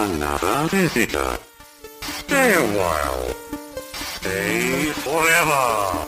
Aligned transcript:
Another 0.00 0.66
visitor. 0.72 1.38
Stay 2.00 2.54
a 2.54 2.62
while. 2.72 3.34
Stay 4.16 4.92
forever. 4.94 6.06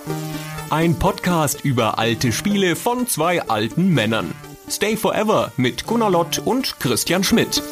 Ein 0.71 0.99
Podcast 0.99 1.63
über 1.63 1.99
alte 1.99 2.33
Spiele 2.33 2.75
von 2.75 3.07
zwei 3.07 3.43
alten 3.43 3.91
Männern. 3.91 4.35
Stay 4.71 4.97
Forever 4.97 5.53
mit 5.59 5.87
Gunnar 5.87 6.09
Lott 6.11 6.39
und 6.39 6.81
Christian 6.81 7.23
Schmidt. 7.23 7.63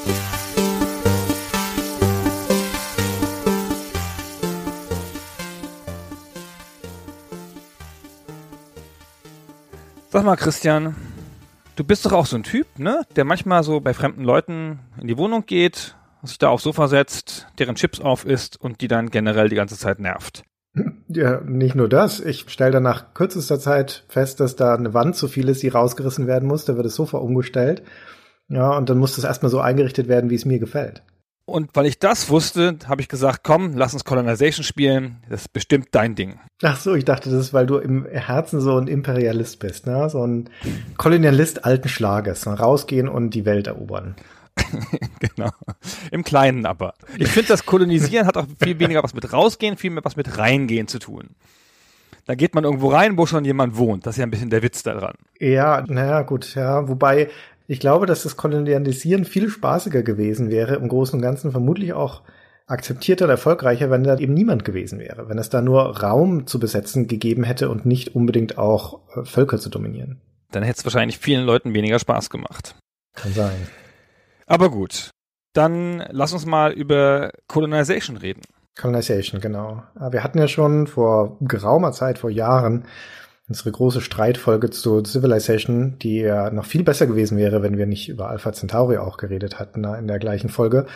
Sag 10.10 10.24
mal, 10.26 10.36
Christian, 10.36 10.94
du 11.76 11.84
bist 11.84 12.04
doch 12.04 12.12
auch 12.12 12.26
so 12.26 12.36
ein 12.36 12.42
Typ, 12.42 12.66
ne? 12.78 13.06
Der 13.16 13.24
manchmal 13.24 13.64
so 13.64 13.80
bei 13.80 13.94
fremden 13.94 14.24
Leuten 14.24 14.80
in 15.00 15.08
die 15.08 15.16
Wohnung 15.16 15.46
geht, 15.46 15.94
sich 16.22 16.38
da 16.38 16.48
aufs 16.48 16.64
Sofa 16.64 16.88
setzt, 16.88 17.46
deren 17.58 17.74
Chips 17.74 18.00
auf 18.00 18.24
isst 18.24 18.60
und 18.60 18.80
die 18.80 18.88
dann 18.88 19.10
generell 19.10 19.48
die 19.48 19.56
ganze 19.56 19.76
Zeit 19.76 20.00
nervt. 20.00 20.44
Ja, 21.08 21.40
nicht 21.40 21.74
nur 21.74 21.88
das. 21.88 22.20
Ich 22.20 22.48
stelle 22.48 22.70
dann 22.70 22.84
nach 22.84 23.14
kürzester 23.14 23.58
Zeit 23.58 24.04
fest, 24.08 24.38
dass 24.38 24.54
da 24.54 24.74
eine 24.74 24.94
Wand 24.94 25.16
zu 25.16 25.26
viel 25.26 25.48
ist, 25.48 25.62
die 25.62 25.68
rausgerissen 25.68 26.26
werden 26.26 26.48
muss. 26.48 26.64
Da 26.64 26.76
wird 26.76 26.86
das 26.86 26.94
Sofa 26.94 27.18
umgestellt. 27.18 27.82
Ja, 28.48 28.76
und 28.76 28.88
dann 28.88 28.98
muss 28.98 29.16
das 29.16 29.24
erstmal 29.24 29.50
so 29.50 29.60
eingerichtet 29.60 30.08
werden, 30.08 30.30
wie 30.30 30.36
es 30.36 30.44
mir 30.44 30.58
gefällt. 30.58 31.02
Und 31.46 31.70
weil 31.74 31.86
ich 31.86 31.98
das 31.98 32.30
wusste, 32.30 32.76
habe 32.86 33.00
ich 33.00 33.08
gesagt, 33.08 33.40
komm, 33.42 33.74
lass 33.74 33.92
uns 33.92 34.04
Colonization 34.04 34.62
spielen. 34.62 35.16
Das 35.28 35.42
ist 35.42 35.52
bestimmt 35.52 35.88
dein 35.90 36.14
Ding. 36.14 36.38
Ach 36.62 36.78
so, 36.78 36.94
ich 36.94 37.04
dachte, 37.04 37.28
das 37.28 37.40
ist, 37.40 37.52
weil 37.52 37.66
du 37.66 37.78
im 37.78 38.06
Herzen 38.06 38.60
so 38.60 38.78
ein 38.78 38.86
Imperialist 38.86 39.58
bist, 39.58 39.86
ne? 39.86 40.08
So 40.10 40.24
ein 40.24 40.48
Kolonialist 40.96 41.64
alten 41.64 41.88
Schlages. 41.88 42.46
Ne? 42.46 42.56
Rausgehen 42.56 43.08
und 43.08 43.30
die 43.30 43.44
Welt 43.46 43.66
erobern. 43.66 44.14
genau. 45.20 45.50
Im 46.10 46.24
Kleinen 46.24 46.66
aber. 46.66 46.94
Ich 47.18 47.28
finde, 47.28 47.48
das 47.48 47.66
Kolonisieren 47.66 48.26
hat 48.26 48.36
auch 48.36 48.46
viel 48.62 48.78
weniger 48.78 49.02
was 49.02 49.14
mit 49.14 49.32
rausgehen, 49.32 49.76
viel 49.76 49.90
mehr 49.90 50.04
was 50.04 50.16
mit 50.16 50.38
reingehen 50.38 50.88
zu 50.88 50.98
tun. 50.98 51.30
Da 52.26 52.34
geht 52.34 52.54
man 52.54 52.64
irgendwo 52.64 52.88
rein, 52.88 53.18
wo 53.18 53.26
schon 53.26 53.44
jemand 53.44 53.76
wohnt. 53.76 54.06
Das 54.06 54.14
ist 54.14 54.18
ja 54.18 54.26
ein 54.26 54.30
bisschen 54.30 54.50
der 54.50 54.62
Witz 54.62 54.82
daran. 54.82 55.14
Ja, 55.38 55.84
naja, 55.88 56.22
gut, 56.22 56.54
ja. 56.54 56.88
Wobei, 56.88 57.28
ich 57.66 57.80
glaube, 57.80 58.06
dass 58.06 58.22
das 58.22 58.36
Kolonialisieren 58.36 59.24
viel 59.24 59.48
spaßiger 59.48 60.02
gewesen 60.02 60.50
wäre, 60.50 60.76
im 60.76 60.88
Großen 60.88 61.16
und 61.16 61.22
Ganzen 61.22 61.50
vermutlich 61.50 61.92
auch 61.92 62.22
akzeptierter 62.66 63.24
und 63.24 63.32
erfolgreicher, 63.32 63.90
wenn 63.90 64.04
da 64.04 64.16
eben 64.16 64.34
niemand 64.34 64.64
gewesen 64.64 65.00
wäre. 65.00 65.28
Wenn 65.28 65.38
es 65.38 65.50
da 65.50 65.60
nur 65.60 66.00
Raum 66.00 66.46
zu 66.46 66.60
besetzen 66.60 67.08
gegeben 67.08 67.42
hätte 67.42 67.68
und 67.68 67.84
nicht 67.84 68.14
unbedingt 68.14 68.58
auch 68.58 69.00
äh, 69.16 69.24
Völker 69.24 69.58
zu 69.58 69.68
dominieren. 69.70 70.20
Dann 70.52 70.62
hätte 70.62 70.78
es 70.78 70.84
wahrscheinlich 70.84 71.18
vielen 71.18 71.44
Leuten 71.44 71.74
weniger 71.74 71.98
Spaß 71.98 72.30
gemacht. 72.30 72.76
Kann 73.14 73.32
sein. 73.32 73.66
Aber 74.50 74.68
gut. 74.68 75.10
Dann 75.52 76.04
lass 76.10 76.32
uns 76.32 76.44
mal 76.44 76.72
über 76.72 77.30
Colonization 77.46 78.16
reden. 78.16 78.42
Colonization, 78.76 79.40
genau. 79.40 79.84
Wir 80.10 80.24
hatten 80.24 80.38
ja 80.38 80.48
schon 80.48 80.88
vor 80.88 81.36
geraumer 81.40 81.92
Zeit, 81.92 82.18
vor 82.18 82.30
Jahren, 82.30 82.84
unsere 83.48 83.70
große 83.70 84.00
Streitfolge 84.00 84.70
zu 84.70 85.04
Civilization, 85.04 85.98
die 86.00 86.16
ja 86.16 86.50
noch 86.50 86.64
viel 86.64 86.82
besser 86.82 87.06
gewesen 87.06 87.38
wäre, 87.38 87.62
wenn 87.62 87.78
wir 87.78 87.86
nicht 87.86 88.08
über 88.08 88.28
Alpha 88.28 88.52
Centauri 88.52 88.98
auch 88.98 89.18
geredet 89.18 89.60
hatten 89.60 89.84
in 89.84 90.08
der 90.08 90.18
gleichen 90.18 90.48
Folge. 90.48 90.86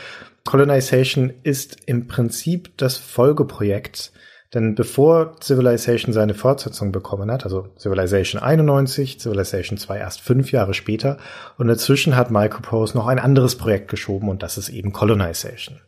Colonization 0.44 1.32
ist 1.44 1.76
im 1.86 2.08
Prinzip 2.08 2.76
das 2.76 2.96
Folgeprojekt 2.96 4.12
denn 4.54 4.74
bevor 4.74 5.36
Civilization 5.40 6.12
seine 6.12 6.34
Fortsetzung 6.34 6.92
bekommen 6.92 7.30
hat, 7.30 7.44
also 7.44 7.68
Civilization 7.76 8.40
91, 8.40 9.20
Civilization 9.20 9.78
2 9.78 9.98
erst 9.98 10.20
fünf 10.20 10.52
Jahre 10.52 10.74
später, 10.74 11.18
und 11.58 11.66
dazwischen 11.66 12.16
hat 12.16 12.30
Microprose 12.30 12.96
noch 12.96 13.06
ein 13.06 13.18
anderes 13.18 13.56
Projekt 13.56 13.88
geschoben 13.88 14.28
und 14.28 14.42
das 14.42 14.56
ist 14.56 14.68
eben 14.68 14.92
Colonization. 14.92 15.80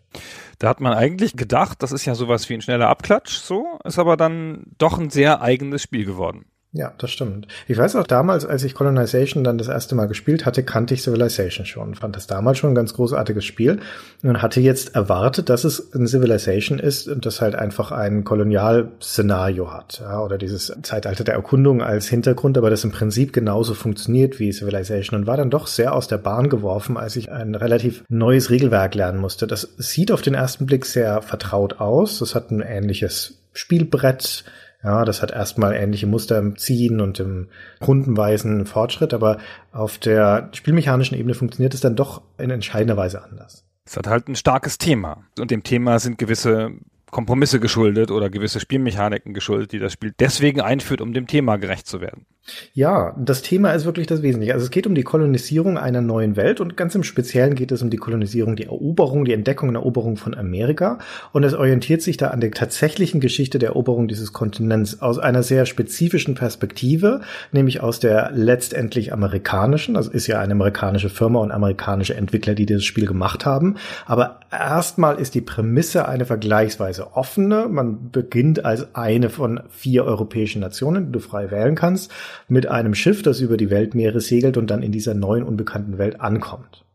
Da 0.58 0.68
hat 0.68 0.80
man 0.80 0.94
eigentlich 0.94 1.36
gedacht, 1.36 1.82
das 1.82 1.92
ist 1.92 2.06
ja 2.06 2.14
sowas 2.14 2.48
wie 2.48 2.54
ein 2.54 2.62
schneller 2.62 2.88
Abklatsch, 2.88 3.36
so, 3.36 3.78
ist 3.84 3.98
aber 3.98 4.16
dann 4.16 4.64
doch 4.78 4.98
ein 4.98 5.10
sehr 5.10 5.42
eigenes 5.42 5.82
Spiel 5.82 6.04
geworden. 6.04 6.46
Ja, 6.76 6.92
das 6.98 7.10
stimmt. 7.10 7.48
Ich 7.68 7.78
weiß 7.78 7.96
auch 7.96 8.06
damals, 8.06 8.44
als 8.44 8.62
ich 8.62 8.74
Colonization 8.74 9.44
dann 9.44 9.56
das 9.56 9.68
erste 9.68 9.94
Mal 9.94 10.08
gespielt 10.08 10.44
hatte, 10.44 10.62
kannte 10.62 10.92
ich 10.92 11.02
Civilization 11.02 11.64
schon. 11.64 11.94
Fand 11.94 12.16
das 12.16 12.26
damals 12.26 12.58
schon 12.58 12.72
ein 12.72 12.74
ganz 12.74 12.92
großartiges 12.92 13.46
Spiel 13.46 13.80
und 14.22 14.42
hatte 14.42 14.60
jetzt 14.60 14.94
erwartet, 14.94 15.48
dass 15.48 15.64
es 15.64 15.94
ein 15.94 16.06
Civilization 16.06 16.78
ist 16.78 17.08
und 17.08 17.24
das 17.24 17.40
halt 17.40 17.54
einfach 17.54 17.92
ein 17.92 18.24
Kolonialszenario 18.24 19.72
hat. 19.72 20.00
Ja, 20.00 20.22
oder 20.22 20.36
dieses 20.36 20.76
Zeitalter 20.82 21.24
der 21.24 21.34
Erkundung 21.34 21.82
als 21.82 22.08
Hintergrund, 22.08 22.58
aber 22.58 22.68
das 22.68 22.84
im 22.84 22.92
Prinzip 22.92 23.32
genauso 23.32 23.72
funktioniert 23.72 24.38
wie 24.38 24.52
Civilization 24.52 25.20
und 25.20 25.26
war 25.26 25.38
dann 25.38 25.48
doch 25.48 25.68
sehr 25.68 25.94
aus 25.94 26.08
der 26.08 26.18
Bahn 26.18 26.50
geworfen, 26.50 26.98
als 26.98 27.16
ich 27.16 27.32
ein 27.32 27.54
relativ 27.54 28.04
neues 28.10 28.50
Regelwerk 28.50 28.94
lernen 28.94 29.18
musste. 29.18 29.46
Das 29.46 29.74
sieht 29.78 30.12
auf 30.12 30.20
den 30.20 30.34
ersten 30.34 30.66
Blick 30.66 30.84
sehr 30.84 31.22
vertraut 31.22 31.80
aus. 31.80 32.18
Das 32.18 32.34
hat 32.34 32.50
ein 32.50 32.60
ähnliches 32.60 33.38
Spielbrett, 33.54 34.44
ja, 34.82 35.04
das 35.04 35.22
hat 35.22 35.30
erstmal 35.30 35.74
ähnliche 35.74 36.06
Muster 36.06 36.38
im 36.38 36.56
Ziehen 36.56 37.00
und 37.00 37.18
im 37.18 37.48
rundenweisen 37.84 38.66
Fortschritt, 38.66 39.14
aber 39.14 39.38
auf 39.72 39.98
der 39.98 40.50
spielmechanischen 40.52 41.16
Ebene 41.16 41.34
funktioniert 41.34 41.74
es 41.74 41.80
dann 41.80 41.96
doch 41.96 42.22
in 42.38 42.50
entscheidender 42.50 42.96
Weise 42.96 43.22
anders. 43.22 43.64
Es 43.84 43.96
hat 43.96 44.06
halt 44.06 44.28
ein 44.28 44.36
starkes 44.36 44.78
Thema. 44.78 45.24
Und 45.38 45.50
dem 45.50 45.62
Thema 45.62 45.98
sind 45.98 46.18
gewisse 46.18 46.72
Kompromisse 47.10 47.60
geschuldet 47.60 48.10
oder 48.10 48.30
gewisse 48.30 48.60
Spielmechaniken 48.60 49.32
geschuldet, 49.32 49.72
die 49.72 49.78
das 49.78 49.92
Spiel 49.92 50.12
deswegen 50.18 50.60
einführt, 50.60 51.00
um 51.00 51.12
dem 51.12 51.26
Thema 51.26 51.56
gerecht 51.56 51.86
zu 51.86 52.00
werden. 52.00 52.26
Ja, 52.74 53.14
das 53.18 53.42
Thema 53.42 53.72
ist 53.72 53.86
wirklich 53.86 54.06
das 54.06 54.22
Wesentliche. 54.22 54.54
Also 54.54 54.64
es 54.64 54.70
geht 54.70 54.86
um 54.86 54.94
die 54.94 55.02
Kolonisierung 55.02 55.78
einer 55.78 56.00
neuen 56.00 56.36
Welt 56.36 56.60
und 56.60 56.76
ganz 56.76 56.94
im 56.94 57.02
Speziellen 57.02 57.54
geht 57.54 57.72
es 57.72 57.82
um 57.82 57.90
die 57.90 57.96
Kolonisierung, 57.96 58.54
die 58.54 58.66
Eroberung, 58.66 59.24
die 59.24 59.32
Entdeckung 59.32 59.70
und 59.70 59.74
Eroberung 59.74 60.16
von 60.16 60.34
Amerika. 60.34 60.98
Und 61.32 61.42
es 61.44 61.54
orientiert 61.54 62.02
sich 62.02 62.16
da 62.16 62.28
an 62.28 62.40
der 62.40 62.52
tatsächlichen 62.52 63.20
Geschichte 63.20 63.58
der 63.58 63.70
Eroberung 63.70 64.08
dieses 64.08 64.32
Kontinents 64.32 65.02
aus 65.02 65.18
einer 65.18 65.42
sehr 65.42 65.66
spezifischen 65.66 66.34
Perspektive, 66.34 67.20
nämlich 67.50 67.80
aus 67.80 67.98
der 67.98 68.30
letztendlich 68.32 69.12
amerikanischen. 69.12 69.96
Also 69.96 70.10
ist 70.10 70.26
ja 70.26 70.38
eine 70.38 70.52
amerikanische 70.52 71.08
Firma 71.10 71.40
und 71.40 71.50
amerikanische 71.50 72.14
Entwickler, 72.14 72.54
die 72.54 72.66
dieses 72.66 72.84
Spiel 72.84 73.06
gemacht 73.06 73.44
haben. 73.44 73.76
Aber 74.06 74.40
erstmal 74.52 75.16
ist 75.16 75.34
die 75.34 75.40
Prämisse 75.40 76.08
eine 76.08 76.26
vergleichsweise 76.26 77.16
offene. 77.16 77.66
Man 77.68 78.10
beginnt 78.10 78.64
als 78.64 78.94
eine 78.94 79.30
von 79.30 79.60
vier 79.70 80.04
europäischen 80.04 80.60
Nationen, 80.60 81.06
die 81.06 81.12
du 81.12 81.20
frei 81.20 81.50
wählen 81.50 81.74
kannst 81.74 82.12
mit 82.48 82.66
einem 82.66 82.94
Schiff, 82.94 83.22
das 83.22 83.40
über 83.40 83.56
die 83.56 83.70
Weltmeere 83.70 84.20
segelt 84.20 84.56
und 84.56 84.70
dann 84.70 84.82
in 84.82 84.92
dieser 84.92 85.14
neuen 85.14 85.42
unbekannten 85.42 85.98
Welt 85.98 86.20
ankommt. 86.20 86.85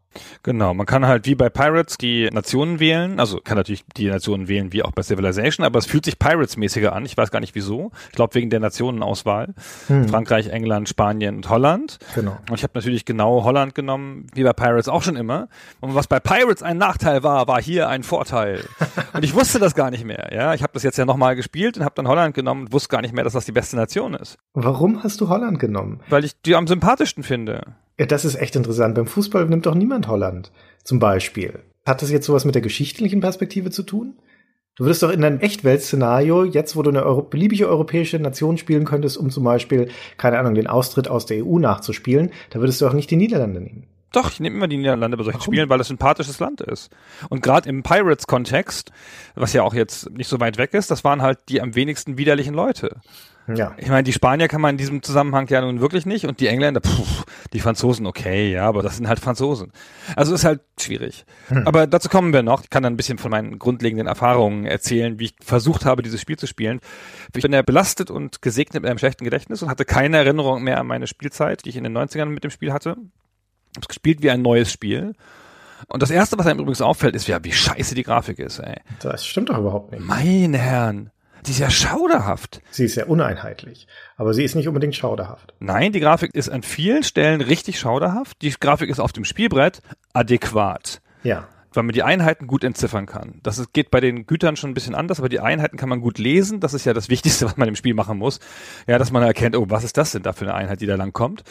Genau, 0.43 0.73
man 0.73 0.85
kann 0.85 1.05
halt 1.05 1.25
wie 1.25 1.35
bei 1.35 1.49
Pirates 1.49 1.97
die 1.97 2.29
Nationen 2.31 2.79
wählen, 2.79 3.19
also 3.19 3.39
kann 3.39 3.57
natürlich 3.57 3.85
die 3.95 4.07
Nationen 4.07 4.47
wählen 4.47 4.73
wie 4.73 4.83
auch 4.83 4.91
bei 4.91 5.03
Civilization, 5.03 5.65
aber 5.65 5.79
es 5.79 5.85
fühlt 5.85 6.05
sich 6.05 6.19
Pirates-mäßiger 6.19 6.93
an. 6.93 7.05
Ich 7.05 7.15
weiß 7.15 7.31
gar 7.31 7.39
nicht 7.39 7.55
wieso. 7.55 7.91
Ich 8.09 8.15
glaube 8.15 8.35
wegen 8.35 8.49
der 8.49 8.59
Nationenauswahl. 8.59 9.53
Hm. 9.87 10.09
Frankreich, 10.09 10.47
England, 10.47 10.89
Spanien 10.89 11.37
und 11.37 11.49
Holland. 11.49 11.99
Genau. 12.15 12.37
Und 12.49 12.55
ich 12.55 12.63
habe 12.63 12.71
natürlich 12.75 13.05
genau 13.05 13.43
Holland 13.43 13.75
genommen, 13.75 14.27
wie 14.33 14.43
bei 14.43 14.53
Pirates 14.53 14.89
auch 14.89 15.03
schon 15.03 15.15
immer. 15.15 15.47
Und 15.79 15.95
was 15.95 16.07
bei 16.07 16.19
Pirates 16.19 16.63
ein 16.63 16.77
Nachteil 16.77 17.23
war, 17.23 17.47
war 17.47 17.61
hier 17.61 17.87
ein 17.87 18.03
Vorteil. 18.03 18.63
und 19.13 19.23
ich 19.23 19.33
wusste 19.33 19.59
das 19.59 19.75
gar 19.75 19.91
nicht 19.91 20.03
mehr. 20.03 20.29
Ja, 20.33 20.53
ich 20.53 20.63
habe 20.63 20.73
das 20.73 20.83
jetzt 20.83 20.97
ja 20.97 21.05
nochmal 21.05 21.35
gespielt 21.35 21.77
und 21.77 21.85
habe 21.85 21.95
dann 21.95 22.07
Holland 22.07 22.35
genommen 22.35 22.65
und 22.65 22.73
wusste 22.73 22.89
gar 22.89 23.01
nicht 23.01 23.13
mehr, 23.13 23.23
dass 23.23 23.33
das 23.33 23.45
die 23.45 23.51
beste 23.51 23.75
Nation 23.75 24.13
ist. 24.13 24.37
Warum 24.53 25.03
hast 25.03 25.21
du 25.21 25.29
Holland 25.29 25.59
genommen? 25.59 26.01
Weil 26.09 26.25
ich 26.25 26.39
die 26.41 26.55
am 26.55 26.67
sympathischsten 26.67 27.23
finde. 27.23 27.61
Ja, 27.99 28.05
das 28.05 28.25
ist 28.25 28.35
echt 28.35 28.55
interessant. 28.55 28.95
Beim 28.95 29.07
Fußball 29.07 29.45
nimmt 29.45 29.65
doch 29.65 29.75
niemand 29.75 30.07
Holland. 30.07 30.51
Zum 30.83 30.99
Beispiel. 30.99 31.59
Hat 31.85 32.01
das 32.01 32.11
jetzt 32.11 32.25
sowas 32.25 32.45
mit 32.45 32.55
der 32.55 32.61
geschichtlichen 32.61 33.21
Perspektive 33.21 33.71
zu 33.71 33.83
tun? 33.83 34.15
Du 34.75 34.85
würdest 34.85 35.03
doch 35.03 35.11
in 35.11 35.23
einem 35.23 35.39
Echtweltszenario, 35.39 36.45
jetzt 36.45 36.75
wo 36.75 36.81
du 36.81 36.89
eine 36.89 37.03
Euro 37.03 37.23
beliebige 37.23 37.67
europäische 37.67 38.19
Nation 38.19 38.57
spielen 38.57 38.85
könntest, 38.85 39.17
um 39.17 39.29
zum 39.29 39.43
Beispiel, 39.43 39.89
keine 40.17 40.39
Ahnung, 40.39 40.55
den 40.55 40.67
Austritt 40.67 41.09
aus 41.09 41.25
der 41.25 41.45
EU 41.45 41.59
nachzuspielen, 41.59 42.31
da 42.51 42.59
würdest 42.59 42.79
du 42.79 42.87
auch 42.87 42.93
nicht 42.93 43.11
die 43.11 43.17
Niederlande 43.17 43.59
nehmen. 43.59 43.87
Doch, 44.13 44.31
ich 44.31 44.39
nehme 44.39 44.57
immer 44.57 44.67
die 44.67 44.77
Niederlande 44.77 45.17
bei 45.17 45.23
solchen 45.23 45.39
Warum? 45.39 45.53
Spielen, 45.53 45.69
weil 45.69 45.77
das 45.77 45.87
ein 45.87 45.97
sympathisches 45.97 46.39
Land 46.39 46.61
ist. 46.61 46.89
Und 47.29 47.41
gerade 47.41 47.69
im 47.69 47.83
Pirates-Kontext, 47.83 48.91
was 49.35 49.53
ja 49.53 49.63
auch 49.63 49.73
jetzt 49.73 50.09
nicht 50.11 50.27
so 50.27 50.39
weit 50.39 50.57
weg 50.57 50.73
ist, 50.73 50.91
das 50.91 51.03
waren 51.03 51.21
halt 51.21 51.39
die 51.47 51.61
am 51.61 51.75
wenigsten 51.75 52.17
widerlichen 52.17 52.53
Leute. 52.53 53.01
Ja. 53.47 53.73
Ich 53.77 53.89
meine, 53.89 54.03
die 54.03 54.13
Spanier 54.13 54.47
kann 54.47 54.61
man 54.61 54.75
in 54.75 54.77
diesem 54.77 55.01
Zusammenhang 55.01 55.47
ja 55.47 55.61
nun 55.61 55.81
wirklich 55.81 56.05
nicht 56.05 56.25
und 56.25 56.39
die 56.39 56.47
Engländer, 56.47 56.81
pff, 56.81 57.25
die 57.53 57.59
Franzosen, 57.59 58.05
okay, 58.05 58.51
ja, 58.51 58.67
aber 58.67 58.81
das 58.83 58.97
sind 58.97 59.07
halt 59.07 59.19
Franzosen. 59.19 59.71
Also 60.15 60.33
ist 60.33 60.45
halt 60.45 60.61
schwierig. 60.79 61.25
Hm. 61.47 61.67
Aber 61.67 61.87
dazu 61.87 62.07
kommen 62.07 62.33
wir 62.33 62.43
noch. 62.43 62.63
Ich 62.63 62.69
kann 62.69 62.83
dann 62.83 62.93
ein 62.93 62.97
bisschen 62.97 63.17
von 63.17 63.31
meinen 63.31 63.59
grundlegenden 63.59 64.07
Erfahrungen 64.07 64.65
erzählen, 64.65 65.19
wie 65.19 65.25
ich 65.25 65.35
versucht 65.41 65.85
habe, 65.85 66.01
dieses 66.01 66.21
Spiel 66.21 66.37
zu 66.37 66.47
spielen. 66.47 66.79
Ich 67.35 67.41
bin 67.41 67.53
ja 67.53 67.61
belastet 67.61 68.11
und 68.11 68.41
gesegnet 68.41 68.83
mit 68.83 68.89
einem 68.89 68.99
schlechten 68.99 69.23
Gedächtnis 69.23 69.63
und 69.63 69.69
hatte 69.69 69.85
keine 69.85 70.17
Erinnerung 70.17 70.63
mehr 70.63 70.79
an 70.79 70.87
meine 70.87 71.07
Spielzeit, 71.07 71.65
die 71.65 71.69
ich 71.69 71.77
in 71.77 71.83
den 71.83 71.97
90ern 71.97 72.25
mit 72.25 72.43
dem 72.43 72.51
Spiel 72.51 72.71
hatte. 72.73 72.95
Hab's 73.75 73.87
gespielt 73.87 74.21
wie 74.21 74.29
ein 74.29 74.41
neues 74.41 74.71
Spiel. 74.71 75.13
Und 75.87 76.03
das 76.03 76.11
erste, 76.11 76.37
was 76.37 76.45
einem 76.45 76.59
übrigens 76.59 76.81
auffällt, 76.81 77.15
ist, 77.15 77.27
ja, 77.27 77.43
wie 77.43 77.51
scheiße 77.51 77.95
die 77.95 78.03
Grafik 78.03 78.39
ist, 78.39 78.59
ey. 78.59 78.77
Das 78.99 79.25
stimmt 79.25 79.49
doch 79.49 79.57
überhaupt 79.57 79.91
nicht. 79.91 80.05
Meine 80.05 80.57
Herren. 80.57 81.11
Die 81.45 81.51
ist 81.51 81.59
ja 81.59 81.69
schauderhaft. 81.69 82.61
Sie 82.71 82.85
ist 82.85 82.95
ja 82.95 83.05
uneinheitlich, 83.05 83.87
aber 84.17 84.33
sie 84.33 84.43
ist 84.43 84.55
nicht 84.55 84.67
unbedingt 84.67 84.95
schauderhaft. 84.95 85.53
Nein, 85.59 85.91
die 85.91 85.99
Grafik 85.99 86.33
ist 86.35 86.49
an 86.49 86.61
vielen 86.63 87.03
Stellen 87.03 87.41
richtig 87.41 87.79
schauderhaft. 87.79 88.41
Die 88.41 88.51
Grafik 88.51 88.89
ist 88.89 88.99
auf 88.99 89.11
dem 89.11 89.25
Spielbrett 89.25 89.81
adäquat. 90.13 91.01
Ja. 91.23 91.47
weil 91.73 91.83
man 91.83 91.93
die 91.93 92.03
Einheiten 92.03 92.47
gut 92.47 92.63
entziffern 92.63 93.05
kann. 93.05 93.39
Das 93.43 93.57
ist, 93.57 93.71
geht 93.73 93.91
bei 93.91 94.01
den 94.01 94.25
Gütern 94.25 94.55
schon 94.57 94.71
ein 94.71 94.73
bisschen 94.73 94.93
anders, 94.95 95.19
aber 95.19 95.29
die 95.29 95.39
Einheiten 95.39 95.77
kann 95.77 95.87
man 95.87 96.01
gut 96.01 96.17
lesen. 96.17 96.59
Das 96.59 96.73
ist 96.73 96.85
ja 96.85 96.93
das 96.93 97.09
Wichtigste, 97.09 97.45
was 97.47 97.57
man 97.57 97.67
im 97.67 97.75
Spiel 97.75 97.93
machen 97.93 98.17
muss. 98.17 98.39
Ja, 98.87 98.97
dass 98.97 99.11
man 99.11 99.23
erkennt, 99.23 99.55
oh, 99.55 99.65
was 99.69 99.83
ist 99.83 99.97
das 99.97 100.11
denn 100.11 100.23
da 100.23 100.33
für 100.33 100.45
eine 100.45 100.53
Einheit, 100.55 100.81
die 100.81 100.85
da 100.85 100.95
lang 100.95 101.13
kommt. 101.13 101.43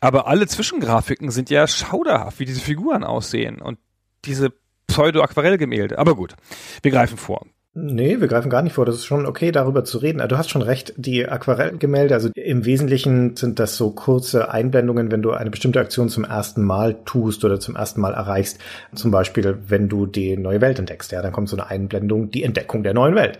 Aber 0.00 0.26
alle 0.26 0.46
Zwischengrafiken 0.46 1.30
sind 1.30 1.50
ja 1.50 1.66
schauderhaft, 1.66 2.38
wie 2.40 2.44
diese 2.44 2.60
Figuren 2.60 3.04
aussehen 3.04 3.60
und 3.60 3.78
diese 4.24 4.52
Pseudo-Aquarellgemälde. 4.86 5.98
Aber 5.98 6.14
gut, 6.14 6.34
wir 6.82 6.90
greifen 6.90 7.18
vor. 7.18 7.44
Nee, 7.80 8.20
wir 8.20 8.26
greifen 8.26 8.50
gar 8.50 8.62
nicht 8.62 8.72
vor. 8.72 8.86
Das 8.86 8.96
ist 8.96 9.04
schon 9.04 9.24
okay, 9.24 9.52
darüber 9.52 9.84
zu 9.84 9.98
reden. 9.98 10.26
Du 10.26 10.36
hast 10.36 10.50
schon 10.50 10.62
recht, 10.62 10.94
die 10.96 11.28
Aquarellgemälde, 11.28 12.12
also 12.12 12.28
im 12.34 12.64
Wesentlichen 12.64 13.36
sind 13.36 13.60
das 13.60 13.76
so 13.76 13.92
kurze 13.92 14.50
Einblendungen, 14.50 15.12
wenn 15.12 15.22
du 15.22 15.30
eine 15.30 15.50
bestimmte 15.50 15.78
Aktion 15.78 16.08
zum 16.08 16.24
ersten 16.24 16.64
Mal 16.64 16.96
tust 17.04 17.44
oder 17.44 17.60
zum 17.60 17.76
ersten 17.76 18.00
Mal 18.00 18.14
erreichst. 18.14 18.58
Zum 18.96 19.12
Beispiel, 19.12 19.58
wenn 19.68 19.88
du 19.88 20.06
die 20.06 20.36
neue 20.36 20.60
Welt 20.60 20.80
entdeckst, 20.80 21.12
ja, 21.12 21.22
dann 21.22 21.30
kommt 21.30 21.48
so 21.48 21.56
eine 21.56 21.68
Einblendung, 21.68 22.32
die 22.32 22.42
Entdeckung 22.42 22.82
der 22.82 22.94
neuen 22.94 23.14
Welt 23.14 23.38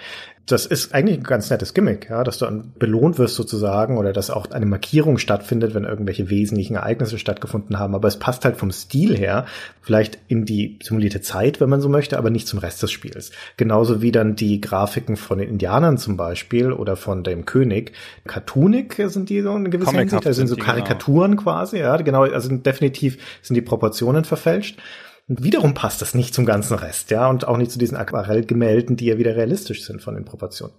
das 0.48 0.66
ist 0.66 0.94
eigentlich 0.94 1.18
ein 1.18 1.24
ganz 1.24 1.50
nettes 1.50 1.74
Gimmick, 1.74 2.08
ja, 2.10 2.24
dass 2.24 2.38
du 2.38 2.64
belohnt 2.78 3.18
wirst 3.18 3.34
sozusagen 3.34 3.98
oder 3.98 4.12
dass 4.12 4.30
auch 4.30 4.50
eine 4.50 4.66
Markierung 4.66 5.18
stattfindet, 5.18 5.74
wenn 5.74 5.84
irgendwelche 5.84 6.30
wesentlichen 6.30 6.76
Ereignisse 6.76 7.18
stattgefunden 7.18 7.78
haben. 7.78 7.94
Aber 7.94 8.08
es 8.08 8.18
passt 8.18 8.44
halt 8.44 8.56
vom 8.56 8.70
Stil 8.70 9.16
her 9.16 9.46
vielleicht 9.82 10.18
in 10.28 10.44
die 10.44 10.78
simulierte 10.82 11.20
Zeit, 11.20 11.60
wenn 11.60 11.68
man 11.68 11.80
so 11.80 11.88
möchte, 11.88 12.18
aber 12.18 12.30
nicht 12.30 12.48
zum 12.48 12.58
Rest 12.58 12.82
des 12.82 12.90
Spiels. 12.90 13.30
Genauso 13.56 14.02
wie 14.02 14.12
dann 14.12 14.36
die 14.36 14.60
Grafiken 14.60 15.16
von 15.16 15.38
den 15.38 15.48
Indianern 15.48 15.98
zum 15.98 16.16
Beispiel 16.16 16.72
oder 16.72 16.96
von 16.96 17.24
dem 17.24 17.44
König. 17.44 17.92
Cartoonig 18.26 18.94
sind 19.06 19.28
die 19.30 19.42
so 19.42 19.54
in 19.54 19.70
gewisser 19.70 19.92
Hinsicht, 19.92 20.24
da 20.24 20.32
sind 20.32 20.48
so 20.48 20.54
genau. 20.56 20.66
Karikaturen 20.66 21.32
genau. 21.32 21.42
quasi, 21.42 21.78
ja, 21.78 21.96
genau, 21.98 22.22
also 22.22 22.54
definitiv 22.56 23.18
sind 23.42 23.54
die 23.54 23.62
Proportionen 23.62 24.24
verfälscht. 24.24 24.78
Und 25.28 25.44
wiederum 25.44 25.74
passt 25.74 26.00
das 26.00 26.14
nicht 26.14 26.34
zum 26.34 26.46
ganzen 26.46 26.74
Rest, 26.78 27.10
ja, 27.10 27.28
und 27.28 27.46
auch 27.46 27.58
nicht 27.58 27.70
zu 27.70 27.78
diesen 27.78 27.98
Aquarellgemälden, 27.98 28.96
die 28.96 29.06
ja 29.06 29.18
wieder 29.18 29.36
realistisch 29.36 29.84
sind 29.84 30.00
von 30.02 30.14
den 30.14 30.24
Proportionen. 30.24 30.74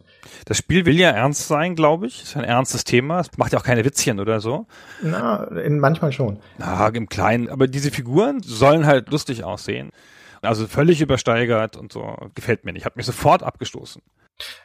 Das 0.46 0.57
Spiel 0.57 0.86
will 0.86 1.00
ja 1.00 1.12
ernst 1.12 1.48
sein, 1.48 1.75
glaube 1.75 2.07
ich. 2.07 2.24
Ist 2.24 2.36
ein 2.36 2.44
ernstes 2.44 2.84
Thema. 2.84 3.19
Es 3.19 3.30
macht 3.38 3.54
ja 3.54 3.60
auch 3.60 3.63
keine 3.63 3.86
Witzchen 3.86 4.19
oder 4.19 4.40
so. 4.40 4.66
Na, 5.04 5.44
in, 5.44 5.80
manchmal 5.80 6.12
schon. 6.12 6.40
Na, 6.57 6.88
im 6.88 7.07
Kleinen. 7.10 7.48
Aber 7.50 7.68
diese 7.68 7.92
Figuren 7.92 8.42
sollen 8.42 8.86
halt 8.86 9.12
lustig 9.12 9.44
aussehen. 9.44 9.92
Also 10.42 10.68
völlig 10.68 11.01
übersteigert 11.01 11.78
und 11.78 11.94
so. 11.94 12.16
Gefällt 12.34 12.66
mir 12.66 12.74
nicht. 12.74 12.86
Hat 12.86 12.96
mich 12.96 13.06
sofort 13.06 13.44
abgestoßen. 13.44 14.01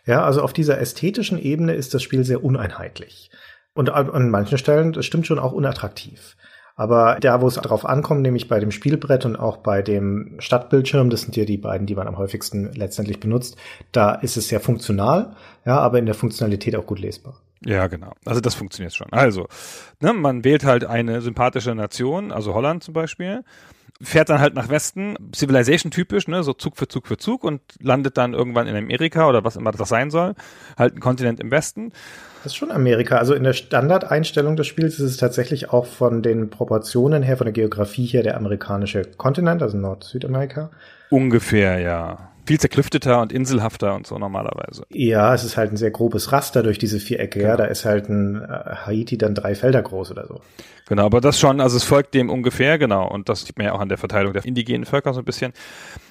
Ja, 0.06 0.24
also 0.24 0.42
auf 0.42 0.52
dieser 0.52 0.80
ästhetischen 0.80 1.38
Ebene 1.38 1.74
ist 1.74 1.94
das 1.94 2.02
Spiel 2.02 2.24
sehr 2.24 2.42
uneinheitlich. 2.42 3.30
Und 3.74 3.90
an 3.90 4.30
manchen 4.30 4.56
Stellen, 4.56 4.92
das 4.92 5.04
stimmt 5.04 5.26
schon, 5.26 5.40
auch 5.40 5.52
unattraktiv. 5.52 6.36
Aber 6.76 7.18
da, 7.20 7.40
wo 7.40 7.46
es 7.46 7.54
darauf 7.54 7.84
ankommt, 7.84 8.22
nämlich 8.22 8.48
bei 8.48 8.58
dem 8.58 8.72
Spielbrett 8.72 9.24
und 9.24 9.36
auch 9.36 9.58
bei 9.58 9.80
dem 9.82 10.34
Stadtbildschirm, 10.38 11.08
das 11.08 11.22
sind 11.22 11.36
ja 11.36 11.44
die 11.44 11.56
beiden, 11.56 11.86
die 11.86 11.94
man 11.94 12.08
am 12.08 12.18
häufigsten 12.18 12.72
letztendlich 12.72 13.20
benutzt, 13.20 13.56
da 13.92 14.12
ist 14.14 14.36
es 14.36 14.48
sehr 14.48 14.60
funktional, 14.60 15.36
ja, 15.64 15.78
aber 15.78 15.98
in 15.98 16.06
der 16.06 16.16
Funktionalität 16.16 16.74
auch 16.74 16.86
gut 16.86 16.98
lesbar. 16.98 17.40
Ja, 17.64 17.86
genau. 17.86 18.12
Also 18.24 18.40
das 18.40 18.54
funktioniert 18.54 18.94
schon. 18.94 19.06
Also, 19.12 19.46
ne, 20.00 20.12
man 20.12 20.44
wählt 20.44 20.64
halt 20.64 20.84
eine 20.84 21.20
sympathische 21.20 21.74
Nation, 21.74 22.32
also 22.32 22.54
Holland 22.54 22.82
zum 22.82 22.92
Beispiel, 22.92 23.44
fährt 24.04 24.28
dann 24.28 24.40
halt 24.40 24.54
nach 24.54 24.68
Westen, 24.68 25.16
Civilization 25.34 25.90
typisch, 25.90 26.28
ne, 26.28 26.42
so 26.42 26.52
Zug 26.52 26.76
für 26.76 26.88
Zug 26.88 27.06
für 27.06 27.16
Zug 27.16 27.44
und 27.44 27.60
landet 27.80 28.16
dann 28.16 28.34
irgendwann 28.34 28.66
in 28.66 28.76
Amerika 28.76 29.28
oder 29.28 29.44
was 29.44 29.56
immer 29.56 29.72
das 29.72 29.88
sein 29.88 30.10
soll, 30.10 30.34
halt 30.78 30.94
ein 30.94 31.00
Kontinent 31.00 31.40
im 31.40 31.50
Westen 31.50 31.92
das 32.44 32.52
ist 32.52 32.56
schon 32.58 32.70
Amerika. 32.70 33.16
Also 33.16 33.32
in 33.32 33.42
der 33.42 33.54
Standardeinstellung 33.54 34.54
des 34.56 34.66
Spiels 34.66 35.00
ist 35.00 35.10
es 35.10 35.16
tatsächlich 35.16 35.70
auch 35.70 35.86
von 35.86 36.22
den 36.22 36.50
Proportionen 36.50 37.22
her, 37.22 37.38
von 37.38 37.46
der 37.46 37.54
Geografie 37.54 38.04
her 38.04 38.22
der 38.22 38.36
amerikanische 38.36 39.02
Kontinent, 39.16 39.62
also 39.62 39.78
Nord-Südamerika. 39.78 40.70
Ungefähr, 41.08 41.78
ja. 41.78 42.33
Viel 42.46 42.60
zerklüfteter 42.60 43.22
und 43.22 43.32
inselhafter 43.32 43.94
und 43.94 44.06
so 44.06 44.18
normalerweise. 44.18 44.84
Ja, 44.90 45.34
es 45.34 45.44
ist 45.44 45.56
halt 45.56 45.72
ein 45.72 45.76
sehr 45.76 45.90
grobes 45.90 46.30
Raster 46.30 46.62
durch 46.62 46.78
diese 46.78 47.00
Vierecke. 47.00 47.38
Genau. 47.38 47.50
Ja, 47.50 47.56
da 47.56 47.64
ist 47.64 47.84
halt 47.84 48.08
ein 48.08 48.42
äh, 48.42 48.74
Haiti 48.86 49.16
dann 49.16 49.34
drei 49.34 49.54
Felder 49.54 49.82
groß 49.82 50.10
oder 50.10 50.26
so. 50.26 50.40
Genau, 50.86 51.06
aber 51.06 51.22
das 51.22 51.40
schon, 51.40 51.60
also 51.60 51.76
es 51.76 51.84
folgt 51.84 52.12
dem 52.12 52.28
ungefähr, 52.28 52.78
genau. 52.78 53.08
Und 53.08 53.28
das 53.28 53.46
sieht 53.46 53.56
man 53.56 53.66
ja 53.66 53.72
auch 53.72 53.80
an 53.80 53.88
der 53.88 53.96
Verteilung 53.96 54.34
der 54.34 54.44
indigenen 54.44 54.84
Völker 54.84 55.14
so 55.14 55.20
ein 55.20 55.24
bisschen. 55.24 55.52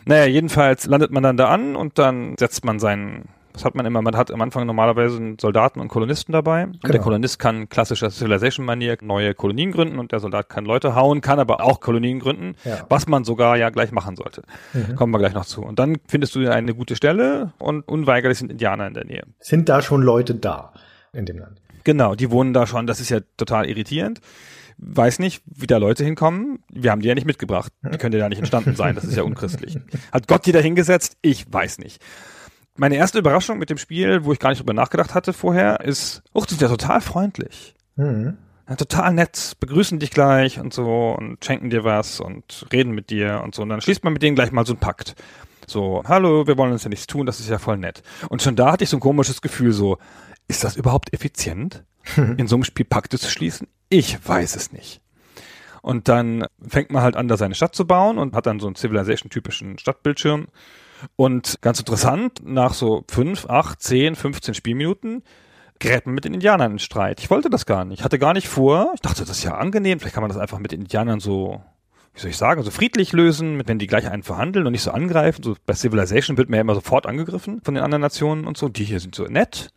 Naja, 0.06 0.26
jedenfalls 0.26 0.88
landet 0.88 1.12
man 1.12 1.22
dann 1.22 1.38
da 1.38 1.50
an 1.50 1.76
und 1.76 2.00
dann 2.00 2.36
setzt 2.40 2.66
man 2.66 2.80
seinen 2.80 3.30
das 3.54 3.66
hat 3.66 3.76
man 3.76 3.86
immer. 3.86 4.02
Man 4.02 4.18
hat 4.18 4.32
am 4.32 4.42
Anfang 4.42 4.66
normalerweise 4.66 5.18
einen 5.18 5.38
Soldaten 5.40 5.80
und 5.80 5.88
Kolonisten 5.88 6.34
dabei. 6.34 6.66
Und 6.66 6.84
der 6.84 6.92
genau. 6.92 7.04
Kolonist 7.04 7.40
kann 7.40 7.70
klassischer 7.70 8.10
Civilization-Manier 8.10 8.98
neue 9.02 9.34
Kolonien 9.36 9.72
gründen 9.72 10.00
und 10.00 10.12
der 10.12 10.20
Soldat 10.20 10.50
kann 10.50 10.66
Leute 10.66 10.96
hauen, 10.96 11.22
kann 11.22 11.40
aber 11.40 11.64
auch 11.64 11.80
Kolonien 11.80 12.20
gründen, 12.20 12.56
ja. 12.66 12.86
was 12.90 13.08
man 13.08 13.24
sogar 13.24 13.56
ja 13.58 13.70
gleich 13.70 13.92
machen 13.92 14.16
sollte. 14.16 14.42
Mhm. 14.74 14.96
Kommen 14.96 15.14
wir 15.14 15.20
gleich 15.20 15.34
noch 15.34 15.46
zu. 15.46 15.62
Und 15.62 15.80
dann 15.80 15.98
findest 16.08 16.36
du 16.36 16.52
eine 16.52 16.74
gute 16.74 16.96
Stelle 16.96 17.54
und 17.60 17.88
unweigerlich 17.88 18.40
sind 18.40 18.52
Indianer 18.52 18.88
in 18.88 18.94
der 18.94 19.06
Nähe. 19.06 19.24
Sind 19.40 19.70
da 19.70 19.82
schon 19.82 20.02
Leute 20.02 20.36
da 20.36 20.74
in 21.14 21.26
dem 21.26 21.38
Land? 21.38 21.62
Genau, 21.84 22.16
die 22.16 22.32
wohnen 22.32 22.54
da 22.54 22.66
schon. 22.66 22.88
Das 22.88 23.00
ist 23.00 23.10
ja 23.10 23.20
total 23.38 23.70
irritierend 23.70 24.20
weiß 24.86 25.20
nicht, 25.20 25.44
wie 25.46 25.68
da 25.68 25.78
Leute 25.78 26.04
hinkommen. 26.04 26.60
Wir 26.70 26.92
haben 26.92 27.00
die 27.00 27.08
ja 27.08 27.16
nicht 27.16 27.28
mitgebracht. 27.28 27.72
Die 27.84 27.98
können 27.98 28.12
ja 28.14 28.20
da 28.20 28.28
nicht 28.28 28.40
entstanden 28.40 28.76
sein. 28.76 28.96
Das 28.96 29.06
ist 29.06 29.16
ja 29.16 29.24
unchristlich. 29.24 29.78
Hat 30.12 30.28
Gott 30.28 30.46
die 30.46 30.52
da 30.52 30.60
hingesetzt? 30.60 31.16
Ich 31.22 31.46
weiß 31.54 31.78
nicht 31.78 32.02
meine 32.76 32.96
erste 32.96 33.20
Überraschung 33.20 33.60
mit 33.60 33.70
dem 33.70 33.78
Spiel, 33.78 34.26
wo 34.26 34.34
ich 34.34 34.40
gar 34.40 34.50
nicht 34.50 34.60
drüber 34.60 34.74
nachgedacht 34.74 35.14
hatte 35.14 35.34
vorher, 35.34 35.82
ist, 35.82 36.24
oh, 36.34 36.44
die 36.44 36.52
sind 36.52 36.62
ja 36.62 36.70
total 36.70 37.02
freundlich. 37.02 37.76
Mhm. 37.96 38.38
Ja, 38.68 38.76
total 38.76 39.14
nett, 39.14 39.58
begrüßen 39.60 40.00
dich 40.00 40.12
gleich 40.12 40.60
und 40.60 40.74
so 40.74 41.16
und 41.18 41.44
schenken 41.44 41.70
dir 41.70 41.84
was 41.84 42.20
und 42.20 42.66
reden 42.72 42.94
mit 42.94 43.10
dir 43.10 43.42
und 43.44 43.54
so. 43.54 43.62
Und 43.62 43.70
dann 43.70 43.82
schließt 43.82 44.04
man 44.04 44.14
mit 44.14 44.22
denen 44.24 44.36
gleich 44.36 44.52
mal 44.52 44.66
so 44.66 44.74
einen 44.74 44.80
Pakt. 44.80 45.16
So, 45.68 46.04
hallo, 46.06 46.48
wir 46.48 46.58
wollen 46.58 46.72
uns 46.72 46.84
ja 46.84 46.90
nichts 46.90 47.08
tun, 47.08 47.26
das 47.26 47.40
ist 47.40 47.50
ja 47.50 47.60
voll 47.60 47.78
nett. 47.78 48.04
Und 48.30 48.42
schon 48.42 48.56
da 48.56 48.72
hatte 48.72 48.84
ich 48.84 48.90
so 48.90 48.98
ein 48.98 49.02
komisches 49.02 49.42
Gefühl, 49.42 49.72
so, 49.72 49.98
ist 50.48 50.64
das 50.64 50.76
überhaupt 50.76 51.14
effizient, 51.14 51.84
in 52.16 52.48
so 52.48 52.56
einem 52.56 52.64
Spiel 52.64 52.86
Pakte 52.86 53.20
zu 53.20 53.30
schließen? 53.30 53.68
Ich 53.90 54.26
weiß 54.28 54.56
es 54.56 54.72
nicht. 54.72 55.02
Und 55.82 56.08
dann 56.08 56.46
fängt 56.66 56.92
man 56.92 57.04
halt 57.04 57.18
an, 57.18 57.28
da 57.28 57.36
seine 57.36 57.56
Stadt 57.56 57.76
zu 57.76 57.86
bauen 57.86 58.18
und 58.18 58.34
hat 58.34 58.46
dann 58.46 58.62
so 58.62 58.68
einen 58.68 58.76
Civilization-typischen 58.76 59.78
Stadtbildschirm 59.78 60.48
und 61.16 61.62
ganz 61.62 61.80
interessant, 61.80 62.42
nach 62.44 62.74
so 62.74 63.04
fünf, 63.10 63.50
acht, 63.50 63.82
zehn, 63.82 64.16
15 64.16 64.54
Spielminuten 64.54 65.24
gerät 65.80 66.08
mit 66.08 66.26
den 66.26 66.34
Indianern 66.34 66.74
in 66.74 66.80
Streit. 66.80 67.20
Ich 67.20 67.30
wollte 67.30 67.50
das 67.50 67.66
gar 67.66 67.86
nicht. 67.86 68.00
Ich 68.00 68.06
hatte 68.06 68.20
gar 68.20 68.34
nicht 68.34 68.48
vor. 68.48 68.92
Ich 68.96 69.02
dachte, 69.02 69.26
das 69.26 69.38
ist 69.38 69.44
ja 69.44 69.56
angenehm. 69.56 70.00
Vielleicht 70.00 70.16
kann 70.16 70.24
man 70.24 70.30
das 70.30 70.40
einfach 70.40 70.60
mit 70.60 70.72
den 70.72 70.82
Indianern 70.82 71.20
so, 71.20 71.62
wie 72.14 72.22
soll 72.22 72.30
ich 72.30 72.38
sagen, 72.38 72.64
so 72.64 72.72
friedlich 72.72 73.12
lösen, 73.12 73.62
wenn 73.66 73.80
die 73.80 73.88
gleich 73.88 74.10
einen 74.10 74.24
verhandeln 74.24 74.66
und 74.66 74.72
nicht 74.72 74.84
so 74.84 74.92
angreifen. 74.92 75.44
So 75.44 75.56
bei 75.66 75.74
Civilization 75.74 76.38
wird 76.38 76.50
man 76.50 76.58
ja 76.58 76.62
immer 76.62 76.76
sofort 76.76 77.06
angegriffen 77.06 77.62
von 77.64 77.74
den 77.74 77.84
anderen 77.84 78.02
Nationen 78.02 78.48
und 78.48 78.58
so. 78.58 78.70
Die 78.70 78.86
hier 78.86 79.00
sind 79.00 79.14
so 79.16 79.26
nett. 79.26 79.70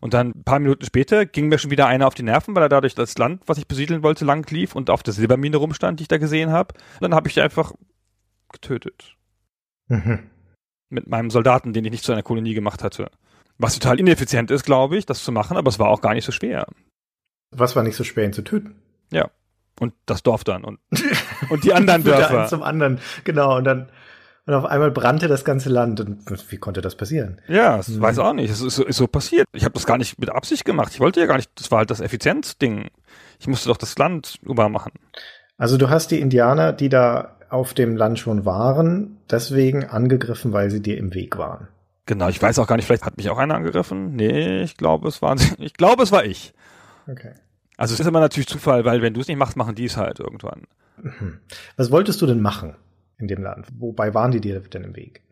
Und 0.00 0.12
dann 0.12 0.30
ein 0.30 0.44
paar 0.44 0.58
Minuten 0.58 0.84
später 0.84 1.24
ging 1.24 1.48
mir 1.48 1.58
schon 1.58 1.70
wieder 1.70 1.86
einer 1.86 2.06
auf 2.06 2.14
die 2.14 2.24
Nerven, 2.24 2.56
weil 2.56 2.64
er 2.64 2.68
dadurch 2.68 2.94
das 2.94 3.16
Land, 3.16 3.42
was 3.46 3.58
ich 3.58 3.68
besiedeln 3.68 4.02
wollte, 4.02 4.24
lang 4.24 4.50
lief 4.50 4.74
und 4.74 4.90
auf 4.90 5.02
der 5.02 5.14
Silbermine 5.14 5.56
rumstand, 5.56 6.00
die 6.00 6.04
ich 6.04 6.08
da 6.08 6.18
gesehen 6.18 6.50
habe. 6.50 6.74
Dann 7.00 7.14
habe 7.14 7.28
ich 7.28 7.34
die 7.34 7.42
einfach 7.42 7.72
getötet. 8.50 9.14
Mhm 9.88 10.30
mit 10.88 11.06
meinem 11.06 11.30
Soldaten, 11.30 11.72
den 11.72 11.84
ich 11.84 11.90
nicht 11.90 12.04
zu 12.04 12.12
einer 12.12 12.22
Kolonie 12.22 12.54
gemacht 12.54 12.82
hatte. 12.82 13.10
Was 13.58 13.78
total 13.78 14.00
ineffizient 14.00 14.50
ist, 14.50 14.64
glaube 14.64 14.96
ich, 14.96 15.06
das 15.06 15.22
zu 15.22 15.32
machen, 15.32 15.56
aber 15.56 15.68
es 15.68 15.78
war 15.78 15.88
auch 15.88 16.00
gar 16.00 16.14
nicht 16.14 16.24
so 16.24 16.32
schwer. 16.32 16.66
Was 17.50 17.76
war 17.76 17.82
nicht 17.82 17.96
so 17.96 18.04
schwer, 18.04 18.24
ihn 18.24 18.32
zu 18.32 18.42
töten? 18.42 18.76
Ja. 19.10 19.30
Und 19.80 19.92
das 20.06 20.22
Dorf 20.22 20.44
dann 20.44 20.64
und, 20.64 20.78
und 21.50 21.64
die 21.64 21.72
anderen 21.72 22.04
Dörfer. 22.04 22.46
Zum 22.46 22.62
anderen, 22.62 23.00
genau. 23.24 23.56
Und 23.56 23.64
dann, 23.64 23.88
und 24.46 24.54
auf 24.54 24.64
einmal 24.64 24.90
brannte 24.90 25.26
das 25.26 25.44
ganze 25.44 25.68
Land. 25.68 26.00
Und 26.00 26.52
wie 26.52 26.58
konnte 26.58 26.80
das 26.80 26.96
passieren? 26.96 27.40
Ja, 27.48 27.76
das 27.76 27.88
hm. 27.88 28.00
weiß 28.00 28.18
auch 28.18 28.34
nicht. 28.34 28.50
Es 28.50 28.60
ist, 28.60 28.78
ist 28.78 28.96
so 28.96 29.06
passiert. 29.06 29.46
Ich 29.52 29.64
habe 29.64 29.74
das 29.74 29.86
gar 29.86 29.98
nicht 29.98 30.18
mit 30.18 30.30
Absicht 30.30 30.64
gemacht. 30.64 30.92
Ich 30.92 31.00
wollte 31.00 31.20
ja 31.20 31.26
gar 31.26 31.36
nicht, 31.36 31.50
das 31.56 31.70
war 31.70 31.78
halt 31.78 31.90
das 31.90 32.00
Effizienzding. 32.00 32.88
Ich 33.38 33.46
musste 33.48 33.68
doch 33.68 33.76
das 33.76 33.96
Land 33.98 34.38
übermachen. 34.42 34.92
Also 35.56 35.76
du 35.76 35.88
hast 35.88 36.10
die 36.10 36.20
Indianer, 36.20 36.72
die 36.72 36.88
da 36.88 37.33
auf 37.54 37.72
dem 37.72 37.96
Land 37.96 38.18
schon 38.18 38.44
waren, 38.44 39.16
deswegen 39.30 39.84
angegriffen, 39.84 40.52
weil 40.52 40.70
sie 40.70 40.82
dir 40.82 40.98
im 40.98 41.14
Weg 41.14 41.38
waren. 41.38 41.68
Genau, 42.06 42.28
ich 42.28 42.42
weiß 42.42 42.58
auch 42.58 42.66
gar 42.66 42.76
nicht, 42.76 42.84
vielleicht 42.84 43.04
hat 43.04 43.16
mich 43.16 43.30
auch 43.30 43.38
einer 43.38 43.54
angegriffen. 43.54 44.16
Nee, 44.16 44.62
ich 44.62 44.76
glaube, 44.76 45.08
es 45.08 45.22
war, 45.22 45.36
ich 45.58 45.74
glaube, 45.74 46.02
es 46.02 46.12
war 46.12 46.24
ich. 46.24 46.52
Okay. 47.06 47.32
Also 47.76 47.94
es 47.94 48.00
ist 48.00 48.06
immer 48.06 48.20
natürlich 48.20 48.48
Zufall, 48.48 48.84
weil 48.84 49.02
wenn 49.02 49.14
du 49.14 49.20
es 49.20 49.28
nicht 49.28 49.38
machst, 49.38 49.56
machen 49.56 49.74
die 49.74 49.84
es 49.84 49.96
halt 49.96 50.18
irgendwann. 50.20 50.62
Mhm. 51.00 51.38
Was 51.76 51.90
wolltest 51.90 52.20
du 52.20 52.26
denn 52.26 52.40
machen 52.40 52.74
in 53.18 53.28
dem 53.28 53.42
Land? 53.42 53.66
Wobei 53.78 54.14
waren 54.14 54.32
die 54.32 54.40
dir 54.40 54.60
denn 54.60 54.82
im 54.82 54.96
Weg? 54.96 55.22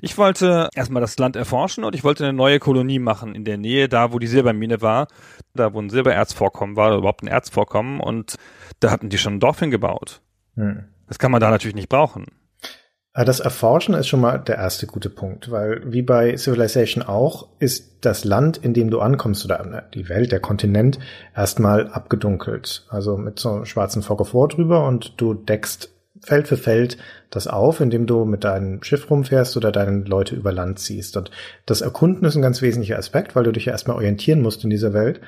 Ich 0.00 0.18
wollte 0.18 0.68
erstmal 0.74 1.02
das 1.02 1.18
Land 1.18 1.36
erforschen 1.36 1.84
und 1.84 1.94
ich 1.94 2.02
wollte 2.02 2.24
eine 2.24 2.32
neue 2.32 2.58
Kolonie 2.58 2.98
machen 2.98 3.34
in 3.34 3.44
der 3.44 3.58
Nähe, 3.58 3.88
da 3.88 4.12
wo 4.12 4.18
die 4.18 4.26
Silbermine 4.26 4.82
war, 4.82 5.06
da 5.54 5.72
wo 5.72 5.80
ein 5.80 5.90
Silbererzvorkommen 5.90 6.76
war 6.76 6.88
oder 6.88 6.96
überhaupt 6.98 7.22
ein 7.22 7.28
Erzvorkommen 7.28 8.00
und 8.00 8.36
da 8.80 8.90
hatten 8.90 9.08
die 9.08 9.18
schon 9.18 9.34
ein 9.34 9.40
Dorf 9.40 9.60
hingebaut. 9.60 10.20
Hm. 10.56 10.84
Das 11.08 11.18
kann 11.18 11.32
man 11.32 11.40
da 11.40 11.50
natürlich 11.50 11.74
nicht 11.74 11.88
brauchen. 11.88 12.26
Das 13.14 13.40
Erforschen 13.40 13.94
ist 13.94 14.06
schon 14.06 14.20
mal 14.20 14.38
der 14.38 14.58
erste 14.58 14.86
gute 14.86 15.10
Punkt, 15.10 15.50
weil 15.50 15.82
wie 15.92 16.02
bei 16.02 16.36
Civilization 16.36 17.02
auch 17.02 17.48
ist 17.58 17.96
das 18.02 18.24
Land, 18.24 18.58
in 18.58 18.74
dem 18.74 18.90
du 18.90 19.00
ankommst 19.00 19.44
oder 19.44 19.88
die 19.92 20.08
Welt, 20.08 20.30
der 20.30 20.38
Kontinent 20.38 21.00
erstmal 21.34 21.88
abgedunkelt. 21.88 22.86
Also 22.90 23.16
mit 23.16 23.40
so 23.40 23.50
einem 23.50 23.64
schwarzen 23.64 24.02
Fog 24.02 24.20
of 24.20 24.34
War 24.34 24.46
drüber 24.46 24.86
und 24.86 25.14
du 25.16 25.34
deckst 25.34 25.90
Feld 26.20 26.46
für 26.46 26.56
Feld 26.56 26.96
das 27.30 27.48
auf, 27.48 27.80
indem 27.80 28.06
du 28.06 28.24
mit 28.24 28.44
deinem 28.44 28.82
Schiff 28.82 29.10
rumfährst 29.10 29.56
oder 29.56 29.72
deine 29.72 30.04
Leute 30.04 30.36
über 30.36 30.52
Land 30.52 30.78
ziehst. 30.78 31.16
Und 31.16 31.30
das 31.66 31.80
Erkunden 31.80 32.24
ist 32.24 32.36
ein 32.36 32.42
ganz 32.42 32.62
wesentlicher 32.62 32.98
Aspekt, 32.98 33.34
weil 33.34 33.44
du 33.44 33.52
dich 33.52 33.64
ja 33.64 33.72
erstmal 33.72 33.96
orientieren 33.96 34.42
musst 34.42 34.62
in 34.64 34.70
dieser 34.70 34.92
Welt. 34.92 35.20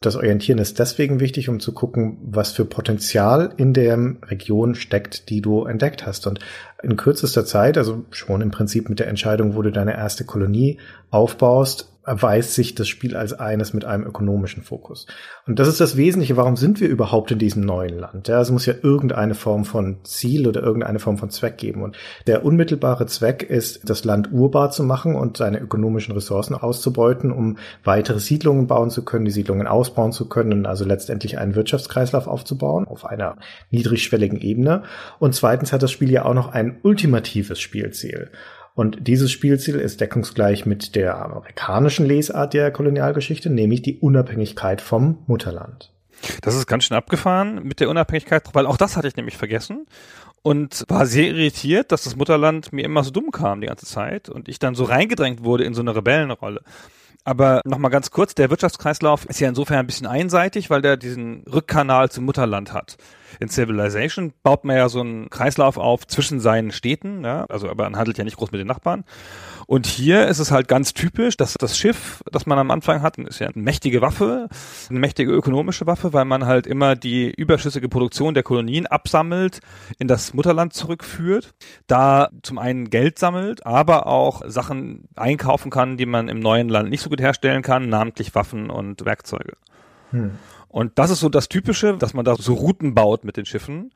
Das 0.00 0.14
Orientieren 0.16 0.58
ist 0.58 0.78
deswegen 0.78 1.20
wichtig, 1.20 1.48
um 1.48 1.58
zu 1.58 1.72
gucken, 1.72 2.18
was 2.22 2.52
für 2.52 2.66
Potenzial 2.66 3.54
in 3.56 3.72
der 3.72 3.96
Region 4.26 4.74
steckt, 4.74 5.30
die 5.30 5.40
du 5.40 5.64
entdeckt 5.64 6.04
hast. 6.04 6.26
Und 6.26 6.40
in 6.82 6.96
kürzester 6.96 7.46
Zeit, 7.46 7.78
also 7.78 8.04
schon 8.10 8.42
im 8.42 8.50
Prinzip 8.50 8.90
mit 8.90 8.98
der 8.98 9.08
Entscheidung, 9.08 9.56
wo 9.56 9.62
du 9.62 9.72
deine 9.72 9.96
erste 9.96 10.24
Kolonie 10.24 10.78
aufbaust, 11.10 11.95
erweist 12.06 12.54
sich 12.54 12.74
das 12.74 12.88
Spiel 12.88 13.16
als 13.16 13.32
eines 13.32 13.74
mit 13.74 13.84
einem 13.84 14.04
ökonomischen 14.04 14.62
Fokus. 14.62 15.06
Und 15.46 15.58
das 15.58 15.66
ist 15.66 15.80
das 15.80 15.96
Wesentliche, 15.96 16.36
warum 16.36 16.56
sind 16.56 16.80
wir 16.80 16.88
überhaupt 16.88 17.32
in 17.32 17.38
diesem 17.38 17.62
neuen 17.62 17.98
Land? 17.98 18.28
Ja, 18.28 18.40
es 18.40 18.50
muss 18.50 18.64
ja 18.64 18.74
irgendeine 18.80 19.34
Form 19.34 19.64
von 19.64 19.98
Ziel 20.04 20.46
oder 20.46 20.62
irgendeine 20.62 21.00
Form 21.00 21.18
von 21.18 21.30
Zweck 21.30 21.58
geben. 21.58 21.82
Und 21.82 21.96
der 22.28 22.44
unmittelbare 22.44 23.06
Zweck 23.06 23.42
ist, 23.42 23.90
das 23.90 24.04
Land 24.04 24.32
urbar 24.32 24.70
zu 24.70 24.84
machen 24.84 25.16
und 25.16 25.36
seine 25.36 25.58
ökonomischen 25.58 26.14
Ressourcen 26.14 26.54
auszubeuten, 26.54 27.32
um 27.32 27.58
weitere 27.82 28.20
Siedlungen 28.20 28.68
bauen 28.68 28.90
zu 28.90 29.04
können, 29.04 29.24
die 29.24 29.32
Siedlungen 29.32 29.66
ausbauen 29.66 30.12
zu 30.12 30.28
können, 30.28 30.64
also 30.64 30.84
letztendlich 30.84 31.38
einen 31.38 31.56
Wirtschaftskreislauf 31.56 32.28
aufzubauen 32.28 32.86
auf 32.86 33.04
einer 33.04 33.36
niedrigschwelligen 33.70 34.40
Ebene. 34.40 34.84
Und 35.18 35.34
zweitens 35.34 35.72
hat 35.72 35.82
das 35.82 35.90
Spiel 35.90 36.10
ja 36.10 36.24
auch 36.24 36.34
noch 36.34 36.52
ein 36.52 36.78
ultimatives 36.82 37.60
Spielziel. 37.60 38.30
Und 38.76 39.08
dieses 39.08 39.32
Spielziel 39.32 39.76
ist 39.76 40.02
deckungsgleich 40.02 40.66
mit 40.66 40.96
der 40.96 41.16
amerikanischen 41.16 42.04
Lesart 42.04 42.52
der 42.52 42.70
Kolonialgeschichte, 42.70 43.48
nämlich 43.48 43.80
die 43.80 43.98
Unabhängigkeit 43.98 44.82
vom 44.82 45.16
Mutterland. 45.26 45.94
Das 46.42 46.54
ist 46.54 46.66
ganz 46.66 46.84
schön 46.84 46.96
abgefahren 46.96 47.62
mit 47.64 47.80
der 47.80 47.88
Unabhängigkeit, 47.88 48.44
weil 48.52 48.66
auch 48.66 48.76
das 48.76 48.98
hatte 48.98 49.08
ich 49.08 49.16
nämlich 49.16 49.38
vergessen 49.38 49.86
und 50.42 50.84
war 50.88 51.06
sehr 51.06 51.28
irritiert, 51.28 51.90
dass 51.90 52.04
das 52.04 52.16
Mutterland 52.16 52.70
mir 52.70 52.84
immer 52.84 53.02
so 53.02 53.10
dumm 53.10 53.30
kam 53.30 53.62
die 53.62 53.66
ganze 53.66 53.86
Zeit 53.86 54.28
und 54.28 54.46
ich 54.46 54.58
dann 54.58 54.74
so 54.74 54.84
reingedrängt 54.84 55.42
wurde 55.42 55.64
in 55.64 55.72
so 55.72 55.80
eine 55.80 55.96
Rebellenrolle. 55.96 56.60
Aber 57.24 57.62
nochmal 57.64 57.90
ganz 57.90 58.10
kurz, 58.10 58.34
der 58.34 58.50
Wirtschaftskreislauf 58.50 59.24
ist 59.24 59.40
ja 59.40 59.48
insofern 59.48 59.78
ein 59.78 59.86
bisschen 59.86 60.06
einseitig, 60.06 60.68
weil 60.68 60.82
der 60.82 60.98
diesen 60.98 61.44
Rückkanal 61.44 62.10
zum 62.10 62.26
Mutterland 62.26 62.74
hat 62.74 62.98
in 63.40 63.48
Civilization 63.48 64.32
baut 64.42 64.64
man 64.64 64.76
ja 64.76 64.88
so 64.88 65.00
einen 65.00 65.30
Kreislauf 65.30 65.76
auf 65.76 66.06
zwischen 66.06 66.40
seinen 66.40 66.72
Städten, 66.72 67.24
ja, 67.24 67.44
also 67.46 67.68
aber 67.68 67.84
man 67.84 67.96
handelt 67.96 68.18
ja 68.18 68.24
nicht 68.24 68.36
groß 68.36 68.52
mit 68.52 68.60
den 68.60 68.66
Nachbarn. 68.66 69.04
Und 69.66 69.86
hier 69.86 70.28
ist 70.28 70.38
es 70.38 70.52
halt 70.52 70.68
ganz 70.68 70.94
typisch, 70.94 71.36
dass 71.36 71.54
das 71.54 71.76
Schiff, 71.76 72.22
das 72.30 72.46
man 72.46 72.58
am 72.58 72.70
Anfang 72.70 73.02
hat, 73.02 73.18
ist 73.18 73.40
ja 73.40 73.48
eine 73.48 73.62
mächtige 73.62 74.00
Waffe, 74.00 74.48
eine 74.88 74.98
mächtige 75.00 75.32
ökonomische 75.32 75.86
Waffe, 75.86 76.12
weil 76.12 76.24
man 76.24 76.46
halt 76.46 76.68
immer 76.68 76.94
die 76.94 77.32
überschüssige 77.32 77.88
Produktion 77.88 78.34
der 78.34 78.44
Kolonien 78.44 78.86
absammelt, 78.86 79.58
in 79.98 80.06
das 80.06 80.34
Mutterland 80.34 80.72
zurückführt, 80.72 81.54
da 81.88 82.30
zum 82.42 82.58
einen 82.58 82.90
Geld 82.90 83.18
sammelt, 83.18 83.66
aber 83.66 84.06
auch 84.06 84.42
Sachen 84.46 85.08
einkaufen 85.16 85.70
kann, 85.70 85.96
die 85.96 86.06
man 86.06 86.28
im 86.28 86.38
neuen 86.38 86.68
Land 86.68 86.90
nicht 86.90 87.02
so 87.02 87.10
gut 87.10 87.20
herstellen 87.20 87.62
kann, 87.62 87.88
namentlich 87.88 88.36
Waffen 88.36 88.70
und 88.70 89.04
Werkzeuge. 89.04 89.54
Hm. 90.12 90.38
Und 90.76 90.98
das 90.98 91.08
ist 91.08 91.20
so 91.20 91.30
das 91.30 91.48
Typische, 91.48 91.96
dass 91.96 92.12
man 92.12 92.26
da 92.26 92.36
so 92.36 92.52
Routen 92.52 92.94
baut 92.94 93.24
mit 93.24 93.38
den 93.38 93.46
Schiffen. 93.46 93.92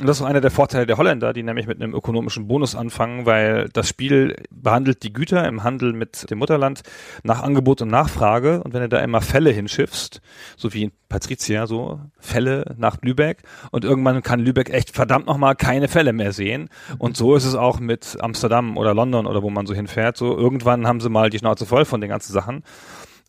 Und 0.00 0.06
das 0.06 0.16
ist 0.16 0.22
auch 0.22 0.26
einer 0.26 0.40
der 0.40 0.50
Vorteile 0.50 0.86
der 0.86 0.96
Holländer, 0.96 1.34
die 1.34 1.42
nämlich 1.42 1.66
mit 1.66 1.82
einem 1.82 1.94
ökonomischen 1.94 2.48
Bonus 2.48 2.74
anfangen, 2.74 3.26
weil 3.26 3.68
das 3.74 3.90
Spiel 3.90 4.34
behandelt 4.50 5.02
die 5.02 5.12
Güter 5.12 5.46
im 5.46 5.64
Handel 5.64 5.92
mit 5.92 6.30
dem 6.30 6.38
Mutterland 6.38 6.80
nach 7.24 7.42
Angebot 7.42 7.82
und 7.82 7.88
Nachfrage. 7.88 8.62
Und 8.62 8.72
wenn 8.72 8.80
du 8.80 8.88
da 8.88 9.00
immer 9.00 9.20
Fälle 9.20 9.50
hinschiffst, 9.50 10.22
so 10.56 10.72
wie 10.72 10.84
in 10.84 10.92
Patricia, 11.10 11.66
so 11.66 12.00
Fälle 12.18 12.74
nach 12.78 13.02
Lübeck, 13.02 13.42
und 13.70 13.84
irgendwann 13.84 14.22
kann 14.22 14.40
Lübeck 14.40 14.70
echt 14.70 14.92
verdammt 14.92 15.26
nochmal 15.26 15.56
keine 15.56 15.88
Fälle 15.88 16.14
mehr 16.14 16.32
sehen. 16.32 16.70
Und 16.96 17.18
so 17.18 17.36
ist 17.36 17.44
es 17.44 17.54
auch 17.54 17.80
mit 17.80 18.16
Amsterdam 18.18 18.78
oder 18.78 18.94
London 18.94 19.26
oder 19.26 19.42
wo 19.42 19.50
man 19.50 19.66
so 19.66 19.74
hinfährt. 19.74 20.16
So 20.16 20.34
irgendwann 20.34 20.86
haben 20.86 21.02
sie 21.02 21.10
mal 21.10 21.28
die 21.28 21.38
Schnauze 21.38 21.66
voll 21.66 21.84
von 21.84 22.00
den 22.00 22.08
ganzen 22.08 22.32
Sachen. 22.32 22.64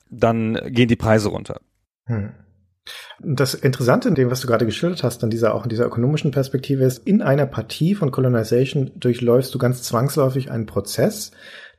Dann 0.10 0.58
gehen 0.68 0.88
die 0.88 0.96
Preise 0.96 1.28
runter. 1.28 1.60
Hm. 2.06 2.32
Das 3.20 3.54
Interessante 3.54 4.10
in 4.10 4.15
dem, 4.15 4.30
was 4.30 4.42
du 4.42 4.48
gerade 4.48 4.65
geschildert 4.65 5.04
hast, 5.04 5.24
an 5.24 5.30
dieser, 5.30 5.56
auch 5.56 5.63
in 5.63 5.70
dieser 5.70 5.86
ökonomischen 5.86 6.32
Perspektive 6.32 6.84
ist, 6.84 7.08
in 7.08 7.22
einer 7.22 7.46
Partie 7.46 7.96
von 7.96 8.12
Colonization 8.12 8.92
durchläufst 8.96 9.54
du 9.56 9.58
ganz 9.58 9.84
zwangsläufig 9.84 10.51
einen 10.51 10.65
Prozess, 10.65 11.32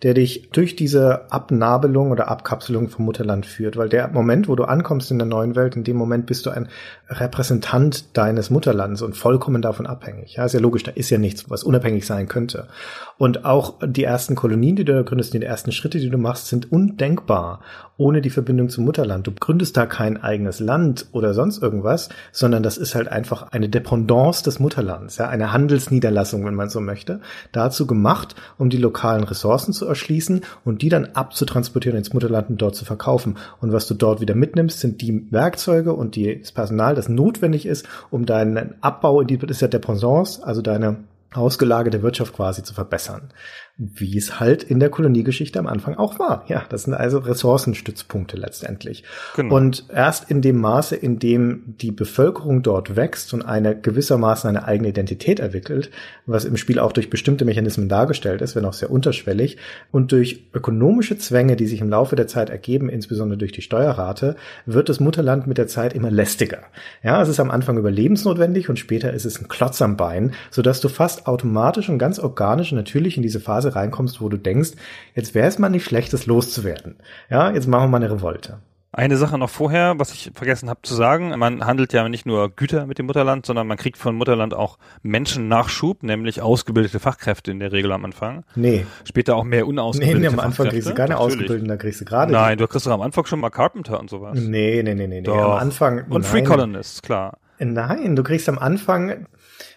der 0.02 0.14
dich 0.14 0.50
durch 0.52 0.76
diese 0.76 1.30
Abnabelung 1.32 2.10
oder 2.10 2.28
Abkapselung 2.28 2.88
vom 2.88 3.06
Mutterland 3.06 3.46
führt. 3.46 3.76
Weil 3.76 3.88
der 3.88 4.08
Moment, 4.08 4.48
wo 4.48 4.54
du 4.54 4.64
ankommst 4.64 5.10
in 5.10 5.18
der 5.18 5.26
neuen 5.26 5.56
Welt, 5.56 5.76
in 5.76 5.84
dem 5.84 5.96
Moment 5.96 6.26
bist 6.26 6.44
du 6.44 6.50
ein 6.50 6.68
Repräsentant 7.08 8.16
deines 8.16 8.50
Mutterlands 8.50 9.00
und 9.00 9.16
vollkommen 9.16 9.62
davon 9.62 9.86
abhängig. 9.86 10.36
Ja, 10.36 10.44
ist 10.44 10.52
ja 10.52 10.60
logisch, 10.60 10.82
da 10.82 10.92
ist 10.92 11.10
ja 11.10 11.18
nichts, 11.18 11.48
was 11.48 11.64
unabhängig 11.64 12.06
sein 12.06 12.28
könnte. 12.28 12.68
Und 13.16 13.44
auch 13.44 13.78
die 13.82 14.04
ersten 14.04 14.34
Kolonien, 14.34 14.76
die 14.76 14.84
du 14.84 15.02
gründest, 15.04 15.32
die 15.32 15.42
ersten 15.42 15.72
Schritte, 15.72 15.98
die 15.98 16.10
du 16.10 16.18
machst, 16.18 16.48
sind 16.48 16.70
undenkbar 16.70 17.60
ohne 17.98 18.20
die 18.20 18.30
Verbindung 18.30 18.68
zum 18.68 18.84
Mutterland. 18.84 19.26
Du 19.26 19.32
gründest 19.32 19.76
da 19.76 19.86
kein 19.86 20.22
eigenes 20.22 20.60
Land 20.60 21.06
oder 21.12 21.34
sonst 21.34 21.62
irgendwas, 21.62 22.08
sondern 22.32 22.62
das 22.62 22.76
ist 22.76 22.94
halt 22.94 23.08
einfach 23.08 23.52
eine 23.52 23.68
Dependance 23.68 24.42
des 24.42 24.58
Mutterlands, 24.58 25.16
ja, 25.16 25.28
eine 25.28 25.52
Handelsniederlassung, 25.52 26.44
wenn 26.44 26.54
man 26.54 26.68
so 26.68 26.80
möchte, 26.80 27.20
dazu 27.52 27.86
gemacht, 27.86 28.34
um 28.58 28.70
die 28.70 28.76
lokalen 28.76 29.24
Ressourcen 29.24 29.72
zu 29.72 29.86
erschließen 29.86 30.42
und 30.64 30.82
die 30.82 30.88
dann 30.88 31.06
abzutransportieren 31.14 31.98
ins 31.98 32.12
Mutterland 32.12 32.50
und 32.50 32.60
dort 32.60 32.76
zu 32.76 32.84
verkaufen. 32.84 33.38
Und 33.60 33.72
was 33.72 33.86
du 33.86 33.94
dort 33.94 34.20
wieder 34.20 34.34
mitnimmst, 34.34 34.80
sind 34.80 35.00
die 35.00 35.26
Werkzeuge 35.30 35.92
und 35.94 36.16
die, 36.16 36.40
das 36.40 36.52
Personal, 36.52 36.94
das 36.94 37.08
notwendig 37.08 37.66
ist, 37.66 37.88
um 38.10 38.26
deinen 38.26 38.74
Abbau 38.82 39.20
in 39.22 39.26
die, 39.26 39.38
das 39.38 39.52
ist 39.52 39.60
ja 39.62 39.68
Dependance, 39.68 40.44
also 40.44 40.60
deine 40.60 40.98
ausgelagerte 41.32 42.02
Wirtschaft 42.02 42.34
quasi 42.34 42.62
zu 42.62 42.74
verbessern 42.74 43.30
wie 43.78 44.16
es 44.16 44.40
halt 44.40 44.62
in 44.62 44.80
der 44.80 44.88
Koloniegeschichte 44.88 45.59
am 45.59 45.66
Anfang 45.66 45.97
auch 45.97 46.18
war. 46.18 46.47
Ja, 46.49 46.64
das 46.71 46.85
sind 46.85 46.95
also 46.95 47.18
Ressourcenstützpunkte 47.18 48.38
letztendlich. 48.38 49.04
Genau. 49.35 49.54
Und 49.54 49.85
erst 49.92 50.30
in 50.30 50.40
dem 50.40 50.59
Maße, 50.62 50.97
in 50.97 51.18
dem 51.18 51.75
die 51.78 51.92
Bevölkerung 51.92 52.62
dort 52.62 52.97
wächst 52.97 53.35
und 53.35 53.42
eine 53.42 53.78
gewissermaßen 53.78 54.49
eine 54.49 54.64
eigene 54.64 54.88
Identität 54.88 55.40
entwickelt, 55.40 55.90
was 56.25 56.47
im 56.47 56.56
Spiel 56.56 56.78
auch 56.78 56.92
durch 56.92 57.11
bestimmte 57.11 57.45
Mechanismen 57.45 57.90
dargestellt 57.90 58.40
ist, 58.40 58.56
wenn 58.56 58.64
auch 58.64 58.73
sehr 58.73 58.90
unterschwellig, 58.90 59.59
und 59.92 60.11
durch 60.11 60.47
ökonomische 60.54 61.18
Zwänge, 61.18 61.56
die 61.56 61.66
sich 61.66 61.83
im 61.83 61.90
Laufe 61.90 62.16
der 62.16 62.28
Zeit 62.28 62.49
ergeben, 62.49 62.88
insbesondere 62.88 63.37
durch 63.37 63.52
die 63.52 63.61
Steuerrate, 63.61 64.37
wird 64.64 64.88
das 64.88 65.00
Mutterland 65.00 65.47
mit 65.47 65.59
der 65.59 65.66
Zeit 65.66 65.92
immer 65.92 66.11
lästiger. 66.11 66.62
Ja, 67.02 67.21
es 67.21 67.28
ist 67.28 67.40
am 67.40 67.50
Anfang 67.50 67.76
überlebensnotwendig 67.76 68.71
und 68.71 68.78
später 68.78 69.12
ist 69.12 69.26
es 69.26 69.38
ein 69.38 69.49
Klotz 69.49 69.83
am 69.83 69.99
Bein, 69.99 70.33
sodass 70.50 70.80
du 70.80 70.88
fast 70.88 71.26
automatisch 71.26 71.90
und 71.90 71.99
ganz 71.99 72.18
organisch 72.18 72.73
und 72.73 72.78
natürlich 72.78 73.18
in 73.18 73.23
diese 73.23 73.38
Phase 73.38 73.65
Phase 73.66 73.76
reinkommst, 73.76 74.20
wo 74.20 74.28
du 74.28 74.37
denkst, 74.37 74.73
jetzt 75.14 75.35
wäre 75.35 75.49
es 75.49 75.58
mal 75.58 75.68
nicht 75.68 75.85
schlecht, 75.85 76.12
das 76.12 76.26
loszuwerden. 76.26 76.96
Ja, 77.30 77.50
jetzt 77.50 77.66
machen 77.66 77.85
wir 77.85 77.88
mal 77.88 77.96
eine 77.99 78.11
Revolte. 78.11 78.58
Eine 78.92 79.18
Sache 79.18 79.37
noch 79.37 79.50
vorher, 79.50 79.99
was 79.99 80.14
ich 80.14 80.30
vergessen 80.35 80.70
habe 80.70 80.80
zu 80.82 80.94
sagen, 80.94 81.38
man 81.38 81.66
handelt 81.66 81.92
ja 81.92 82.08
nicht 82.08 82.25
nur 82.25 82.49
Güter 82.49 82.87
mit 82.87 82.99
dem 82.99 83.04
Mutterland, 83.04 83.44
sondern 83.44 83.66
man 83.66 83.76
kriegt 83.76 83.99
von 83.99 84.14
Mutterland 84.14 84.54
auch 84.54 84.78
Menschennachschub, 85.02 86.02
nämlich 86.02 86.40
ausgebildete 86.40 86.99
Fachkräfte 86.99 87.50
in 87.50 87.61
der 87.61 87.73
Regel 87.73 87.92
am 87.92 88.06
Anfang. 88.06 88.44
Nee. 88.54 88.87
Später 89.04 89.37
auch 89.37 89.44
mehr 89.44 89.66
unausgebildete 89.66 90.18
Nee, 90.18 90.28
nee 90.28 90.32
am 90.32 90.40
Anfang 90.40 90.68
kriegst 90.68 90.88
du 90.88 90.94
keine 90.94 91.11
Natürlich. 91.11 91.35
ausgebildeten, 91.35 91.68
da 91.68 91.76
kriegst 91.76 92.00
du 92.00 92.04
gerade. 92.06 92.32
Nein, 92.32 92.56
du 92.56 92.66
kriegst 92.66 92.87
doch 92.87 92.92
am 92.92 93.02
Anfang 93.02 93.26
schon 93.26 93.40
mal 93.40 93.50
Carpenter 93.50 94.00
und 94.00 94.08
sowas. 94.08 94.38
Nee, 94.40 94.82
nee, 94.82 94.94
nee, 94.94 95.06
nee, 95.06 95.20
nee. 95.20 95.28
Am 95.28 95.50
Anfang. 95.50 96.04
Und 96.08 96.23
nein. 96.23 96.23
Free 96.23 96.42
Colonists, 96.42 97.02
klar. 97.02 97.37
Nein, 97.58 98.16
du 98.16 98.23
kriegst 98.23 98.49
am 98.49 98.58
Anfang, 98.58 99.26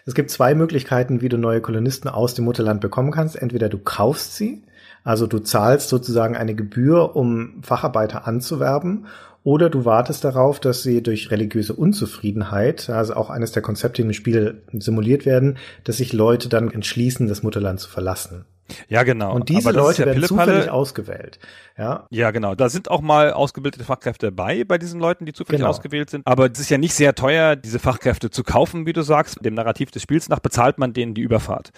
es 0.06 0.14
gibt 0.14 0.30
zwei 0.30 0.54
Möglichkeiten, 0.54 1.20
wie 1.20 1.28
du 1.28 1.38
neue 1.38 1.60
Kolonisten 1.60 2.08
aus 2.08 2.34
dem 2.34 2.44
Mutterland 2.44 2.80
bekommen 2.80 3.12
kannst. 3.12 3.36
Entweder 3.36 3.68
du 3.68 3.78
kaufst 3.78 4.36
sie, 4.36 4.62
also 5.04 5.26
du 5.26 5.38
zahlst 5.38 5.88
sozusagen 5.88 6.36
eine 6.36 6.54
Gebühr, 6.54 7.16
um 7.16 7.62
Facharbeiter 7.62 8.26
anzuwerben, 8.26 9.06
oder 9.42 9.70
du 9.70 9.84
wartest 9.84 10.24
darauf, 10.24 10.60
dass 10.60 10.82
sie 10.82 11.02
durch 11.02 11.30
religiöse 11.30 11.72
Unzufriedenheit, 11.72 12.90
also 12.90 13.14
auch 13.14 13.30
eines 13.30 13.52
der 13.52 13.62
Konzepte 13.62 14.02
im 14.02 14.12
Spiel 14.12 14.62
simuliert 14.72 15.24
werden, 15.24 15.58
dass 15.84 15.96
sich 15.96 16.12
Leute 16.12 16.48
dann 16.48 16.70
entschließen, 16.70 17.26
das 17.26 17.42
Mutterland 17.42 17.80
zu 17.80 17.88
verlassen. 17.88 18.44
Ja, 18.88 19.02
genau. 19.02 19.34
Und 19.34 19.48
diese 19.48 19.72
Leute 19.72 20.02
ja 20.02 20.06
werden 20.06 20.22
zufällig 20.22 20.70
ausgewählt. 20.70 21.40
Ja. 21.76 22.06
ja, 22.10 22.30
genau. 22.30 22.54
Da 22.54 22.68
sind 22.68 22.90
auch 22.90 23.00
mal 23.00 23.32
ausgebildete 23.32 23.84
Fachkräfte 23.84 24.26
dabei 24.26 24.62
bei 24.62 24.78
diesen 24.78 25.00
Leuten, 25.00 25.26
die 25.26 25.32
zufällig 25.32 25.60
genau. 25.60 25.70
ausgewählt 25.70 26.10
sind. 26.10 26.26
Aber 26.26 26.50
es 26.50 26.60
ist 26.60 26.70
ja 26.70 26.78
nicht 26.78 26.94
sehr 26.94 27.14
teuer, 27.14 27.56
diese 27.56 27.78
Fachkräfte 27.78 28.30
zu 28.30 28.44
kaufen, 28.44 28.86
wie 28.86 28.92
du 28.92 29.02
sagst. 29.02 29.44
Dem 29.44 29.54
Narrativ 29.54 29.90
des 29.90 30.02
Spiels 30.02 30.28
nach 30.28 30.40
bezahlt 30.40 30.78
man 30.78 30.92
denen 30.92 31.14
die 31.14 31.22
Überfahrt 31.22 31.72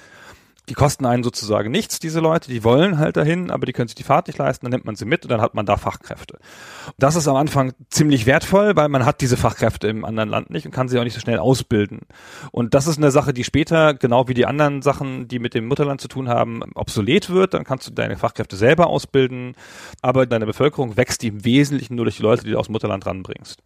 die 0.68 0.74
kosten 0.74 1.06
einen 1.06 1.24
sozusagen 1.24 1.72
nichts, 1.72 1.98
diese 1.98 2.20
Leute, 2.20 2.48
die 2.48 2.62
wollen 2.62 2.98
halt 2.98 3.16
dahin, 3.16 3.50
aber 3.50 3.66
die 3.66 3.72
können 3.72 3.88
sich 3.88 3.96
die 3.96 4.04
Fahrt 4.04 4.28
nicht 4.28 4.38
leisten, 4.38 4.64
dann 4.64 4.70
nimmt 4.70 4.84
man 4.84 4.94
sie 4.94 5.04
mit 5.04 5.24
und 5.24 5.30
dann 5.30 5.40
hat 5.40 5.54
man 5.54 5.66
da 5.66 5.76
Fachkräfte. 5.76 6.38
Das 6.98 7.16
ist 7.16 7.26
am 7.26 7.34
Anfang 7.34 7.72
ziemlich 7.90 8.26
wertvoll, 8.26 8.76
weil 8.76 8.88
man 8.88 9.04
hat 9.04 9.20
diese 9.20 9.36
Fachkräfte 9.36 9.88
im 9.88 10.04
anderen 10.04 10.28
Land 10.28 10.50
nicht 10.50 10.64
und 10.64 10.72
kann 10.72 10.88
sie 10.88 10.98
auch 10.98 11.04
nicht 11.04 11.14
so 11.14 11.20
schnell 11.20 11.38
ausbilden. 11.38 12.00
Und 12.52 12.74
das 12.74 12.86
ist 12.86 12.98
eine 12.98 13.10
Sache, 13.10 13.32
die 13.32 13.42
später, 13.42 13.94
genau 13.94 14.28
wie 14.28 14.34
die 14.34 14.46
anderen 14.46 14.82
Sachen, 14.82 15.26
die 15.26 15.40
mit 15.40 15.54
dem 15.54 15.66
Mutterland 15.66 16.00
zu 16.00 16.08
tun 16.08 16.28
haben, 16.28 16.62
obsolet 16.74 17.30
wird. 17.30 17.54
Dann 17.54 17.64
kannst 17.64 17.88
du 17.88 17.90
deine 17.92 18.16
Fachkräfte 18.16 18.56
selber 18.56 18.86
ausbilden, 18.86 19.56
aber 20.00 20.26
deine 20.26 20.46
Bevölkerung 20.46 20.96
wächst 20.96 21.24
im 21.24 21.44
Wesentlichen 21.44 21.96
nur 21.96 22.04
durch 22.04 22.18
die 22.18 22.22
Leute, 22.22 22.44
die 22.44 22.52
du 22.52 22.58
aus 22.58 22.66
dem 22.66 22.72
Mutterland 22.72 23.04
ranbringst. 23.04 23.62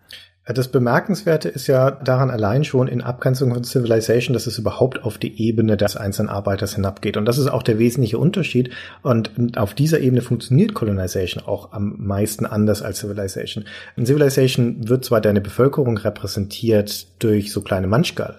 Das 0.49 0.69
Bemerkenswerte 0.69 1.49
ist 1.49 1.67
ja 1.67 1.91
daran 1.91 2.31
allein 2.31 2.63
schon 2.63 2.87
in 2.87 3.03
Abgrenzung 3.03 3.53
von 3.53 3.65
Civilization, 3.65 4.33
dass 4.33 4.47
es 4.47 4.59
überhaupt 4.59 5.03
auf 5.03 5.19
die 5.19 5.43
Ebene 5.43 5.77
des 5.77 5.97
einzelnen 5.97 6.29
Arbeiters 6.29 6.77
hinabgeht. 6.77 7.17
Und 7.17 7.25
das 7.25 7.39
ist 7.39 7.49
auch 7.49 7.65
der 7.65 7.81
wesentliche 7.81 8.19
Unterschied. 8.19 8.71
Und 9.03 9.59
auf 9.59 9.75
dieser 9.75 9.99
Ebene 9.99 10.23
funktioniert 10.23 10.73
Colonization 10.73 11.43
auch 11.45 11.73
am 11.73 11.97
meisten 11.99 12.47
anders 12.47 12.81
als 12.81 13.01
Civilization. 13.01 13.65
In 13.97 14.07
Civilization 14.07 14.89
wird 14.89 15.05
zwar 15.05 15.21
deine 15.21 15.41
Bevölkerung 15.41 15.97
repräsentiert 15.97 17.09
durch 17.19 17.53
so 17.53 17.61
kleine 17.61 17.89
Manchgal, 17.89 18.37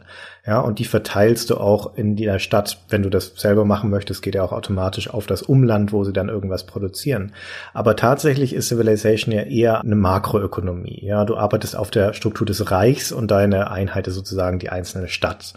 ja, 0.48 0.62
und 0.62 0.80
die 0.80 0.86
verteilst 0.86 1.50
du 1.50 1.58
auch 1.58 1.98
in 1.98 2.16
der 2.16 2.40
Stadt, 2.40 2.80
wenn 2.88 3.04
du 3.04 3.10
das 3.10 3.34
selber 3.36 3.66
machen 3.66 3.90
möchtest, 3.90 4.22
geht 4.22 4.34
ja 4.34 4.44
auch 4.44 4.54
automatisch 4.54 5.10
auf 5.10 5.28
das 5.28 5.42
Umland, 5.42 5.92
wo 5.92 6.06
sie 6.06 6.14
dann 6.14 6.30
irgendwas 6.30 6.66
produzieren. 6.66 7.34
Aber 7.74 7.98
tatsächlich 7.98 8.54
ist 8.54 8.70
Civilization 8.70 9.36
ja 9.36 9.42
eher 9.42 9.82
eine 9.82 9.98
Makroökonomie. 9.98 11.04
Ja, 11.04 11.26
du 11.26 11.36
arbeitest 11.36 11.76
auf 11.76 11.92
der 11.92 12.14
Struktur 12.14 12.48
des 12.48 12.72
Reichs 12.72 13.12
und 13.12 13.30
deine 13.30 13.72
Einheit 13.72 14.08
ist 14.08 14.16
sozusagen 14.16 14.58
die 14.58 14.70
einzelne 14.70 15.10
Stadt. 15.10 15.54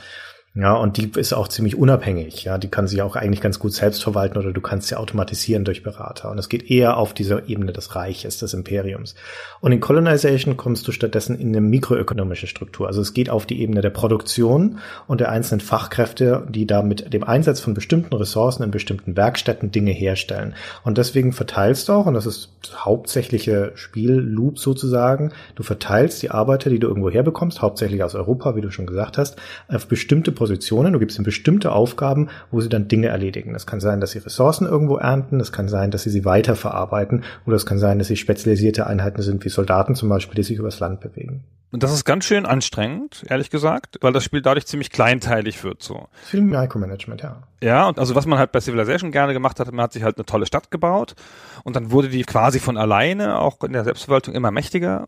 Ja, 0.53 0.75
und 0.75 0.97
die 0.97 1.09
ist 1.17 1.33
auch 1.33 1.47
ziemlich 1.47 1.77
unabhängig. 1.77 2.43
Ja, 2.43 2.59
die 2.59 2.67
kann 2.67 2.89
sich 2.89 3.03
auch 3.03 3.15
eigentlich 3.15 3.41
ganz 3.41 3.61
gut 3.61 3.73
selbst 3.73 4.03
verwalten 4.03 4.37
oder 4.37 4.53
du 4.53 4.61
kannst 4.61 4.89
sie 4.89 4.97
automatisieren 4.97 5.65
durch 5.65 5.85
Berater. 5.85 6.29
Und 6.29 6.39
es 6.39 6.49
geht 6.49 6.69
eher 6.69 6.97
auf 6.97 7.15
dieser 7.15 7.49
Ebene 7.49 7.73
des 7.73 7.95
Reiches, 7.95 8.39
des 8.39 8.53
Imperiums. 8.53 9.15
Und 9.61 9.71
in 9.71 9.79
Colonization 9.79 10.57
kommst 10.57 10.89
du 10.89 10.93
stattdessen 10.93 11.39
in 11.39 11.51
eine 11.51 11.61
mikroökonomische 11.61 12.49
Struktur. 12.49 12.89
Also 12.89 13.01
es 13.01 13.15
geht 13.15 13.31
auf 13.31 13.47
die 13.47 13.63
Ebene 13.63 13.81
der 13.81 13.91
Produktion 13.91 14.81
und 15.07 15.21
der 15.21 15.31
einzelnen 15.31 15.61
Fachkräfte, 15.61 16.45
die 16.49 16.67
da 16.67 16.83
mit 16.83 17.15
dem 17.15 17.23
Einsatz 17.23 17.61
von 17.61 17.75
bestimmten 17.75 18.17
Ressourcen 18.17 18.65
in 18.65 18.73
bestimmten 18.73 19.17
Werkstätten 19.17 19.71
Dinge 19.71 19.93
herstellen. 19.93 20.55
Und 20.83 20.99
deswegen 20.99 21.33
verteilst 21.33 21.89
du 21.89 21.93
auch, 21.93 22.07
und 22.07 22.15
das 22.15 22.27
ist 22.27 22.51
das 22.63 22.85
hauptsächliche 22.85 23.71
Spielloop 23.77 24.59
sozusagen, 24.59 25.31
du 25.55 25.63
verteilst 25.63 26.21
die 26.23 26.33
Arbeiter, 26.33 26.71
die 26.71 26.81
du 26.81 26.89
irgendwo 26.89 27.09
herbekommst, 27.09 27.63
hauptsächlich 27.63 28.03
aus 28.03 28.17
Europa, 28.17 28.57
wie 28.57 28.63
du 28.63 28.73
schon 28.73 28.87
gesagt 28.87 29.17
hast, 29.17 29.37
auf 29.69 29.87
bestimmte 29.87 30.40
Positionen, 30.41 30.95
du 30.95 30.99
gibst 30.99 31.19
ihnen 31.19 31.27
bestimmte 31.27 31.71
Aufgaben, 31.71 32.31
wo 32.51 32.63
sie 32.63 32.71
dann 32.71 32.89
Dinge 32.89 33.09
erledigen. 33.09 33.55
Es 33.55 33.67
kann 33.67 33.79
sein, 33.79 34.01
dass 34.01 34.13
sie 34.13 34.21
Ressourcen 34.21 34.67
irgendwo 34.67 34.97
ernten, 34.97 35.39
es 35.39 35.53
kann 35.53 35.69
sein, 35.69 35.91
dass 35.91 36.05
sie 36.05 36.11
sie 36.11 36.25
weiterverarbeiten 36.25 37.25
oder 37.45 37.57
es 37.57 37.67
kann 37.67 37.79
sein, 37.79 37.99
dass 37.99 38.09
sie 38.09 38.17
spezialisierte 38.17 38.87
Einheiten 38.87 39.21
sind, 39.21 39.45
wie 39.45 39.51
Soldaten 39.51 39.95
zum 39.95 40.09
Beispiel, 40.09 40.37
die 40.37 40.43
sich 40.43 40.57
übers 40.57 40.81
Land 40.81 41.01
bewegen. 41.01 41.45
Und 41.73 41.83
das 41.83 41.93
ist 41.93 42.07
ganz 42.07 42.25
schön 42.25 42.47
anstrengend, 42.47 43.23
ehrlich 43.29 43.51
gesagt, 43.51 43.99
weil 44.01 44.15
das 44.15 44.25
Spiel 44.25 44.41
dadurch 44.41 44.67
ziemlich 44.67 44.91
kleinteilig 44.91 45.63
wird 45.63 45.83
so. 45.83 46.09
Viel 46.25 46.41
Micromanagement, 46.41 47.21
ja. 47.23 47.43
Ja, 47.63 47.87
und 47.87 47.99
also 47.99 48.15
was 48.15 48.25
man 48.25 48.39
halt 48.39 48.51
bei 48.51 48.61
Civilization 48.61 49.13
gerne 49.13 49.35
gemacht 49.35 49.61
hat, 49.61 49.71
man 49.71 49.85
hat 49.85 49.93
sich 49.93 50.03
halt 50.03 50.17
eine 50.17 50.25
tolle 50.25 50.47
Stadt 50.47 50.71
gebaut 50.71 51.15
und 51.63 51.77
dann 51.77 51.91
wurde 51.91 52.09
die 52.09 52.25
quasi 52.25 52.59
von 52.59 52.79
alleine 52.79 53.39
auch 53.39 53.63
in 53.63 53.75
der 53.75 53.85
Selbstverwaltung 53.85 54.35
immer 54.35 54.51
mächtiger 54.51 55.07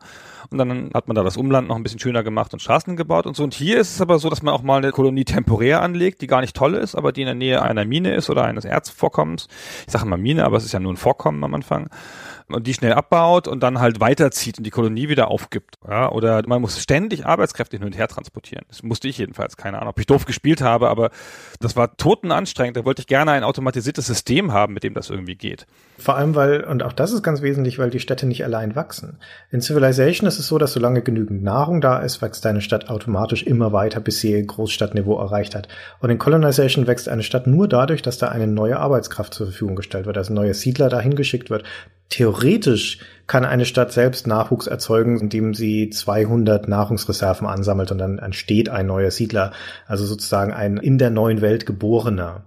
und 0.53 0.59
dann 0.59 0.91
hat 0.95 1.09
man 1.09 1.15
da 1.15 1.23
das 1.23 1.37
Umland 1.37 1.69
noch 1.69 1.77
ein 1.77 1.83
bisschen 1.83 1.99
schöner 1.99 2.23
gemacht 2.23 2.53
und 2.53 2.61
Straßen 2.61 2.97
gebaut 2.97 3.27
und 3.27 3.37
so. 3.37 3.43
Und 3.43 3.55
hier 3.55 3.79
ist 3.79 3.95
es 3.95 4.01
aber 4.01 4.19
so, 4.19 4.31
dass 4.31 4.43
man 4.43 4.55
auch 4.55 4.63
mal 4.63 4.79
eine 4.79 4.93
Kolonie 4.93 5.25
temporär 5.25 5.83
anlegt, 5.83 6.21
die 6.21 6.27
gar 6.27 6.41
nicht 6.41 6.55
toll 6.55 6.75
ist, 6.75 6.95
aber 6.95 7.13
die 7.13 7.23
in 7.23 7.27
der 7.27 7.35
Nähe 7.35 7.63
einer 7.63 7.85
Mine 7.85 8.15
ist 8.15 8.31
oder 8.31 8.45
eines 8.45 8.65
Erzvorkommens. 8.65 9.49
Ich 9.87 9.93
sage 9.93 10.07
mal 10.07 10.17
Mine, 10.17 10.45
aber 10.45 10.57
es 10.57 10.65
ist 10.65 10.73
ja 10.73 10.81
nur 10.81 10.93
ein 10.93 10.97
Vorkommen 10.97 11.43
am 11.45 11.55
Anfang 11.55 11.89
und 12.55 12.67
die 12.67 12.75
schnell 12.75 12.93
abbaut 12.93 13.49
und 13.49 13.63
dann 13.63 13.81
halt 13.81 14.01
weiterzieht 14.01 14.59
und 14.59 14.65
die 14.65 14.71
Kolonie 14.71 15.09
wieder 15.09 15.29
aufgibt. 15.29 15.77
Ja, 15.89 16.11
oder 16.11 16.43
man 16.47 16.61
muss 16.61 16.81
ständig 16.81 17.27
Arbeitskräfte 17.27 17.77
hin 17.77 17.87
und 17.87 17.97
her 17.97 18.09
transportieren. 18.09 18.65
Das 18.69 18.83
musste 18.83 19.09
ich 19.09 19.19
jedenfalls, 19.19 19.57
keine 19.57 19.79
Ahnung, 19.79 19.91
ob 19.91 19.99
ich 19.99 20.07
doof 20.07 20.25
gespielt 20.25 20.61
habe, 20.63 20.89
aber 20.89 21.11
das 21.61 21.77
war 21.77 21.97
totenanstrengend. 21.97 22.77
Da 22.77 22.85
wollte 22.85 23.01
ich 23.01 23.07
gerne 23.07 23.33
ein 23.33 23.45
automatisiertes 23.45 24.07
System 24.07 24.53
haben, 24.53 24.75
mit 24.75 24.83
dem 24.83 24.95
das 24.95 25.11
irgendwie 25.11 25.37
geht. 25.37 25.67
Vor 25.99 26.17
allem, 26.17 26.35
weil, 26.35 26.65
und 26.65 26.83
auch 26.83 26.93
das 26.93 27.13
ist 27.13 27.23
ganz 27.23 27.43
wesentlich, 27.43 27.79
weil 27.79 27.91
die 27.91 28.01
Städte 28.01 28.27
nicht 28.27 28.45
allein 28.45 28.75
wachsen. 28.75 29.19
In 29.51 29.61
Civilization 29.61 30.27
ist 30.27 30.39
es 30.39 30.49
so, 30.49 30.59
dass 30.59 30.73
solange 30.73 31.03
genügend 31.03 31.43
Nahrung 31.43 31.81
da 31.81 32.01
ist, 32.01 32.23
wächst 32.23 32.45
deine 32.45 32.61
Stadt 32.61 32.89
automatisch 32.89 33.43
immer 33.43 33.73
weiter, 33.73 34.01
bis 34.01 34.21
sie 34.21 34.45
Großstadtniveau 34.45 35.19
erreicht 35.19 35.55
hat. 35.55 35.69
Und 36.01 36.11
in 36.11 36.19
Colonization 36.19 36.87
wächst 36.87 37.09
eine 37.09 37.23
Stadt 37.23 37.47
nur 37.47 37.69
dadurch, 37.69 38.03
dass 38.03 38.19
da 38.19 38.29
eine 38.29 38.47
neue 38.47 38.79
Arbeitskraft 38.79 39.35
zur 39.35 39.47
Verfügung 39.47 39.77
gestellt 39.77 40.07
wird, 40.07 40.19
ein 40.19 40.35
neuer 40.35 40.55
Siedler 40.55 40.89
dahin 40.89 41.15
geschickt 41.15 41.51
wird. 41.51 41.65
Theoretisch 42.13 42.99
kann 43.27 43.47
eine 43.47 43.65
Stadt 43.65 43.91
selbst 43.91 44.27
Nachwuchs 44.27 44.67
erzeugen, 44.67 45.19
indem 45.19 45.55
sie 45.55 45.89
200 45.89 46.69
Nahrungsreserven 46.69 47.47
ansammelt 47.47 47.91
und 47.91 47.97
dann 47.97 48.19
entsteht 48.19 48.69
ein 48.69 48.87
neuer 48.87 49.11
Siedler, 49.11 49.53
also 49.87 50.05
sozusagen 50.05 50.53
ein 50.53 50.77
in 50.77 50.99
der 50.99 51.09
neuen 51.09 51.41
Welt 51.41 51.65
geborener. 51.65 52.45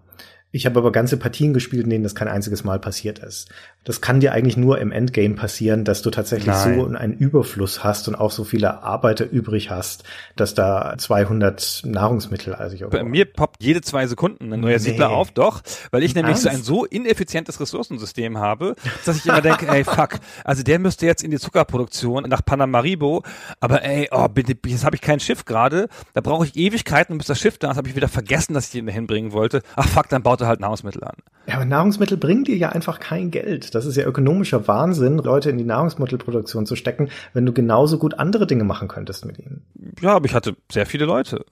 Ich 0.56 0.65
habe 0.65 0.80
aber 0.80 0.94
ganze 0.94 1.18
Partien 1.18 1.54
gespielt, 1.54 1.84
in 1.84 1.89
denen 1.89 2.06
das 2.06 2.15
kein 2.15 2.30
einziges 2.30 2.63
Mal 2.63 2.80
passiert 2.80 3.20
ist. 3.20 3.50
Das 3.84 4.00
kann 4.00 4.22
dir 4.22 4.32
eigentlich 4.32 4.56
nur 4.56 4.80
im 4.80 4.94
Endgame 4.94 5.36
passieren, 5.36 5.84
dass 5.84 6.02
du 6.02 6.12
tatsächlich 6.12 6.48
Nein. 6.48 6.80
so 6.80 6.86
einen 6.96 7.12
Überfluss 7.12 7.84
hast 7.84 8.08
und 8.08 8.15
auch 8.15 8.32
so 8.32 8.46
viele 8.46 8.82
Arbeiter 8.82 9.30
übrig 9.30 9.70
hast, 9.70 10.06
dass 10.38 10.54
da 10.54 10.96
200 10.98 11.82
Nahrungsmittel 11.84 12.56
also 12.56 12.88
Bei 12.88 13.04
mir 13.04 13.26
poppt 13.26 13.62
jede 13.62 13.82
zwei 13.82 14.08
Sekunden 14.08 14.54
ein 14.54 14.62
neuer 14.62 14.78
nee. 14.78 14.78
Siedler 14.78 15.10
auf, 15.10 15.32
doch, 15.32 15.62
weil 15.91 16.04
ich 16.04 16.15
nämlich 16.15 16.38
so 16.38 16.48
ein 16.48 16.63
so 16.63 16.86
ineffizientes 16.86 17.60
Ressourcensystem 17.60 18.38
habe, 18.38 18.76
dass 19.06 19.18
ich 19.18 19.26
immer 19.26 19.41
denke, 19.41 19.68
ey, 19.68 19.84
fuck, 19.84 20.20
also 20.46 20.63
der 20.63 20.80
müsste 20.80 21.06
jetzt 21.06 21.22
in 21.22 21.32
die 21.32 21.39
Zuckerproduktion 21.39 22.24
nach 22.30 22.46
Panamaribo, 22.46 23.24
aber 23.60 23.84
ey, 23.84 24.08
oh, 24.10 24.30
bitte, 24.30 24.56
jetzt 24.68 24.86
habe 24.86 24.96
ich 24.96 25.02
kein 25.02 25.20
Schiff 25.20 25.44
gerade, 25.44 25.89
da 26.13 26.22
brauche 26.22 26.46
ich 26.46 26.56
Ewigkeiten, 26.56 27.18
bis 27.18 27.28
das 27.28 27.39
Schiff 27.41 27.58
da 27.58 27.72
ist, 27.72 27.78
habe 27.78 27.89
ich 27.89 27.98
wieder 27.98 28.08
vergessen, 28.08 28.54
dass 28.54 28.70
ich 28.70 28.76
ihn 28.76 28.86
dahin 28.86 29.06
bringen 29.06 29.34
wollte. 29.34 29.62
Ach 29.76 29.89
fuck, 29.89 30.08
dann 30.08 30.24
baut 30.24 30.39
er 30.41 30.44
halt 30.47 30.60
Nahrungsmittel 30.60 31.03
an. 31.03 31.15
Ja, 31.47 31.55
aber 31.55 31.65
Nahrungsmittel 31.65 32.17
bringen 32.17 32.43
dir 32.43 32.58
ja 32.58 32.69
einfach 32.69 32.99
kein 32.99 33.31
Geld. 33.31 33.75
Das 33.75 33.86
ist 33.86 33.95
ja 33.95 34.05
ökonomischer 34.05 34.67
Wahnsinn, 34.67 35.17
Leute 35.17 35.49
in 35.49 35.58
die 35.58 35.63
Nahrungsmittelproduktion 35.63 36.65
zu 36.65 36.75
stecken, 36.75 37.10
wenn 37.34 37.45
du 37.45 37.53
genauso 37.53 37.97
gut 37.99 38.19
andere 38.19 38.47
Dinge 38.47 38.63
machen 38.63 38.88
könntest 38.88 39.25
mit 39.25 39.39
ihnen. 39.39 39.63
Ja, 40.01 40.15
aber 40.15 40.25
ich 40.25 40.34
hatte 40.34 40.55
sehr 40.71 40.86
viele 40.86 41.05
Leute. 41.05 41.45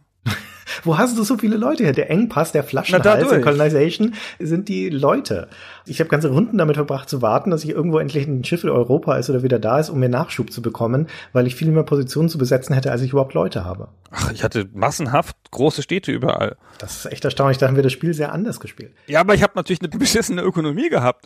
Wo 0.84 0.98
hast 0.98 1.18
du 1.18 1.24
so 1.24 1.38
viele 1.38 1.58
Leute 1.58 1.84
her? 1.84 1.94
Der 1.94 2.10
Engpass, 2.10 2.52
der 2.52 2.64
Flaschenhals 2.64 3.32
in 3.32 3.42
Colonization 3.42 4.14
sind 4.40 4.70
die 4.70 4.90
Leute. 4.90 5.48
Ich 5.86 6.00
habe 6.00 6.10
ganze 6.10 6.30
Runden 6.30 6.58
damit 6.58 6.76
verbracht 6.76 7.10
zu 7.10 7.22
warten, 7.22 7.52
dass 7.52 7.64
ich 7.64 7.72
irgendwo 7.72 8.00
endlich 8.00 8.28
ein 8.28 8.44
Schiff 8.44 8.64
in 8.64 8.70
Europa 8.70 9.18
ist 9.18 9.30
oder 9.30 9.44
wieder 9.44 9.60
da 9.60 9.80
ist, 9.80 9.90
um 9.90 10.00
mir 10.00 10.10
Nachschub 10.10 10.52
zu 10.52 10.62
bekommen, 10.62 11.08
weil 11.34 11.48
ich 11.48 11.56
viel 11.56 11.72
mehr 11.72 11.84
Positionen 11.84 12.30
zu 12.30 12.38
besetzen 12.38 12.74
hätte, 12.74 12.92
als 12.92 13.02
ich 13.02 13.12
überhaupt 13.12 13.34
Leute 13.34 13.66
habe. 13.66 13.90
Ach, 14.12 14.32
ich 14.32 14.44
hatte 14.44 14.70
massenhaft 14.74 15.36
große 15.52 15.82
Städte 15.82 16.12
überall. 16.12 16.58
Das 16.80 16.98
ist 16.98 17.12
echt 17.12 17.26
erstaunlich. 17.26 17.58
Da 17.58 17.68
haben 17.68 17.76
wir 17.76 17.84
das 17.84 17.94
Spiel 17.94 18.14
sehr 18.14 18.32
anders 18.32 18.60
gespielt. 18.60 18.94
Ja, 19.08 19.20
aber 19.22 19.34
ich 19.34 19.44
habe 19.44 19.54
natürlich 19.56 19.82
eine 19.82 19.90
beschissene 20.00 20.42
Ökonomie 20.42 20.90
gehabt. 20.90 21.26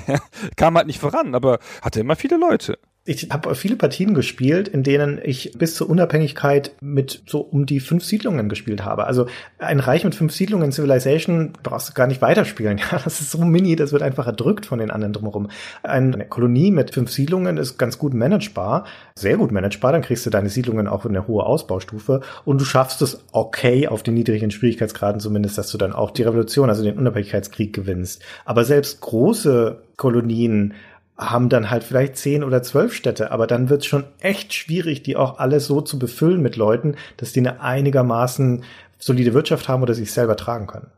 Kam 0.56 0.76
halt 0.76 0.86
nicht 0.86 1.00
voran, 1.00 1.34
aber 1.34 1.58
hatte 1.82 2.00
immer 2.00 2.16
viele 2.16 2.36
Leute 2.36 2.78
ich 3.06 3.28
habe 3.30 3.54
viele 3.54 3.76
Partien 3.76 4.14
gespielt, 4.14 4.66
in 4.66 4.82
denen 4.82 5.20
ich 5.22 5.52
bis 5.56 5.76
zur 5.76 5.88
Unabhängigkeit 5.88 6.72
mit 6.80 7.22
so 7.26 7.40
um 7.40 7.64
die 7.64 7.78
fünf 7.78 8.04
Siedlungen 8.04 8.48
gespielt 8.48 8.84
habe. 8.84 9.06
Also 9.06 9.26
ein 9.58 9.78
Reich 9.78 10.02
mit 10.02 10.16
fünf 10.16 10.32
Siedlungen 10.32 10.72
Civilization 10.72 11.52
brauchst 11.62 11.88
du 11.88 11.94
gar 11.94 12.06
nicht 12.06 12.20
weiterspielen. 12.20 12.80
Ja, 12.86 13.00
das 13.02 13.20
ist 13.20 13.30
so 13.30 13.38
mini, 13.44 13.74
das 13.74 13.92
wird 13.92 14.02
einfach 14.02 14.26
erdrückt 14.26 14.66
von 14.66 14.78
den 14.78 14.90
anderen 14.90 15.12
drumherum. 15.12 15.48
Eine 15.82 16.24
Kolonie 16.26 16.70
mit 16.70 16.92
fünf 16.92 17.10
Siedlungen 17.10 17.56
ist 17.56 17.78
ganz 17.78 17.98
gut 17.98 18.14
managebar, 18.14 18.84
sehr 19.14 19.36
gut 19.36 19.50
managebar. 19.50 19.92
Dann 19.92 20.02
kriegst 20.02 20.24
du 20.26 20.30
deine 20.30 20.48
Siedlungen 20.48 20.86
auch 20.86 21.04
in 21.04 21.16
eine 21.16 21.26
hohe 21.26 21.44
Ausbaustufe 21.44 22.20
und 22.44 22.60
du 22.60 22.64
schaffst 22.64 23.02
es 23.02 23.24
okay 23.32 23.88
auf 23.88 24.02
den 24.02 24.14
niedrigen 24.14 24.50
Schwierigkeitsgraden 24.50 25.20
zumindest, 25.20 25.58
dass 25.58 25.70
du 25.70 25.78
dann 25.78 25.92
auch 25.92 26.10
die 26.10 26.22
Revolution, 26.22 26.68
also 26.68 26.82
den 26.82 26.98
Unabhängigkeitskrieg 26.98 27.72
gewinnst. 27.72 28.22
Aber 28.44 28.64
selbst 28.64 29.00
große 29.00 29.82
Kolonien 29.96 30.74
haben 31.18 31.48
dann 31.48 31.70
halt 31.70 31.82
vielleicht 31.82 32.16
zehn 32.16 32.44
oder 32.44 32.62
zwölf 32.62 32.94
Städte, 32.94 33.30
aber 33.30 33.46
dann 33.46 33.68
wird 33.68 33.80
es 33.80 33.86
schon 33.86 34.04
echt 34.20 34.52
schwierig, 34.52 35.02
die 35.02 35.16
auch 35.16 35.38
alles 35.38 35.66
so 35.66 35.80
zu 35.80 35.98
befüllen 35.98 36.42
mit 36.42 36.56
Leuten, 36.56 36.96
dass 37.16 37.32
die 37.32 37.40
eine 37.40 37.60
einigermaßen 37.60 38.64
solide 38.98 39.32
Wirtschaft 39.32 39.68
haben 39.68 39.82
oder 39.82 39.94
sich 39.94 40.12
selber 40.12 40.36
tragen 40.36 40.66
können. 40.66 40.90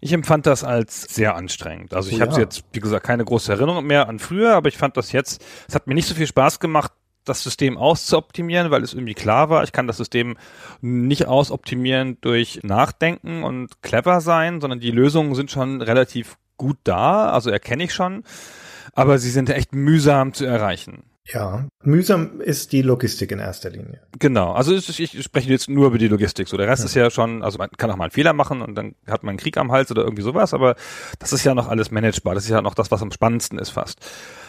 Ich 0.00 0.12
empfand 0.12 0.46
das 0.46 0.64
als 0.64 1.02
sehr 1.02 1.34
anstrengend. 1.34 1.92
Also 1.92 2.10
ich 2.10 2.18
oh, 2.18 2.20
habe 2.20 2.32
ja. 2.32 2.38
jetzt, 2.38 2.64
wie 2.72 2.80
gesagt, 2.80 3.04
keine 3.04 3.24
große 3.24 3.52
Erinnerung 3.52 3.86
mehr 3.86 4.08
an 4.08 4.18
früher, 4.18 4.54
aber 4.54 4.68
ich 4.68 4.78
fand 4.78 4.96
das 4.96 5.12
jetzt, 5.12 5.44
es 5.68 5.74
hat 5.74 5.86
mir 5.86 5.94
nicht 5.94 6.08
so 6.08 6.14
viel 6.14 6.26
Spaß 6.26 6.60
gemacht, 6.60 6.92
das 7.24 7.42
System 7.42 7.76
auszuoptimieren, 7.76 8.70
weil 8.70 8.82
es 8.82 8.94
irgendwie 8.94 9.14
klar 9.14 9.50
war, 9.50 9.62
ich 9.62 9.72
kann 9.72 9.86
das 9.86 9.98
System 9.98 10.38
nicht 10.80 11.26
ausoptimieren 11.26 12.16
durch 12.22 12.60
Nachdenken 12.62 13.42
und 13.42 13.82
clever 13.82 14.22
sein, 14.22 14.60
sondern 14.60 14.80
die 14.80 14.90
Lösungen 14.90 15.34
sind 15.34 15.50
schon 15.50 15.82
relativ 15.82 16.36
gut 16.56 16.78
da, 16.84 17.30
also 17.30 17.50
erkenne 17.50 17.84
ich 17.84 17.92
schon 17.92 18.24
aber 18.94 19.18
sie 19.18 19.30
sind 19.30 19.50
echt 19.50 19.74
mühsam 19.74 20.32
zu 20.32 20.44
erreichen. 20.44 21.04
Ja, 21.32 21.68
mühsam 21.82 22.40
ist 22.40 22.72
die 22.72 22.82
Logistik 22.82 23.30
in 23.30 23.38
erster 23.38 23.70
Linie. 23.70 24.00
Genau, 24.18 24.52
also 24.52 24.74
ich, 24.74 25.00
ich 25.00 25.22
spreche 25.22 25.48
jetzt 25.50 25.68
nur 25.68 25.86
über 25.86 25.98
die 25.98 26.08
Logistik. 26.08 26.48
So 26.48 26.56
der 26.56 26.66
Rest 26.66 26.82
ja. 26.82 26.86
ist 26.86 26.94
ja 26.94 27.10
schon, 27.10 27.42
also 27.42 27.58
man 27.58 27.70
kann 27.76 27.90
auch 27.90 27.96
mal 27.96 28.04
einen 28.04 28.10
Fehler 28.10 28.32
machen 28.32 28.62
und 28.62 28.74
dann 28.74 28.94
hat 29.06 29.22
man 29.22 29.30
einen 29.30 29.38
Krieg 29.38 29.56
am 29.56 29.70
Hals 29.70 29.90
oder 29.90 30.02
irgendwie 30.02 30.22
sowas, 30.22 30.54
aber 30.54 30.74
das 31.18 31.32
ist 31.32 31.44
ja 31.44 31.54
noch 31.54 31.68
alles 31.68 31.90
managebar. 31.90 32.34
Das 32.34 32.44
ist 32.44 32.50
ja 32.50 32.62
noch 32.62 32.74
das, 32.74 32.90
was 32.90 33.02
am 33.02 33.12
spannendsten 33.12 33.58
ist 33.58 33.70
fast. 33.70 34.00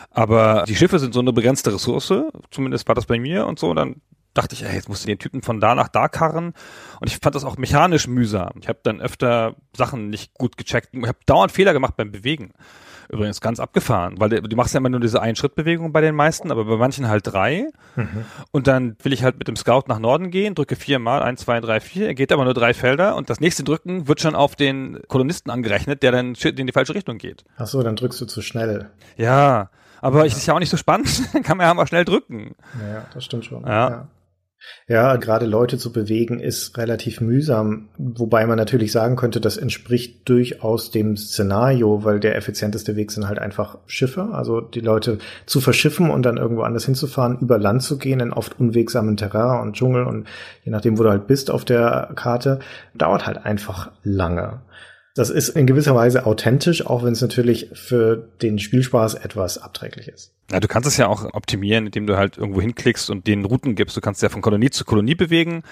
Aber 0.10 0.66
die 0.68 0.76
Schiffe 0.76 0.98
sind 1.00 1.14
so 1.14 1.20
eine 1.20 1.34
begrenzte 1.34 1.74
Ressource, 1.74 2.14
zumindest 2.50 2.88
war 2.88 2.96
das 2.96 3.06
bei 3.06 3.20
mir 3.20 3.46
und 3.46 3.60
so. 3.60 3.70
Und 3.70 3.76
dann 3.76 4.02
dachte 4.34 4.56
ich, 4.56 4.64
ey, 4.64 4.74
jetzt 4.74 4.90
musst 4.90 5.04
du 5.04 5.08
den 5.08 5.20
Typen 5.20 5.42
von 5.42 5.60
da 5.60 5.76
nach 5.76 5.90
da 5.90 6.08
karren. 6.08 6.54
Und 7.00 7.08
ich 7.08 7.18
fand 7.18 7.36
das 7.36 7.44
auch 7.44 7.58
mechanisch 7.58 8.08
mühsam. 8.08 8.54
Ich 8.60 8.68
habe 8.68 8.80
dann 8.82 9.02
öfter 9.02 9.56
Sachen 9.76 10.10
nicht 10.10 10.34
gut 10.34 10.58
gecheckt. 10.58 10.90
Ich 10.94 11.08
habe 11.08 11.20
dauernd 11.26 11.52
Fehler 11.52 11.74
gemacht 11.74 11.96
beim 11.96 12.12
Bewegen 12.12 12.54
Übrigens 13.12 13.42
ganz 13.42 13.60
abgefahren, 13.60 14.16
weil 14.20 14.30
du, 14.30 14.42
du 14.42 14.56
machst 14.56 14.74
ja 14.74 14.78
immer 14.78 14.88
nur 14.88 15.02
diese 15.02 15.22
Ein-Schritt-Bewegung 15.22 15.92
bei 15.92 16.00
den 16.00 16.16
meisten, 16.16 16.50
aber 16.50 16.64
bei 16.64 16.78
manchen 16.78 17.10
halt 17.10 17.28
drei. 17.28 17.68
Mhm. 17.98 18.26
Und 18.52 18.68
dann 18.68 18.96
will 19.04 19.12
ich 19.12 19.24
halt 19.24 19.38
mit 19.38 19.50
dem 19.50 19.58
Scout 19.58 19.84
nach 19.88 20.00
Norden 20.00 20.32
gehen, 20.32 20.56
drücke 20.56 20.78
viermal, 20.78 21.22
eins, 21.22 21.42
zwei, 21.42 21.60
drei, 21.60 21.82
vier, 21.82 22.08
er 22.08 22.16
geht 22.16 22.32
aber 22.32 22.46
nur 22.46 22.54
drei 22.54 22.74
Felder 22.74 23.18
und 23.18 23.30
das 23.30 23.42
nächste 23.42 23.66
Drücken 23.66 24.08
wird 24.08 24.22
schon 24.22 24.34
auf 24.34 24.56
den 24.56 25.02
Kolonisten 25.10 25.52
angerechnet, 25.52 26.04
der 26.04 26.14
dann 26.14 26.36
in 26.36 26.68
die 26.68 26.74
falsche 26.74 26.96
Richtung 26.96 27.18
geht. 27.18 27.44
Ach 27.58 27.68
so, 27.68 27.84
dann 27.84 27.98
drückst 27.98 28.22
du 28.22 28.26
zu 28.26 28.42
schnell. 28.42 28.90
Ja, 29.18 29.70
aber 30.00 30.20
ja. 30.20 30.26
ist 30.26 30.46
ja 30.46 30.54
auch 30.54 30.60
nicht 30.60 30.70
so 30.70 30.78
spannend, 30.78 31.10
kann 31.44 31.58
man 31.58 31.68
ja 31.68 31.74
mal 31.74 31.88
schnell 31.88 32.06
drücken. 32.06 32.56
Ja, 32.80 33.06
das 33.14 33.26
stimmt 33.26 33.46
schon. 33.46 33.64
ja. 33.64 33.90
ja. 33.90 34.08
Ja, 34.88 35.16
gerade 35.16 35.46
Leute 35.46 35.78
zu 35.78 35.92
bewegen 35.92 36.40
ist 36.40 36.78
relativ 36.78 37.22
mühsam, 37.22 37.90
wobei 37.98 38.46
man 38.46 38.58
natürlich 38.58 38.92
sagen 38.92 39.16
könnte, 39.16 39.42
das 39.42 39.58
entspricht 39.58 40.28
durchaus 40.30 40.92
dem 40.92 41.18
Szenario, 41.18 42.04
weil 42.04 42.20
der 42.20 42.36
effizienteste 42.36 42.96
Weg 42.96 43.12
sind 43.12 43.28
halt 43.28 43.40
einfach 43.40 43.78
Schiffe, 43.88 44.30
also 44.34 44.62
die 44.62 44.82
Leute 44.82 45.18
zu 45.46 45.62
verschiffen 45.62 46.10
und 46.10 46.24
dann 46.24 46.38
irgendwo 46.38 46.62
anders 46.62 46.86
hinzufahren, 46.86 47.40
über 47.40 47.58
Land 47.58 47.84
zu 47.84 47.98
gehen 47.98 48.20
in 48.20 48.34
oft 48.34 48.60
unwegsamen 48.60 49.18
Terrain 49.18 49.62
und 49.62 49.74
Dschungel 49.74 50.04
und 50.04 50.28
je 50.64 50.72
nachdem, 50.72 50.98
wo 51.00 51.04
du 51.04 51.10
halt 51.10 51.28
bist 51.28 51.50
auf 51.50 51.66
der 51.66 52.12
Karte, 52.16 52.60
dauert 52.94 53.26
halt 53.26 53.46
einfach 53.46 53.92
lange. 54.04 54.62
Das 55.14 55.30
ist 55.30 55.50
in 55.50 55.68
gewisser 55.68 55.94
Weise 55.94 56.26
authentisch, 56.26 56.86
auch 56.86 57.04
wenn 57.04 57.12
es 57.12 57.22
natürlich 57.22 57.70
für 57.74 58.30
den 58.42 58.60
Spielspaß 58.60 59.16
etwas 59.16 59.58
abträglich 59.58 60.08
ist. 60.08 60.34
Ja, 60.52 60.60
du 60.62 60.68
kannst 60.68 60.88
es 60.88 60.96
ja 60.98 61.08
auch 61.08 61.34
optimieren, 61.34 61.88
indem 61.88 62.08
du 62.08 62.18
halt 62.18 62.38
irgendwo 62.38 62.62
hinklickst 62.62 63.10
und 63.10 63.28
den 63.28 63.44
Routen 63.44 63.76
gibst. 63.76 63.98
Du 63.98 64.02
kannst 64.02 64.22
ja 64.22 64.30
von 64.30 64.42
Kolonie 64.42 64.70
zu 64.70 64.86
Kolonie 64.86 65.16
bewegen, 65.16 65.64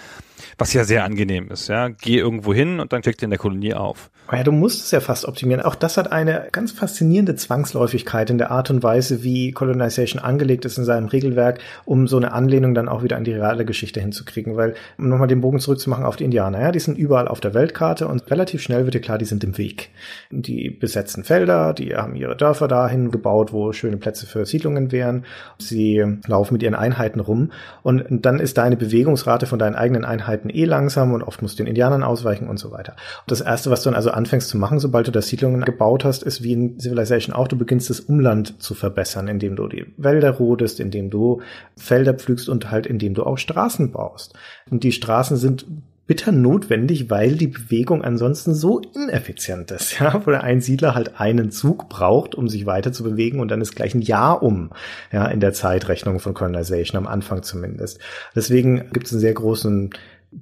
was 0.59 0.73
ja 0.73 0.83
sehr 0.83 1.03
angenehm 1.03 1.49
ist. 1.49 1.69
Ja, 1.69 1.87
geh 1.87 2.17
irgendwo 2.17 2.53
hin 2.53 2.79
und 2.79 2.93
dann 2.93 3.01
klick 3.01 3.17
dir 3.17 3.25
in 3.25 3.31
der 3.31 3.39
Kolonie 3.39 3.73
auf. 3.73 4.09
Ja, 4.31 4.43
du 4.43 4.51
musst 4.51 4.83
es 4.83 4.91
ja 4.91 4.99
fast 4.99 5.25
optimieren. 5.25 5.63
Auch 5.63 5.73
das 5.73 5.97
hat 5.97 6.11
eine 6.11 6.49
ganz 6.51 6.71
faszinierende 6.71 7.35
Zwangsläufigkeit 7.35 8.29
in 8.29 8.37
der 8.37 8.51
Art 8.51 8.69
und 8.69 8.83
Weise, 8.83 9.23
wie 9.23 9.51
Colonization 9.53 10.21
angelegt 10.21 10.65
ist 10.65 10.77
in 10.77 10.85
seinem 10.85 11.07
Regelwerk, 11.07 11.59
um 11.85 12.07
so 12.07 12.17
eine 12.17 12.31
Anlehnung 12.33 12.75
dann 12.75 12.89
auch 12.89 13.01
wieder 13.01 13.17
an 13.17 13.23
die 13.23 13.33
reale 13.33 13.65
Geschichte 13.65 13.99
hinzukriegen. 13.99 14.55
Weil, 14.55 14.75
um 14.99 15.09
nochmal 15.09 15.27
den 15.27 15.41
Bogen 15.41 15.59
zurückzumachen 15.59 16.05
auf 16.05 16.15
die 16.15 16.25
Indianer, 16.25 16.61
ja, 16.61 16.71
die 16.71 16.79
sind 16.79 16.97
überall 16.97 17.27
auf 17.27 17.39
der 17.39 17.55
Weltkarte 17.55 18.07
und 18.07 18.29
relativ 18.29 18.61
schnell 18.61 18.83
wird 18.83 18.93
dir 18.93 19.01
klar, 19.01 19.17
die 19.17 19.25
sind 19.25 19.43
im 19.43 19.57
Weg. 19.57 19.89
Die 20.29 20.69
besetzen 20.69 21.23
Felder, 21.23 21.73
die 21.73 21.95
haben 21.95 22.15
ihre 22.15 22.35
Dörfer 22.35 22.67
dahin 22.67 23.09
gebaut, 23.09 23.51
wo 23.51 23.71
schöne 23.71 23.97
Plätze 23.97 24.27
für 24.27 24.45
Siedlungen 24.45 24.91
wären. 24.91 25.25
Sie 25.57 26.03
laufen 26.27 26.53
mit 26.53 26.61
ihren 26.61 26.75
Einheiten 26.75 27.19
rum 27.19 27.51
und 27.81 28.05
dann 28.09 28.39
ist 28.39 28.59
deine 28.59 28.77
Bewegungsrate 28.77 29.47
von 29.47 29.57
deinen 29.57 29.75
eigenen 29.75 30.05
Einheiten 30.05 30.48
eh 30.49 30.65
langsam 30.65 31.13
und 31.13 31.23
oft 31.23 31.41
musst 31.41 31.59
du 31.59 31.63
den 31.63 31.67
Indianern 31.67 32.03
ausweichen 32.03 32.47
und 32.47 32.57
so 32.57 32.71
weiter. 32.71 32.93
Und 32.93 33.31
das 33.31 33.41
erste, 33.41 33.71
was 33.71 33.83
du 33.83 33.89
dann 33.89 33.95
also 33.95 34.11
anfängst 34.11 34.49
zu 34.49 34.57
machen, 34.57 34.79
sobald 34.79 35.07
du 35.07 35.11
da 35.11 35.21
Siedlungen 35.21 35.61
gebaut 35.61 36.03
hast, 36.03 36.23
ist 36.23 36.43
wie 36.43 36.53
in 36.53 36.79
Civilization 36.79 37.35
auch, 37.35 37.47
du 37.47 37.57
beginnst 37.57 37.89
das 37.89 37.99
Umland 37.99 38.61
zu 38.61 38.73
verbessern, 38.73 39.27
indem 39.27 39.55
du 39.55 39.67
die 39.67 39.85
Wälder 39.97 40.31
rodest, 40.31 40.79
indem 40.79 41.09
du 41.09 41.41
Felder 41.77 42.13
pflügst 42.13 42.49
und 42.49 42.71
halt 42.71 42.85
indem 42.85 43.13
du 43.13 43.23
auch 43.23 43.37
Straßen 43.37 43.91
baust. 43.91 44.33
Und 44.69 44.83
die 44.83 44.91
Straßen 44.91 45.37
sind 45.37 45.65
bitter 46.09 46.31
notwendig, 46.31 47.11
weil 47.11 47.35
die 47.35 47.45
Bewegung 47.45 48.03
ansonsten 48.03 48.55
so 48.55 48.81
ineffizient 48.95 49.69
ist, 49.69 49.99
ja, 49.99 50.25
wo 50.25 50.31
der 50.31 50.43
Einsiedler 50.43 50.95
halt 50.95 51.19
einen 51.19 51.51
Zug 51.51 51.87
braucht, 51.87 52.33
um 52.33 52.49
sich 52.49 52.65
weiter 52.65 52.91
zu 52.91 53.03
bewegen 53.03 53.39
und 53.39 53.49
dann 53.49 53.61
ist 53.61 53.75
gleich 53.75 53.93
ein 53.93 54.01
Jahr 54.01 54.41
um, 54.41 54.71
ja, 55.11 55.27
in 55.27 55.39
der 55.39 55.53
Zeitrechnung 55.53 56.19
von 56.19 56.33
Colonization, 56.33 56.97
am 56.97 57.05
Anfang 57.05 57.43
zumindest. 57.43 57.99
Deswegen 58.35 58.89
gibt 58.91 59.05
es 59.05 59.13
einen 59.13 59.21
sehr 59.21 59.35
großen 59.35 59.91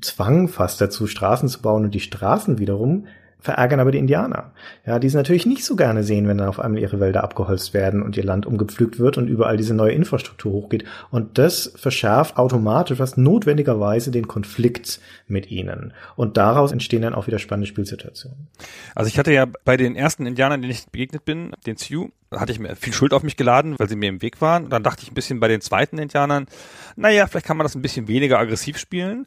Zwang 0.02 0.47
fast 0.47 0.82
dazu, 0.82 1.08
Straßen 1.08 1.50
zu 1.50 1.62
bauen 1.62 1.86
und 1.86 1.95
die 1.95 2.00
Straßen 2.00 2.60
wiederum 2.60 3.06
verärgern 3.39 3.80
aber 3.80 3.91
die 3.91 3.97
Indianer. 3.97 4.52
Ja, 4.86 5.00
die 5.00 5.08
es 5.08 5.13
natürlich 5.13 5.45
nicht 5.45 5.63
so 5.63 5.76
gerne 5.76 6.04
sehen, 6.04 6.28
wenn 6.28 6.38
dann 6.38 6.50
auf 6.50 6.60
einmal 6.60 6.82
ihre 6.82 7.00
Wälder 7.00 7.23
abgeholzt 7.23 7.73
werden 7.73 8.02
und 8.02 8.17
ihr 8.17 8.23
Land 8.23 8.45
umgepflügt 8.45 9.00
wird 9.00 9.17
und 9.17 9.28
überall 9.28 9.58
diese 9.58 9.73
neue 9.73 9.91
Infrastruktur 9.91 10.52
hochgeht. 10.52 10.84
Und 11.12 11.38
das 11.38 11.71
verschärft 11.76 12.38
automatisch 12.38 12.97
fast 12.97 13.17
notwendigerweise 13.17 14.12
den 14.12 14.28
Konflikt 14.28 15.00
mit 15.28 15.52
ihnen. 15.52 15.93
Und 16.15 16.38
daraus 16.38 16.71
entstehen 16.71 17.04
dann 17.04 17.15
auch 17.15 17.28
wieder 17.28 17.39
spannende 17.39 17.67
Spielsituationen. 17.67 18.47
Also 18.95 19.08
ich 19.08 19.19
hatte 19.19 19.32
ja 19.32 19.45
bei 19.63 19.78
den 19.78 19.95
ersten 19.95 20.26
Indianern, 20.26 20.62
denen 20.62 20.71
ich 20.71 20.86
begegnet 20.88 21.23
bin, 21.23 21.52
den 21.65 21.78
Sioux, 21.78 22.10
hatte 22.31 22.51
ich 22.51 22.59
mir 22.59 22.75
viel 22.75 22.93
Schuld 22.93 23.13
auf 23.13 23.23
mich 23.23 23.37
geladen, 23.37 23.75
weil 23.77 23.87
sie 23.87 23.95
mir 23.95 24.09
im 24.09 24.21
Weg 24.21 24.41
waren. 24.41 24.65
Und 24.65 24.69
dann 24.71 24.83
dachte 24.83 25.03
ich 25.03 25.11
ein 25.11 25.15
bisschen 25.15 25.39
bei 25.39 25.47
den 25.47 25.61
zweiten 25.61 25.97
Indianern, 25.97 26.47
naja, 26.95 27.27
vielleicht 27.27 27.45
kann 27.45 27.57
man 27.57 27.65
das 27.65 27.75
ein 27.75 27.81
bisschen 27.81 28.07
weniger 28.07 28.39
aggressiv 28.39 28.77
spielen 28.77 29.25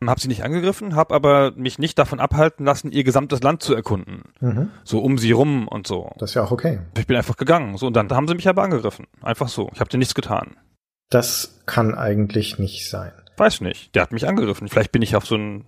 und 0.00 0.10
habe 0.10 0.20
sie 0.20 0.28
nicht 0.28 0.44
angegriffen, 0.44 0.94
habe 0.94 1.14
aber 1.14 1.52
mich 1.52 1.78
nicht 1.78 1.98
davon 1.98 2.20
abhalten 2.20 2.66
lassen, 2.66 2.92
ihr 2.92 3.04
gesamtes 3.04 3.42
Land 3.42 3.62
zu 3.62 3.74
erkunden. 3.74 4.22
Mhm. 4.40 4.70
So 4.84 5.00
um 5.00 5.18
sie 5.18 5.32
rum 5.32 5.68
und 5.68 5.86
so. 5.86 6.10
Das 6.18 6.30
ist 6.30 6.34
ja 6.34 6.42
auch 6.42 6.50
okay. 6.50 6.80
Ich 6.98 7.06
bin 7.06 7.16
einfach 7.16 7.36
gegangen. 7.36 7.76
So, 7.76 7.86
und 7.86 7.94
dann 7.94 8.10
haben 8.10 8.28
sie 8.28 8.34
mich 8.34 8.48
aber 8.48 8.62
angegriffen. 8.62 9.06
Einfach 9.22 9.48
so. 9.48 9.70
Ich 9.72 9.80
habe 9.80 9.90
dir 9.90 9.98
nichts 9.98 10.14
getan. 10.14 10.56
Das 11.10 11.60
kann 11.66 11.94
eigentlich 11.94 12.58
nicht 12.58 12.88
sein. 12.88 13.12
Weiß 13.36 13.60
nicht. 13.60 13.94
Der 13.94 14.02
hat 14.02 14.12
mich 14.12 14.26
angegriffen. 14.26 14.68
Vielleicht 14.68 14.92
bin 14.92 15.02
ich 15.02 15.16
auf 15.16 15.26
so 15.26 15.36
ein 15.36 15.66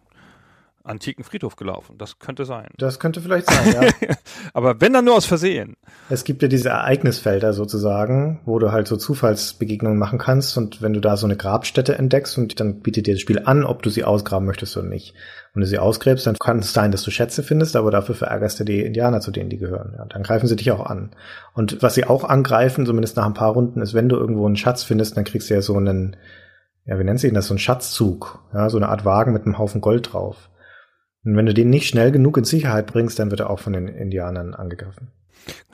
antiken 0.84 1.24
Friedhof 1.24 1.56
gelaufen. 1.56 1.96
Das 1.98 2.18
könnte 2.18 2.44
sein. 2.44 2.68
Das 2.76 3.00
könnte 3.00 3.20
vielleicht 3.20 3.50
sein, 3.50 3.72
ja. 3.72 4.14
Aber 4.52 4.80
wenn 4.80 4.92
dann 4.92 5.06
nur 5.06 5.16
aus 5.16 5.24
Versehen. 5.24 5.76
Es 6.10 6.24
gibt 6.24 6.42
ja 6.42 6.48
diese 6.48 6.68
Ereignisfelder 6.68 7.54
sozusagen, 7.54 8.40
wo 8.44 8.58
du 8.58 8.70
halt 8.70 8.86
so 8.86 8.96
Zufallsbegegnungen 8.96 9.98
machen 9.98 10.18
kannst 10.18 10.56
und 10.58 10.82
wenn 10.82 10.92
du 10.92 11.00
da 11.00 11.16
so 11.16 11.26
eine 11.26 11.36
Grabstätte 11.36 11.96
entdeckst 11.96 12.36
und 12.36 12.60
dann 12.60 12.80
bietet 12.80 13.06
dir 13.06 13.14
das 13.14 13.20
Spiel 13.20 13.42
an, 13.44 13.64
ob 13.64 13.82
du 13.82 13.90
sie 13.90 14.04
ausgraben 14.04 14.46
möchtest 14.46 14.76
oder 14.76 14.86
nicht. 14.86 15.14
Wenn 15.54 15.62
du 15.62 15.66
sie 15.66 15.78
ausgräbst, 15.78 16.26
dann 16.26 16.36
kann 16.38 16.58
es 16.58 16.72
sein, 16.72 16.92
dass 16.92 17.02
du 17.02 17.10
Schätze 17.10 17.42
findest, 17.42 17.76
aber 17.76 17.90
dafür 17.90 18.14
verärgerst 18.14 18.60
du 18.60 18.64
die 18.64 18.82
Indianer, 18.82 19.20
zu 19.20 19.30
denen 19.30 19.50
die 19.50 19.58
gehören. 19.58 19.94
Ja, 19.96 20.04
dann 20.04 20.22
greifen 20.22 20.48
sie 20.48 20.56
dich 20.56 20.70
auch 20.72 20.84
an. 20.84 21.10
Und 21.54 21.82
was 21.82 21.94
sie 21.94 22.04
auch 22.04 22.24
angreifen, 22.24 22.84
zumindest 22.84 23.16
nach 23.16 23.26
ein 23.26 23.34
paar 23.34 23.52
Runden, 23.52 23.80
ist, 23.80 23.94
wenn 23.94 24.08
du 24.08 24.16
irgendwo 24.16 24.46
einen 24.46 24.56
Schatz 24.56 24.82
findest, 24.82 25.16
dann 25.16 25.24
kriegst 25.24 25.48
du 25.48 25.54
ja 25.54 25.62
so 25.62 25.76
einen, 25.76 26.16
ja, 26.84 26.98
wie 26.98 27.04
nennt 27.04 27.20
sich 27.20 27.32
das, 27.32 27.46
so 27.46 27.54
einen 27.54 27.60
Schatzzug, 27.60 28.40
ja, 28.52 28.68
so 28.68 28.76
eine 28.76 28.88
Art 28.88 29.04
Wagen 29.04 29.32
mit 29.32 29.44
einem 29.44 29.56
Haufen 29.56 29.80
Gold 29.80 30.12
drauf. 30.12 30.50
Und 31.24 31.36
wenn 31.36 31.46
du 31.46 31.54
den 31.54 31.70
nicht 31.70 31.88
schnell 31.88 32.12
genug 32.12 32.36
in 32.36 32.44
Sicherheit 32.44 32.86
bringst, 32.86 33.18
dann 33.18 33.30
wird 33.30 33.40
er 33.40 33.50
auch 33.50 33.60
von 33.60 33.72
den 33.72 33.88
Indianern 33.88 34.54
angegriffen. 34.54 35.08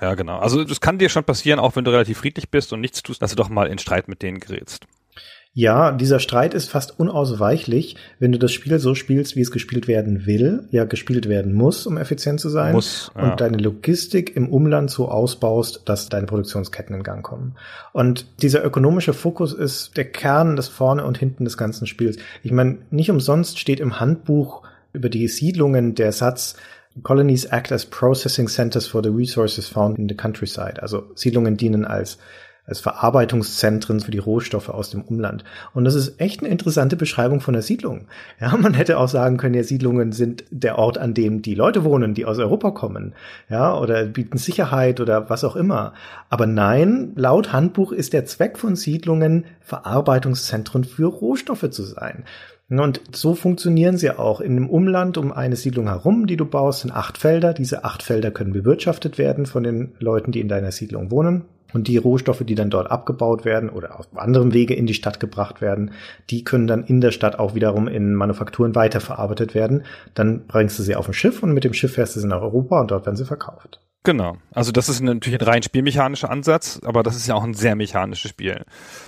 Ja, 0.01 0.15
genau. 0.15 0.39
Also 0.39 0.65
das 0.65 0.81
kann 0.81 0.99
dir 0.99 1.09
schon 1.09 1.25
passieren, 1.25 1.61
auch 1.61 1.77
wenn 1.77 1.85
du 1.85 1.91
relativ 1.91 2.19
friedlich 2.19 2.51
bist 2.51 2.73
und 2.73 2.81
nichts 2.81 3.03
tust, 3.03 3.23
dass 3.23 3.31
du 3.31 3.37
doch 3.37 3.49
mal 3.49 3.67
in 3.67 3.79
Streit 3.79 4.09
mit 4.09 4.23
denen 4.23 4.41
gerätst. 4.41 4.87
Ja, 5.53 5.91
dieser 5.91 6.21
Streit 6.21 6.55
ist 6.55 6.71
fast 6.71 7.01
unausweichlich, 7.01 7.97
wenn 8.21 8.31
du 8.31 8.39
das 8.39 8.53
Spiel 8.53 8.79
so 8.79 8.95
spielst, 8.95 9.35
wie 9.35 9.41
es 9.41 9.51
gespielt 9.51 9.89
werden 9.89 10.25
will, 10.25 10.69
ja 10.71 10.85
gespielt 10.85 11.29
werden 11.29 11.55
muss, 11.55 11.89
um 11.89 11.99
effizient 11.99 12.39
zu 12.39 12.49
sein, 12.49 12.73
muss, 12.73 13.11
ja. 13.17 13.33
und 13.33 13.41
deine 13.41 13.57
Logistik 13.57 14.37
im 14.37 14.49
Umland 14.49 14.93
so 14.93 15.09
ausbaust, 15.09 15.83
dass 15.87 16.09
deine 16.09 16.27
Produktionsketten 16.27 16.95
in 16.95 17.03
Gang 17.03 17.25
kommen. 17.25 17.57
Und 17.93 18.27
dieser 18.43 18.65
ökonomische 18.65 19.13
Fokus 19.13 19.53
ist 19.53 19.97
der 19.97 20.05
Kern 20.05 20.55
des 20.55 20.69
vorne 20.69 21.05
und 21.05 21.19
hinten 21.19 21.43
des 21.43 21.57
ganzen 21.57 21.89
Spiels. 21.89 22.17
Ich 22.45 22.53
meine, 22.53 22.79
nicht 22.91 23.11
umsonst 23.11 23.59
steht 23.59 23.81
im 23.81 23.99
Handbuch 23.99 24.63
über 24.93 25.09
die 25.09 25.29
Siedlungen 25.29 25.95
der 25.95 26.13
Satz 26.13 26.57
Colonies 27.03 27.45
act 27.45 27.71
as 27.71 27.87
processing 27.87 28.49
centers 28.49 28.89
for 28.89 29.03
the 29.03 29.11
resources 29.11 29.69
found 29.69 29.99
in 29.99 30.09
the 30.09 30.17
countryside. 30.17 30.83
Also 30.83 31.11
Siedlungen 31.15 31.57
dienen 31.57 31.85
als 31.85 32.19
als 32.71 32.81
Verarbeitungszentren 32.81 34.01
für 34.01 34.13
die 34.13 34.19
Rohstoffe 34.19 34.69
aus 34.69 34.91
dem 34.91 35.03
Umland. 35.03 35.45
Und 35.75 35.85
das 35.85 35.97
ist 35.97 36.21
echt 36.21 36.41
eine 36.41 36.51
interessante 36.51 36.97
Beschreibung 36.97 37.41
von 37.41 37.53
der 37.53 37.63
Siedlung. 37.63 38.07
Ja, 38.41 38.57
man 38.61 38.75
hätte 38.75 38.99
auch 38.99 39.09
sagen 39.09 39.37
können, 39.37 39.55
ja, 39.55 39.65
Siedlungen 39.65 40.13
sind 40.13 40.45
der 40.51 40.79
Ort, 40.79 40.97
an 40.97 41.13
dem 41.13 41.43
die 41.43 41.57
Leute 41.57 41.85
wohnen, 41.85 42.15
die 42.15 42.27
aus 42.27 42.39
Europa 42.39 42.71
kommen. 42.71 43.15
Ja, 43.49 43.77
oder 43.77 44.05
bieten 44.05 44.39
Sicherheit 44.39 45.01
oder 45.01 45.29
was 45.29 45.43
auch 45.43 45.57
immer. 45.57 45.95
Aber 46.29 46.47
nein, 46.47 47.13
laut 47.17 47.53
Handbuch 47.53 47.91
ist 47.91 48.13
der 48.13 48.25
Zweck 48.25 48.57
von 48.57 48.77
Siedlungen, 48.77 49.47
Verarbeitungszentren 49.61 50.85
für 50.85 51.07
Rohstoffe 51.07 51.71
zu 51.71 51.83
sein. 51.83 52.25
Und 52.71 53.01
so 53.13 53.35
funktionieren 53.35 53.99
sie 53.99 54.11
auch. 54.11 54.41
In 54.41 54.55
dem 54.55 54.71
Umland 54.71 55.19
um 55.19 55.33
eine 55.33 55.57
Siedlung 55.57 55.89
herum, 55.89 56.27
die 56.27 56.37
du 56.37 56.45
baust, 56.45 56.81
sind 56.81 56.93
acht 56.93 57.19
Felder. 57.19 57.53
Diese 57.53 57.85
acht 57.85 58.03
Felder 58.03 58.31
können 58.31 58.53
bewirtschaftet 58.53 59.19
werden 59.19 59.47
von 59.47 59.65
den 59.65 59.93
Leuten, 59.99 60.31
die 60.31 60.41
in 60.41 60.49
deiner 60.49 60.71
Siedlung 60.71 61.11
wohnen. 61.11 61.47
Und 61.73 61.89
die 61.89 61.97
Rohstoffe, 61.97 62.45
die 62.45 62.55
dann 62.55 62.71
dort 62.71 62.91
abgebaut 62.91 63.45
werden 63.45 63.71
oder 63.71 63.99
auf 63.99 64.07
anderem 64.17 64.53
Wege 64.53 64.75
in 64.75 64.87
die 64.87 64.95
Stadt 64.95 65.21
gebracht 65.21 65.61
werden, 65.61 65.93
die 66.29 66.43
können 66.43 66.67
dann 66.67 66.85
in 66.85 67.01
der 67.01 67.13
Stadt 67.13 67.39
auch 67.39 67.55
wiederum 67.55 67.87
in 67.87 68.15
Manufakturen 68.15 68.75
weiterverarbeitet 68.75 69.55
werden. 69.55 69.85
Dann 70.15 70.47
bringst 70.47 70.79
du 70.79 70.83
sie 70.83 70.97
auf 70.97 71.07
ein 71.07 71.15
Schiff 71.15 71.43
und 71.43 71.53
mit 71.53 71.65
dem 71.65 71.73
Schiff 71.73 71.95
fährst 71.95 72.17
du 72.17 72.21
sie 72.21 72.27
nach 72.27 72.43
Europa 72.43 72.81
und 72.81 72.91
dort 72.91 73.07
werden 73.07 73.17
sie 73.17 73.25
verkauft. 73.25 73.81
Genau. 74.03 74.37
Also 74.53 74.73
das 74.73 74.89
ist 74.89 75.01
natürlich 75.01 75.41
ein 75.41 75.47
rein 75.47 75.63
spielmechanischer 75.63 76.31
Ansatz, 76.31 76.81
aber 76.85 77.03
das 77.03 77.17
ist 77.17 77.29
ja 77.29 77.35
auch 77.35 77.45
ein 77.45 77.55
sehr 77.55 77.77
mechanisches 77.77 78.31
Spiel. 78.31 78.65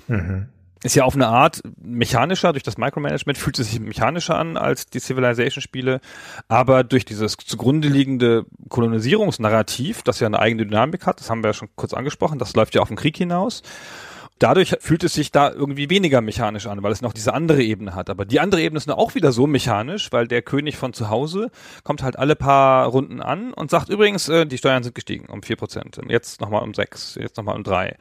Mhm 0.06 0.48
ist 0.82 0.96
ja 0.96 1.04
auf 1.04 1.14
eine 1.14 1.28
Art 1.28 1.62
mechanischer, 1.80 2.52
durch 2.52 2.62
das 2.62 2.76
Micromanagement 2.76 3.38
fühlt 3.38 3.58
es 3.58 3.70
sich 3.70 3.80
mechanischer 3.80 4.36
an 4.36 4.56
als 4.56 4.86
die 4.86 5.00
Civilization-Spiele, 5.00 6.00
aber 6.48 6.84
durch 6.84 7.04
dieses 7.04 7.36
zugrunde 7.36 7.88
liegende 7.88 8.46
Kolonisierungsnarrativ, 8.68 10.02
das 10.02 10.20
ja 10.20 10.26
eine 10.26 10.40
eigene 10.40 10.66
Dynamik 10.66 11.06
hat, 11.06 11.20
das 11.20 11.30
haben 11.30 11.42
wir 11.42 11.50
ja 11.50 11.54
schon 11.54 11.68
kurz 11.76 11.94
angesprochen, 11.94 12.38
das 12.38 12.54
läuft 12.54 12.74
ja 12.74 12.82
auf 12.82 12.88
den 12.88 12.96
Krieg 12.96 13.16
hinaus, 13.16 13.62
dadurch 14.42 14.74
fühlt 14.80 15.04
es 15.04 15.14
sich 15.14 15.30
da 15.30 15.50
irgendwie 15.50 15.88
weniger 15.88 16.20
mechanisch 16.20 16.66
an, 16.66 16.82
weil 16.82 16.90
es 16.90 17.00
noch 17.00 17.12
diese 17.12 17.32
andere 17.32 17.62
Ebene 17.62 17.94
hat. 17.94 18.10
Aber 18.10 18.24
die 18.24 18.40
andere 18.40 18.60
Ebene 18.60 18.78
ist 18.78 18.90
auch 18.90 19.14
wieder 19.14 19.30
so 19.30 19.46
mechanisch, 19.46 20.10
weil 20.10 20.26
der 20.26 20.42
König 20.42 20.76
von 20.76 20.92
zu 20.92 21.10
Hause 21.10 21.50
kommt 21.84 22.02
halt 22.02 22.18
alle 22.18 22.34
paar 22.34 22.86
Runden 22.86 23.20
an 23.20 23.52
und 23.52 23.70
sagt 23.70 23.88
übrigens, 23.88 24.28
äh, 24.28 24.46
die 24.46 24.58
Steuern 24.58 24.82
sind 24.82 24.94
gestiegen 24.94 25.26
um 25.26 25.42
vier 25.42 25.56
Prozent, 25.56 26.00
jetzt 26.08 26.40
nochmal 26.40 26.62
um 26.62 26.74
sechs, 26.74 27.14
jetzt 27.14 27.36
nochmal 27.36 27.54
um 27.54 27.62
drei. 27.62 27.96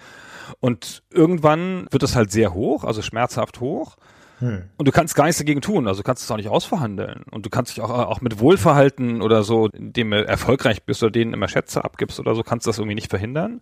Und 0.60 1.04
irgendwann 1.12 1.88
wird 1.92 2.04
es 2.04 2.16
halt 2.16 2.32
sehr 2.32 2.54
hoch, 2.54 2.84
also 2.84 3.02
schmerzhaft 3.02 3.60
hoch. 3.60 3.98
Hm. 4.40 4.64
Und 4.78 4.88
du 4.88 4.92
kannst 4.92 5.16
gar 5.16 5.26
nichts 5.26 5.38
dagegen 5.38 5.62
tun, 5.62 5.88
also 5.88 6.02
du 6.02 6.04
kannst 6.04 6.24
es 6.24 6.32
auch 6.32 6.38
nicht 6.38 6.50
ausverhandeln. 6.50 7.24
Und 7.32 7.46
du 7.46 7.50
kannst 7.50 7.72
dich 7.72 7.84
auch, 7.84 7.90
auch 7.90 8.22
mit 8.22 8.40
Wohlverhalten 8.40 9.22
oder 9.22 9.44
so, 9.44 9.68
indem 9.68 10.12
du 10.12 10.26
erfolgreich 10.26 10.84
bist 10.84 11.04
oder 11.04 11.12
denen 11.12 11.34
immer 11.34 11.48
Schätze 11.48 11.84
abgibst 11.84 12.20
oder 12.20 12.36
so, 12.36 12.44
kannst 12.44 12.66
du 12.66 12.70
das 12.70 12.80
irgendwie 12.80 12.96
nicht 12.96 13.10
verhindern. 13.10 13.62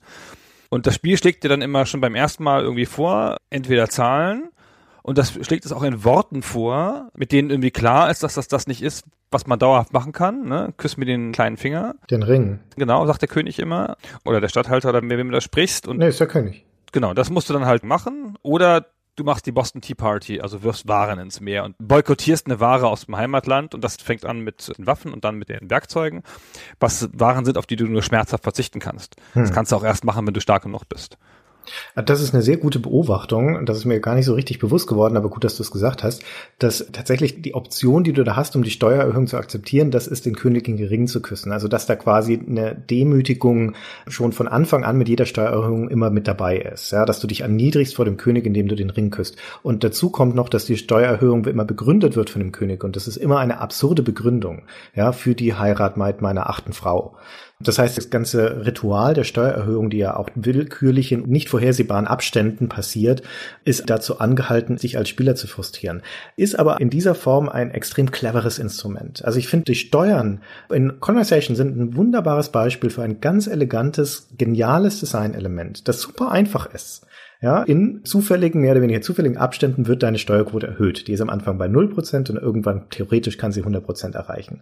Und 0.69 0.87
das 0.87 0.95
Spiel 0.95 1.17
schlägt 1.17 1.43
dir 1.43 1.49
dann 1.49 1.61
immer 1.61 1.85
schon 1.85 1.99
beim 1.99 2.15
ersten 2.15 2.43
Mal 2.43 2.61
irgendwie 2.63 2.85
vor, 2.85 3.37
entweder 3.49 3.89
Zahlen, 3.89 4.49
und 5.01 5.17
das 5.17 5.33
schlägt 5.41 5.65
es 5.65 5.71
auch 5.71 5.83
in 5.83 6.03
Worten 6.03 6.43
vor, 6.43 7.09
mit 7.15 7.31
denen 7.31 7.49
irgendwie 7.49 7.71
klar 7.71 8.11
ist, 8.11 8.21
dass 8.21 8.35
das 8.35 8.47
das 8.47 8.67
nicht 8.67 8.83
ist, 8.83 9.05
was 9.31 9.47
man 9.47 9.57
dauerhaft 9.57 9.93
machen 9.93 10.11
kann. 10.11 10.47
Ne? 10.47 10.73
Küss 10.77 10.97
mir 10.97 11.05
den 11.05 11.31
kleinen 11.31 11.57
Finger. 11.57 11.95
Den 12.11 12.21
Ring. 12.21 12.59
Genau, 12.75 13.05
sagt 13.07 13.21
der 13.21 13.29
König 13.29 13.57
immer. 13.59 13.97
Oder 14.25 14.41
der 14.41 14.49
Stadthalter 14.49 14.89
oder 14.89 15.01
mit 15.01 15.17
wem 15.17 15.29
du 15.29 15.33
da 15.33 15.41
sprichst. 15.41 15.87
Und 15.87 15.97
nee, 15.97 16.09
ist 16.09 16.19
der 16.19 16.27
König. 16.27 16.65
Genau, 16.91 17.13
das 17.13 17.29
musst 17.29 17.49
du 17.49 17.53
dann 17.53 17.65
halt 17.65 17.83
machen. 17.83 18.37
Oder 18.41 18.87
du 19.19 19.23
machst 19.23 19.45
die 19.45 19.51
Boston 19.51 19.81
Tea 19.81 19.95
Party, 19.95 20.39
also 20.39 20.63
wirfst 20.63 20.87
Waren 20.87 21.19
ins 21.19 21.41
Meer 21.41 21.65
und 21.65 21.75
boykottierst 21.79 22.47
eine 22.47 22.59
Ware 22.59 22.87
aus 22.87 23.05
dem 23.05 23.17
Heimatland 23.17 23.75
und 23.75 23.83
das 23.83 23.97
fängt 23.97 24.25
an 24.25 24.39
mit 24.39 24.71
den 24.77 24.87
Waffen 24.87 25.13
und 25.13 25.25
dann 25.25 25.35
mit 25.35 25.49
den 25.49 25.69
Werkzeugen, 25.69 26.23
was 26.79 27.09
Waren 27.13 27.45
sind, 27.45 27.57
auf 27.57 27.65
die 27.65 27.75
du 27.75 27.85
nur 27.85 28.01
schmerzhaft 28.01 28.43
verzichten 28.43 28.79
kannst. 28.79 29.15
Hm. 29.33 29.43
Das 29.43 29.51
kannst 29.51 29.71
du 29.71 29.75
auch 29.75 29.83
erst 29.83 30.05
machen, 30.05 30.25
wenn 30.25 30.33
du 30.33 30.41
stark 30.41 30.63
genug 30.63 30.87
bist. 30.87 31.17
Das 31.95 32.21
ist 32.21 32.33
eine 32.33 32.43
sehr 32.43 32.57
gute 32.57 32.79
Beobachtung. 32.79 33.65
Das 33.65 33.77
ist 33.77 33.85
mir 33.85 33.99
gar 33.99 34.15
nicht 34.15 34.25
so 34.25 34.33
richtig 34.33 34.59
bewusst 34.59 34.87
geworden, 34.87 35.17
aber 35.17 35.29
gut, 35.29 35.43
dass 35.43 35.57
du 35.57 35.63
es 35.63 35.71
gesagt 35.71 36.03
hast, 36.03 36.23
dass 36.57 36.87
tatsächlich 36.91 37.41
die 37.41 37.53
Option, 37.53 38.03
die 38.03 38.13
du 38.13 38.23
da 38.23 38.35
hast, 38.35 38.55
um 38.55 38.63
die 38.63 38.71
Steuererhöhung 38.71 39.27
zu 39.27 39.37
akzeptieren, 39.37 39.91
das 39.91 40.07
ist 40.07 40.25
den 40.25 40.35
König 40.35 40.67
in 40.67 40.77
Gering 40.77 41.07
zu 41.07 41.21
küssen. 41.21 41.51
Also, 41.51 41.67
dass 41.67 41.85
da 41.85 41.95
quasi 41.95 42.39
eine 42.47 42.75
Demütigung 42.75 43.73
schon 44.07 44.31
von 44.31 44.47
Anfang 44.47 44.83
an 44.83 44.97
mit 44.97 45.09
jeder 45.09 45.25
Steuererhöhung 45.25 45.89
immer 45.89 46.09
mit 46.09 46.27
dabei 46.27 46.57
ist. 46.57 46.91
Ja, 46.91 47.05
dass 47.05 47.19
du 47.19 47.27
dich 47.27 47.41
erniedrigst 47.41 47.95
vor 47.95 48.05
dem 48.05 48.17
König, 48.17 48.45
indem 48.45 48.67
du 48.67 48.75
den 48.75 48.89
Ring 48.89 49.09
küsst. 49.09 49.37
Und 49.63 49.83
dazu 49.83 50.09
kommt 50.09 50.35
noch, 50.35 50.49
dass 50.49 50.65
die 50.65 50.77
Steuererhöhung 50.77 51.45
immer 51.45 51.65
begründet 51.65 52.15
wird 52.15 52.29
von 52.29 52.41
dem 52.41 52.51
König. 52.51 52.83
Und 52.83 52.95
das 52.95 53.07
ist 53.07 53.17
immer 53.17 53.39
eine 53.39 53.59
absurde 53.59 54.03
Begründung, 54.03 54.63
ja, 54.95 55.11
für 55.11 55.35
die 55.35 55.53
Heirat 55.53 55.97
meiner 55.97 56.49
achten 56.49 56.73
Frau. 56.73 57.15
Das 57.61 57.77
heißt, 57.77 57.97
das 57.97 58.09
ganze 58.09 58.65
Ritual 58.65 59.13
der 59.13 59.25
Steuererhöhung, 59.25 59.89
die 59.89 59.97
ja 59.97 60.15
auch 60.15 60.29
willkürlich 60.33 61.11
in 61.11 61.23
nicht 61.23 61.49
vorhersehbaren 61.49 62.07
Abständen 62.07 62.69
passiert, 62.69 63.21
ist 63.65 63.89
dazu 63.89 64.19
angehalten, 64.19 64.77
sich 64.77 64.97
als 64.97 65.09
Spieler 65.09 65.35
zu 65.35 65.45
frustrieren. 65.45 66.01
Ist 66.37 66.57
aber 66.57 66.79
in 66.79 66.89
dieser 66.89 67.15
Form 67.15 67.49
ein 67.49 67.71
extrem 67.71 68.11
cleveres 68.11 68.59
Instrument. 68.59 69.25
Also 69.25 69.39
ich 69.39 69.49
finde, 69.49 69.65
die 69.65 69.75
Steuern 69.75 70.39
in 70.73 71.01
Conversation 71.01 71.57
sind 71.57 71.77
ein 71.77 71.97
wunderbares 71.97 72.47
Beispiel 72.47 72.91
für 72.91 73.03
ein 73.03 73.19
ganz 73.19 73.45
elegantes, 73.47 74.29
geniales 74.37 75.01
Designelement, 75.01 75.89
das 75.89 75.99
super 75.99 76.31
einfach 76.31 76.73
ist. 76.73 77.05
Ja, 77.41 77.63
in 77.63 78.05
zufälligen, 78.05 78.61
mehr 78.61 78.71
oder 78.71 78.81
weniger 78.81 79.01
zufälligen 79.01 79.37
Abständen 79.37 79.87
wird 79.87 80.03
deine 80.03 80.17
Steuerquote 80.17 80.67
erhöht. 80.67 81.07
Die 81.07 81.13
ist 81.13 81.21
am 81.21 81.29
Anfang 81.29 81.57
bei 81.57 81.67
0% 81.67 82.29
und 82.29 82.37
irgendwann 82.37 82.89
theoretisch 82.89 83.37
kann 83.37 83.53
sie 83.53 83.63
100% 83.63 84.13
erreichen. 84.13 84.61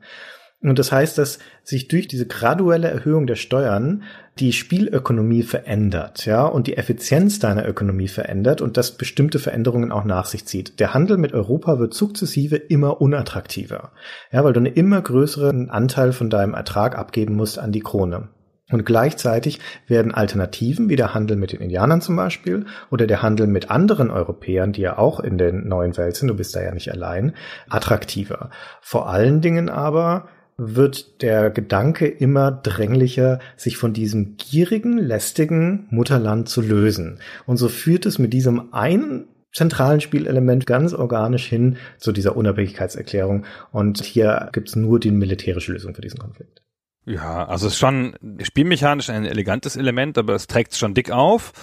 Und 0.62 0.80
das 0.80 0.91
heißt, 0.91 1.17
dass 1.20 1.38
sich 1.63 1.88
durch 1.88 2.08
diese 2.08 2.26
graduelle 2.26 2.89
Erhöhung 2.89 3.28
der 3.28 3.36
Steuern 3.36 4.04
die 4.39 4.54
Spielökonomie 4.54 5.43
verändert, 5.43 6.26
ja, 6.26 6.46
und 6.46 6.67
die 6.67 6.78
Effizienz 6.78 7.39
deiner 7.39 7.67
Ökonomie 7.67 8.08
verändert 8.08 8.62
und 8.62 8.76
das 8.76 8.98
bestimmte 8.98 9.39
Veränderungen 9.39 9.91
auch 9.91 10.04
nach 10.04 10.26
sich 10.26 10.46
zieht. 10.46 10.80
Der 10.80 10.93
Handel 10.93 11.17
mit 11.17 11.34
Europa 11.34 11.80
wird 11.80 11.93
sukzessive 11.93 12.56
immer 12.56 13.02
unattraktiver, 13.02 13.91
ja, 14.32 14.43
weil 14.43 14.54
du 14.54 14.60
einen 14.60 14.74
immer 14.74 15.02
größeren 15.02 15.70
Anteil 15.70 16.12
von 16.12 16.30
deinem 16.30 16.56
Ertrag 16.56 16.98
abgeben 16.98 17.36
musst 17.36 17.60
an 17.60 17.72
die 17.72 17.82
Krone. 17.82 18.30
Und 18.70 18.86
gleichzeitig 18.86 19.60
werden 19.88 20.13
Alternativen 20.13 20.89
wie 20.89 20.98
der 20.98 21.13
Handel 21.13 21.38
mit 21.38 21.54
den 21.54 21.62
Indianern 21.62 22.02
zum 22.02 22.17
Beispiel 22.17 22.65
oder 22.91 23.08
der 23.08 23.22
Handel 23.22 23.48
mit 23.48 23.72
anderen 23.72 24.12
Europäern, 24.12 24.74
die 24.74 24.82
ja 24.82 24.98
auch 24.98 25.22
in 25.22 25.38
den 25.38 25.70
neuen 25.70 25.96
Welt 25.96 26.17
sind, 26.17 26.28
du 26.28 26.36
bist 26.36 26.54
da 26.54 26.62
ja 26.62 26.74
nicht 26.74 26.91
allein, 26.91 27.34
attraktiver. 27.70 28.50
Vor 28.82 29.08
allen 29.10 29.39
Dingen 29.39 29.70
aber 29.70 30.28
wird 30.58 31.22
der 31.22 31.52
Gedanke 31.52 32.08
immer 32.08 32.52
dränglicher, 32.52 33.39
sich 33.56 33.78
von 33.78 33.93
diesem 33.93 34.38
gierigen, 34.38 34.98
lästigen 34.98 35.88
Mutterland 35.91 36.50
zu 36.50 36.62
lösen. 36.62 37.20
Und 37.46 37.58
so 37.58 37.70
führt 37.70 38.06
es 38.06 38.17
mit 38.17 38.34
diesem 38.34 38.74
einen 38.74 39.28
zentralen 39.54 40.02
Spielelement 40.02 40.65
ganz 40.65 40.93
organisch 40.93 41.46
hin 41.46 41.78
zu 41.98 42.12
dieser 42.12 42.36
Unabhängigkeitserklärung. 42.36 43.46
Und 43.72 44.04
hier 44.04 44.50
gibt's 44.52 44.76
nur 44.76 45.00
die 45.00 45.12
militärische 45.12 45.74
Lösung 45.74 45.96
für 45.96 46.02
diesen 46.02 46.20
Konflikt. 46.20 46.62
Ja, 47.06 47.46
also 47.46 47.67
es 47.67 47.74
ist 47.74 47.80
schon 47.80 48.15
spielmechanisch 48.41 49.10
ein 49.10 49.26
elegantes 49.26 49.78
Element, 49.78 50.17
aber 50.17 50.36
es 50.36 50.48
trägt 50.48 50.74
es 50.74 50.78
schon 50.78 50.93
dick 50.93 51.12
auf 51.12 51.54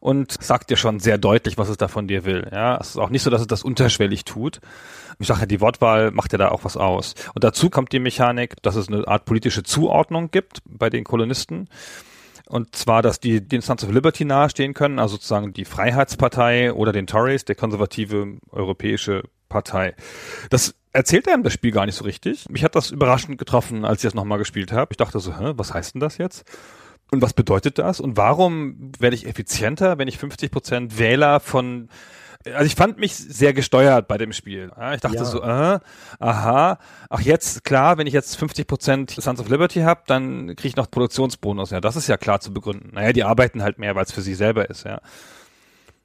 und 0.00 0.32
sagt 0.42 0.70
dir 0.70 0.76
schon 0.76 1.00
sehr 1.00 1.18
deutlich, 1.18 1.58
was 1.58 1.68
es 1.68 1.76
da 1.76 1.88
von 1.88 2.08
dir 2.08 2.24
will. 2.24 2.48
Ja, 2.52 2.76
es 2.78 2.90
ist 2.90 2.96
auch 2.98 3.10
nicht 3.10 3.22
so, 3.22 3.30
dass 3.30 3.40
es 3.40 3.46
das 3.46 3.62
unterschwellig 3.62 4.24
tut. 4.24 4.60
Ich 5.18 5.26
sage 5.26 5.40
ja, 5.40 5.46
die 5.46 5.60
Wortwahl 5.60 6.10
macht 6.10 6.32
ja 6.32 6.38
da 6.38 6.48
auch 6.48 6.64
was 6.64 6.76
aus. 6.76 7.14
Und 7.34 7.44
dazu 7.44 7.70
kommt 7.70 7.92
die 7.92 7.98
Mechanik, 7.98 8.62
dass 8.62 8.76
es 8.76 8.88
eine 8.88 9.06
Art 9.08 9.24
politische 9.24 9.62
Zuordnung 9.62 10.30
gibt 10.30 10.60
bei 10.66 10.90
den 10.90 11.04
Kolonisten. 11.04 11.68
Und 12.48 12.76
zwar, 12.76 13.02
dass 13.02 13.18
die 13.18 13.46
den 13.46 13.60
Sons 13.60 13.82
of 13.82 13.90
Liberty 13.90 14.24
nahestehen 14.24 14.72
können, 14.72 14.98
also 14.98 15.16
sozusagen 15.16 15.52
die 15.52 15.64
Freiheitspartei 15.64 16.72
oder 16.72 16.92
den 16.92 17.06
Tories, 17.06 17.44
der 17.44 17.56
konservative 17.56 18.38
europäische 18.52 19.24
Partei. 19.48 19.94
Das 20.50 20.74
erzählt 20.92 21.28
einem 21.28 21.42
das 21.42 21.52
Spiel 21.52 21.72
gar 21.72 21.86
nicht 21.86 21.96
so 21.96 22.04
richtig. 22.04 22.48
Mich 22.48 22.62
hat 22.62 22.76
das 22.76 22.90
überraschend 22.90 23.38
getroffen, 23.38 23.84
als 23.84 23.98
ich 23.98 24.08
das 24.08 24.14
nochmal 24.14 24.38
gespielt 24.38 24.72
habe. 24.72 24.92
Ich 24.92 24.96
dachte 24.96 25.18
so, 25.18 25.38
hä, 25.38 25.54
was 25.56 25.74
heißt 25.74 25.94
denn 25.94 26.00
das 26.00 26.18
jetzt? 26.18 26.44
Und 27.10 27.22
was 27.22 27.34
bedeutet 27.34 27.78
das? 27.78 28.00
Und 28.00 28.16
warum 28.16 28.92
werde 28.98 29.14
ich 29.14 29.26
effizienter, 29.26 29.98
wenn 29.98 30.08
ich 30.08 30.18
50 30.18 30.50
Prozent 30.50 30.98
Wähler 30.98 31.40
von 31.40 31.88
also 32.54 32.66
ich 32.66 32.76
fand 32.76 32.98
mich 32.98 33.14
sehr 33.14 33.52
gesteuert 33.52 34.08
bei 34.08 34.18
dem 34.18 34.32
Spiel. 34.32 34.70
Ich 34.94 35.00
dachte 35.00 35.16
ja. 35.16 35.24
so, 35.24 35.42
äh, 35.42 35.80
aha, 36.18 36.78
ach 37.10 37.20
jetzt, 37.20 37.64
klar, 37.64 37.98
wenn 37.98 38.06
ich 38.06 38.12
jetzt 38.12 38.36
50 38.36 38.66
Prozent 38.66 39.10
Sons 39.10 39.40
of 39.40 39.48
Liberty 39.48 39.80
habe, 39.80 40.02
dann 40.06 40.48
kriege 40.48 40.68
ich 40.68 40.76
noch 40.76 40.90
Produktionsbonus. 40.90 41.70
Ja, 41.70 41.80
das 41.80 41.96
ist 41.96 42.06
ja 42.06 42.16
klar 42.16 42.40
zu 42.40 42.52
begründen. 42.52 42.90
Naja, 42.94 43.12
die 43.12 43.24
arbeiten 43.24 43.62
halt 43.62 43.78
mehr, 43.78 43.94
weil 43.94 44.04
es 44.04 44.12
für 44.12 44.22
sie 44.22 44.34
selber 44.34 44.70
ist, 44.70 44.84
ja. 44.84 45.00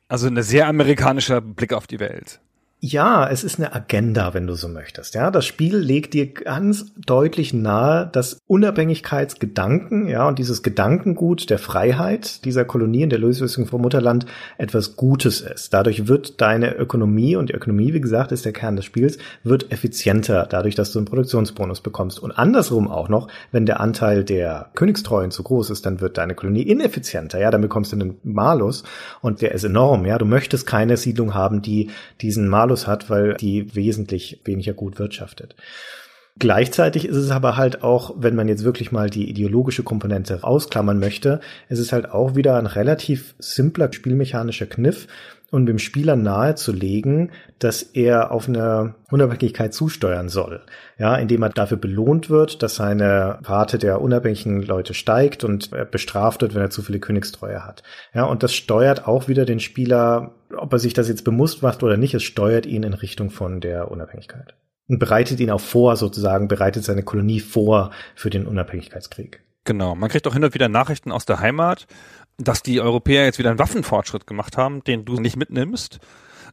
Also 0.07 0.27
ein 0.27 0.41
sehr 0.41 0.67
amerikanischer 0.67 1.41
Blick 1.41 1.73
auf 1.73 1.87
die 1.87 1.99
Welt. 1.99 2.41
Ja, 2.83 3.29
es 3.29 3.43
ist 3.43 3.59
eine 3.59 3.75
Agenda, 3.75 4.33
wenn 4.33 4.47
du 4.47 4.55
so 4.55 4.67
möchtest. 4.67 5.13
Ja, 5.13 5.29
das 5.29 5.45
Spiel 5.45 5.77
legt 5.77 6.15
dir 6.15 6.33
ganz 6.33 6.91
deutlich 6.95 7.53
nahe, 7.53 8.09
dass 8.11 8.39
Unabhängigkeitsgedanken, 8.47 10.07
ja, 10.07 10.27
und 10.27 10.39
dieses 10.39 10.63
Gedankengut 10.63 11.51
der 11.51 11.59
Freiheit 11.59 12.43
dieser 12.43 12.65
Kolonien, 12.65 13.11
der 13.11 13.19
Lösung 13.19 13.67
vom 13.67 13.83
Mutterland 13.83 14.25
etwas 14.57 14.95
Gutes 14.95 15.41
ist. 15.41 15.75
Dadurch 15.75 16.07
wird 16.07 16.41
deine 16.41 16.75
Ökonomie, 16.75 17.35
und 17.35 17.49
die 17.49 17.53
Ökonomie, 17.53 17.93
wie 17.93 18.01
gesagt, 18.01 18.31
ist 18.31 18.45
der 18.45 18.51
Kern 18.51 18.77
des 18.77 18.85
Spiels, 18.85 19.19
wird 19.43 19.71
effizienter, 19.71 20.47
dadurch, 20.49 20.73
dass 20.73 20.91
du 20.91 20.97
einen 20.97 21.05
Produktionsbonus 21.05 21.81
bekommst. 21.81 22.17
Und 22.17 22.31
andersrum 22.31 22.89
auch 22.89 23.09
noch, 23.09 23.27
wenn 23.51 23.67
der 23.67 23.79
Anteil 23.79 24.23
der 24.23 24.71
Königstreuen 24.73 25.29
zu 25.29 25.43
groß 25.43 25.69
ist, 25.69 25.85
dann 25.85 26.01
wird 26.01 26.17
deine 26.17 26.33
Kolonie 26.33 26.63
ineffizienter, 26.63 27.39
ja, 27.39 27.51
dann 27.51 27.61
bekommst 27.61 27.91
du 27.91 27.97
einen 27.97 28.17
Malus, 28.23 28.83
und 29.21 29.43
der 29.43 29.51
ist 29.51 29.65
enorm, 29.65 30.07
ja. 30.07 30.17
Du 30.17 30.25
möchtest 30.25 30.65
keine 30.65 30.97
Siedlung 30.97 31.35
haben, 31.35 31.61
die 31.61 31.91
diesen 32.21 32.47
Malus 32.47 32.70
Malus 32.71 32.87
hat, 32.87 33.09
weil 33.09 33.33
die 33.33 33.75
wesentlich 33.75 34.39
weniger 34.45 34.73
gut 34.73 34.97
wirtschaftet. 34.97 35.55
Gleichzeitig 36.39 37.05
ist 37.05 37.17
es 37.17 37.29
aber 37.29 37.57
halt 37.57 37.83
auch, 37.83 38.15
wenn 38.17 38.35
man 38.35 38.47
jetzt 38.47 38.63
wirklich 38.63 38.93
mal 38.93 39.09
die 39.09 39.29
ideologische 39.29 39.83
Komponente 39.83 40.43
ausklammern 40.43 40.97
möchte, 40.97 41.41
ist 41.67 41.79
es 41.79 41.91
halt 41.91 42.09
auch 42.09 42.35
wieder 42.35 42.57
ein 42.57 42.67
relativ 42.67 43.35
simpler 43.39 43.91
spielmechanischer 43.91 44.65
Kniff, 44.65 45.07
um 45.51 45.65
dem 45.65 45.79
Spieler 45.79 46.15
nahezulegen, 46.15 47.31
dass 47.59 47.83
er 47.83 48.31
auf 48.31 48.47
eine 48.47 48.95
Unabhängigkeit 49.11 49.73
zusteuern 49.73 50.29
soll. 50.29 50.61
Ja, 50.97 51.15
indem 51.15 51.43
er 51.43 51.49
dafür 51.49 51.77
belohnt 51.77 52.29
wird, 52.29 52.63
dass 52.63 52.75
seine 52.75 53.39
Rate 53.43 53.77
der 53.77 54.01
unabhängigen 54.01 54.63
Leute 54.63 54.93
steigt 54.93 55.43
und 55.43 55.73
er 55.73 55.85
bestraft 55.85 56.41
wird, 56.41 56.55
wenn 56.55 56.61
er 56.61 56.69
zu 56.69 56.81
viele 56.81 56.99
Königstreue 56.99 57.65
hat. 57.65 57.83
Ja, 58.13 58.23
und 58.23 58.43
das 58.43 58.53
steuert 58.53 59.07
auch 59.07 59.27
wieder 59.27 59.45
den 59.45 59.59
Spieler, 59.59 60.31
ob 60.55 60.71
er 60.71 60.79
sich 60.79 60.93
das 60.93 61.09
jetzt 61.09 61.25
bewusst 61.25 61.61
macht 61.61 61.83
oder 61.83 61.97
nicht, 61.97 62.13
es 62.13 62.23
steuert 62.23 62.65
ihn 62.65 62.83
in 62.83 62.93
Richtung 62.93 63.29
von 63.29 63.59
der 63.59 63.91
Unabhängigkeit. 63.91 64.55
Und 64.87 64.99
bereitet 64.99 65.39
ihn 65.39 65.51
auch 65.51 65.61
vor, 65.61 65.95
sozusagen, 65.97 66.47
bereitet 66.47 66.83
seine 66.85 67.03
Kolonie 67.03 67.39
vor 67.39 67.91
für 68.15 68.29
den 68.29 68.45
Unabhängigkeitskrieg. 68.47 69.41
Genau. 69.63 69.95
Man 69.95 70.09
kriegt 70.09 70.27
auch 70.27 70.33
hin 70.33 70.43
und 70.43 70.53
wieder 70.53 70.69
Nachrichten 70.69 71.11
aus 71.11 71.25
der 71.25 71.39
Heimat, 71.39 71.85
dass 72.37 72.63
die 72.63 72.81
Europäer 72.81 73.25
jetzt 73.25 73.39
wieder 73.39 73.49
einen 73.49 73.59
Waffenfortschritt 73.59 74.27
gemacht 74.27 74.57
haben, 74.57 74.83
den 74.83 75.05
du 75.05 75.15
nicht 75.15 75.37
mitnimmst. 75.37 75.99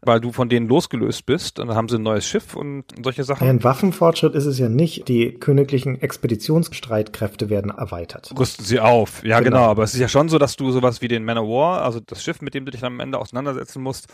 weil 0.02 0.20
du 0.20 0.30
von 0.30 0.48
denen 0.48 0.68
losgelöst 0.68 1.26
bist 1.26 1.58
und 1.58 1.66
dann 1.66 1.76
haben 1.76 1.88
sie 1.88 1.96
ein 1.96 2.02
neues 2.02 2.24
Schiff 2.24 2.54
und 2.54 2.84
solche 3.02 3.24
Sachen. 3.24 3.44
Ja, 3.44 3.50
ein 3.50 3.64
Waffenfortschritt 3.64 4.34
ist 4.36 4.46
es 4.46 4.56
ja 4.58 4.68
nicht. 4.68 5.08
Die 5.08 5.32
königlichen 5.32 6.00
Expeditionsstreitkräfte 6.00 7.50
werden 7.50 7.72
erweitert. 7.72 8.32
Rüsten 8.38 8.64
sie 8.64 8.78
auf, 8.78 9.24
ja 9.24 9.40
genau. 9.40 9.56
genau. 9.56 9.70
aber 9.70 9.82
es 9.82 9.94
ist 9.94 10.00
ja 10.00 10.06
schon 10.06 10.28
so, 10.28 10.38
dass 10.38 10.54
du 10.54 10.70
sowas 10.70 11.02
wie 11.02 11.08
den 11.08 11.24
Man 11.24 11.38
of 11.38 11.48
War, 11.48 11.82
also 11.82 11.98
das 11.98 12.22
Schiff, 12.22 12.40
mit 12.42 12.54
dem 12.54 12.64
du 12.64 12.70
dich 12.70 12.80
dann 12.80 12.92
am 12.92 13.00
Ende 13.00 13.18
auseinandersetzen 13.18 13.82
musst, 13.82 14.06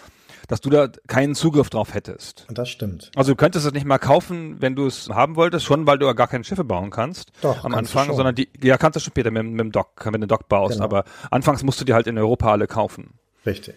dass 0.48 0.60
du 0.60 0.70
da 0.70 0.88
keinen 1.06 1.34
Zugriff 1.34 1.70
drauf 1.70 1.94
hättest. 1.94 2.46
Das 2.50 2.68
stimmt. 2.68 3.10
Also 3.14 3.32
du 3.32 3.36
könntest 3.36 3.66
es 3.66 3.72
nicht 3.72 3.86
mal 3.86 3.98
kaufen, 3.98 4.56
wenn 4.60 4.74
du 4.74 4.86
es 4.86 5.08
haben 5.08 5.36
wolltest, 5.36 5.64
schon 5.64 5.86
weil 5.86 5.98
du 5.98 6.12
gar 6.14 6.28
keine 6.28 6.44
Schiffe 6.44 6.64
bauen 6.64 6.90
kannst 6.90 7.32
Doch, 7.42 7.64
am 7.64 7.74
Anfang, 7.74 8.14
sondern 8.14 8.34
die, 8.34 8.48
ja 8.62 8.76
kannst 8.76 8.96
du 8.96 9.00
schon 9.00 9.12
später 9.12 9.30
mit, 9.30 9.44
mit 9.44 9.60
dem 9.60 9.72
Dock, 9.72 10.04
wenn 10.04 10.12
du 10.12 10.20
den 10.20 10.28
Dock 10.28 10.48
baust, 10.48 10.74
genau. 10.74 10.84
aber 10.84 11.04
anfangs 11.30 11.62
musst 11.62 11.80
du 11.80 11.84
die 11.84 11.94
halt 11.94 12.06
in 12.06 12.18
Europa 12.18 12.50
alle 12.50 12.66
kaufen. 12.66 13.14
Richtig. 13.46 13.74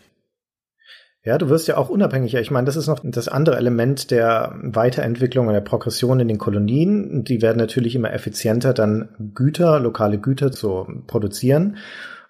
Ja, 1.23 1.37
du 1.37 1.49
wirst 1.49 1.67
ja 1.67 1.75
auch 1.75 1.89
unabhängiger. 1.89 2.39
Ich 2.39 2.51
meine, 2.51 2.65
das 2.65 2.77
ist 2.77 2.87
noch 2.87 3.01
das 3.03 3.27
andere 3.27 3.57
Element 3.57 4.11
der 4.11 4.55
Weiterentwicklung 4.61 5.47
und 5.47 5.53
der 5.53 5.59
Progression 5.59 6.21
in 6.21 6.29
den 6.29 6.37
Kolonien. 6.37 7.25
Die 7.25 7.41
werden 7.41 7.57
natürlich 7.57 7.95
immer 7.95 8.13
effizienter, 8.13 8.73
dann 8.73 9.09
Güter, 9.35 9.81
lokale 9.81 10.19
Güter 10.19 10.53
zu 10.53 10.87
produzieren 11.05 11.77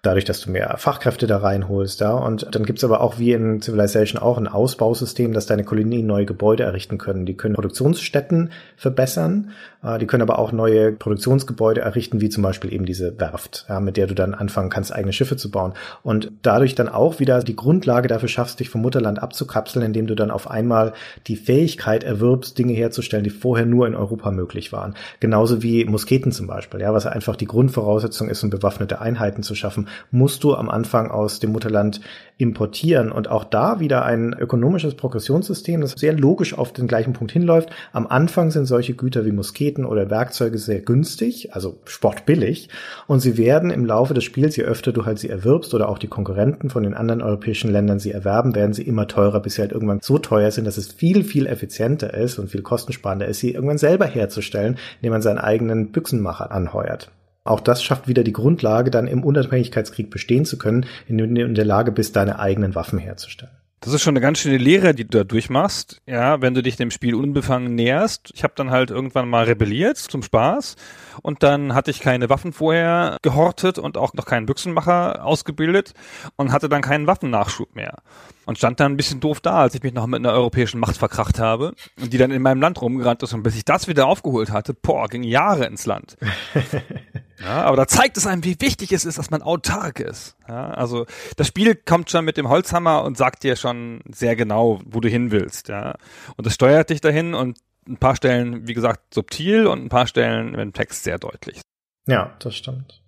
dadurch, 0.08 0.24
dass 0.24 0.40
du 0.40 0.50
mehr 0.50 0.74
Fachkräfte 0.78 1.26
da 1.26 1.36
reinholst, 1.36 2.00
ja. 2.00 2.12
Und 2.12 2.48
dann 2.50 2.64
gibt's 2.64 2.82
aber 2.82 3.02
auch 3.02 3.18
wie 3.18 3.32
in 3.32 3.60
Civilization 3.60 4.20
auch 4.20 4.38
ein 4.38 4.48
Ausbausystem, 4.48 5.34
dass 5.34 5.46
deine 5.46 5.64
Kolonien 5.64 6.06
neue 6.06 6.24
Gebäude 6.24 6.62
errichten 6.62 6.96
können. 6.96 7.26
Die 7.26 7.34
können 7.34 7.54
Produktionsstätten 7.54 8.50
verbessern, 8.76 9.50
äh, 9.82 9.98
die 9.98 10.06
können 10.06 10.22
aber 10.22 10.38
auch 10.38 10.50
neue 10.52 10.92
Produktionsgebäude 10.92 11.82
errichten, 11.82 12.22
wie 12.22 12.30
zum 12.30 12.42
Beispiel 12.42 12.72
eben 12.72 12.86
diese 12.86 13.20
Werft, 13.20 13.66
ja, 13.68 13.80
mit 13.80 13.98
der 13.98 14.06
du 14.06 14.14
dann 14.14 14.32
anfangen 14.34 14.70
kannst, 14.70 14.94
eigene 14.94 15.12
Schiffe 15.12 15.36
zu 15.36 15.50
bauen. 15.50 15.74
Und 16.02 16.32
dadurch 16.42 16.74
dann 16.74 16.88
auch 16.88 17.20
wieder 17.20 17.42
die 17.42 17.56
Grundlage 17.56 18.08
dafür 18.08 18.28
schaffst, 18.28 18.60
dich 18.60 18.70
vom 18.70 18.80
Mutterland 18.80 19.22
abzukapseln, 19.22 19.84
indem 19.84 20.06
du 20.06 20.14
dann 20.14 20.30
auf 20.30 20.50
einmal 20.50 20.94
die 21.26 21.36
Fähigkeit 21.36 22.02
erwirbst, 22.02 22.58
Dinge 22.58 22.72
herzustellen, 22.72 23.24
die 23.24 23.30
vorher 23.30 23.66
nur 23.66 23.86
in 23.86 23.94
Europa 23.94 24.30
möglich 24.30 24.72
waren. 24.72 24.94
Genauso 25.20 25.62
wie 25.62 25.84
Musketen 25.84 26.32
zum 26.32 26.46
Beispiel, 26.46 26.80
ja, 26.80 26.94
was 26.94 27.06
einfach 27.06 27.36
die 27.36 27.46
Grundvoraussetzung 27.46 28.30
ist, 28.30 28.42
um 28.42 28.48
bewaffnete 28.48 29.00
Einheiten 29.00 29.42
zu 29.42 29.54
schaffen, 29.54 29.88
musst 30.10 30.44
du 30.44 30.54
am 30.54 30.68
Anfang 30.68 31.10
aus 31.10 31.40
dem 31.40 31.52
Mutterland 31.52 32.00
importieren. 32.38 33.10
Und 33.10 33.28
auch 33.28 33.44
da 33.44 33.80
wieder 33.80 34.04
ein 34.04 34.32
ökonomisches 34.32 34.94
Progressionssystem, 34.94 35.80
das 35.80 35.92
sehr 35.92 36.12
logisch 36.12 36.56
auf 36.56 36.72
den 36.72 36.86
gleichen 36.86 37.12
Punkt 37.12 37.32
hinläuft. 37.32 37.70
Am 37.92 38.06
Anfang 38.06 38.52
sind 38.52 38.66
solche 38.66 38.94
Güter 38.94 39.26
wie 39.26 39.32
Musketen 39.32 39.84
oder 39.84 40.08
Werkzeuge 40.08 40.56
sehr 40.56 40.80
günstig, 40.80 41.54
also 41.54 41.80
sportbillig. 41.84 42.68
Und 43.08 43.20
sie 43.20 43.36
werden 43.36 43.70
im 43.70 43.84
Laufe 43.84 44.14
des 44.14 44.22
Spiels, 44.22 44.56
je 44.56 44.62
öfter 44.62 44.92
du 44.92 45.04
halt 45.04 45.18
sie 45.18 45.28
erwirbst 45.28 45.74
oder 45.74 45.88
auch 45.88 45.98
die 45.98 46.06
Konkurrenten 46.06 46.70
von 46.70 46.84
den 46.84 46.94
anderen 46.94 47.22
europäischen 47.22 47.72
Ländern 47.72 47.98
sie 47.98 48.12
erwerben, 48.12 48.54
werden 48.54 48.72
sie 48.72 48.82
immer 48.82 49.08
teurer, 49.08 49.40
bis 49.40 49.56
sie 49.56 49.62
halt 49.62 49.72
irgendwann 49.72 50.00
so 50.00 50.18
teuer 50.18 50.52
sind, 50.52 50.64
dass 50.64 50.78
es 50.78 50.92
viel, 50.92 51.24
viel 51.24 51.46
effizienter 51.46 52.14
ist 52.14 52.38
und 52.38 52.50
viel 52.50 52.62
kostensparender 52.62 53.26
ist, 53.26 53.40
sie 53.40 53.52
irgendwann 53.52 53.78
selber 53.78 54.06
herzustellen, 54.06 54.78
indem 55.00 55.12
man 55.12 55.22
seinen 55.22 55.38
eigenen 55.38 55.90
Büchsenmacher 55.90 56.52
anheuert. 56.52 57.10
Auch 57.48 57.60
das 57.60 57.82
schafft 57.82 58.08
wieder 58.08 58.24
die 58.24 58.32
Grundlage, 58.32 58.90
dann 58.90 59.08
im 59.08 59.24
Unabhängigkeitskrieg 59.24 60.10
bestehen 60.10 60.44
zu 60.44 60.58
können, 60.58 60.84
indem 61.06 61.34
du 61.34 61.44
in 61.44 61.54
der 61.54 61.64
Lage 61.64 61.92
bist, 61.92 62.14
deine 62.14 62.38
eigenen 62.38 62.74
Waffen 62.74 62.98
herzustellen. 62.98 63.52
Das 63.80 63.94
ist 63.94 64.02
schon 64.02 64.12
eine 64.12 64.20
ganz 64.20 64.40
schöne 64.40 64.58
Lehre, 64.58 64.92
die 64.92 65.04
du 65.04 65.18
da 65.18 65.24
durchmachst, 65.24 66.02
ja, 66.04 66.42
wenn 66.42 66.52
du 66.52 66.64
dich 66.64 66.74
dem 66.74 66.90
Spiel 66.90 67.14
unbefangen 67.14 67.76
näherst. 67.76 68.32
Ich 68.34 68.42
habe 68.42 68.52
dann 68.56 68.70
halt 68.70 68.90
irgendwann 68.90 69.28
mal 69.28 69.44
rebelliert 69.44 69.96
zum 69.98 70.24
Spaß 70.24 70.74
und 71.22 71.44
dann 71.44 71.74
hatte 71.74 71.92
ich 71.92 72.00
keine 72.00 72.28
Waffen 72.28 72.52
vorher 72.52 73.18
gehortet 73.22 73.78
und 73.78 73.96
auch 73.96 74.14
noch 74.14 74.26
keinen 74.26 74.46
Büchsenmacher 74.46 75.24
ausgebildet 75.24 75.94
und 76.34 76.50
hatte 76.50 76.68
dann 76.68 76.82
keinen 76.82 77.06
Waffennachschub 77.06 77.76
mehr. 77.76 77.98
Und 78.46 78.58
stand 78.58 78.80
dann 78.80 78.92
ein 78.92 78.96
bisschen 78.96 79.20
doof 79.20 79.40
da, 79.40 79.60
als 79.60 79.74
ich 79.76 79.82
mich 79.82 79.92
noch 79.92 80.06
mit 80.06 80.18
einer 80.18 80.32
europäischen 80.32 80.80
Macht 80.80 80.96
verkracht 80.96 81.38
habe 81.38 81.74
und 82.00 82.12
die 82.12 82.18
dann 82.18 82.32
in 82.32 82.42
meinem 82.42 82.60
Land 82.60 82.82
rumgerannt 82.82 83.22
ist 83.22 83.32
und 83.32 83.44
bis 83.44 83.54
ich 83.54 83.64
das 83.64 83.86
wieder 83.86 84.06
aufgeholt 84.06 84.50
hatte, 84.50 84.74
boah, 84.74 85.06
ging 85.06 85.22
Jahre 85.22 85.66
ins 85.66 85.86
Land. 85.86 86.16
Ja, 87.40 87.62
aber 87.62 87.76
da 87.76 87.86
zeigt 87.86 88.16
es 88.16 88.26
einem, 88.26 88.44
wie 88.44 88.56
wichtig 88.60 88.92
es 88.92 89.04
ist, 89.04 89.18
dass 89.18 89.30
man 89.30 89.42
autark 89.42 90.00
ist. 90.00 90.36
Ja, 90.48 90.70
also 90.70 91.06
das 91.36 91.46
Spiel 91.46 91.74
kommt 91.74 92.10
schon 92.10 92.24
mit 92.24 92.36
dem 92.36 92.48
Holzhammer 92.48 93.04
und 93.04 93.16
sagt 93.16 93.44
dir 93.44 93.56
schon 93.56 94.00
sehr 94.10 94.34
genau, 94.34 94.80
wo 94.84 95.00
du 95.00 95.08
hin 95.08 95.30
willst. 95.30 95.68
Ja, 95.68 95.94
und 96.36 96.46
es 96.46 96.54
steuert 96.54 96.90
dich 96.90 97.00
dahin 97.00 97.34
und 97.34 97.58
ein 97.88 97.96
paar 97.96 98.16
Stellen, 98.16 98.66
wie 98.66 98.74
gesagt, 98.74 99.14
subtil 99.14 99.66
und 99.66 99.82
ein 99.84 99.88
paar 99.88 100.06
Stellen 100.06 100.54
im 100.54 100.72
Text 100.72 101.04
sehr 101.04 101.18
deutlich. 101.18 101.60
Ja, 102.06 102.34
das 102.40 102.56
stimmt. 102.56 103.02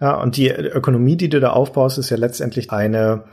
Ja, 0.00 0.20
und 0.20 0.36
die 0.36 0.48
Ökonomie, 0.48 1.16
die 1.16 1.28
du 1.28 1.40
da 1.40 1.50
aufbaust, 1.50 1.98
ist 1.98 2.10
ja 2.10 2.16
letztendlich 2.16 2.72
eine, 2.72 3.24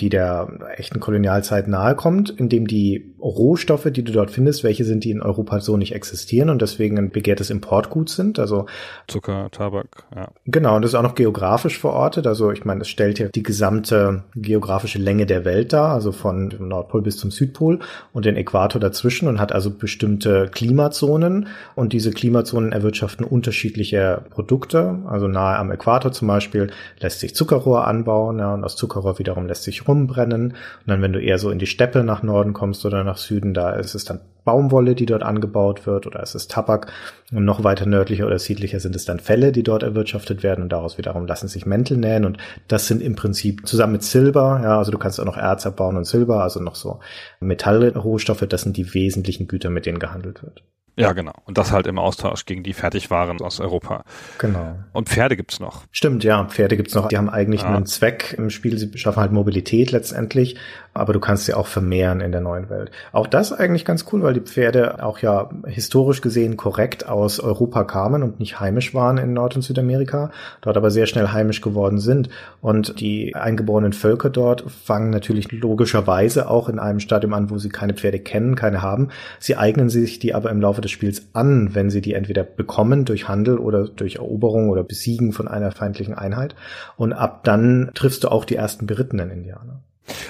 die 0.00 0.08
der 0.08 0.48
echten 0.76 1.00
Kolonialzeit 1.00 1.68
nahe 1.68 1.94
kommt, 1.94 2.30
indem 2.30 2.66
die 2.66 3.14
Rohstoffe, 3.20 3.88
die 3.90 4.02
du 4.02 4.12
dort 4.12 4.30
findest, 4.30 4.64
welche 4.64 4.84
sind, 4.84 5.04
die 5.04 5.10
in 5.10 5.22
Europa 5.22 5.60
so 5.60 5.76
nicht 5.76 5.94
existieren 5.94 6.50
und 6.50 6.62
deswegen 6.62 6.98
ein 6.98 7.10
begehrtes 7.10 7.50
Importgut 7.50 8.08
sind. 8.08 8.38
Also 8.38 8.66
Zucker, 9.06 9.48
Tabak, 9.50 10.04
ja. 10.14 10.28
Genau, 10.46 10.76
und 10.76 10.82
das 10.82 10.92
ist 10.92 10.94
auch 10.94 11.02
noch 11.02 11.14
geografisch 11.14 11.78
verortet. 11.78 12.26
Also 12.26 12.50
ich 12.50 12.64
meine, 12.64 12.82
es 12.82 12.88
stellt 12.88 13.18
ja 13.18 13.28
die 13.28 13.42
gesamte 13.42 14.24
geografische 14.34 14.98
Länge 14.98 15.26
der 15.26 15.44
Welt 15.44 15.72
dar, 15.72 15.92
also 15.92 16.12
von 16.12 16.54
Nordpol 16.58 17.02
bis 17.02 17.18
zum 17.18 17.30
Südpol 17.30 17.80
und 18.12 18.24
den 18.24 18.36
Äquator 18.36 18.80
dazwischen 18.80 19.28
und 19.28 19.38
hat 19.38 19.52
also 19.52 19.70
bestimmte 19.70 20.48
Klimazonen 20.50 21.48
und 21.74 21.92
diese 21.92 22.10
Klimazonen 22.10 22.72
erwirtschaften 22.72 23.24
unterschiedliche 23.24 24.22
Produkte. 24.30 24.98
Also 25.06 25.28
nahe 25.28 25.58
am 25.58 25.70
Äquator 25.70 26.12
zum 26.12 26.28
Beispiel 26.28 26.70
lässt 27.00 27.20
sich 27.20 27.34
Zuckerrohr 27.34 27.86
anbauen, 27.86 28.38
ja, 28.38 28.54
und 28.54 28.64
aus 28.64 28.76
Zuckerrohr 28.76 29.18
wiederum 29.18 29.46
lässt 29.46 29.64
sich 29.64 29.76
rumbrennen. 29.90 30.50
Und 30.50 30.56
dann, 30.86 31.02
wenn 31.02 31.12
du 31.12 31.20
eher 31.20 31.38
so 31.38 31.50
in 31.50 31.58
die 31.58 31.66
Steppe 31.66 32.04
nach 32.04 32.22
Norden 32.22 32.52
kommst 32.52 32.86
oder 32.86 33.04
nach 33.04 33.16
Süden, 33.16 33.54
da 33.54 33.70
ist 33.72 33.94
es 33.94 34.04
dann 34.04 34.20
Baumwolle, 34.44 34.94
die 34.94 35.06
dort 35.06 35.22
angebaut 35.22 35.86
wird, 35.86 36.06
oder 36.06 36.22
ist 36.22 36.34
es 36.34 36.48
Tabak. 36.48 36.90
Und 37.32 37.44
noch 37.44 37.62
weiter 37.62 37.86
nördlicher 37.86 38.26
oder 38.26 38.38
südlicher 38.38 38.80
sind 38.80 38.96
es 38.96 39.04
dann 39.04 39.20
Felle, 39.20 39.52
die 39.52 39.62
dort 39.62 39.82
erwirtschaftet 39.82 40.42
werden 40.42 40.62
und 40.62 40.70
daraus 40.70 40.98
wiederum 40.98 41.26
lassen 41.26 41.48
sich 41.48 41.66
Mäntel 41.66 41.98
nähen. 41.98 42.24
Und 42.24 42.38
das 42.68 42.86
sind 42.86 43.02
im 43.02 43.16
Prinzip 43.16 43.66
zusammen 43.66 43.92
mit 43.92 44.02
Silber, 44.02 44.60
ja, 44.62 44.78
also 44.78 44.90
du 44.90 44.98
kannst 44.98 45.20
auch 45.20 45.24
noch 45.24 45.36
Erz 45.36 45.66
abbauen 45.66 45.96
und 45.96 46.04
Silber, 46.04 46.42
also 46.42 46.60
noch 46.60 46.74
so 46.74 47.00
Metallrohstoffe, 47.40 48.46
das 48.48 48.62
sind 48.62 48.76
die 48.76 48.94
wesentlichen 48.94 49.46
Güter, 49.46 49.70
mit 49.70 49.86
denen 49.86 49.98
gehandelt 49.98 50.42
wird. 50.42 50.62
Ja, 51.00 51.12
genau. 51.12 51.32
Und 51.44 51.58
das 51.58 51.72
halt 51.72 51.86
im 51.86 51.98
Austausch 51.98 52.44
gegen 52.46 52.62
die 52.62 52.72
Fertigwaren 52.72 53.40
aus 53.40 53.60
Europa. 53.60 54.04
Genau. 54.38 54.78
Und 54.92 55.08
Pferde 55.08 55.36
gibt's 55.36 55.60
noch. 55.60 55.84
Stimmt, 55.92 56.24
ja, 56.24 56.44
Pferde 56.44 56.76
gibt's 56.76 56.94
noch. 56.94 57.08
Die 57.08 57.16
haben 57.16 57.30
eigentlich 57.30 57.62
ja. 57.62 57.74
einen 57.74 57.86
Zweck 57.86 58.34
im 58.36 58.50
Spiel. 58.50 58.78
Sie 58.78 58.90
schaffen 58.98 59.20
halt 59.20 59.32
Mobilität 59.32 59.90
letztendlich 59.92 60.56
aber 60.94 61.12
du 61.12 61.20
kannst 61.20 61.44
sie 61.44 61.54
auch 61.54 61.66
vermehren 61.66 62.20
in 62.20 62.32
der 62.32 62.40
neuen 62.40 62.68
Welt. 62.68 62.90
Auch 63.12 63.26
das 63.26 63.52
eigentlich 63.52 63.84
ganz 63.84 64.06
cool, 64.12 64.22
weil 64.22 64.34
die 64.34 64.40
Pferde 64.40 65.02
auch 65.04 65.18
ja 65.18 65.50
historisch 65.66 66.20
gesehen 66.20 66.56
korrekt 66.56 67.08
aus 67.08 67.40
Europa 67.40 67.84
kamen 67.84 68.22
und 68.22 68.40
nicht 68.40 68.60
heimisch 68.60 68.92
waren 68.94 69.18
in 69.18 69.32
Nord- 69.32 69.56
und 69.56 69.62
Südamerika, 69.62 70.30
dort 70.60 70.76
aber 70.76 70.90
sehr 70.90 71.06
schnell 71.06 71.28
heimisch 71.28 71.60
geworden 71.60 71.98
sind. 71.98 72.28
Und 72.60 73.00
die 73.00 73.34
eingeborenen 73.34 73.92
Völker 73.92 74.30
dort 74.30 74.64
fangen 74.70 75.10
natürlich 75.10 75.52
logischerweise 75.52 76.48
auch 76.48 76.68
in 76.68 76.78
einem 76.78 77.00
Stadium 77.00 77.34
an, 77.34 77.50
wo 77.50 77.58
sie 77.58 77.68
keine 77.68 77.94
Pferde 77.94 78.18
kennen, 78.18 78.56
keine 78.56 78.82
haben. 78.82 79.08
Sie 79.38 79.56
eignen 79.56 79.90
sich 79.90 80.18
die 80.18 80.34
aber 80.34 80.50
im 80.50 80.60
Laufe 80.60 80.80
des 80.80 80.90
Spiels 80.90 81.28
an, 81.32 81.74
wenn 81.74 81.90
sie 81.90 82.00
die 82.00 82.14
entweder 82.14 82.42
bekommen 82.42 83.04
durch 83.04 83.28
Handel 83.28 83.58
oder 83.58 83.88
durch 83.88 84.16
Eroberung 84.16 84.68
oder 84.70 84.82
Besiegen 84.82 85.32
von 85.32 85.46
einer 85.46 85.70
feindlichen 85.70 86.14
Einheit. 86.14 86.54
Und 86.96 87.12
ab 87.12 87.44
dann 87.44 87.90
triffst 87.94 88.24
du 88.24 88.28
auch 88.28 88.44
die 88.44 88.56
ersten 88.56 88.86
berittenen 88.86 89.30
Indianer. 89.30 89.80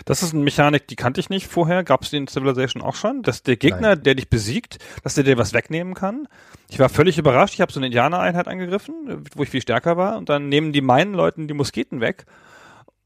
Das 0.05 0.23
ist 0.23 0.35
eine 0.35 0.43
Mechanik, 0.43 0.89
die 0.89 0.97
kannte 0.97 1.21
ich 1.21 1.31
nicht 1.31 1.47
vorher. 1.47 1.85
Gab 1.85 2.03
es 2.03 2.11
die 2.11 2.17
in 2.17 2.27
Civilization 2.27 2.83
auch 2.83 2.95
schon? 2.95 3.23
Dass 3.23 3.43
der 3.43 3.57
Gegner, 3.57 3.95
Nein. 3.95 4.03
der 4.03 4.15
dich 4.15 4.29
besiegt, 4.29 4.79
dass 5.03 5.15
der 5.15 5.25
dir 5.25 5.39
was 5.39 5.53
wegnehmen 5.53 5.95
kann? 5.95 6.29
Ich 6.69 6.79
war 6.79 6.89
völlig 6.89 7.19
überrascht. 7.19 7.55
Ich 7.55 7.61
habe 7.61 7.73
so 7.73 7.81
eine 7.81 7.87
Indianereinheit 7.87 8.49
angegriffen, 8.49 9.25
wo 9.35 9.43
ich 9.43 9.51
viel 9.51 9.63
stärker 9.63 9.97
war. 9.97 10.17
Und 10.17 10.29
dann 10.29 10.49
nehmen 10.49 10.73
die 10.73 10.81
meinen 10.81 11.15
Leuten 11.15 11.49
die 11.49 11.55
Musketen 11.55 12.01
weg. 12.01 12.27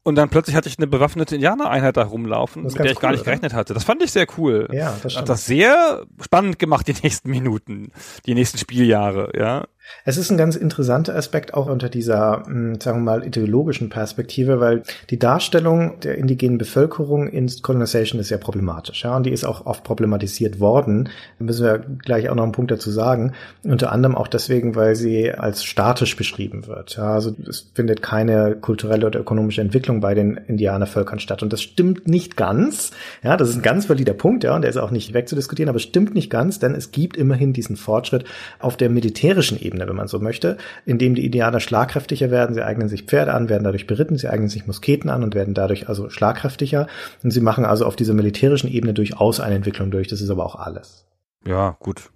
Und 0.07 0.15
dann 0.15 0.29
plötzlich 0.29 0.55
hatte 0.55 0.69
ich 0.69 0.77
eine 0.77 0.85
bewaffnete 0.85 1.33
Indianereinheit 1.33 1.97
da 1.97 2.03
rumlaufen, 2.03 2.61
mit 2.61 2.77
der 2.77 2.85
ich 2.85 2.97
cool, 2.97 3.01
gar 3.01 3.11
nicht 3.11 3.21
oder? 3.21 3.31
gerechnet 3.31 3.53
hatte. 3.55 3.73
Das 3.73 3.83
fand 3.83 4.03
ich 4.03 4.11
sehr 4.11 4.27
cool. 4.37 4.67
Ja, 4.71 4.95
das 5.01 5.13
stimmt. 5.13 5.23
Hat 5.23 5.29
das 5.29 5.47
sehr 5.47 6.05
spannend 6.23 6.59
gemacht, 6.59 6.87
die 6.87 6.93
nächsten 7.03 7.31
Minuten, 7.31 7.91
die 8.27 8.35
nächsten 8.35 8.59
Spieljahre, 8.59 9.31
ja. 9.35 9.65
Es 10.03 10.17
ist 10.17 10.29
ein 10.29 10.37
ganz 10.37 10.55
interessanter 10.55 11.15
Aspekt 11.15 11.53
auch 11.53 11.67
unter 11.67 11.89
dieser, 11.89 12.43
hm, 12.45 12.79
sagen 12.79 12.99
wir 12.99 13.11
mal, 13.11 13.25
ideologischen 13.25 13.89
Perspektive, 13.89 14.59
weil 14.59 14.83
die 15.09 15.19
Darstellung 15.19 15.99
der 16.01 16.17
indigenen 16.17 16.57
Bevölkerung 16.57 17.27
in 17.27 17.51
Colonization 17.61 18.19
ist 18.19 18.27
sehr 18.27 18.37
problematisch. 18.37 19.03
Ja, 19.03 19.15
und 19.15 19.25
die 19.25 19.31
ist 19.31 19.45
auch 19.45 19.65
oft 19.65 19.83
problematisiert 19.83 20.59
worden. 20.59 21.09
Da 21.39 21.45
müssen 21.45 21.65
wir 21.65 21.79
gleich 21.79 22.29
auch 22.29 22.35
noch 22.35 22.43
einen 22.43 22.51
Punkt 22.51 22.71
dazu 22.71 22.91
sagen. 22.91 23.33
Unter 23.63 23.91
anderem 23.91 24.15
auch 24.15 24.27
deswegen, 24.27 24.75
weil 24.75 24.95
sie 24.95 25.31
als 25.31 25.63
statisch 25.63 26.15
beschrieben 26.15 26.67
wird. 26.67 26.97
Ja, 26.97 27.13
also 27.13 27.35
es 27.47 27.71
findet 27.73 28.01
keine 28.01 28.55
kulturelle 28.55 29.07
oder 29.07 29.19
ökonomische 29.19 29.61
Entwicklung 29.61 30.01
bei 30.01 30.13
den 30.13 30.37
Indianervölkern 30.37 31.19
statt. 31.19 31.43
Und 31.43 31.51
das 31.53 31.61
stimmt 31.61 32.07
nicht 32.07 32.37
ganz. 32.37 32.91
Ja, 33.23 33.37
das 33.37 33.49
ist 33.49 33.55
ein 33.55 33.61
ganz 33.61 33.89
valider 33.89 34.13
Punkt, 34.13 34.43
ja, 34.43 34.55
und 34.55 34.61
der 34.61 34.69
ist 34.69 34.77
auch 34.77 34.91
nicht 34.91 35.13
wegzudiskutieren, 35.13 35.69
aber 35.69 35.79
stimmt 35.79 36.15
nicht 36.15 36.29
ganz, 36.29 36.59
denn 36.59 36.75
es 36.75 36.91
gibt 36.91 37.17
immerhin 37.17 37.53
diesen 37.53 37.75
Fortschritt 37.75 38.25
auf 38.59 38.77
der 38.77 38.89
militärischen 38.89 39.59
Ebene 39.59 39.74
Ebene, 39.75 39.87
wenn 39.87 39.95
man 39.95 40.07
so 40.07 40.19
möchte, 40.19 40.57
indem 40.85 41.15
die 41.15 41.25
Indianer 41.25 41.59
schlagkräftiger 41.59 42.31
werden. 42.31 42.55
Sie 42.55 42.63
eignen 42.63 42.87
sich 42.87 43.03
Pferde 43.03 43.33
an, 43.33 43.49
werden 43.49 43.63
dadurch 43.63 43.87
beritten, 43.87 44.17
sie 44.17 44.29
eignen 44.29 44.49
sich 44.49 44.67
Musketen 44.67 45.09
an 45.09 45.23
und 45.23 45.35
werden 45.35 45.53
dadurch 45.53 45.89
also 45.89 46.09
schlagkräftiger. 46.09 46.87
Und 47.23 47.31
sie 47.31 47.41
machen 47.41 47.65
also 47.65 47.85
auf 47.85 47.95
dieser 47.95 48.13
militärischen 48.13 48.69
Ebene 48.69 48.93
durchaus 48.93 49.39
eine 49.39 49.55
Entwicklung 49.55 49.91
durch. 49.91 50.07
Das 50.07 50.21
ist 50.21 50.29
aber 50.29 50.45
auch 50.45 50.55
alles. 50.55 51.05
Ja, 51.45 51.75
gut. 51.79 52.09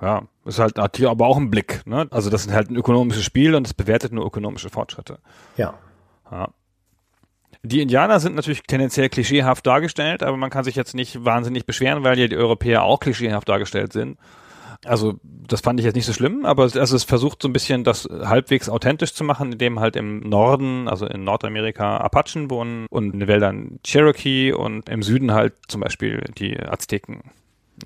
Ja, 0.00 0.22
ist 0.44 0.58
halt 0.58 0.96
hier 0.96 1.10
aber 1.10 1.26
auch 1.26 1.36
ein 1.36 1.50
Blick. 1.50 1.86
Ne? 1.86 2.08
Also 2.10 2.28
das 2.30 2.46
ist 2.46 2.52
halt 2.52 2.70
ein 2.70 2.76
ökonomisches 2.76 3.22
Spiel 3.22 3.54
und 3.54 3.66
es 3.66 3.74
bewertet 3.74 4.12
nur 4.12 4.26
ökonomische 4.26 4.68
Fortschritte. 4.68 5.18
Ja. 5.56 5.74
ja. 6.30 6.48
Die 7.62 7.80
Indianer 7.80 8.18
sind 8.18 8.34
natürlich 8.34 8.62
tendenziell 8.64 9.08
klischeehaft 9.08 9.64
dargestellt, 9.64 10.24
aber 10.24 10.36
man 10.36 10.50
kann 10.50 10.64
sich 10.64 10.74
jetzt 10.74 10.94
nicht 10.96 11.24
wahnsinnig 11.24 11.64
beschweren, 11.64 12.02
weil 12.02 12.18
ja 12.18 12.26
die 12.26 12.36
Europäer 12.36 12.82
auch 12.82 12.98
klischeehaft 12.98 13.48
dargestellt 13.48 13.92
sind. 13.92 14.18
Also 14.84 15.14
das 15.22 15.60
fand 15.60 15.78
ich 15.78 15.86
jetzt 15.86 15.94
nicht 15.94 16.06
so 16.06 16.12
schlimm, 16.12 16.44
aber 16.44 16.64
also 16.64 16.96
es 16.96 17.04
versucht 17.04 17.40
so 17.40 17.48
ein 17.48 17.52
bisschen 17.52 17.84
das 17.84 18.08
halbwegs 18.10 18.68
authentisch 18.68 19.14
zu 19.14 19.22
machen, 19.22 19.52
indem 19.52 19.78
halt 19.78 19.94
im 19.94 20.20
Norden, 20.20 20.88
also 20.88 21.06
in 21.06 21.22
Nordamerika 21.22 21.98
Apachen 21.98 22.50
wohnen 22.50 22.86
und 22.90 23.14
in 23.14 23.20
den 23.20 23.28
Wäldern 23.28 23.78
Cherokee 23.84 24.52
und 24.52 24.88
im 24.88 25.02
Süden 25.02 25.32
halt 25.32 25.54
zum 25.68 25.82
Beispiel 25.82 26.24
die 26.36 26.58
Azteken, 26.58 27.20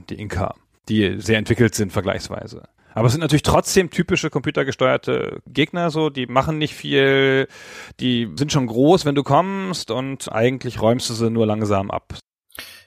die 0.08 0.14
Inka, 0.14 0.54
die 0.88 1.20
sehr 1.20 1.38
entwickelt 1.38 1.74
sind 1.74 1.92
vergleichsweise. 1.92 2.62
Aber 2.94 3.08
es 3.08 3.12
sind 3.12 3.20
natürlich 3.20 3.42
trotzdem 3.42 3.90
typische 3.90 4.30
computergesteuerte 4.30 5.40
Gegner 5.46 5.90
so, 5.90 6.08
die 6.08 6.26
machen 6.26 6.56
nicht 6.56 6.72
viel, 6.72 7.46
die 8.00 8.32
sind 8.36 8.52
schon 8.52 8.66
groß, 8.66 9.04
wenn 9.04 9.14
du 9.14 9.22
kommst 9.22 9.90
und 9.90 10.32
eigentlich 10.32 10.80
räumst 10.80 11.10
du 11.10 11.12
sie 11.14 11.28
nur 11.28 11.44
langsam 11.44 11.90
ab. 11.90 12.14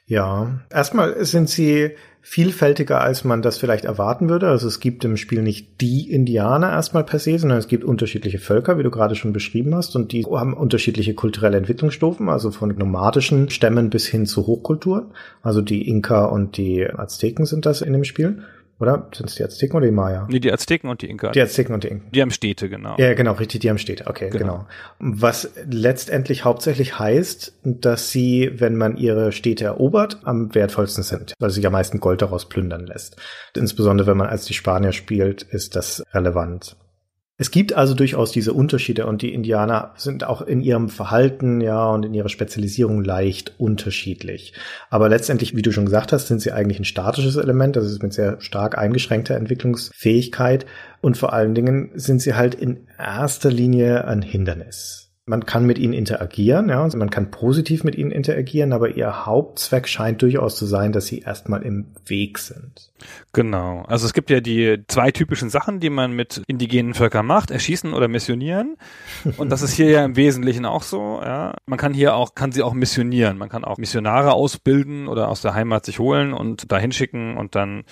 Ja, 0.10 0.62
erstmal 0.72 1.24
sind 1.24 1.52
sie 1.52 1.92
vielfältiger, 2.22 3.00
als 3.00 3.24
man 3.24 3.44
das 3.44 3.60
vielleicht 3.60 3.86
erwarten 3.86 4.28
würde. 4.28 4.48
Also 4.48 4.68
es 4.68 4.80
gibt 4.80 5.06
im 5.06 5.18
Spiel 5.18 5.44
nicht 5.44 5.82
die 5.82 6.12
Indianer 6.12 6.72
erstmal 6.72 7.04
per 7.04 7.20
se, 7.20 7.38
sondern 7.38 7.60
es 7.60 7.68
gibt 7.68 7.84
unterschiedliche 7.84 8.40
Völker, 8.40 8.80
wie 8.80 8.84
du 8.84 8.90
gerade 8.90 9.14
schon 9.14 9.34
beschrieben 9.34 9.76
hast, 9.76 9.96
und 9.96 10.12
die 10.12 10.26
haben 10.26 10.56
unterschiedliche 10.56 11.14
kulturelle 11.14 11.58
Entwicklungsstufen, 11.58 12.28
also 12.28 12.50
von 12.50 12.76
nomadischen 12.76 13.52
Stämmen 13.52 13.92
bis 13.92 14.08
hin 14.08 14.26
zu 14.26 14.48
Hochkulturen. 14.48 15.12
Also 15.44 15.62
die 15.62 15.88
Inka 15.88 16.26
und 16.26 16.58
die 16.58 16.90
Azteken 16.90 17.46
sind 17.46 17.68
das 17.68 17.82
in 17.82 17.94
dem 17.94 18.04
Spiel. 18.04 18.42
Oder? 18.80 19.10
Sind 19.14 19.30
es 19.30 19.36
die 19.36 19.44
Azteken 19.44 19.76
oder 19.76 19.86
die 19.86 19.92
Maya? 19.92 20.26
Nee, 20.30 20.40
die 20.40 20.52
Azteken 20.52 20.90
und 20.90 21.02
die 21.02 21.10
Inka. 21.10 21.32
Die 21.32 21.42
Azteken 21.42 21.74
und 21.74 21.84
die 21.84 21.90
Inka. 21.90 22.06
Die 22.12 22.22
haben 22.22 22.32
Städte, 22.32 22.70
genau. 22.70 22.96
Ja, 22.98 23.14
genau, 23.14 23.34
richtig, 23.34 23.60
die 23.60 23.70
haben 23.70 23.78
Städte. 23.78 24.08
Okay, 24.08 24.30
genau. 24.30 24.66
genau. 25.00 25.16
Was 25.18 25.52
letztendlich 25.70 26.46
hauptsächlich 26.46 26.98
heißt, 26.98 27.54
dass 27.64 28.12
sie, 28.12 28.52
wenn 28.56 28.78
man 28.78 28.96
ihre 28.96 29.34
Städte 29.34 29.66
erobert, 29.66 30.20
am 30.24 30.56
wertvollsten 30.56 31.04
sind, 31.04 31.34
weil 31.40 31.50
sich 31.50 31.66
am 31.68 31.74
meisten 31.74 32.00
Gold 32.00 32.22
daraus 32.22 32.48
plündern 32.48 32.88
lässt. 32.88 33.18
Insbesondere 33.56 34.08
wenn 34.08 34.18
man 34.18 34.28
als 34.28 34.46
die 34.46 34.54
Spanier 34.54 34.94
spielt, 34.94 35.44
ist 35.44 35.76
das 35.76 36.04
relevant. 36.14 36.78
Es 37.42 37.52
gibt 37.52 37.72
also 37.72 37.94
durchaus 37.94 38.34
diese 38.34 38.52
Unterschiede 38.52 39.06
und 39.06 39.22
die 39.22 39.34
Indianer 39.34 39.94
sind 39.96 40.26
auch 40.26 40.42
in 40.42 40.60
ihrem 40.60 40.90
Verhalten, 40.90 41.62
ja, 41.62 41.90
und 41.90 42.06
in 42.06 42.14
ihrer 42.14 42.28
Spezialisierung 42.28 43.02
leicht 43.02 43.54
unterschiedlich. 43.58 44.52
Aber 44.90 45.08
letztendlich, 45.08 45.56
wie 45.56 45.62
du 45.62 45.72
schon 45.72 45.86
gesagt 45.86 46.12
hast, 46.12 46.28
sind 46.28 46.42
sie 46.42 46.52
eigentlich 46.52 46.80
ein 46.80 46.86
statisches 46.86 47.38
Element, 47.38 47.78
das 47.78 47.86
ist 47.86 48.04
mit 48.04 48.12
sehr 48.12 48.42
stark 48.42 48.78
eingeschränkter 48.78 49.36
Entwicklungsfähigkeit 49.36 50.66
und 51.00 51.18
vor 51.18 51.32
allen 51.32 51.56
Dingen 51.56 51.92
sind 51.94 52.22
sie 52.22 52.34
halt 52.34 52.56
in 52.56 52.88
erster 52.98 53.50
Linie 53.50 54.06
ein 54.06 54.22
Hindernis. 54.22 55.09
Man 55.30 55.46
kann 55.46 55.68
mit 55.68 55.78
ihnen 55.78 55.94
interagieren, 55.94 56.70
ja, 56.70 56.82
also 56.82 56.98
man 56.98 57.12
kann 57.12 57.30
positiv 57.30 57.84
mit 57.84 57.94
ihnen 57.94 58.10
interagieren, 58.10 58.74
aber 58.74 58.96
ihr 58.96 59.28
Hauptzweck 59.28 59.88
scheint 59.88 60.24
durchaus 60.24 60.56
zu 60.56 60.66
sein, 60.66 60.92
dass 60.92 61.06
sie 61.06 61.20
erstmal 61.20 61.62
im 61.62 61.86
Weg 62.08 62.40
sind. 62.40 62.92
Genau. 63.32 63.84
Also 63.88 64.08
es 64.08 64.14
gibt 64.14 64.32
ja 64.32 64.42
die 64.42 64.84
zwei 64.88 65.12
typischen 65.12 65.52
Sachen, 65.52 65.80
die 65.80 65.92
man 65.92 66.14
mit 66.14 66.42
indigenen 66.48 66.96
Völkern 66.96 67.28
macht, 67.28 67.52
erschießen 67.52 67.94
oder 67.94 68.08
missionieren. 68.08 68.78
Und 69.38 69.52
das 69.52 69.62
ist 69.62 69.74
hier 69.74 69.92
ja 69.92 70.04
im 70.04 70.16
Wesentlichen 70.16 70.66
auch 70.66 70.82
so, 70.82 71.22
ja. 71.22 71.54
Man 71.68 71.78
kann 71.78 71.94
hier 71.94 72.16
auch, 72.16 72.34
kann 72.34 72.52
sie 72.52 72.64
auch 72.64 72.74
missionieren. 72.74 73.38
Man 73.38 73.50
kann 73.50 73.64
auch 73.64 73.78
Missionare 73.78 74.34
ausbilden 74.34 75.08
oder 75.08 75.28
aus 75.28 75.44
der 75.44 75.54
Heimat 75.54 75.86
sich 75.86 76.00
holen 76.00 76.34
und 76.34 76.72
dahin 76.72 76.92
schicken 76.92 77.38
und 77.38 77.54
dann 77.54 77.84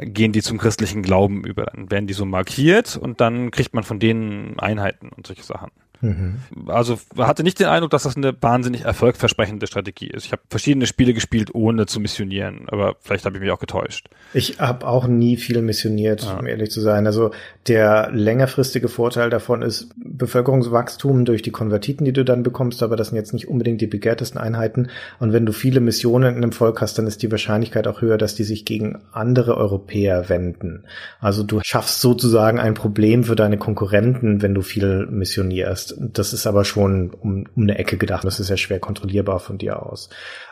gehen 0.00 0.32
die 0.32 0.42
zum 0.42 0.58
christlichen 0.58 1.00
Glauben 1.00 1.44
über. 1.44 1.64
Dann 1.64 1.90
werden 1.90 2.06
die 2.06 2.12
so 2.12 2.26
markiert 2.26 2.98
und 2.98 3.22
dann 3.22 3.50
kriegt 3.50 3.72
man 3.72 3.84
von 3.84 3.98
denen 3.98 4.58
Einheiten 4.58 5.08
und 5.08 5.26
solche 5.26 5.44
Sachen. 5.44 5.70
Mhm. 6.04 6.36
Also 6.66 6.98
hatte 7.16 7.42
nicht 7.42 7.58
den 7.58 7.66
Eindruck, 7.66 7.90
dass 7.90 8.02
das 8.02 8.16
eine 8.16 8.34
wahnsinnig 8.40 8.82
erfolgversprechende 8.82 9.66
Strategie 9.66 10.08
ist. 10.08 10.26
Ich 10.26 10.32
habe 10.32 10.42
verschiedene 10.50 10.86
Spiele 10.86 11.14
gespielt, 11.14 11.54
ohne 11.54 11.86
zu 11.86 11.98
missionieren, 11.98 12.66
aber 12.68 12.96
vielleicht 13.00 13.24
habe 13.24 13.36
ich 13.36 13.42
mich 13.42 13.50
auch 13.50 13.58
getäuscht. 13.58 14.08
Ich 14.34 14.60
habe 14.60 14.86
auch 14.86 15.06
nie 15.06 15.38
viel 15.38 15.62
missioniert, 15.62 16.22
ja. 16.22 16.38
um 16.38 16.46
ehrlich 16.46 16.70
zu 16.70 16.82
sein. 16.82 17.06
Also 17.06 17.30
der 17.66 18.10
längerfristige 18.12 18.88
Vorteil 18.88 19.30
davon 19.30 19.62
ist 19.62 19.94
Bevölkerungswachstum 19.96 21.24
durch 21.24 21.40
die 21.40 21.50
Konvertiten, 21.50 22.04
die 22.04 22.12
du 22.12 22.24
dann 22.24 22.42
bekommst, 22.42 22.82
aber 22.82 22.96
das 22.96 23.08
sind 23.08 23.16
jetzt 23.16 23.32
nicht 23.32 23.48
unbedingt 23.48 23.80
die 23.80 23.86
begehrtesten 23.86 24.38
Einheiten. 24.38 24.88
Und 25.20 25.32
wenn 25.32 25.46
du 25.46 25.52
viele 25.52 25.80
Missionen 25.80 26.36
in 26.36 26.42
einem 26.42 26.52
Volk 26.52 26.82
hast, 26.82 26.98
dann 26.98 27.06
ist 27.06 27.22
die 27.22 27.30
Wahrscheinlichkeit 27.30 27.86
auch 27.86 28.02
höher, 28.02 28.18
dass 28.18 28.34
die 28.34 28.44
sich 28.44 28.66
gegen 28.66 28.98
andere 29.12 29.56
Europäer 29.56 30.28
wenden. 30.28 30.84
Also 31.20 31.42
du 31.42 31.60
schaffst 31.64 32.02
sozusagen 32.02 32.60
ein 32.60 32.74
Problem 32.74 33.24
für 33.24 33.36
deine 33.36 33.56
Konkurrenten, 33.56 34.42
wenn 34.42 34.54
du 34.54 34.60
viel 34.60 35.06
missionierst. 35.06 35.93
Das 35.98 36.32
ist 36.32 36.46
aber 36.46 36.64
schon 36.64 37.10
um, 37.10 37.46
um 37.54 37.62
eine 37.62 37.78
Ecke 37.78 37.96
gedacht. 37.96 38.24
Das 38.24 38.40
ist 38.40 38.50
ja 38.50 38.56
schwer 38.56 38.78
kontrollierbar 38.78 39.40
von 39.40 39.58
dir 39.58 39.82
aus. 39.82 40.08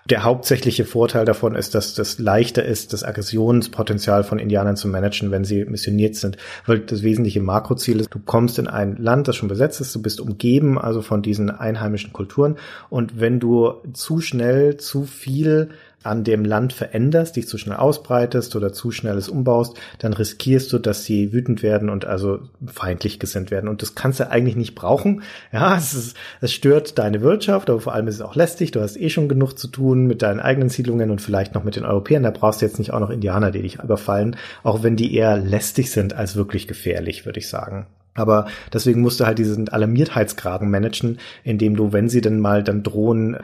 Der 0.08 0.24
hauptsächliche 0.24 0.84
Vorteil 0.84 1.24
davon 1.24 1.54
ist, 1.54 1.74
dass 1.74 1.94
das 1.94 2.18
leichter 2.18 2.64
ist, 2.64 2.92
das 2.92 3.04
Aggressionspotenzial 3.04 4.24
von 4.24 4.38
Indianern 4.38 4.76
zu 4.76 4.88
managen, 4.88 5.30
wenn 5.30 5.44
sie 5.44 5.64
missioniert 5.64 6.16
sind. 6.16 6.36
Weil 6.66 6.80
das 6.80 7.02
wesentliche 7.02 7.40
Makroziel 7.40 8.00
ist, 8.00 8.12
du 8.12 8.18
kommst 8.18 8.58
in 8.58 8.66
ein 8.66 8.96
Land, 8.96 9.28
das 9.28 9.36
schon 9.36 9.48
besetzt 9.48 9.80
ist, 9.80 9.94
du 9.94 10.02
bist 10.02 10.20
umgeben 10.20 10.78
also 10.78 11.02
von 11.02 11.22
diesen 11.22 11.50
einheimischen 11.50 12.12
Kulturen. 12.12 12.56
Und 12.90 13.20
wenn 13.20 13.40
du 13.40 13.74
zu 13.92 14.20
schnell, 14.20 14.76
zu 14.76 15.04
viel 15.04 15.70
an 16.04 16.24
dem 16.24 16.44
Land 16.44 16.72
veränderst, 16.72 17.36
dich 17.36 17.48
zu 17.48 17.58
schnell 17.58 17.76
ausbreitest 17.76 18.56
oder 18.56 18.72
zu 18.72 18.90
schnell 18.90 19.16
es 19.16 19.28
umbaust, 19.28 19.78
dann 19.98 20.12
riskierst 20.12 20.72
du, 20.72 20.78
dass 20.78 21.04
sie 21.04 21.32
wütend 21.32 21.62
werden 21.62 21.88
und 21.88 22.04
also 22.04 22.40
feindlich 22.66 23.18
gesinnt 23.18 23.50
werden. 23.50 23.68
Und 23.68 23.82
das 23.82 23.94
kannst 23.94 24.20
du 24.20 24.30
eigentlich 24.30 24.56
nicht 24.56 24.74
brauchen. 24.74 25.22
Ja, 25.52 25.76
es, 25.78 25.94
ist, 25.94 26.16
es 26.40 26.52
stört 26.52 26.98
deine 26.98 27.20
Wirtschaft, 27.22 27.70
aber 27.70 27.80
vor 27.80 27.94
allem 27.94 28.08
ist 28.08 28.16
es 28.16 28.22
auch 28.22 28.36
lästig. 28.36 28.70
Du 28.72 28.80
hast 28.80 28.96
eh 28.96 29.10
schon 29.10 29.28
genug 29.28 29.58
zu 29.58 29.68
tun 29.68 30.06
mit 30.06 30.22
deinen 30.22 30.40
eigenen 30.40 30.68
Siedlungen 30.68 31.10
und 31.10 31.20
vielleicht 31.20 31.54
noch 31.54 31.64
mit 31.64 31.76
den 31.76 31.84
Europäern. 31.84 32.22
Da 32.22 32.30
brauchst 32.30 32.60
du 32.60 32.66
jetzt 32.66 32.78
nicht 32.78 32.92
auch 32.92 33.00
noch 33.00 33.10
Indianer, 33.10 33.50
die 33.50 33.62
dich 33.62 33.82
überfallen, 33.82 34.36
auch 34.62 34.82
wenn 34.82 34.96
die 34.96 35.14
eher 35.14 35.38
lästig 35.38 35.90
sind 35.90 36.14
als 36.14 36.36
wirklich 36.36 36.68
gefährlich, 36.68 37.26
würde 37.26 37.40
ich 37.40 37.48
sagen. 37.48 37.86
Aber 38.14 38.46
deswegen 38.72 39.00
musst 39.00 39.20
du 39.20 39.26
halt 39.26 39.38
diesen 39.38 39.68
Alarmiertheitsgraden 39.68 40.70
managen, 40.70 41.18
indem 41.44 41.76
du, 41.76 41.92
wenn 41.92 42.08
sie 42.08 42.20
denn 42.20 42.40
mal 42.40 42.62
dann 42.62 42.82
drohen, 42.82 43.38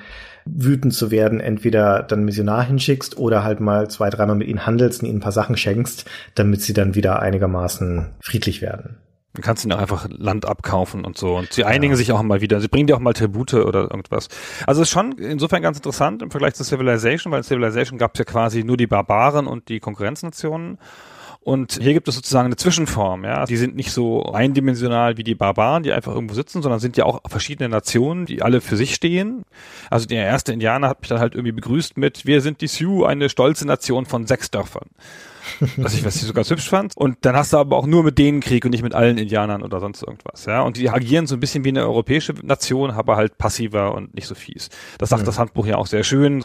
wütend 0.44 0.94
zu 0.94 1.10
werden, 1.10 1.40
entweder 1.40 2.02
dann 2.02 2.24
Missionar 2.24 2.64
hinschickst 2.64 3.18
oder 3.18 3.44
halt 3.44 3.60
mal 3.60 3.88
zwei, 3.90 4.10
dreimal 4.10 4.36
mit 4.36 4.48
ihnen 4.48 4.66
handelst 4.66 5.02
und 5.02 5.08
ihnen 5.08 5.18
ein 5.18 5.22
paar 5.22 5.32
Sachen 5.32 5.56
schenkst, 5.56 6.04
damit 6.34 6.62
sie 6.62 6.72
dann 6.72 6.94
wieder 6.94 7.20
einigermaßen 7.20 8.06
friedlich 8.20 8.62
werden. 8.62 8.96
Du 9.34 9.42
kannst 9.42 9.64
ihnen 9.64 9.72
auch 9.72 9.78
einfach 9.78 10.08
Land 10.10 10.46
abkaufen 10.46 11.04
und 11.04 11.16
so. 11.16 11.36
Und 11.36 11.52
sie 11.52 11.64
einigen 11.64 11.92
ja. 11.92 11.96
sich 11.96 12.10
auch 12.12 12.20
mal 12.22 12.40
wieder. 12.40 12.60
Sie 12.60 12.68
bringen 12.68 12.86
dir 12.86 12.96
auch 12.96 13.00
mal 13.00 13.12
Tribute 13.12 13.54
oder 13.54 13.82
irgendwas. 13.82 14.28
Also 14.66 14.82
ist 14.82 14.90
schon 14.90 15.12
insofern 15.18 15.62
ganz 15.62 15.76
interessant 15.76 16.22
im 16.22 16.30
Vergleich 16.30 16.54
zu 16.54 16.64
Civilization, 16.64 17.30
weil 17.30 17.38
in 17.38 17.44
Civilization 17.44 17.98
gab 17.98 18.14
es 18.14 18.18
ja 18.18 18.24
quasi 18.24 18.64
nur 18.64 18.76
die 18.76 18.86
Barbaren 18.86 19.46
und 19.46 19.68
die 19.68 19.80
Konkurrenznationen. 19.80 20.78
Und 21.48 21.78
hier 21.80 21.94
gibt 21.94 22.06
es 22.08 22.14
sozusagen 22.14 22.44
eine 22.44 22.56
Zwischenform, 22.56 23.24
ja. 23.24 23.46
Die 23.46 23.56
sind 23.56 23.74
nicht 23.74 23.90
so 23.90 24.22
eindimensional 24.34 25.16
wie 25.16 25.24
die 25.24 25.34
Barbaren, 25.34 25.82
die 25.82 25.90
einfach 25.94 26.14
irgendwo 26.14 26.34
sitzen, 26.34 26.60
sondern 26.60 26.78
sind 26.78 26.98
ja 26.98 27.06
auch 27.06 27.22
verschiedene 27.26 27.70
Nationen, 27.70 28.26
die 28.26 28.42
alle 28.42 28.60
für 28.60 28.76
sich 28.76 28.94
stehen. 28.94 29.44
Also 29.88 30.06
der 30.06 30.26
erste 30.26 30.52
Indianer 30.52 30.90
hat 30.90 31.00
mich 31.00 31.08
dann 31.08 31.20
halt 31.20 31.34
irgendwie 31.34 31.52
begrüßt 31.52 31.96
mit, 31.96 32.26
wir 32.26 32.42
sind 32.42 32.60
die 32.60 32.66
Sioux, 32.66 33.06
eine 33.06 33.30
stolze 33.30 33.66
Nation 33.66 34.04
von 34.04 34.26
sechs 34.26 34.50
Dörfern. 34.50 34.90
Was 35.76 35.94
ich, 35.94 36.04
was 36.04 36.16
ich 36.16 36.22
sogar 36.22 36.44
hübsch 36.44 36.68
fand. 36.68 36.96
Und 36.96 37.18
dann 37.22 37.36
hast 37.36 37.52
du 37.52 37.58
aber 37.58 37.76
auch 37.76 37.86
nur 37.86 38.02
mit 38.02 38.18
denen 38.18 38.40
Krieg 38.40 38.64
und 38.64 38.70
nicht 38.70 38.82
mit 38.82 38.94
allen 38.94 39.18
Indianern 39.18 39.62
oder 39.62 39.80
sonst 39.80 40.02
irgendwas, 40.02 40.46
ja. 40.46 40.62
Und 40.62 40.76
die 40.76 40.88
agieren 40.90 41.26
so 41.26 41.34
ein 41.34 41.40
bisschen 41.40 41.64
wie 41.64 41.70
eine 41.70 41.82
europäische 41.82 42.34
Nation, 42.42 42.90
aber 42.90 43.16
halt 43.16 43.38
passiver 43.38 43.94
und 43.94 44.14
nicht 44.14 44.26
so 44.26 44.34
fies. 44.34 44.70
Das 44.98 45.10
sagt 45.10 45.22
mhm. 45.22 45.26
das 45.26 45.38
Handbuch 45.38 45.66
ja 45.66 45.76
auch 45.76 45.86
sehr 45.86 46.04
schön. 46.04 46.44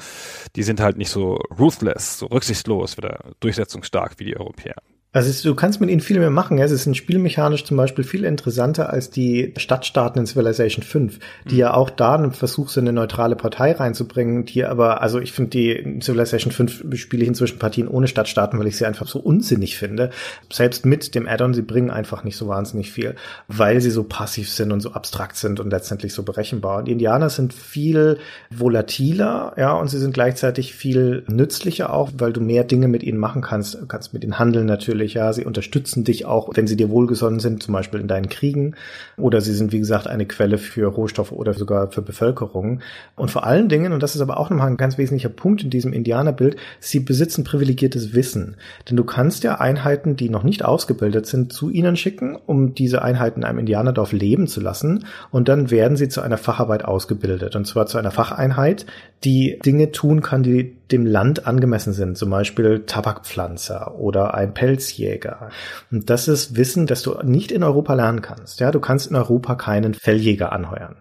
Die 0.55 0.63
sind 0.63 0.79
halt 0.79 0.97
nicht 0.97 1.09
so 1.09 1.39
ruthless, 1.57 2.19
so 2.19 2.27
rücksichtslos 2.27 2.97
oder 2.97 3.31
durchsetzungsstark 3.39 4.13
wie 4.17 4.25
die 4.25 4.37
Europäer. 4.37 4.75
Also 5.15 5.47
du 5.47 5.53
kannst 5.53 5.79
mit 5.79 5.91
ihnen 5.91 6.01
viel 6.01 6.19
mehr 6.19 6.31
machen. 6.31 6.57
Ja. 6.57 6.65
Es 6.65 6.71
ist 6.71 6.97
spielmechanisch 6.97 7.63
zum 7.65 7.77
Beispiel 7.77 8.03
viel 8.03 8.23
interessanter 8.25 8.89
als 8.89 9.11
die 9.11 9.53
Stadtstaaten 9.57 10.19
in 10.19 10.25
Civilization 10.25 10.83
5, 10.83 11.19
die 11.45 11.53
mhm. 11.53 11.59
ja 11.59 11.73
auch 11.75 11.91
da 11.91 12.15
einen 12.15 12.31
Versuch 12.31 12.69
sind, 12.69 12.85
eine 12.85 12.93
neutrale 12.93 13.35
Partei 13.35 13.73
reinzubringen, 13.73 14.45
die 14.45 14.65
aber, 14.65 15.01
also 15.01 15.19
ich 15.19 15.31
finde 15.31 15.51
die 15.51 15.99
Civilization 16.01 16.51
5 16.51 16.97
spiele 16.97 17.21
ich 17.21 17.29
inzwischen 17.29 17.59
Partien 17.59 17.87
ohne 17.87 18.07
Stadtstaaten, 18.07 18.59
weil 18.59 18.65
ich 18.65 18.77
sie 18.77 18.85
einfach 18.85 19.07
so 19.07 19.19
unsinnig 19.19 19.77
finde. 19.77 20.09
Selbst 20.51 20.83
mit 20.83 21.13
dem 21.13 21.27
Add-on, 21.27 21.53
sie 21.53 21.61
bringen 21.61 21.91
einfach 21.91 22.23
nicht 22.23 22.35
so 22.35 22.47
wahnsinnig 22.47 22.91
viel, 22.91 23.13
weil 23.47 23.81
sie 23.81 23.91
so 23.91 24.03
passiv 24.03 24.49
sind 24.49 24.71
und 24.71 24.81
so 24.81 24.93
abstrakt 24.93 25.35
sind 25.35 25.59
und 25.59 25.69
letztendlich 25.69 26.13
so 26.13 26.23
berechenbar. 26.23 26.79
Und 26.79 26.85
die 26.85 26.91
Indianer 26.91 27.29
sind 27.29 27.53
viel 27.53 28.17
volatiler, 28.49 29.53
ja, 29.57 29.73
und 29.73 29.89
sie 29.89 29.99
sind 29.99 30.15
gleichzeitig 30.15 30.73
viel 30.73 31.23
nützlicher 31.27 31.93
auch, 31.93 32.09
weil 32.17 32.33
du 32.33 32.41
mehr 32.41 32.63
Dinge 32.63 32.87
mit 32.87 33.03
ihnen 33.03 33.19
machen 33.19 33.43
kannst. 33.43 33.75
Du 33.75 33.85
kannst 33.85 34.13
mit 34.15 34.23
ihnen 34.23 34.39
handeln 34.39 34.65
natürlich 34.65 35.02
natürlich, 35.03 35.13
ja. 35.13 35.33
Sie 35.33 35.45
unterstützen 35.45 36.03
dich 36.03 36.25
auch, 36.25 36.49
wenn 36.53 36.67
sie 36.67 36.77
dir 36.77 36.89
wohlgesonnen 36.89 37.39
sind, 37.39 37.63
zum 37.63 37.73
Beispiel 37.73 37.99
in 37.99 38.07
deinen 38.07 38.29
Kriegen. 38.29 38.75
Oder 39.17 39.41
sie 39.41 39.53
sind, 39.53 39.71
wie 39.71 39.79
gesagt, 39.79 40.07
eine 40.07 40.25
Quelle 40.25 40.57
für 40.57 40.87
Rohstoffe 40.87 41.31
oder 41.31 41.53
sogar 41.53 41.91
für 41.91 42.01
Bevölkerung. 42.01 42.79
Und 43.15 43.31
vor 43.31 43.45
allen 43.45 43.69
Dingen, 43.69 43.93
und 43.93 44.01
das 44.01 44.15
ist 44.15 44.21
aber 44.21 44.37
auch 44.37 44.49
nochmal 44.49 44.67
ein 44.67 44.77
ganz 44.77 44.97
wesentlicher 44.97 45.29
Punkt 45.29 45.63
in 45.63 45.69
diesem 45.69 45.93
Indianerbild, 45.93 46.55
sie 46.79 46.99
besitzen 46.99 47.43
privilegiertes 47.43 48.13
Wissen. 48.13 48.55
Denn 48.89 48.97
du 48.97 49.03
kannst 49.03 49.43
ja 49.43 49.59
Einheiten, 49.59 50.15
die 50.15 50.29
noch 50.29 50.43
nicht 50.43 50.63
ausgebildet 50.65 51.25
sind, 51.25 51.53
zu 51.53 51.69
ihnen 51.69 51.95
schicken, 51.95 52.37
um 52.45 52.73
diese 52.73 53.01
Einheiten 53.01 53.41
in 53.41 53.45
einem 53.45 53.59
Indianerdorf 53.59 54.11
leben 54.11 54.47
zu 54.47 54.61
lassen. 54.61 55.05
Und 55.31 55.47
dann 55.49 55.71
werden 55.71 55.97
sie 55.97 56.09
zu 56.09 56.21
einer 56.21 56.37
Facharbeit 56.37 56.85
ausgebildet. 56.85 57.55
Und 57.55 57.65
zwar 57.67 57.85
zu 57.87 57.97
einer 57.97 58.11
Facheinheit, 58.11 58.85
die 59.23 59.59
Dinge 59.65 59.91
tun 59.91 60.21
kann, 60.21 60.43
die 60.43 60.75
dem 60.91 61.05
Land 61.05 61.47
angemessen 61.47 61.93
sind, 61.93 62.17
zum 62.17 62.29
Beispiel 62.29 62.83
Tabakpflanzer 62.85 63.95
oder 63.95 64.33
ein 64.33 64.53
Pelzjäger. 64.53 65.49
Und 65.91 66.09
das 66.09 66.27
ist 66.27 66.55
Wissen, 66.55 66.87
das 66.87 67.01
du 67.03 67.17
nicht 67.23 67.51
in 67.51 67.63
Europa 67.63 67.93
lernen 67.93 68.21
kannst. 68.21 68.59
Ja, 68.59 68.71
du 68.71 68.79
kannst 68.79 69.09
in 69.09 69.15
Europa 69.15 69.55
keinen 69.55 69.93
Felljäger 69.93 70.51
anheuern. 70.51 70.95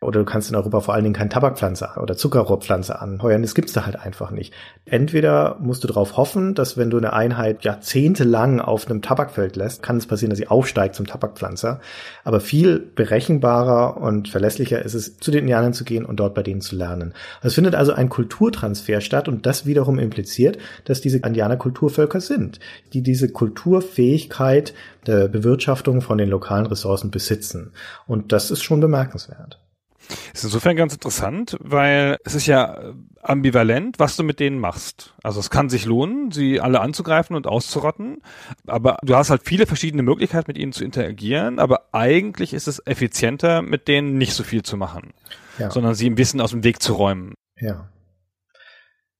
Oder 0.00 0.20
du 0.20 0.24
kannst 0.24 0.48
in 0.48 0.54
Europa 0.54 0.80
vor 0.80 0.94
allen 0.94 1.02
Dingen 1.02 1.16
keinen 1.16 1.28
Tabakpflanze 1.28 1.90
oder 2.00 2.16
Zuckerrohrpflanze 2.16 3.00
anheuern. 3.00 3.42
Das 3.42 3.56
gibt's 3.56 3.72
da 3.72 3.84
halt 3.84 3.96
einfach 3.96 4.30
nicht. 4.30 4.54
Entweder 4.84 5.56
musst 5.58 5.82
du 5.82 5.88
darauf 5.88 6.16
hoffen, 6.16 6.54
dass 6.54 6.76
wenn 6.76 6.88
du 6.88 6.98
eine 6.98 7.12
Einheit 7.12 7.64
jahrzehntelang 7.64 8.60
auf 8.60 8.88
einem 8.88 9.02
Tabakfeld 9.02 9.56
lässt, 9.56 9.82
kann 9.82 9.96
es 9.96 10.06
passieren, 10.06 10.30
dass 10.30 10.38
sie 10.38 10.46
aufsteigt 10.46 10.94
zum 10.94 11.08
Tabakpflanzer. 11.08 11.80
Aber 12.22 12.38
viel 12.38 12.78
berechenbarer 12.78 13.96
und 13.96 14.28
verlässlicher 14.28 14.84
ist 14.84 14.94
es, 14.94 15.16
zu 15.18 15.32
den 15.32 15.40
Indianern 15.40 15.72
zu 15.72 15.82
gehen 15.82 16.04
und 16.04 16.20
dort 16.20 16.32
bei 16.32 16.44
denen 16.44 16.60
zu 16.60 16.76
lernen. 16.76 17.12
Es 17.42 17.54
findet 17.54 17.74
also 17.74 17.92
ein 17.92 18.08
Kulturtransfer 18.08 19.00
statt 19.00 19.26
und 19.26 19.46
das 19.46 19.66
wiederum 19.66 19.98
impliziert, 19.98 20.58
dass 20.84 21.00
diese 21.00 21.18
Indianer 21.18 21.56
Kulturvölker 21.56 22.20
sind, 22.20 22.60
die 22.92 23.02
diese 23.02 23.30
Kulturfähigkeit 23.30 24.74
der 25.08 25.26
Bewirtschaftung 25.26 26.02
von 26.02 26.18
den 26.18 26.28
lokalen 26.28 26.66
Ressourcen 26.66 27.10
besitzen. 27.10 27.72
Und 28.06 28.30
das 28.30 28.52
ist 28.52 28.62
schon 28.62 28.78
bemerkenswert. 28.78 29.58
Ist 30.32 30.44
insofern 30.44 30.76
ganz 30.76 30.94
interessant, 30.94 31.56
weil 31.60 32.18
es 32.24 32.34
ist 32.34 32.46
ja 32.46 32.94
ambivalent, 33.22 33.98
was 33.98 34.16
du 34.16 34.22
mit 34.22 34.40
denen 34.40 34.58
machst. 34.58 35.14
Also 35.22 35.40
es 35.40 35.50
kann 35.50 35.68
sich 35.68 35.84
lohnen, 35.84 36.30
sie 36.30 36.60
alle 36.60 36.80
anzugreifen 36.80 37.36
und 37.36 37.46
auszurotten, 37.46 38.22
aber 38.66 38.98
du 39.02 39.16
hast 39.16 39.30
halt 39.30 39.42
viele 39.44 39.66
verschiedene 39.66 40.02
Möglichkeiten, 40.02 40.46
mit 40.48 40.58
ihnen 40.58 40.72
zu 40.72 40.84
interagieren, 40.84 41.58
aber 41.58 41.88
eigentlich 41.92 42.54
ist 42.54 42.68
es 42.68 42.82
effizienter, 42.86 43.62
mit 43.62 43.88
denen 43.88 44.16
nicht 44.16 44.32
so 44.32 44.44
viel 44.44 44.62
zu 44.62 44.76
machen, 44.76 45.12
ja. 45.58 45.70
sondern 45.70 45.94
sie 45.94 46.06
im 46.06 46.16
Wissen 46.16 46.40
aus 46.40 46.50
dem 46.50 46.64
Weg 46.64 46.82
zu 46.82 46.94
räumen. 46.94 47.34
Ja. 47.60 47.90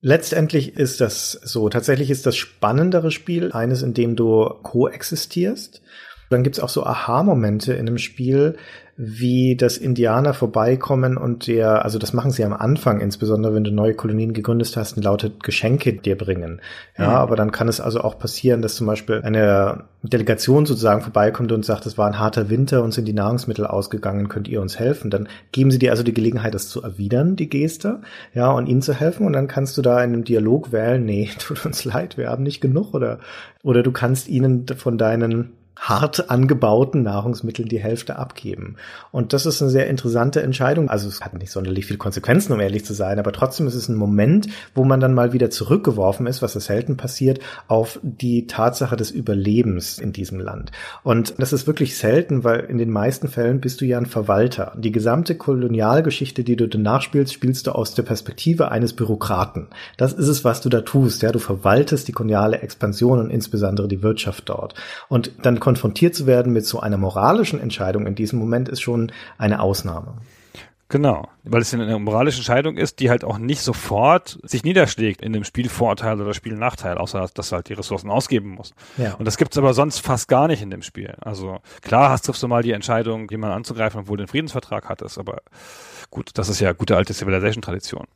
Letztendlich 0.01 0.77
ist 0.77 1.01
das 1.01 1.33
so. 1.33 1.69
Tatsächlich 1.69 2.11
ist 2.11 2.25
das 2.25 2.37
spannendere 2.37 3.11
Spiel 3.11 3.51
eines, 3.51 3.83
in 3.83 3.95
dem 3.95 4.15
du 4.15 4.49
koexistierst. 4.63 5.83
Dann 6.31 6.45
gibt's 6.45 6.61
auch 6.61 6.69
so 6.69 6.85
Aha-Momente 6.85 7.73
in 7.73 7.87
dem 7.87 7.99
Spiel, 7.99 8.57
wie 9.01 9.55
das 9.55 9.79
Indianer 9.79 10.35
vorbeikommen 10.35 11.17
und 11.17 11.47
der, 11.47 11.85
also 11.85 12.01
das 12.01 12.13
machen 12.13 12.33
sie 12.33 12.45
am 12.45 12.53
Anfang, 12.53 13.01
insbesondere 13.01 13.55
wenn 13.55 13.63
du 13.63 13.71
neue 13.71 13.95
Kolonien 13.95 14.33
gegründet 14.33 14.77
hast, 14.77 14.97
und 14.97 15.05
lautet 15.05 15.45
Geschenke 15.45 15.93
dir 15.93 16.19
bringen. 16.19 16.61
Ja, 16.99 17.11
mhm. 17.11 17.15
aber 17.15 17.37
dann 17.37 17.53
kann 17.53 17.69
es 17.69 17.81
also 17.81 18.01
auch 18.01 18.19
passieren, 18.19 18.61
dass 18.61 18.75
zum 18.75 18.89
Beispiel 18.89 19.23
eine 19.23 19.85
Delegation 20.03 20.67
sozusagen 20.67 21.01
vorbeikommt 21.01 21.53
und 21.53 21.65
sagt, 21.65 21.87
es 21.87 21.97
war 21.97 22.09
ein 22.09 22.19
harter 22.19 22.51
Winter 22.51 22.83
und 22.83 22.93
sind 22.93 23.07
die 23.07 23.13
Nahrungsmittel 23.13 23.69
ausgegangen, 23.69 24.29
könnt 24.29 24.49
ihr 24.49 24.61
uns 24.61 24.81
helfen? 24.81 25.11
Dann 25.11 25.29
geben 25.53 25.71
sie 25.71 25.79
dir 25.79 25.93
also 25.93 26.03
die 26.03 26.15
Gelegenheit, 26.15 26.55
das 26.55 26.69
zu 26.69 26.83
erwidern, 26.83 27.37
die 27.37 27.49
Geste, 27.49 28.01
ja, 28.35 28.51
und 28.51 28.67
ihnen 28.67 28.83
zu 28.83 28.95
helfen 28.95 29.27
und 29.27 29.33
dann 29.33 29.47
kannst 29.47 29.79
du 29.79 29.83
da 29.83 30.03
in 30.03 30.13
einem 30.13 30.25
Dialog 30.25 30.73
wählen, 30.73 31.05
nee, 31.05 31.31
tut 31.39 31.65
uns 31.65 31.85
leid, 31.85 32.19
wir 32.19 32.31
haben 32.31 32.43
nicht 32.43 32.61
genug 32.61 32.95
oder, 32.95 33.21
oder 33.63 33.85
du 33.85 33.93
kannst 33.93 34.27
ihnen 34.29 34.67
von 34.77 34.99
deinen 34.99 35.53
hart 35.79 36.31
angebauten 36.31 37.03
Nahrungsmitteln 37.03 37.69
die 37.69 37.79
Hälfte 37.79 38.17
abgeben. 38.17 38.77
Und 39.13 39.33
das 39.33 39.47
ist 39.47 39.63
eine 39.63 39.71
sehr 39.71 39.87
interessante 39.87 40.43
Entscheidung. 40.43 40.91
Also 40.91 41.09
es 41.09 41.21
hat 41.21 41.35
nicht 41.35 41.53
sonderlich 41.53 41.87
viele 41.87 41.99
Konsequenzen, 41.99 42.53
um 42.53 42.61
ehrlich 42.61 42.85
zu 42.85 42.95
sein, 42.95 43.19
aber 43.19 43.33
trotzdem 43.33 43.67
ist 43.67 43.75
es 43.75 43.89
ein 43.89 43.97
Moment, 43.97 44.49
wo 44.75 44.85
man 44.85 45.01
dann 45.01 45.15
mal 45.15 45.33
wieder 45.33 45.51
zurückgeworfen 45.51 46.27
ist, 46.27 46.43
was 46.43 46.57
es 46.57 46.67
selten 46.67 46.97
passiert, 46.97 47.41
auf 47.69 48.01
die 48.03 48.47
Tatsache 48.47 48.97
des 48.97 49.11
Überlebens 49.11 49.99
in 49.99 50.13
diesem 50.13 50.41
Land. 50.41 50.73
Und 51.05 51.35
das 51.39 51.53
ist 51.53 51.67
wirklich 51.67 51.97
selten, 51.97 52.45
weil 52.45 52.61
in 52.61 52.79
den 52.79 52.91
meisten 52.91 53.29
Fällen 53.29 53.61
bist 53.61 53.81
du 53.81 53.85
ja 53.85 53.99
ein 53.99 54.07
Verwalter. 54.07 54.73
Die 54.77 54.93
gesamte 54.93 55.37
Kolonialgeschichte, 55.37 56.45
die 56.45 56.57
du 56.57 56.69
danach 56.69 57.03
spielst, 57.03 57.33
spielst 57.33 57.67
du 57.67 57.73
aus 57.73 57.95
der 57.95 58.03
Perspektive 58.03 58.71
eines 58.71 58.95
Bürokraten. 58.95 59.69
Das 59.97 60.13
ist 60.13 60.29
es, 60.29 60.45
was 60.45 60.61
du 60.61 60.69
da 60.69 60.81
tust. 60.81 61.23
Ja, 61.23 61.33
du 61.33 61.39
verwaltest 61.39 62.09
die 62.09 62.13
koloniale 62.13 62.61
Expansion 62.61 63.19
und 63.21 63.31
insbesondere 63.31 63.89
die 63.89 64.03
Wirtschaft 64.03 64.49
dort. 64.49 64.75
Und 65.09 65.33
dann 65.43 65.61
konfrontiert 65.69 66.15
zu 66.15 66.27
werden 66.27 66.55
mit 66.55 66.65
so 66.65 66.81
einer 66.81 66.97
moralischen 66.97 67.61
Entscheidung 67.61 68.07
in 68.07 68.15
diesem 68.15 68.39
Moment 68.39 68.71
ist 68.71 68.81
schon 68.81 69.13
eine 69.37 69.61
Ausnahme. 69.61 70.15
Genau, 70.89 71.29
weil 71.45 71.61
es 71.61 71.75
eine 71.75 71.99
moralische 71.99 72.39
Entscheidung 72.39 72.79
ist, 72.79 73.01
die 73.01 73.11
halt 73.11 73.23
auch 73.23 73.37
nicht 73.37 73.61
sofort 73.61 74.39
sich 74.45 74.65
niederschlägt 74.65 75.21
in 75.21 75.35
dem 75.35 75.45
Spielvorteil 75.45 76.19
oder 76.19 76.33
Spielnachteil, 76.33 76.97
außer 76.97 77.29
dass 77.35 77.51
du 77.51 77.57
halt 77.57 77.69
die 77.69 77.75
Ressourcen 77.75 78.09
ausgeben 78.09 78.49
musst. 78.49 78.73
Ja. 78.97 79.13
Und 79.17 79.27
das 79.27 79.37
gibt's 79.37 79.59
aber 79.59 79.75
sonst 79.75 79.99
fast 79.99 80.29
gar 80.29 80.49
nicht 80.49 80.63
in 80.63 80.71
dem 80.71 80.81
Spiel. 80.81 81.15
Also 81.21 81.59
klar 81.83 82.09
hast 82.09 82.23
triffst 82.23 82.43
du 82.43 82.49
mal 82.49 82.63
die 82.63 82.73
Entscheidung, 82.73 83.29
jemanden 83.29 83.57
anzugreifen, 83.57 84.01
obwohl 84.01 84.17
du 84.17 84.25
den 84.25 84.29
Friedensvertrag 84.29 84.89
hattest, 84.89 85.19
aber 85.19 85.43
gut, 86.09 86.31
das 86.33 86.49
ist 86.49 86.61
ja 86.61 86.73
gute 86.73 86.97
alte 86.97 87.13
Civilization-Tradition. 87.13 88.07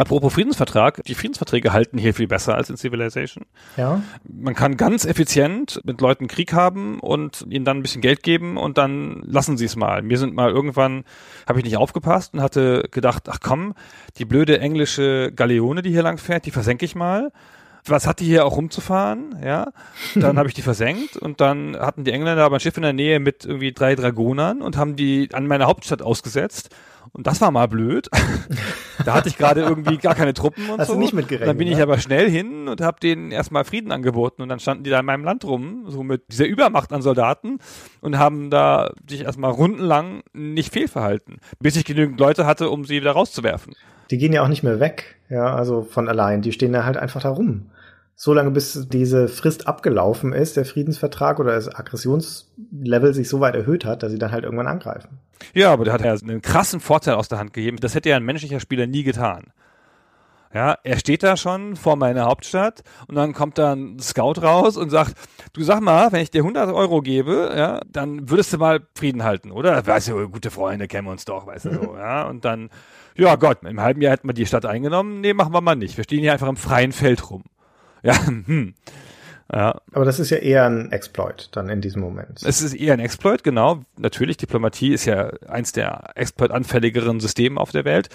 Apropos 0.00 0.32
Friedensvertrag, 0.32 1.04
die 1.04 1.14
Friedensverträge 1.14 1.74
halten 1.74 1.98
hier 1.98 2.14
viel 2.14 2.26
besser 2.26 2.54
als 2.54 2.70
in 2.70 2.78
Civilization. 2.78 3.44
Ja. 3.76 4.00
Man 4.26 4.54
kann 4.54 4.78
ganz 4.78 5.04
effizient 5.04 5.78
mit 5.84 6.00
Leuten 6.00 6.26
Krieg 6.26 6.54
haben 6.54 7.00
und 7.00 7.44
ihnen 7.50 7.66
dann 7.66 7.76
ein 7.76 7.82
bisschen 7.82 8.00
Geld 8.00 8.22
geben 8.22 8.56
und 8.56 8.78
dann 8.78 9.20
lassen 9.26 9.58
sie 9.58 9.66
es 9.66 9.76
mal. 9.76 10.00
Mir 10.00 10.16
sind 10.16 10.34
mal 10.34 10.48
irgendwann, 10.50 11.04
habe 11.46 11.58
ich 11.58 11.66
nicht 11.66 11.76
aufgepasst 11.76 12.32
und 12.32 12.40
hatte 12.40 12.88
gedacht, 12.90 13.24
ach 13.28 13.40
komm, 13.42 13.74
die 14.16 14.24
blöde 14.24 14.58
englische 14.58 15.32
Galeone, 15.36 15.82
die 15.82 15.90
hier 15.90 16.02
lang 16.02 16.16
fährt, 16.16 16.46
die 16.46 16.50
versenke 16.50 16.86
ich 16.86 16.94
mal 16.94 17.30
was 17.84 18.06
hat 18.06 18.20
die 18.20 18.26
hier 18.26 18.44
auch 18.44 18.56
rumzufahren, 18.56 19.36
ja. 19.44 19.72
Dann 20.14 20.38
habe 20.38 20.48
ich 20.48 20.54
die 20.54 20.62
versenkt 20.62 21.16
und 21.16 21.40
dann 21.40 21.76
hatten 21.76 22.04
die 22.04 22.12
Engländer 22.12 22.44
aber 22.44 22.56
ein 22.56 22.60
Schiff 22.60 22.76
in 22.76 22.82
der 22.82 22.92
Nähe 22.92 23.20
mit 23.20 23.44
irgendwie 23.44 23.72
drei 23.72 23.94
Dragonern 23.94 24.62
und 24.62 24.76
haben 24.76 24.96
die 24.96 25.28
an 25.32 25.46
meine 25.46 25.66
Hauptstadt 25.66 26.02
ausgesetzt 26.02 26.70
und 27.12 27.26
das 27.26 27.40
war 27.40 27.50
mal 27.50 27.66
blöd. 27.66 28.08
da 29.04 29.14
hatte 29.14 29.28
ich 29.28 29.36
gerade 29.36 29.62
irgendwie 29.62 29.98
gar 29.98 30.14
keine 30.14 30.34
Truppen 30.34 30.68
und 30.70 30.78
Hast 30.78 30.88
so. 30.88 30.94
Du 30.94 31.00
nicht 31.00 31.12
mitgerechnet, 31.12 31.48
dann 31.48 31.56
bin 31.56 31.66
ich 31.66 31.76
ne? 31.76 31.82
aber 31.82 31.98
schnell 31.98 32.30
hin 32.30 32.68
und 32.68 32.80
habe 32.80 33.00
denen 33.00 33.32
erstmal 33.32 33.64
Frieden 33.64 33.92
angeboten 33.92 34.42
und 34.42 34.48
dann 34.48 34.60
standen 34.60 34.84
die 34.84 34.90
da 34.90 35.00
in 35.00 35.06
meinem 35.06 35.24
Land 35.24 35.44
rum, 35.44 35.84
so 35.88 36.02
mit 36.02 36.22
dieser 36.30 36.46
Übermacht 36.46 36.92
an 36.92 37.02
Soldaten 37.02 37.58
und 38.00 38.18
haben 38.18 38.50
da 38.50 38.92
sich 39.08 39.22
erstmal 39.22 39.50
rundenlang 39.50 40.22
nicht 40.32 40.72
fehlverhalten, 40.72 41.38
bis 41.58 41.76
ich 41.76 41.84
genügend 41.84 42.20
Leute 42.20 42.46
hatte, 42.46 42.70
um 42.70 42.84
sie 42.84 43.00
wieder 43.00 43.12
rauszuwerfen. 43.12 43.74
Die 44.10 44.18
gehen 44.18 44.32
ja 44.32 44.42
auch 44.42 44.48
nicht 44.48 44.62
mehr 44.62 44.80
weg, 44.80 45.16
ja, 45.28 45.54
also 45.54 45.82
von 45.82 46.08
allein. 46.08 46.42
Die 46.42 46.52
stehen 46.52 46.72
da 46.72 46.84
halt 46.84 46.96
einfach 46.96 47.22
da 47.22 47.30
rum 47.30 47.70
so 48.22 48.34
lange 48.34 48.50
bis 48.50 48.86
diese 48.90 49.28
Frist 49.28 49.66
abgelaufen 49.66 50.34
ist, 50.34 50.58
der 50.58 50.66
Friedensvertrag 50.66 51.40
oder 51.40 51.52
das 51.52 51.74
Aggressionslevel 51.74 53.14
sich 53.14 53.30
so 53.30 53.40
weit 53.40 53.54
erhöht 53.54 53.86
hat, 53.86 54.02
dass 54.02 54.12
sie 54.12 54.18
dann 54.18 54.30
halt 54.30 54.44
irgendwann 54.44 54.66
angreifen. 54.66 55.20
Ja, 55.54 55.72
aber 55.72 55.84
der 55.84 55.94
hat 55.94 56.04
ja 56.04 56.12
einen 56.12 56.42
krassen 56.42 56.80
Vorteil 56.80 57.14
aus 57.14 57.28
der 57.28 57.38
Hand 57.38 57.54
gegeben. 57.54 57.78
Das 57.80 57.94
hätte 57.94 58.10
ja 58.10 58.16
ein 58.16 58.22
menschlicher 58.22 58.60
Spieler 58.60 58.86
nie 58.86 59.04
getan. 59.04 59.44
Ja, 60.52 60.76
er 60.84 60.98
steht 60.98 61.22
da 61.22 61.38
schon 61.38 61.76
vor 61.76 61.96
meiner 61.96 62.26
Hauptstadt 62.26 62.82
und 63.08 63.14
dann 63.14 63.32
kommt 63.32 63.56
da 63.56 63.72
ein 63.72 63.98
Scout 64.00 64.42
raus 64.42 64.76
und 64.76 64.90
sagt, 64.90 65.14
du 65.54 65.62
sag 65.62 65.80
mal, 65.80 66.12
wenn 66.12 66.20
ich 66.20 66.30
dir 66.30 66.42
100 66.42 66.74
Euro 66.74 67.00
gebe, 67.00 67.54
ja, 67.56 67.80
dann 67.90 68.28
würdest 68.28 68.52
du 68.52 68.58
mal 68.58 68.80
Frieden 68.94 69.24
halten, 69.24 69.50
oder? 69.50 69.86
Weißt 69.86 70.08
du, 70.08 70.28
gute 70.28 70.50
Freunde 70.50 70.88
kennen 70.88 71.06
wir 71.06 71.12
uns 71.12 71.24
doch, 71.24 71.46
weißt 71.46 71.64
du 71.64 71.72
so, 71.72 71.96
ja. 71.96 72.28
Und 72.28 72.44
dann, 72.44 72.68
ja 73.16 73.36
Gott, 73.36 73.62
im 73.64 73.80
halben 73.80 74.00
Jahr 74.00 74.12
hätten 74.12 74.28
wir 74.28 74.34
die 74.34 74.46
Stadt 74.46 74.66
eingenommen. 74.66 75.20
Nee, 75.20 75.34
machen 75.34 75.52
wir 75.52 75.60
mal 75.60 75.76
nicht. 75.76 75.96
Wir 75.96 76.04
stehen 76.04 76.20
hier 76.20 76.32
einfach 76.32 76.48
im 76.48 76.56
freien 76.56 76.92
Feld 76.92 77.30
rum. 77.30 77.44
Ja, 78.02 78.26
hm. 78.26 78.74
Ja. 79.52 79.80
Aber 79.92 80.04
das 80.04 80.20
ist 80.20 80.30
ja 80.30 80.36
eher 80.36 80.64
ein 80.66 80.92
Exploit 80.92 81.48
dann 81.52 81.68
in 81.68 81.80
diesem 81.80 82.00
Moment. 82.00 82.42
Es 82.44 82.62
ist 82.62 82.74
eher 82.74 82.92
ein 82.92 83.00
Exploit, 83.00 83.42
genau. 83.42 83.80
Natürlich, 83.98 84.36
Diplomatie 84.36 84.92
ist 84.92 85.06
ja 85.06 85.30
eins 85.48 85.72
der 85.72 86.10
exploit-anfälligeren 86.14 87.18
Systeme 87.18 87.60
auf 87.60 87.72
der 87.72 87.84
Welt. 87.84 88.08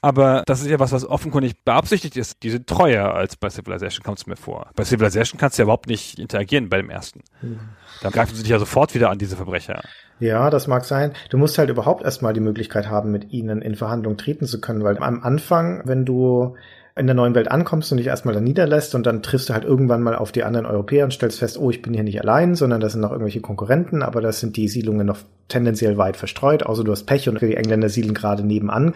Aber 0.00 0.42
das 0.46 0.60
ist 0.60 0.68
ja 0.68 0.80
was, 0.80 0.90
was 0.90 1.06
offenkundig 1.06 1.64
beabsichtigt 1.64 2.16
ist. 2.16 2.42
Die 2.42 2.50
sind 2.50 2.66
treuer 2.66 3.14
als 3.14 3.36
bei 3.36 3.48
Civilization, 3.48 4.02
kommt 4.02 4.18
es 4.18 4.26
mir 4.26 4.36
vor. 4.36 4.70
Bei 4.74 4.84
Civilization 4.84 5.38
kannst 5.38 5.58
du 5.58 5.62
ja 5.62 5.64
überhaupt 5.64 5.86
nicht 5.86 6.18
interagieren 6.18 6.68
bei 6.68 6.78
dem 6.78 6.90
ersten. 6.90 7.20
Mhm. 7.42 7.60
Da 8.00 8.10
greifen 8.10 8.34
sie 8.34 8.42
dich 8.42 8.50
ja 8.50 8.58
sofort 8.58 8.94
wieder 8.94 9.10
an, 9.10 9.18
diese 9.18 9.36
Verbrecher. 9.36 9.82
Ja, 10.18 10.50
das 10.50 10.66
mag 10.66 10.84
sein. 10.84 11.12
Du 11.30 11.38
musst 11.38 11.58
halt 11.58 11.70
überhaupt 11.70 12.02
erstmal 12.02 12.32
die 12.32 12.40
Möglichkeit 12.40 12.88
haben, 12.88 13.12
mit 13.12 13.32
ihnen 13.32 13.62
in 13.62 13.76
Verhandlungen 13.76 14.18
treten 14.18 14.46
zu 14.46 14.60
können, 14.60 14.82
weil 14.82 14.98
am 14.98 15.22
Anfang, 15.22 15.82
wenn 15.84 16.04
du 16.04 16.56
in 16.94 17.06
der 17.06 17.14
neuen 17.14 17.34
Welt 17.34 17.50
ankommst 17.50 17.90
und 17.90 17.98
dich 17.98 18.06
erstmal 18.06 18.34
da 18.34 18.40
niederlässt 18.40 18.94
und 18.94 19.06
dann 19.06 19.22
triffst 19.22 19.48
du 19.48 19.54
halt 19.54 19.64
irgendwann 19.64 20.02
mal 20.02 20.14
auf 20.14 20.30
die 20.30 20.44
anderen 20.44 20.66
Europäer 20.66 21.04
und 21.04 21.12
stellst 21.12 21.38
fest, 21.38 21.58
oh, 21.58 21.70
ich 21.70 21.80
bin 21.80 21.94
hier 21.94 22.02
nicht 22.02 22.20
allein, 22.20 22.54
sondern 22.54 22.80
das 22.80 22.92
sind 22.92 23.00
noch 23.00 23.12
irgendwelche 23.12 23.40
Konkurrenten, 23.40 24.02
aber 24.02 24.20
das 24.20 24.40
sind 24.40 24.56
die 24.56 24.68
Siedlungen 24.68 25.06
noch 25.06 25.18
tendenziell 25.48 25.96
weit 25.96 26.16
verstreut, 26.16 26.64
außer 26.64 26.84
du 26.84 26.92
hast 26.92 27.04
Pech 27.04 27.28
und 27.28 27.40
die 27.40 27.56
Engländer 27.56 27.88
siedeln 27.88 28.14
gerade 28.14 28.44
nebenan 28.44 28.94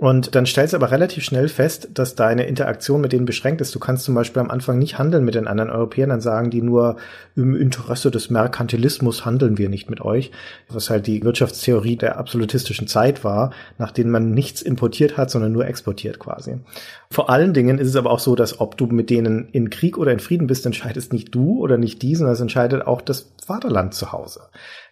Und 0.00 0.34
dann 0.34 0.44
stellst 0.44 0.72
du 0.72 0.76
aber 0.76 0.90
relativ 0.90 1.22
schnell 1.22 1.48
fest, 1.48 1.88
dass 1.94 2.16
deine 2.16 2.46
Interaktion 2.46 3.00
mit 3.00 3.12
denen 3.12 3.26
beschränkt 3.26 3.60
ist. 3.60 3.72
Du 3.72 3.78
kannst 3.78 4.04
zum 4.04 4.16
Beispiel 4.16 4.40
am 4.42 4.50
Anfang 4.50 4.76
nicht 4.76 4.98
handeln 4.98 5.24
mit 5.24 5.36
den 5.36 5.46
anderen 5.46 5.70
Europäern, 5.70 6.08
dann 6.08 6.20
sagen 6.20 6.50
die 6.50 6.62
nur, 6.62 6.96
im 7.36 7.54
Interesse 7.54 8.10
des 8.10 8.28
Merkantilismus 8.28 9.24
handeln 9.24 9.56
wir 9.56 9.68
nicht 9.68 9.90
mit 9.90 10.00
euch. 10.00 10.32
Was 10.68 10.90
halt 10.90 11.06
die 11.06 11.22
Wirtschaftstheorie 11.22 11.94
der 11.94 12.18
absolutistischen 12.18 12.88
Zeit 12.88 13.22
war, 13.22 13.52
nach 13.78 13.92
denen 13.92 14.10
man 14.10 14.32
nichts 14.32 14.62
importiert 14.62 15.16
hat, 15.16 15.30
sondern 15.30 15.52
nur 15.52 15.64
exportiert 15.64 16.18
quasi. 16.18 16.58
Vor 17.08 17.30
allen 17.30 17.54
Dingen 17.54 17.78
ist 17.78 17.88
es 17.88 17.96
aber 17.96 18.10
auch 18.10 18.18
so, 18.18 18.34
dass 18.34 18.58
ob 18.58 18.76
du 18.76 18.86
mit 18.86 19.10
denen 19.10 19.48
in 19.52 19.70
Krieg 19.70 19.96
oder 19.96 20.10
in 20.10 20.18
Frieden 20.18 20.48
bist, 20.48 20.66
entscheidest 20.66 21.12
nicht 21.12 21.32
du 21.32 21.60
oder 21.60 21.78
nicht 21.78 22.02
die, 22.02 22.16
sondern 22.16 22.34
es 22.34 22.40
entscheidet 22.40 22.84
auch 22.84 23.00
das 23.00 23.32
Vaterland 23.46 23.94
zu 23.94 24.10
Hause. 24.10 24.40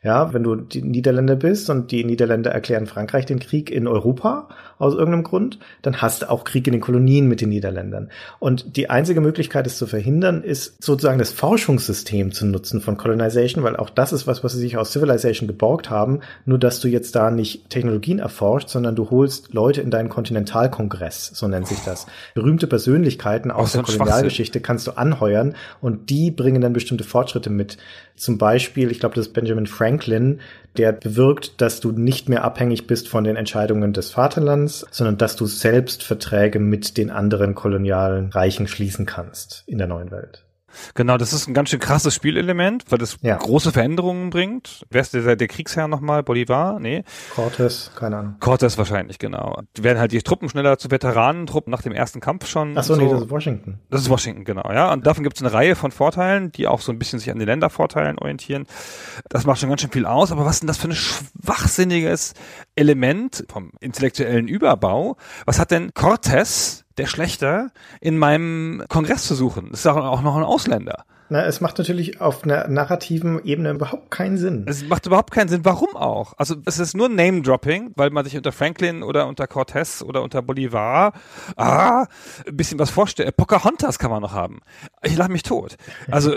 Ja, 0.04 0.34
wenn 0.34 0.42
du 0.42 0.56
die 0.56 0.82
Niederländer 0.82 1.36
bist 1.36 1.70
und 1.70 1.92
die 1.92 2.02
Niederländer 2.02 2.50
erklären 2.50 2.88
Frankreich 2.88 3.24
den 3.24 3.38
Krieg 3.38 3.70
in 3.70 3.86
Europa 3.86 4.48
aus 4.76 4.94
irgendeinem 4.94 5.22
Grund, 5.22 5.60
dann 5.82 6.02
hast 6.02 6.22
du 6.22 6.30
auch 6.30 6.42
Krieg 6.42 6.66
in 6.66 6.72
den 6.72 6.80
Kolonien 6.80 7.28
mit 7.28 7.40
den 7.40 7.50
Niederländern. 7.50 8.10
Und 8.40 8.76
die 8.76 8.90
einzige 8.90 9.20
Möglichkeit, 9.20 9.64
es 9.64 9.78
zu 9.78 9.86
verhindern, 9.86 10.42
ist 10.42 10.82
sozusagen 10.82 11.20
das 11.20 11.30
Forschungssystem 11.30 12.32
zu 12.32 12.46
nutzen 12.46 12.80
von 12.80 12.96
Colonization, 12.96 13.62
weil 13.62 13.76
auch 13.76 13.90
das 13.90 14.12
ist 14.12 14.26
was, 14.26 14.42
was 14.42 14.54
sie 14.54 14.58
sich 14.58 14.76
aus 14.76 14.90
Civilization 14.90 15.46
geborgt 15.46 15.88
haben, 15.88 16.18
nur 16.46 16.58
dass 16.58 16.80
du 16.80 16.88
jetzt 16.88 17.14
da 17.14 17.30
nicht 17.30 17.70
Technologien 17.70 18.18
erforscht, 18.18 18.70
sondern 18.70 18.96
du 18.96 19.08
holst 19.08 19.54
Leute 19.54 19.82
in 19.82 19.92
deinen 19.92 20.08
Kontinentalkongress, 20.08 21.30
so 21.32 21.46
nennt 21.46 21.68
sich 21.68 21.78
das. 21.84 22.06
Berühmte 22.34 22.66
Persönlichkeiten 22.66 23.52
aus 23.52 23.70
der 23.70 23.82
Kolonialgeschichte 23.82 24.60
kannst 24.60 24.88
du 24.88 24.96
anheuern 24.96 25.54
und 25.80 26.10
die 26.10 26.32
bringen 26.32 26.60
dann 26.60 26.72
bestimmte 26.72 27.04
Fortschritte 27.04 27.50
mit. 27.50 27.78
Zum 28.16 28.36
Beispiel, 28.36 28.90
ich 28.90 28.98
glaube, 28.98 29.14
das 29.14 29.28
ist 29.28 29.32
Benjamin 29.32 29.66
Franklin, 29.66 29.91
der 30.76 30.92
bewirkt, 30.92 31.60
dass 31.60 31.80
du 31.80 31.92
nicht 31.92 32.28
mehr 32.28 32.44
abhängig 32.44 32.86
bist 32.86 33.08
von 33.08 33.24
den 33.24 33.36
Entscheidungen 33.36 33.92
des 33.92 34.10
Vaterlands, 34.10 34.86
sondern 34.90 35.18
dass 35.18 35.36
du 35.36 35.46
selbst 35.46 36.02
Verträge 36.02 36.58
mit 36.58 36.96
den 36.96 37.10
anderen 37.10 37.54
kolonialen 37.54 38.30
Reichen 38.30 38.66
schließen 38.66 39.06
kannst 39.06 39.64
in 39.66 39.78
der 39.78 39.86
neuen 39.86 40.10
Welt. 40.10 40.44
Genau, 40.94 41.16
das 41.16 41.32
ist 41.32 41.48
ein 41.48 41.54
ganz 41.54 41.70
schön 41.70 41.80
krasses 41.80 42.14
Spielelement, 42.14 42.84
weil 42.90 42.98
das 42.98 43.18
ja. 43.22 43.36
große 43.36 43.72
Veränderungen 43.72 44.30
bringt. 44.30 44.84
Wer 44.90 45.00
ist 45.00 45.14
der, 45.14 45.36
der 45.36 45.48
Kriegsherr 45.48 45.88
nochmal? 45.88 46.22
Bolivar? 46.22 46.80
Nee. 46.80 47.04
Cortes, 47.34 47.90
keine 47.96 48.18
Ahnung. 48.18 48.36
Cortes 48.40 48.78
wahrscheinlich, 48.78 49.18
genau. 49.18 49.62
Die 49.76 49.84
werden 49.84 49.98
halt 49.98 50.12
die 50.12 50.22
Truppen 50.22 50.48
schneller 50.48 50.78
zu 50.78 50.90
Veteranentruppen 50.90 51.70
nach 51.70 51.82
dem 51.82 51.92
ersten 51.92 52.20
Kampf 52.20 52.46
schon. 52.46 52.76
Ach 52.76 52.84
so, 52.84 52.94
so. 52.94 53.00
nee, 53.00 53.08
das 53.08 53.22
ist 53.22 53.30
Washington. 53.30 53.78
Das 53.90 54.00
ist 54.00 54.10
Washington, 54.10 54.44
genau, 54.44 54.70
ja. 54.72 54.92
Und 54.92 55.06
davon 55.06 55.24
gibt 55.24 55.36
es 55.36 55.42
eine 55.42 55.52
Reihe 55.52 55.76
von 55.76 55.92
Vorteilen, 55.92 56.52
die 56.52 56.66
auch 56.66 56.80
so 56.80 56.92
ein 56.92 56.98
bisschen 56.98 57.18
sich 57.18 57.30
an 57.30 57.38
den 57.38 57.46
Ländervorteilen 57.46 58.18
orientieren. 58.18 58.66
Das 59.28 59.44
macht 59.44 59.60
schon 59.60 59.68
ganz 59.68 59.80
schön 59.80 59.90
viel 59.90 60.06
aus, 60.06 60.32
aber 60.32 60.44
was 60.44 60.60
denn 60.60 60.66
das 60.66 60.78
für 60.78 60.88
ein 60.88 60.94
schwachsinniges 60.94 62.34
Element 62.74 63.44
vom 63.48 63.72
intellektuellen 63.80 64.48
Überbau? 64.48 65.16
Was 65.46 65.58
hat 65.58 65.70
denn 65.70 65.94
Cortes 65.94 66.81
der 66.98 67.06
Schlechter 67.06 67.70
in 68.00 68.18
meinem 68.18 68.84
Kongress 68.88 69.26
zu 69.26 69.34
suchen. 69.34 69.68
Das 69.70 69.80
ist 69.80 69.86
auch 69.86 70.22
noch 70.22 70.36
ein 70.36 70.44
Ausländer. 70.44 71.04
Na, 71.32 71.46
es 71.46 71.62
macht 71.62 71.78
natürlich 71.78 72.20
auf 72.20 72.44
einer 72.44 72.68
narrativen 72.68 73.42
Ebene 73.42 73.70
überhaupt 73.70 74.10
keinen 74.10 74.36
Sinn. 74.36 74.66
Es 74.68 74.84
macht 74.84 75.06
überhaupt 75.06 75.30
keinen 75.30 75.48
Sinn. 75.48 75.64
Warum 75.64 75.96
auch? 75.96 76.34
Also 76.36 76.56
es 76.66 76.78
ist 76.78 76.94
nur 76.94 77.08
Name-Dropping, 77.08 77.92
weil 77.96 78.10
man 78.10 78.26
sich 78.26 78.36
unter 78.36 78.52
Franklin 78.52 79.02
oder 79.02 79.26
unter 79.26 79.46
Cortez 79.46 80.02
oder 80.02 80.22
unter 80.22 80.42
Bolivar 80.42 81.14
ah, 81.56 82.04
ein 82.46 82.56
bisschen 82.56 82.78
was 82.78 82.90
vorstellt. 82.90 83.34
Pocahontas 83.34 83.98
kann 83.98 84.10
man 84.10 84.20
noch 84.20 84.34
haben. 84.34 84.60
Ich 85.02 85.16
lache 85.16 85.32
mich 85.32 85.42
tot. 85.42 85.76
Also 86.10 86.36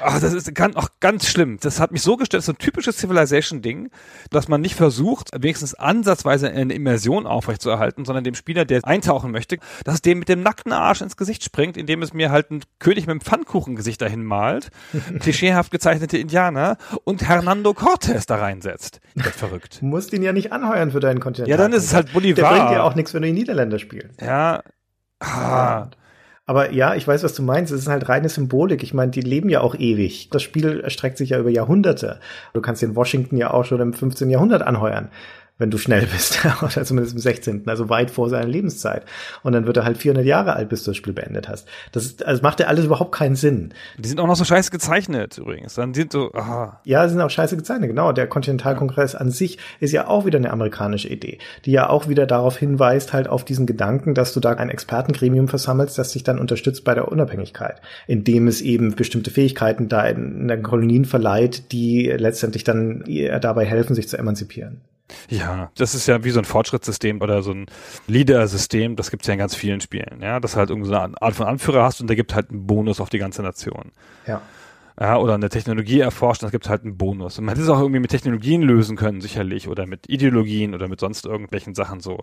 Ach, 0.00 0.20
das 0.20 0.32
ist 0.32 0.54
ganz, 0.54 0.76
auch 0.76 0.88
ganz 1.00 1.26
schlimm. 1.26 1.58
Das 1.60 1.80
hat 1.80 1.92
mich 1.92 2.02
so 2.02 2.16
gestellt, 2.16 2.42
so 2.42 2.52
ein 2.52 2.58
typisches 2.58 2.98
Civilization-Ding, 2.98 3.90
dass 4.30 4.48
man 4.48 4.60
nicht 4.60 4.74
versucht, 4.74 5.30
wenigstens 5.36 5.74
ansatzweise 5.74 6.50
eine 6.50 6.72
Immersion 6.74 7.26
aufrechtzuerhalten, 7.26 8.04
sondern 8.04 8.24
dem 8.24 8.34
Spieler, 8.34 8.64
der 8.64 8.84
eintauchen 8.84 9.30
möchte, 9.30 9.58
dass 9.84 9.96
es 9.96 10.02
dem 10.02 10.20
mit 10.20 10.28
dem 10.28 10.42
nackten 10.42 10.72
Arsch 10.72 11.00
ins 11.00 11.16
Gesicht 11.16 11.44
springt, 11.44 11.76
indem 11.76 12.02
es 12.02 12.12
mir 12.12 12.30
halt 12.30 12.50
ein 12.50 12.62
König 12.78 13.06
mit 13.06 13.10
einem 13.10 13.20
Pfannkuchengesicht 13.20 14.00
dahin 14.00 14.24
malt, 14.24 14.70
klischeehaft 15.20 15.70
gezeichnete 15.70 16.18
Indianer 16.18 16.76
und 17.04 17.26
Hernando 17.26 17.70
Cortés 17.70 18.26
da 18.26 18.36
reinsetzt. 18.36 19.00
Ich 19.14 19.24
werd 19.24 19.34
verrückt. 19.34 19.78
Du 19.80 19.86
musst 19.86 20.12
ihn 20.12 20.22
ja 20.22 20.32
nicht 20.32 20.52
anheuern 20.52 20.90
für 20.90 21.00
deinen 21.00 21.20
Kontinent. 21.20 21.48
Ja, 21.48 21.56
dann 21.56 21.72
ist 21.72 21.84
es 21.84 21.94
halt 21.94 22.12
Bolivar. 22.12 22.50
Der 22.50 22.58
bringt 22.58 22.70
dir 22.70 22.84
auch 22.84 22.94
nichts, 22.94 23.14
wenn 23.14 23.22
du 23.22 23.28
in 23.28 23.34
Niederländer 23.34 23.78
spielst. 23.78 24.20
Ja. 24.20 24.62
Ah. 25.20 25.90
Aber 26.50 26.72
ja, 26.72 26.96
ich 26.96 27.06
weiß, 27.06 27.22
was 27.22 27.34
du 27.34 27.44
meinst. 27.44 27.70
Es 27.70 27.82
ist 27.82 27.86
halt 27.86 28.08
reine 28.08 28.28
Symbolik. 28.28 28.82
Ich 28.82 28.92
meine, 28.92 29.12
die 29.12 29.20
leben 29.20 29.48
ja 29.50 29.60
auch 29.60 29.76
ewig. 29.76 30.30
Das 30.30 30.42
Spiel 30.42 30.80
erstreckt 30.80 31.16
sich 31.16 31.30
ja 31.30 31.38
über 31.38 31.48
Jahrhunderte. 31.48 32.18
Du 32.54 32.60
kannst 32.60 32.82
den 32.82 32.96
Washington 32.96 33.36
ja 33.36 33.52
auch 33.52 33.64
schon 33.64 33.80
im 33.80 33.92
15. 33.92 34.28
Jahrhundert 34.30 34.62
anheuern 34.62 35.10
wenn 35.60 35.70
du 35.70 35.78
schnell 35.78 36.06
bist, 36.06 36.40
oder 36.62 36.84
zumindest 36.84 37.14
im 37.14 37.20
16., 37.20 37.62
also 37.66 37.88
weit 37.88 38.10
vor 38.10 38.28
seiner 38.28 38.48
Lebenszeit. 38.48 39.04
Und 39.42 39.52
dann 39.52 39.66
wird 39.66 39.76
er 39.76 39.84
halt 39.84 39.98
400 39.98 40.24
Jahre 40.24 40.56
alt, 40.56 40.70
bis 40.70 40.84
du 40.84 40.90
das 40.90 40.96
Spiel 40.96 41.12
beendet 41.12 41.48
hast. 41.48 41.68
Das, 41.92 42.04
ist, 42.04 42.24
also 42.24 42.42
macht 42.42 42.60
ja 42.60 42.66
alles 42.66 42.86
überhaupt 42.86 43.12
keinen 43.12 43.36
Sinn. 43.36 43.74
Die 43.98 44.08
sind 44.08 44.18
auch 44.20 44.26
noch 44.26 44.36
so 44.36 44.44
scheiße 44.44 44.70
gezeichnet 44.70 45.38
übrigens. 45.38 45.74
Dann 45.74 45.92
sind 45.92 46.12
so, 46.12 46.32
aha. 46.32 46.80
Ja, 46.84 47.06
sie 47.06 47.14
sind 47.14 47.22
auch 47.22 47.30
scheiße 47.30 47.56
gezeichnet, 47.56 47.90
genau. 47.90 48.12
Der 48.12 48.26
Kontinentalkongress 48.26 49.14
an 49.14 49.30
sich 49.30 49.58
ist 49.80 49.92
ja 49.92 50.08
auch 50.08 50.24
wieder 50.24 50.38
eine 50.38 50.50
amerikanische 50.50 51.08
Idee, 51.08 51.38
die 51.66 51.72
ja 51.72 51.90
auch 51.90 52.08
wieder 52.08 52.26
darauf 52.26 52.56
hinweist, 52.56 53.12
halt 53.12 53.28
auf 53.28 53.44
diesen 53.44 53.66
Gedanken, 53.66 54.14
dass 54.14 54.32
du 54.32 54.40
da 54.40 54.52
ein 54.52 54.70
Expertengremium 54.70 55.48
versammelst, 55.48 55.98
das 55.98 56.12
sich 56.12 56.24
dann 56.24 56.38
unterstützt 56.38 56.84
bei 56.84 56.94
der 56.94 57.12
Unabhängigkeit, 57.12 57.82
indem 58.06 58.48
es 58.48 58.62
eben 58.62 58.94
bestimmte 58.94 59.30
Fähigkeiten 59.30 59.88
da 59.88 60.06
in, 60.06 60.40
in 60.40 60.48
den 60.48 60.62
Kolonien 60.62 61.04
verleiht, 61.04 61.70
die 61.72 62.06
letztendlich 62.06 62.64
dann 62.64 63.04
dabei 63.42 63.66
helfen, 63.66 63.94
sich 63.94 64.08
zu 64.08 64.16
emanzipieren. 64.16 64.80
Ja, 65.28 65.70
das 65.76 65.94
ist 65.94 66.06
ja 66.06 66.24
wie 66.24 66.30
so 66.30 66.38
ein 66.38 66.44
Fortschrittssystem 66.44 67.20
oder 67.20 67.42
so 67.42 67.52
ein 67.52 67.66
Leader-System, 68.06 68.96
das 68.96 69.10
gibt's 69.10 69.26
ja 69.26 69.34
in 69.34 69.38
ganz 69.38 69.54
vielen 69.54 69.80
Spielen, 69.80 70.20
ja, 70.22 70.40
dass 70.40 70.52
du 70.52 70.58
halt 70.58 70.70
irgendwie 70.70 70.88
so 70.88 70.94
eine 70.94 71.20
Art 71.20 71.34
von 71.34 71.46
Anführer 71.46 71.82
hast 71.82 72.00
und 72.00 72.06
der 72.06 72.16
gibt 72.16 72.34
halt 72.34 72.50
einen 72.50 72.66
Bonus 72.66 73.00
auf 73.00 73.10
die 73.10 73.18
ganze 73.18 73.42
Nation. 73.42 73.92
Ja. 74.26 74.42
Ja, 75.00 75.16
oder 75.16 75.32
eine 75.32 75.48
Technologie 75.48 76.00
erforscht, 76.00 76.42
das 76.42 76.50
gibt 76.50 76.68
halt 76.68 76.82
einen 76.82 76.98
Bonus. 76.98 77.38
Und 77.38 77.46
man 77.46 77.54
hätte 77.54 77.64
es 77.64 77.70
auch 77.70 77.80
irgendwie 77.80 78.00
mit 78.00 78.10
Technologien 78.10 78.60
lösen 78.60 78.96
können, 78.98 79.22
sicherlich, 79.22 79.66
oder 79.66 79.86
mit 79.86 80.10
Ideologien 80.10 80.74
oder 80.74 80.88
mit 80.88 81.00
sonst 81.00 81.24
irgendwelchen 81.24 81.74
Sachen 81.74 82.00
so. 82.00 82.18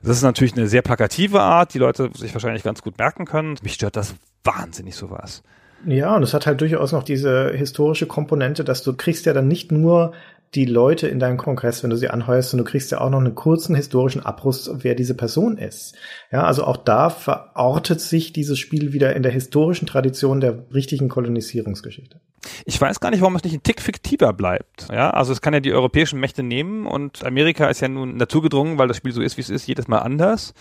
Das 0.00 0.16
ist 0.16 0.22
natürlich 0.22 0.56
eine 0.56 0.68
sehr 0.68 0.82
plakative 0.82 1.40
Art, 1.40 1.74
die 1.74 1.78
Leute 1.78 2.10
sich 2.14 2.32
wahrscheinlich 2.32 2.62
ganz 2.62 2.82
gut 2.82 2.98
merken 2.98 3.24
können. 3.24 3.56
Mich 3.64 3.74
stört 3.74 3.96
das 3.96 4.14
wahnsinnig 4.44 4.94
sowas. 4.94 5.42
Ja, 5.86 6.14
und 6.16 6.22
es 6.22 6.32
hat 6.32 6.46
halt 6.46 6.60
durchaus 6.60 6.92
noch 6.92 7.02
diese 7.02 7.50
historische 7.50 8.06
Komponente, 8.06 8.64
dass 8.64 8.82
du 8.82 8.94
kriegst 8.94 9.26
ja 9.26 9.32
dann 9.32 9.48
nicht 9.48 9.72
nur 9.72 10.12
die 10.54 10.64
Leute 10.64 11.08
in 11.08 11.18
deinem 11.18 11.36
Kongress, 11.36 11.82
wenn 11.82 11.90
du 11.90 11.96
sie 11.96 12.08
anheuerst, 12.08 12.54
und 12.54 12.58
du 12.58 12.64
kriegst 12.64 12.90
ja 12.90 13.00
auch 13.00 13.10
noch 13.10 13.18
einen 13.18 13.34
kurzen 13.34 13.74
historischen 13.74 14.24
Abriss, 14.24 14.70
wer 14.72 14.94
diese 14.94 15.14
Person 15.14 15.58
ist. 15.58 15.94
Ja, 16.30 16.44
also 16.44 16.64
auch 16.64 16.76
da 16.76 17.10
verortet 17.10 18.00
sich 18.00 18.32
dieses 18.32 18.58
Spiel 18.58 18.92
wieder 18.92 19.16
in 19.16 19.22
der 19.22 19.32
historischen 19.32 19.86
Tradition 19.86 20.40
der 20.40 20.64
richtigen 20.72 21.08
Kolonisierungsgeschichte. 21.08 22.20
Ich 22.66 22.80
weiß 22.80 23.00
gar 23.00 23.10
nicht, 23.10 23.20
warum 23.20 23.36
es 23.36 23.44
nicht 23.44 23.54
ein 23.54 23.62
Tick 23.62 23.80
fiktiver 23.80 24.32
bleibt. 24.32 24.88
Ja, 24.92 25.10
also 25.10 25.32
es 25.32 25.40
kann 25.40 25.54
ja 25.54 25.60
die 25.60 25.72
europäischen 25.72 26.20
Mächte 26.20 26.42
nehmen 26.42 26.86
und 26.86 27.24
Amerika 27.24 27.66
ist 27.66 27.80
ja 27.80 27.88
nun 27.88 28.16
naturgedrungen, 28.16 28.78
weil 28.78 28.88
das 28.88 28.98
Spiel 28.98 29.12
so 29.12 29.22
ist, 29.22 29.36
wie 29.36 29.42
es 29.42 29.50
ist, 29.50 29.66
jedes 29.66 29.88
Mal 29.88 29.98
anders. 29.98 30.54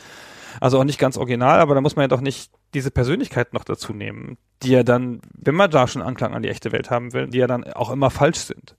Also 0.59 0.79
auch 0.79 0.83
nicht 0.83 0.99
ganz 0.99 1.17
original, 1.17 1.59
aber 1.59 1.75
da 1.75 1.81
muss 1.81 1.95
man 1.95 2.03
ja 2.03 2.07
doch 2.07 2.21
nicht 2.21 2.51
diese 2.73 2.91
Persönlichkeit 2.91 3.53
noch 3.53 3.63
dazu 3.63 3.93
nehmen, 3.93 4.37
die 4.61 4.71
ja 4.71 4.83
dann, 4.83 5.21
wenn 5.33 5.55
man 5.55 5.71
da 5.71 5.87
schon 5.87 6.01
Anklang 6.01 6.33
an 6.33 6.43
die 6.43 6.49
echte 6.49 6.71
Welt 6.71 6.89
haben 6.89 7.13
will, 7.13 7.27
die 7.27 7.39
ja 7.39 7.47
dann 7.47 7.63
auch 7.63 7.91
immer 7.91 8.09
falsch 8.09 8.39
sind. 8.39 8.75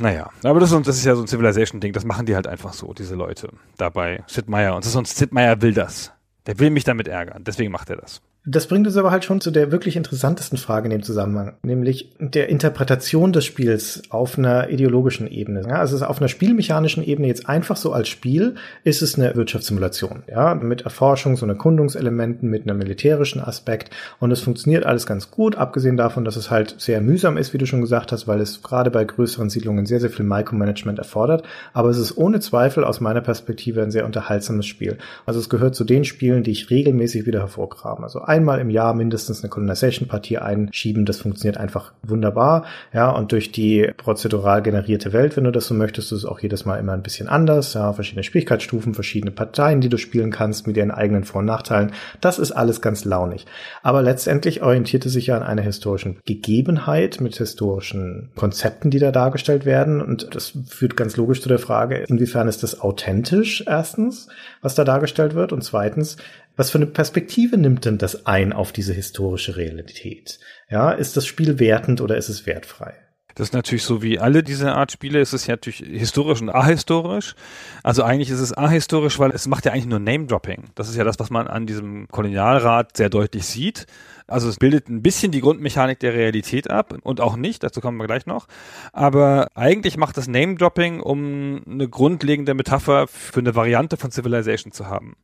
Naja, 0.00 0.30
aber 0.42 0.60
das 0.60 0.70
ist, 0.72 0.86
das 0.86 0.96
ist 0.96 1.04
ja 1.04 1.14
so 1.14 1.22
ein 1.22 1.26
Civilization-Ding, 1.26 1.92
das 1.92 2.04
machen 2.04 2.26
die 2.26 2.34
halt 2.34 2.46
einfach 2.46 2.72
so, 2.72 2.92
diese 2.92 3.14
Leute 3.14 3.48
dabei. 3.78 4.22
Sid 4.26 4.48
Meier. 4.48 4.76
Und 4.76 4.84
sonst 4.84 5.16
Sid 5.16 5.32
Meier 5.32 5.60
will 5.62 5.72
das. 5.72 6.12
Der 6.46 6.58
will 6.58 6.70
mich 6.70 6.84
damit 6.84 7.08
ärgern, 7.08 7.44
deswegen 7.44 7.72
macht 7.72 7.88
er 7.88 7.96
das. 7.96 8.20
Das 8.44 8.66
bringt 8.66 8.88
uns 8.88 8.96
aber 8.96 9.12
halt 9.12 9.24
schon 9.24 9.40
zu 9.40 9.52
der 9.52 9.70
wirklich 9.70 9.94
interessantesten 9.94 10.58
Frage 10.58 10.86
in 10.86 10.90
dem 10.90 11.04
Zusammenhang, 11.04 11.54
nämlich 11.62 12.10
der 12.18 12.48
Interpretation 12.48 13.32
des 13.32 13.44
Spiels 13.44 14.02
auf 14.10 14.36
einer 14.36 14.68
ideologischen 14.68 15.28
Ebene. 15.28 15.62
Ja, 15.68 15.76
also 15.76 16.04
auf 16.04 16.18
einer 16.18 16.26
spielmechanischen 16.26 17.04
Ebene 17.04 17.28
jetzt 17.28 17.48
einfach 17.48 17.76
so 17.76 17.92
als 17.92 18.08
Spiel 18.08 18.56
ist 18.82 19.00
es 19.00 19.14
eine 19.14 19.36
Wirtschaftssimulation, 19.36 20.24
ja, 20.26 20.56
mit 20.56 20.84
Erforschungs- 20.84 21.44
und 21.44 21.50
Erkundungselementen, 21.50 22.50
mit 22.50 22.64
einem 22.68 22.78
militärischen 22.78 23.40
Aspekt 23.40 23.90
und 24.18 24.32
es 24.32 24.40
funktioniert 24.40 24.86
alles 24.86 25.06
ganz 25.06 25.30
gut, 25.30 25.54
abgesehen 25.54 25.96
davon, 25.96 26.24
dass 26.24 26.34
es 26.34 26.50
halt 26.50 26.74
sehr 26.78 27.00
mühsam 27.00 27.36
ist, 27.36 27.52
wie 27.52 27.58
du 27.58 27.66
schon 27.66 27.80
gesagt 27.80 28.10
hast, 28.10 28.26
weil 28.26 28.40
es 28.40 28.60
gerade 28.60 28.90
bei 28.90 29.04
größeren 29.04 29.50
Siedlungen 29.50 29.86
sehr, 29.86 30.00
sehr 30.00 30.10
viel 30.10 30.24
Micromanagement 30.24 30.98
erfordert, 30.98 31.44
aber 31.74 31.90
es 31.90 31.98
ist 31.98 32.18
ohne 32.18 32.40
Zweifel 32.40 32.82
aus 32.82 33.00
meiner 33.00 33.20
Perspektive 33.20 33.84
ein 33.84 33.92
sehr 33.92 34.04
unterhaltsames 34.04 34.66
Spiel. 34.66 34.98
Also 35.26 35.38
es 35.38 35.48
gehört 35.48 35.76
zu 35.76 35.84
den 35.84 36.04
Spielen, 36.04 36.42
die 36.42 36.50
ich 36.50 36.70
regelmäßig 36.70 37.24
wieder 37.24 37.38
hervorgrabe. 37.38 38.02
Also 38.02 38.31
einmal 38.32 38.60
im 38.60 38.70
Jahr 38.70 38.94
mindestens 38.94 39.42
eine 39.42 39.50
Colonization-Partie 39.50 40.38
einschieben. 40.38 41.04
Das 41.04 41.20
funktioniert 41.20 41.58
einfach 41.58 41.92
wunderbar. 42.02 42.64
Ja, 42.94 43.10
und 43.10 43.30
durch 43.32 43.52
die 43.52 43.90
prozedural 43.96 44.62
generierte 44.62 45.12
Welt, 45.12 45.36
wenn 45.36 45.44
du 45.44 45.52
das 45.52 45.66
so 45.66 45.74
möchtest, 45.74 46.12
ist 46.12 46.18
es 46.18 46.24
auch 46.24 46.40
jedes 46.40 46.64
Mal 46.64 46.78
immer 46.78 46.92
ein 46.92 47.02
bisschen 47.02 47.28
anders. 47.28 47.74
Ja, 47.74 47.92
verschiedene 47.92 48.24
Schwierigkeitsstufen, 48.24 48.94
verschiedene 48.94 49.32
Parteien, 49.32 49.82
die 49.82 49.90
du 49.90 49.98
spielen 49.98 50.30
kannst 50.30 50.66
mit 50.66 50.78
ihren 50.78 50.90
eigenen 50.90 51.24
Vor- 51.24 51.40
und 51.40 51.46
Nachteilen. 51.46 51.92
Das 52.22 52.38
ist 52.38 52.52
alles 52.52 52.80
ganz 52.80 53.04
launig. 53.04 53.44
Aber 53.82 54.00
letztendlich 54.00 54.62
orientierte 54.62 55.10
sich 55.10 55.26
ja 55.26 55.36
an 55.36 55.42
einer 55.42 55.62
historischen 55.62 56.18
Gegebenheit 56.24 57.20
mit 57.20 57.36
historischen 57.36 58.30
Konzepten, 58.34 58.90
die 58.90 58.98
da 58.98 59.12
dargestellt 59.12 59.66
werden. 59.66 60.00
Und 60.00 60.34
das 60.34 60.54
führt 60.68 60.96
ganz 60.96 61.18
logisch 61.18 61.42
zu 61.42 61.50
der 61.50 61.58
Frage, 61.58 62.04
inwiefern 62.08 62.48
ist 62.48 62.62
das 62.62 62.80
authentisch 62.80 63.64
erstens, 63.66 64.28
was 64.62 64.74
da 64.74 64.84
dargestellt 64.84 65.34
wird 65.34 65.52
und 65.52 65.62
zweitens, 65.62 66.16
was 66.56 66.70
für 66.70 66.78
eine 66.78 66.86
Perspektive 66.86 67.56
nimmt 67.56 67.84
denn 67.84 67.98
das 67.98 68.26
ein 68.26 68.52
auf 68.52 68.72
diese 68.72 68.92
historische 68.92 69.56
Realität? 69.56 70.38
Ja, 70.68 70.90
ist 70.92 71.16
das 71.16 71.26
Spiel 71.26 71.58
wertend 71.58 72.00
oder 72.00 72.16
ist 72.16 72.28
es 72.28 72.46
wertfrei? 72.46 72.94
Das 73.34 73.48
ist 73.48 73.54
natürlich 73.54 73.84
so 73.84 74.02
wie 74.02 74.18
alle 74.18 74.42
diese 74.42 74.72
Art 74.72 74.92
Spiele, 74.92 75.20
ist 75.20 75.32
es 75.32 75.46
ja 75.46 75.54
natürlich 75.54 75.78
historisch 75.78 76.42
und 76.42 76.50
ahistorisch. 76.50 77.34
Also 77.82 78.02
eigentlich 78.02 78.30
ist 78.30 78.40
es 78.40 78.52
ahistorisch, 78.52 79.18
weil 79.18 79.30
es 79.30 79.46
macht 79.46 79.64
ja 79.64 79.72
eigentlich 79.72 79.86
nur 79.86 80.00
Name-Dropping. 80.00 80.64
Das 80.74 80.88
ist 80.88 80.96
ja 80.96 81.04
das, 81.04 81.18
was 81.18 81.30
man 81.30 81.46
an 81.46 81.66
diesem 81.66 82.08
Kolonialrat 82.08 82.96
sehr 82.96 83.08
deutlich 83.08 83.46
sieht. 83.46 83.86
Also 84.26 84.48
es 84.48 84.56
bildet 84.56 84.88
ein 84.88 85.02
bisschen 85.02 85.32
die 85.32 85.40
Grundmechanik 85.40 85.98
der 86.00 86.12
Realität 86.12 86.70
ab 86.70 86.94
und 87.02 87.20
auch 87.20 87.36
nicht, 87.36 87.62
dazu 87.62 87.80
kommen 87.80 87.98
wir 87.98 88.06
gleich 88.06 88.26
noch. 88.26 88.48
Aber 88.92 89.48
eigentlich 89.54 89.96
macht 89.96 90.16
das 90.16 90.28
Name-Dropping, 90.28 91.00
um 91.00 91.62
eine 91.66 91.88
grundlegende 91.88 92.54
Metapher 92.54 93.06
für 93.08 93.40
eine 93.40 93.54
Variante 93.54 93.96
von 93.96 94.10
Civilization 94.10 94.72
zu 94.72 94.86
haben. 94.86 95.16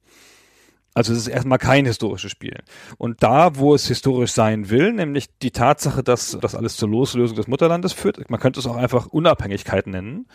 Also 0.99 1.13
es 1.13 1.21
ist 1.21 1.29
erstmal 1.29 1.59
kein 1.59 1.87
historisches 1.87 2.33
Spiel. 2.33 2.59
Und 2.97 3.23
da, 3.23 3.55
wo 3.55 3.73
es 3.73 3.87
historisch 3.87 4.33
sein 4.33 4.69
will, 4.69 4.93
nämlich 4.93 5.29
die 5.39 5.53
Tatsache, 5.53 6.03
dass 6.03 6.37
das 6.41 6.57
alles 6.57 6.77
zur 6.77 6.89
Loslösung 6.89 7.37
des 7.37 7.47
Mutterlandes 7.47 7.93
führt, 7.93 8.29
man 8.29 8.41
könnte 8.41 8.59
es 8.59 8.67
auch 8.67 8.75
einfach 8.75 9.07
Unabhängigkeit 9.07 9.87
nennen, 9.87 10.27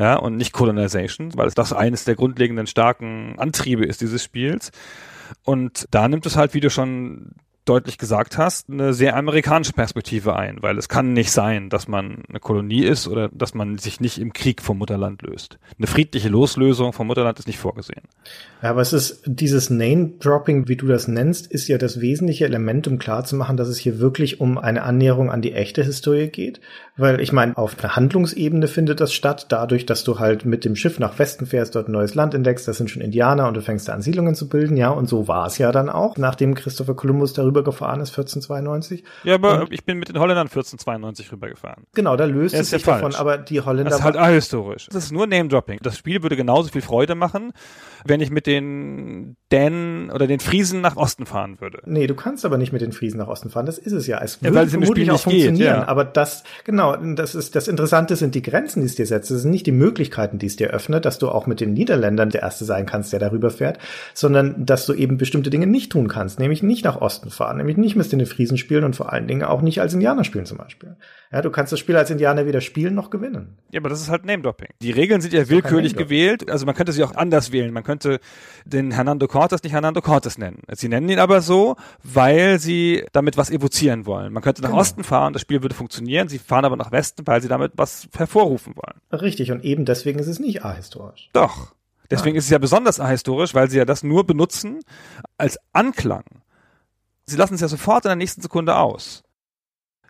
ja, 0.00 0.16
und 0.16 0.36
nicht 0.36 0.52
Colonization, 0.52 1.30
weil 1.36 1.48
das 1.52 1.72
eines 1.72 2.02
der 2.02 2.16
grundlegenden 2.16 2.66
starken 2.66 3.38
Antriebe 3.38 3.86
ist 3.86 4.00
dieses 4.00 4.24
Spiels. 4.24 4.72
Und 5.44 5.86
da 5.92 6.08
nimmt 6.08 6.26
es 6.26 6.34
halt, 6.36 6.54
wie 6.54 6.60
du 6.60 6.70
schon 6.70 7.36
deutlich 7.70 7.98
gesagt 7.98 8.36
hast, 8.36 8.68
eine 8.68 8.92
sehr 8.92 9.16
amerikanische 9.16 9.72
Perspektive 9.72 10.34
ein, 10.34 10.58
weil 10.60 10.76
es 10.76 10.88
kann 10.88 11.12
nicht 11.12 11.30
sein, 11.30 11.70
dass 11.70 11.86
man 11.86 12.24
eine 12.28 12.40
Kolonie 12.40 12.82
ist 12.82 13.06
oder 13.06 13.28
dass 13.28 13.54
man 13.54 13.78
sich 13.78 14.00
nicht 14.00 14.18
im 14.18 14.32
Krieg 14.32 14.60
vom 14.60 14.78
Mutterland 14.78 15.22
löst. 15.22 15.60
Eine 15.78 15.86
friedliche 15.86 16.28
Loslösung 16.28 16.92
vom 16.92 17.06
Mutterland 17.06 17.38
ist 17.38 17.46
nicht 17.46 17.60
vorgesehen. 17.60 18.02
Ja, 18.60 18.70
aber 18.70 18.80
es 18.80 18.92
ist 18.92 19.22
dieses 19.24 19.70
Name-Dropping, 19.70 20.66
wie 20.66 20.74
du 20.74 20.88
das 20.88 21.06
nennst, 21.06 21.46
ist 21.46 21.68
ja 21.68 21.78
das 21.78 22.00
wesentliche 22.00 22.44
Element, 22.44 22.88
um 22.88 22.98
klarzumachen, 22.98 23.56
dass 23.56 23.68
es 23.68 23.78
hier 23.78 24.00
wirklich 24.00 24.40
um 24.40 24.58
eine 24.58 24.82
Annäherung 24.82 25.30
an 25.30 25.40
die 25.40 25.52
echte 25.52 25.84
Historie 25.84 26.26
geht. 26.26 26.60
Weil 27.00 27.20
ich 27.20 27.32
meine, 27.32 27.56
auf 27.56 27.82
einer 27.82 27.96
Handlungsebene 27.96 28.68
findet 28.68 29.00
das 29.00 29.12
statt, 29.12 29.46
dadurch, 29.48 29.86
dass 29.86 30.04
du 30.04 30.18
halt 30.18 30.44
mit 30.44 30.64
dem 30.64 30.76
Schiff 30.76 30.98
nach 30.98 31.18
Westen 31.18 31.46
fährst, 31.46 31.74
dort 31.74 31.88
ein 31.88 31.92
neues 31.92 32.14
Land 32.14 32.34
entdeckst, 32.34 32.68
das 32.68 32.76
sind 32.76 32.90
schon 32.90 33.00
Indianer 33.00 33.48
und 33.48 33.54
du 33.54 33.62
fängst 33.62 33.88
da 33.88 33.94
an 33.94 34.02
Siedlungen 34.02 34.34
zu 34.34 34.48
bilden, 34.48 34.76
ja, 34.76 34.90
und 34.90 35.08
so 35.08 35.26
war 35.26 35.46
es 35.46 35.58
ja 35.58 35.72
dann 35.72 35.88
auch, 35.88 36.16
nachdem 36.18 36.54
Christopher 36.54 36.94
Columbus 36.94 37.32
darüber 37.32 37.64
gefahren 37.64 38.00
ist, 38.00 38.10
1492. 38.10 39.04
Ja, 39.24 39.34
aber 39.34 39.62
und 39.62 39.72
ich 39.72 39.84
bin 39.84 39.98
mit 39.98 40.08
den 40.08 40.18
Holländern 40.18 40.46
1492 40.46 41.32
rübergefahren. 41.32 41.84
Genau, 41.94 42.16
da 42.16 42.26
löst 42.26 42.54
es 42.54 42.62
ist 42.62 42.72
ja 42.72 42.78
sich 42.78 42.86
davon, 42.86 43.14
aber 43.14 43.38
die 43.38 43.60
Holländer 43.60 43.90
Das 43.90 44.00
ist 44.00 44.04
halt 44.04 44.16
ahistorisch. 44.16 44.88
Das 44.92 45.04
ist 45.04 45.12
nur 45.12 45.26
Name-Dropping. 45.26 45.78
Das 45.82 45.96
Spiel 45.96 46.22
würde 46.22 46.36
genauso 46.36 46.68
viel 46.68 46.82
Freude 46.82 47.14
machen, 47.14 47.52
wenn 48.04 48.20
ich 48.20 48.30
mit 48.30 48.46
den 48.46 49.36
Dänen 49.52 50.10
oder 50.10 50.26
den 50.26 50.40
Friesen 50.40 50.80
nach 50.80 50.96
Osten 50.96 51.26
fahren 51.26 51.60
würde. 51.60 51.82
Nee, 51.86 52.06
du 52.06 52.14
kannst 52.14 52.44
aber 52.44 52.56
nicht 52.58 52.72
mit 52.72 52.82
den 52.82 52.92
Friesen 52.92 53.18
nach 53.18 53.28
Osten 53.28 53.50
fahren. 53.50 53.66
Das 53.66 53.78
ist 53.78 53.92
es 53.92 54.06
ja. 54.06 54.20
Es 54.22 54.36
Ja, 54.36 54.44
würde 54.48 54.56
weil 54.56 54.66
es 54.66 54.74
im 54.74 54.80
vermutlich 54.82 55.06
Spiel 55.06 55.14
auch 55.14 55.24
geht, 55.24 55.44
funktionieren. 55.46 55.80
ja. 55.80 55.88
Aber 55.88 56.04
das, 56.04 56.44
genau, 56.64 56.96
das 56.96 57.34
ist, 57.34 57.56
das 57.56 57.68
Interessante 57.68 58.16
sind 58.16 58.34
die 58.34 58.42
Grenzen, 58.42 58.80
die 58.80 58.86
es 58.86 58.94
dir 58.94 59.06
setzt. 59.06 59.30
Das 59.30 59.42
sind 59.42 59.50
nicht 59.50 59.66
die 59.66 59.72
Möglichkeiten, 59.72 60.38
die 60.38 60.46
es 60.46 60.56
dir 60.56 60.68
öffnet, 60.70 61.04
dass 61.04 61.18
du 61.18 61.28
auch 61.28 61.46
mit 61.46 61.60
den 61.60 61.72
Niederländern 61.72 62.30
der 62.30 62.42
Erste 62.42 62.64
sein 62.64 62.86
kannst, 62.86 63.12
der 63.12 63.20
darüber 63.20 63.50
fährt, 63.50 63.78
sondern 64.14 64.64
dass 64.64 64.86
du 64.86 64.94
eben 64.94 65.18
bestimmte 65.18 65.50
Dinge 65.50 65.66
nicht 65.66 65.92
tun 65.92 66.08
kannst. 66.08 66.38
Nämlich 66.38 66.62
nicht 66.62 66.84
nach 66.84 67.00
Osten 67.00 67.30
fahren, 67.30 67.56
nämlich 67.56 67.76
nicht 67.76 67.96
mit 67.96 68.10
den 68.12 68.24
Friesen 68.26 68.58
spielen 68.58 68.84
und 68.84 68.96
vor 68.96 69.12
allen 69.12 69.26
Dingen 69.28 69.42
auch 69.44 69.62
nicht 69.62 69.80
als 69.80 69.94
Indianer 69.94 70.24
spielen 70.24 70.46
zum 70.46 70.58
Beispiel. 70.58 70.96
Ja, 71.32 71.42
du 71.42 71.50
kannst 71.50 71.72
das 71.72 71.78
Spiel 71.78 71.96
als 71.96 72.10
Indianer 72.10 72.44
weder 72.44 72.60
spielen 72.60 72.96
noch 72.96 73.08
gewinnen. 73.08 73.56
Ja, 73.70 73.78
aber 73.78 73.88
das 73.88 74.00
ist 74.00 74.08
halt 74.10 74.24
Name-Dropping. 74.24 74.66
Die 74.82 74.90
Regeln 74.90 75.20
sind 75.20 75.32
ja 75.32 75.48
willkürlich 75.48 75.94
gewählt. 75.94 76.50
Also 76.50 76.66
man 76.66 76.74
könnte 76.74 76.90
sie 76.92 77.04
auch 77.04 77.14
anders 77.14 77.52
wählen. 77.52 77.72
Man 77.72 77.84
könnte 77.84 78.18
den 78.64 78.90
Hernando 78.90 79.28
Cortes 79.28 79.62
nicht 79.62 79.72
Hernando 79.72 80.00
Cortes 80.00 80.38
nennen. 80.38 80.62
Sie 80.72 80.88
nennen 80.88 81.08
ihn 81.08 81.20
aber 81.20 81.40
so, 81.40 81.76
weil 82.02 82.58
sie 82.58 83.04
damit 83.12 83.36
was 83.36 83.48
evozieren 83.48 84.06
wollen. 84.06 84.32
Man 84.32 84.42
könnte 84.42 84.60
nach 84.62 84.70
Genau. 84.70 84.80
Osten 84.80 85.04
fahren, 85.04 85.32
das 85.32 85.42
Spiel 85.42 85.62
würde 85.62 85.76
funktionieren. 85.76 86.28
Sie 86.28 86.40
fahren 86.40 86.64
aber 86.64 86.74
nach 86.76 86.90
Westen, 86.90 87.24
weil 87.28 87.40
sie 87.40 87.48
damit 87.48 87.72
was 87.76 88.08
hervorrufen 88.16 88.74
wollen. 88.74 89.00
Richtig. 89.22 89.52
Und 89.52 89.62
eben 89.62 89.84
deswegen 89.84 90.18
ist 90.18 90.26
es 90.26 90.40
nicht 90.40 90.64
ahistorisch. 90.64 91.30
Doch. 91.32 91.72
Deswegen 92.10 92.34
ist 92.36 92.44
es 92.46 92.50
ja 92.50 92.58
besonders 92.58 92.98
ahistorisch, 92.98 93.54
weil 93.54 93.70
sie 93.70 93.78
ja 93.78 93.84
das 93.84 94.02
nur 94.02 94.26
benutzen 94.26 94.80
als 95.38 95.58
Anklang. 95.72 96.24
Sie 97.24 97.36
lassen 97.36 97.54
es 97.54 97.60
ja 97.60 97.68
sofort 97.68 98.04
in 98.04 98.08
der 98.08 98.16
nächsten 98.16 98.42
Sekunde 98.42 98.74
aus. 98.76 99.22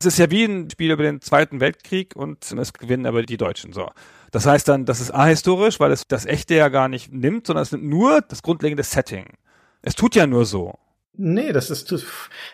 Es 0.03 0.07
ist 0.07 0.18
ja 0.18 0.30
wie 0.30 0.44
ein 0.44 0.70
Spiel 0.70 0.92
über 0.92 1.03
den 1.03 1.20
Zweiten 1.20 1.61
Weltkrieg 1.61 2.16
und 2.16 2.51
es 2.53 2.72
gewinnen 2.72 3.05
aber 3.05 3.22
die 3.22 3.36
Deutschen. 3.36 3.74
So. 3.74 3.90
Das 4.30 4.46
heißt 4.46 4.66
dann, 4.66 4.86
das 4.86 4.98
ist 4.98 5.11
ahistorisch, 5.11 5.78
weil 5.78 5.92
es 5.92 6.09
das 6.09 6.24
Echte 6.24 6.55
ja 6.55 6.70
gar 6.70 6.88
nicht 6.88 7.12
nimmt, 7.12 7.46
sondern 7.46 7.64
es 7.64 7.72
nimmt 7.72 7.84
nur 7.84 8.22
das 8.22 8.42
grundlegende 8.42 8.82
Setting. 8.82 9.26
Es 9.82 9.94
tut 9.94 10.14
ja 10.14 10.26
nur 10.26 10.46
so. 10.46 10.78
Nee, 11.22 11.52
das 11.52 11.68
ist, 11.68 11.92
das 11.92 12.02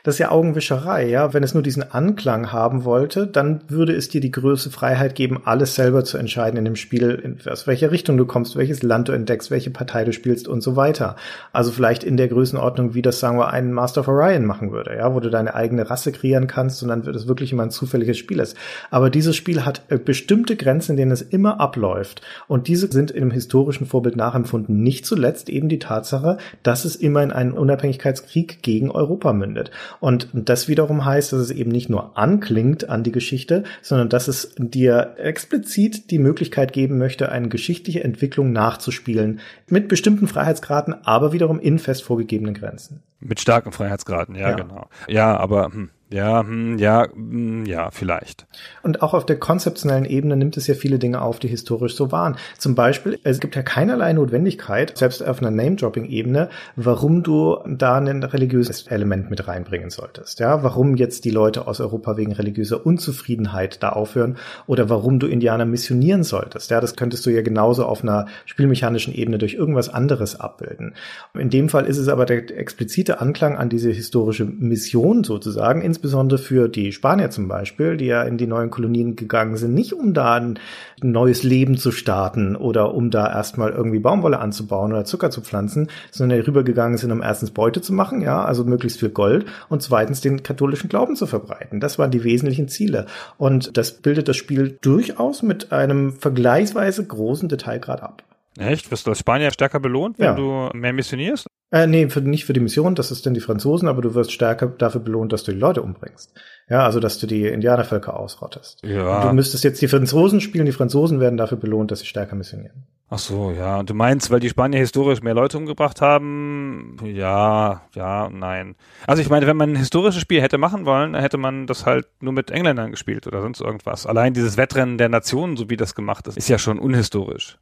ist 0.04 0.18
ja 0.18 0.32
Augenwischerei, 0.32 1.08
ja. 1.08 1.32
Wenn 1.32 1.44
es 1.44 1.54
nur 1.54 1.62
diesen 1.62 1.88
Anklang 1.88 2.50
haben 2.50 2.84
wollte, 2.84 3.28
dann 3.28 3.60
würde 3.68 3.94
es 3.94 4.08
dir 4.08 4.20
die 4.20 4.32
größte 4.32 4.70
Freiheit 4.70 5.14
geben, 5.14 5.40
alles 5.44 5.76
selber 5.76 6.02
zu 6.02 6.18
entscheiden 6.18 6.58
in 6.58 6.64
dem 6.64 6.74
Spiel, 6.74 7.10
in, 7.10 7.38
aus 7.48 7.68
welcher 7.68 7.92
Richtung 7.92 8.16
du 8.16 8.26
kommst, 8.26 8.56
welches 8.56 8.82
Land 8.82 9.06
du 9.06 9.12
entdeckst, 9.12 9.52
welche 9.52 9.70
Partei 9.70 10.02
du 10.02 10.12
spielst 10.12 10.48
und 10.48 10.62
so 10.62 10.74
weiter. 10.74 11.14
Also 11.52 11.70
vielleicht 11.70 12.02
in 12.02 12.16
der 12.16 12.26
Größenordnung, 12.26 12.94
wie 12.94 13.02
das, 13.02 13.20
sagen 13.20 13.38
wir, 13.38 13.50
ein 13.50 13.72
Master 13.72 14.00
of 14.00 14.08
Orion 14.08 14.44
machen 14.44 14.72
würde, 14.72 14.96
ja, 14.96 15.14
wo 15.14 15.20
du 15.20 15.30
deine 15.30 15.54
eigene 15.54 15.88
Rasse 15.88 16.10
kreieren 16.10 16.48
kannst 16.48 16.82
und 16.82 16.88
dann 16.88 17.06
wird 17.06 17.14
es 17.14 17.28
wirklich 17.28 17.52
immer 17.52 17.62
ein 17.62 17.70
zufälliges 17.70 18.18
Spiel 18.18 18.40
ist. 18.40 18.56
Aber 18.90 19.10
dieses 19.10 19.36
Spiel 19.36 19.64
hat 19.64 19.82
äh, 19.90 19.98
bestimmte 19.98 20.56
Grenzen, 20.56 20.92
in 20.92 20.96
denen 20.96 21.12
es 21.12 21.22
immer 21.22 21.60
abläuft. 21.60 22.20
Und 22.48 22.66
diese 22.66 22.90
sind 22.90 23.12
im 23.12 23.30
historischen 23.30 23.86
Vorbild 23.86 24.16
nachempfunden. 24.16 24.82
Nicht 24.82 25.06
zuletzt 25.06 25.50
eben 25.50 25.68
die 25.68 25.78
Tatsache, 25.78 26.38
dass 26.64 26.84
es 26.84 26.96
immer 26.96 27.22
in 27.22 27.30
einen 27.30 27.52
Unabhängigkeitskrieg 27.52 28.55
gegen 28.62 28.90
Europa 28.90 29.32
mündet. 29.32 29.70
Und 30.00 30.28
das 30.32 30.68
wiederum 30.68 31.04
heißt, 31.04 31.32
dass 31.32 31.40
es 31.40 31.50
eben 31.50 31.70
nicht 31.70 31.88
nur 31.88 32.16
anklingt 32.16 32.88
an 32.88 33.02
die 33.02 33.12
Geschichte, 33.12 33.64
sondern 33.82 34.08
dass 34.08 34.28
es 34.28 34.54
dir 34.58 35.14
explizit 35.18 36.10
die 36.10 36.18
Möglichkeit 36.18 36.72
geben 36.72 36.98
möchte, 36.98 37.30
eine 37.30 37.48
geschichtliche 37.48 38.02
Entwicklung 38.04 38.52
nachzuspielen 38.52 39.40
mit 39.68 39.88
bestimmten 39.88 40.28
Freiheitsgraden, 40.28 40.94
aber 41.04 41.32
wiederum 41.32 41.58
in 41.60 41.78
fest 41.78 42.04
vorgegebenen 42.04 42.54
Grenzen. 42.54 43.02
Mit 43.20 43.40
starken 43.40 43.72
Freiheitsgraden, 43.72 44.34
ja, 44.34 44.50
Ja. 44.50 44.56
genau. 44.56 44.88
Ja, 45.08 45.36
aber 45.36 45.66
hm, 45.66 45.90
ja, 46.08 46.40
hm, 46.40 46.78
ja, 46.78 47.08
hm, 47.12 47.66
ja, 47.66 47.90
vielleicht. 47.90 48.46
Und 48.84 49.02
auch 49.02 49.12
auf 49.12 49.26
der 49.26 49.38
konzeptionellen 49.40 50.04
Ebene 50.04 50.36
nimmt 50.36 50.56
es 50.56 50.68
ja 50.68 50.74
viele 50.74 51.00
Dinge 51.00 51.20
auf, 51.20 51.40
die 51.40 51.48
historisch 51.48 51.96
so 51.96 52.12
waren. 52.12 52.36
Zum 52.58 52.76
Beispiel, 52.76 53.18
es 53.24 53.40
gibt 53.40 53.56
ja 53.56 53.62
keinerlei 53.62 54.12
Notwendigkeit, 54.12 54.96
selbst 54.96 55.26
auf 55.26 55.40
einer 55.40 55.50
Name-Dropping-Ebene, 55.50 56.48
warum 56.76 57.24
du 57.24 57.58
da 57.66 57.96
ein 57.96 58.22
religiöses 58.22 58.86
Element 58.86 59.30
mit 59.30 59.48
reinbringen 59.48 59.90
solltest. 59.90 60.38
Ja, 60.38 60.62
warum 60.62 60.94
jetzt 60.94 61.24
die 61.24 61.30
Leute 61.30 61.66
aus 61.66 61.80
Europa 61.80 62.16
wegen 62.16 62.32
religiöser 62.32 62.86
Unzufriedenheit 62.86 63.82
da 63.82 63.88
aufhören 63.88 64.36
oder 64.68 64.88
warum 64.88 65.18
du 65.18 65.26
Indianer 65.26 65.64
missionieren 65.64 66.22
solltest. 66.22 66.70
Ja, 66.70 66.80
das 66.80 66.94
könntest 66.94 67.26
du 67.26 67.30
ja 67.30 67.42
genauso 67.42 67.84
auf 67.84 68.04
einer 68.04 68.26
spielmechanischen 68.44 69.12
Ebene 69.12 69.38
durch 69.38 69.54
irgendwas 69.54 69.88
anderes 69.88 70.38
abbilden. 70.38 70.94
In 71.34 71.50
dem 71.50 71.68
Fall 71.68 71.86
ist 71.86 71.98
es 71.98 72.06
aber 72.06 72.26
der 72.26 72.56
explizite 72.56 73.20
Anklang 73.20 73.56
an 73.56 73.68
diese 73.68 73.90
historische 73.90 74.44
Mission 74.44 75.24
sozusagen, 75.24 75.82
insbesondere 75.96 76.38
für 76.38 76.68
die 76.68 76.92
Spanier 76.92 77.30
zum 77.30 77.48
Beispiel, 77.48 77.96
die 77.96 78.04
ja 78.04 78.22
in 78.22 78.36
die 78.36 78.46
neuen 78.46 78.70
Kolonien 78.70 79.16
gegangen 79.16 79.56
sind, 79.56 79.72
nicht 79.72 79.94
um 79.94 80.12
da 80.12 80.34
ein 80.34 80.58
neues 81.02 81.42
Leben 81.42 81.78
zu 81.78 81.90
starten 81.90 82.54
oder 82.54 82.94
um 82.94 83.10
da 83.10 83.26
erstmal 83.32 83.70
irgendwie 83.72 83.98
Baumwolle 83.98 84.38
anzubauen 84.38 84.92
oder 84.92 85.06
Zucker 85.06 85.30
zu 85.30 85.40
pflanzen, 85.40 85.88
sondern 86.10 86.38
die 86.38 86.46
rübergegangen 86.46 86.98
sind, 86.98 87.12
um 87.12 87.22
erstens 87.22 87.50
Beute 87.50 87.80
zu 87.80 87.94
machen, 87.94 88.20
ja, 88.20 88.44
also 88.44 88.64
möglichst 88.64 89.00
viel 89.00 89.08
Gold 89.08 89.46
und 89.70 89.82
zweitens 89.82 90.20
den 90.20 90.42
katholischen 90.42 90.90
Glauben 90.90 91.16
zu 91.16 91.26
verbreiten. 91.26 91.80
Das 91.80 91.98
waren 91.98 92.10
die 92.10 92.24
wesentlichen 92.24 92.68
Ziele. 92.68 93.06
Und 93.38 93.76
das 93.78 93.92
bildet 93.92 94.28
das 94.28 94.36
Spiel 94.36 94.78
durchaus 94.82 95.42
mit 95.42 95.72
einem 95.72 96.12
vergleichsweise 96.12 97.06
großen 97.06 97.48
Detailgrad 97.48 98.02
ab. 98.02 98.22
Echt? 98.58 98.90
Wirst 98.90 99.06
du 99.06 99.10
als 99.10 99.20
Spanier 99.20 99.50
stärker 99.50 99.80
belohnt, 99.80 100.18
wenn 100.18 100.26
Ja. 100.26 100.34
du 100.34 100.68
mehr 100.76 100.92
missionierst? 100.92 101.46
Äh, 101.76 101.86
nee, 101.86 102.08
für, 102.08 102.22
nicht 102.22 102.46
für 102.46 102.54
die 102.54 102.60
Mission, 102.60 102.94
das 102.94 103.10
ist 103.10 103.26
dann 103.26 103.34
die 103.34 103.40
Franzosen, 103.40 103.86
aber 103.86 104.00
du 104.00 104.14
wirst 104.14 104.32
stärker 104.32 104.66
dafür 104.66 105.02
belohnt, 105.02 105.32
dass 105.32 105.44
du 105.44 105.52
die 105.52 105.58
Leute 105.58 105.82
umbringst. 105.82 106.32
Ja, 106.70 106.84
also 106.84 107.00
dass 107.00 107.18
du 107.18 107.26
die 107.26 107.46
Indianervölker 107.46 108.18
ausrottest. 108.18 108.82
Ja. 108.82 109.16
Und 109.16 109.28
du 109.28 109.34
müsstest 109.34 109.62
jetzt 109.62 109.82
die 109.82 109.88
Franzosen 109.88 110.40
spielen, 110.40 110.64
die 110.64 110.72
Franzosen 110.72 111.20
werden 111.20 111.36
dafür 111.36 111.58
belohnt, 111.58 111.90
dass 111.90 112.00
sie 112.00 112.06
stärker 112.06 112.34
missionieren. 112.34 112.86
Ach 113.08 113.18
so, 113.18 113.52
ja. 113.52 113.78
Und 113.78 113.90
du 113.90 113.94
meinst, 113.94 114.30
weil 114.30 114.40
die 114.40 114.48
Spanier 114.48 114.80
historisch 114.80 115.22
mehr 115.22 115.34
Leute 115.34 115.58
umgebracht 115.58 116.00
haben? 116.00 116.96
Ja, 117.04 117.82
ja, 117.94 118.30
nein. 118.30 118.74
Also 119.06 119.22
ich 119.22 119.28
meine, 119.28 119.46
wenn 119.46 119.56
man 119.56 119.72
ein 119.72 119.76
historisches 119.76 120.22
Spiel 120.22 120.40
hätte 120.40 120.58
machen 120.58 120.86
wollen, 120.86 121.12
dann 121.12 121.22
hätte 121.22 121.36
man 121.36 121.66
das 121.66 121.84
halt 121.84 122.06
nur 122.20 122.32
mit 122.32 122.50
Engländern 122.50 122.90
gespielt 122.90 123.26
oder 123.26 123.42
sonst 123.42 123.60
irgendwas. 123.60 124.06
Allein 124.06 124.32
dieses 124.32 124.56
Wettrennen 124.56 124.98
der 124.98 125.10
Nationen, 125.10 125.56
so 125.56 125.68
wie 125.68 125.76
das 125.76 125.94
gemacht 125.94 126.26
ist, 126.26 126.38
ist 126.38 126.48
ja 126.48 126.58
schon 126.58 126.78
unhistorisch. 126.78 127.58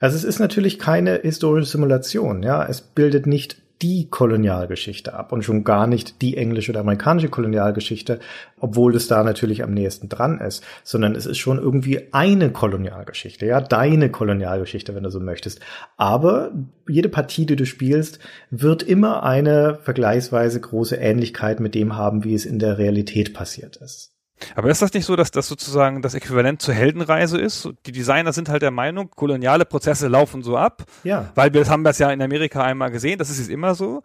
Also 0.00 0.16
es 0.16 0.24
ist 0.24 0.38
natürlich 0.38 0.78
keine 0.78 1.20
historische 1.22 1.70
Simulation, 1.70 2.42
ja. 2.42 2.64
Es 2.66 2.80
bildet 2.80 3.26
nicht 3.26 3.62
die 3.82 4.08
Kolonialgeschichte 4.10 5.14
ab 5.14 5.30
und 5.32 5.42
schon 5.42 5.62
gar 5.62 5.86
nicht 5.86 6.20
die 6.20 6.36
englische 6.36 6.72
oder 6.72 6.80
amerikanische 6.80 7.28
Kolonialgeschichte, 7.28 8.18
obwohl 8.58 8.96
es 8.96 9.06
da 9.06 9.22
natürlich 9.22 9.62
am 9.62 9.72
nächsten 9.72 10.08
dran 10.08 10.40
ist, 10.40 10.64
sondern 10.82 11.14
es 11.14 11.26
ist 11.26 11.38
schon 11.38 11.58
irgendwie 11.58 12.12
eine 12.12 12.50
Kolonialgeschichte, 12.50 13.46
ja, 13.46 13.60
deine 13.60 14.10
Kolonialgeschichte, 14.10 14.94
wenn 14.94 15.04
du 15.04 15.10
so 15.10 15.20
möchtest. 15.20 15.60
Aber 15.96 16.50
jede 16.88 17.08
Partie, 17.08 17.46
die 17.46 17.56
du 17.56 17.66
spielst, 17.66 18.18
wird 18.50 18.82
immer 18.82 19.22
eine 19.22 19.78
vergleichsweise 19.82 20.60
große 20.60 20.96
Ähnlichkeit 20.96 21.60
mit 21.60 21.74
dem 21.74 21.96
haben, 21.96 22.24
wie 22.24 22.34
es 22.34 22.46
in 22.46 22.58
der 22.58 22.78
Realität 22.78 23.32
passiert 23.32 23.76
ist. 23.76 24.17
Aber 24.54 24.70
ist 24.70 24.82
das 24.82 24.92
nicht 24.92 25.04
so, 25.04 25.16
dass 25.16 25.30
das 25.30 25.48
sozusagen 25.48 26.02
das 26.02 26.14
Äquivalent 26.14 26.62
zur 26.62 26.74
Heldenreise 26.74 27.38
ist? 27.38 27.68
Die 27.86 27.92
Designer 27.92 28.32
sind 28.32 28.48
halt 28.48 28.62
der 28.62 28.70
Meinung, 28.70 29.10
koloniale 29.10 29.64
Prozesse 29.64 30.08
laufen 30.08 30.42
so 30.42 30.56
ab. 30.56 30.84
Ja. 31.04 31.30
Weil 31.34 31.52
wir 31.52 31.66
haben 31.68 31.84
das 31.84 31.98
ja 31.98 32.10
in 32.10 32.22
Amerika 32.22 32.62
einmal 32.62 32.90
gesehen, 32.90 33.18
das 33.18 33.30
ist 33.30 33.38
jetzt 33.38 33.50
immer 33.50 33.74
so. 33.74 34.02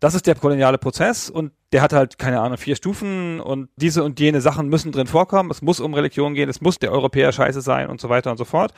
Das 0.00 0.14
ist 0.14 0.26
der 0.26 0.34
koloniale 0.34 0.78
Prozess 0.78 1.28
und 1.28 1.52
der 1.72 1.82
hat 1.82 1.92
halt, 1.92 2.18
keine 2.18 2.40
Ahnung, 2.40 2.56
vier 2.56 2.74
Stufen 2.74 3.38
und 3.38 3.68
diese 3.76 4.02
und 4.02 4.18
jene 4.18 4.40
Sachen 4.40 4.68
müssen 4.68 4.92
drin 4.92 5.06
vorkommen. 5.06 5.50
Es 5.50 5.60
muss 5.60 5.78
um 5.78 5.92
Religion 5.92 6.32
gehen, 6.32 6.48
es 6.48 6.62
muss 6.62 6.78
der 6.78 6.90
Europäer 6.90 7.32
scheiße 7.32 7.60
sein 7.60 7.88
und 7.88 8.00
so 8.00 8.08
weiter 8.08 8.30
und 8.30 8.38
so 8.38 8.46
fort. 8.46 8.72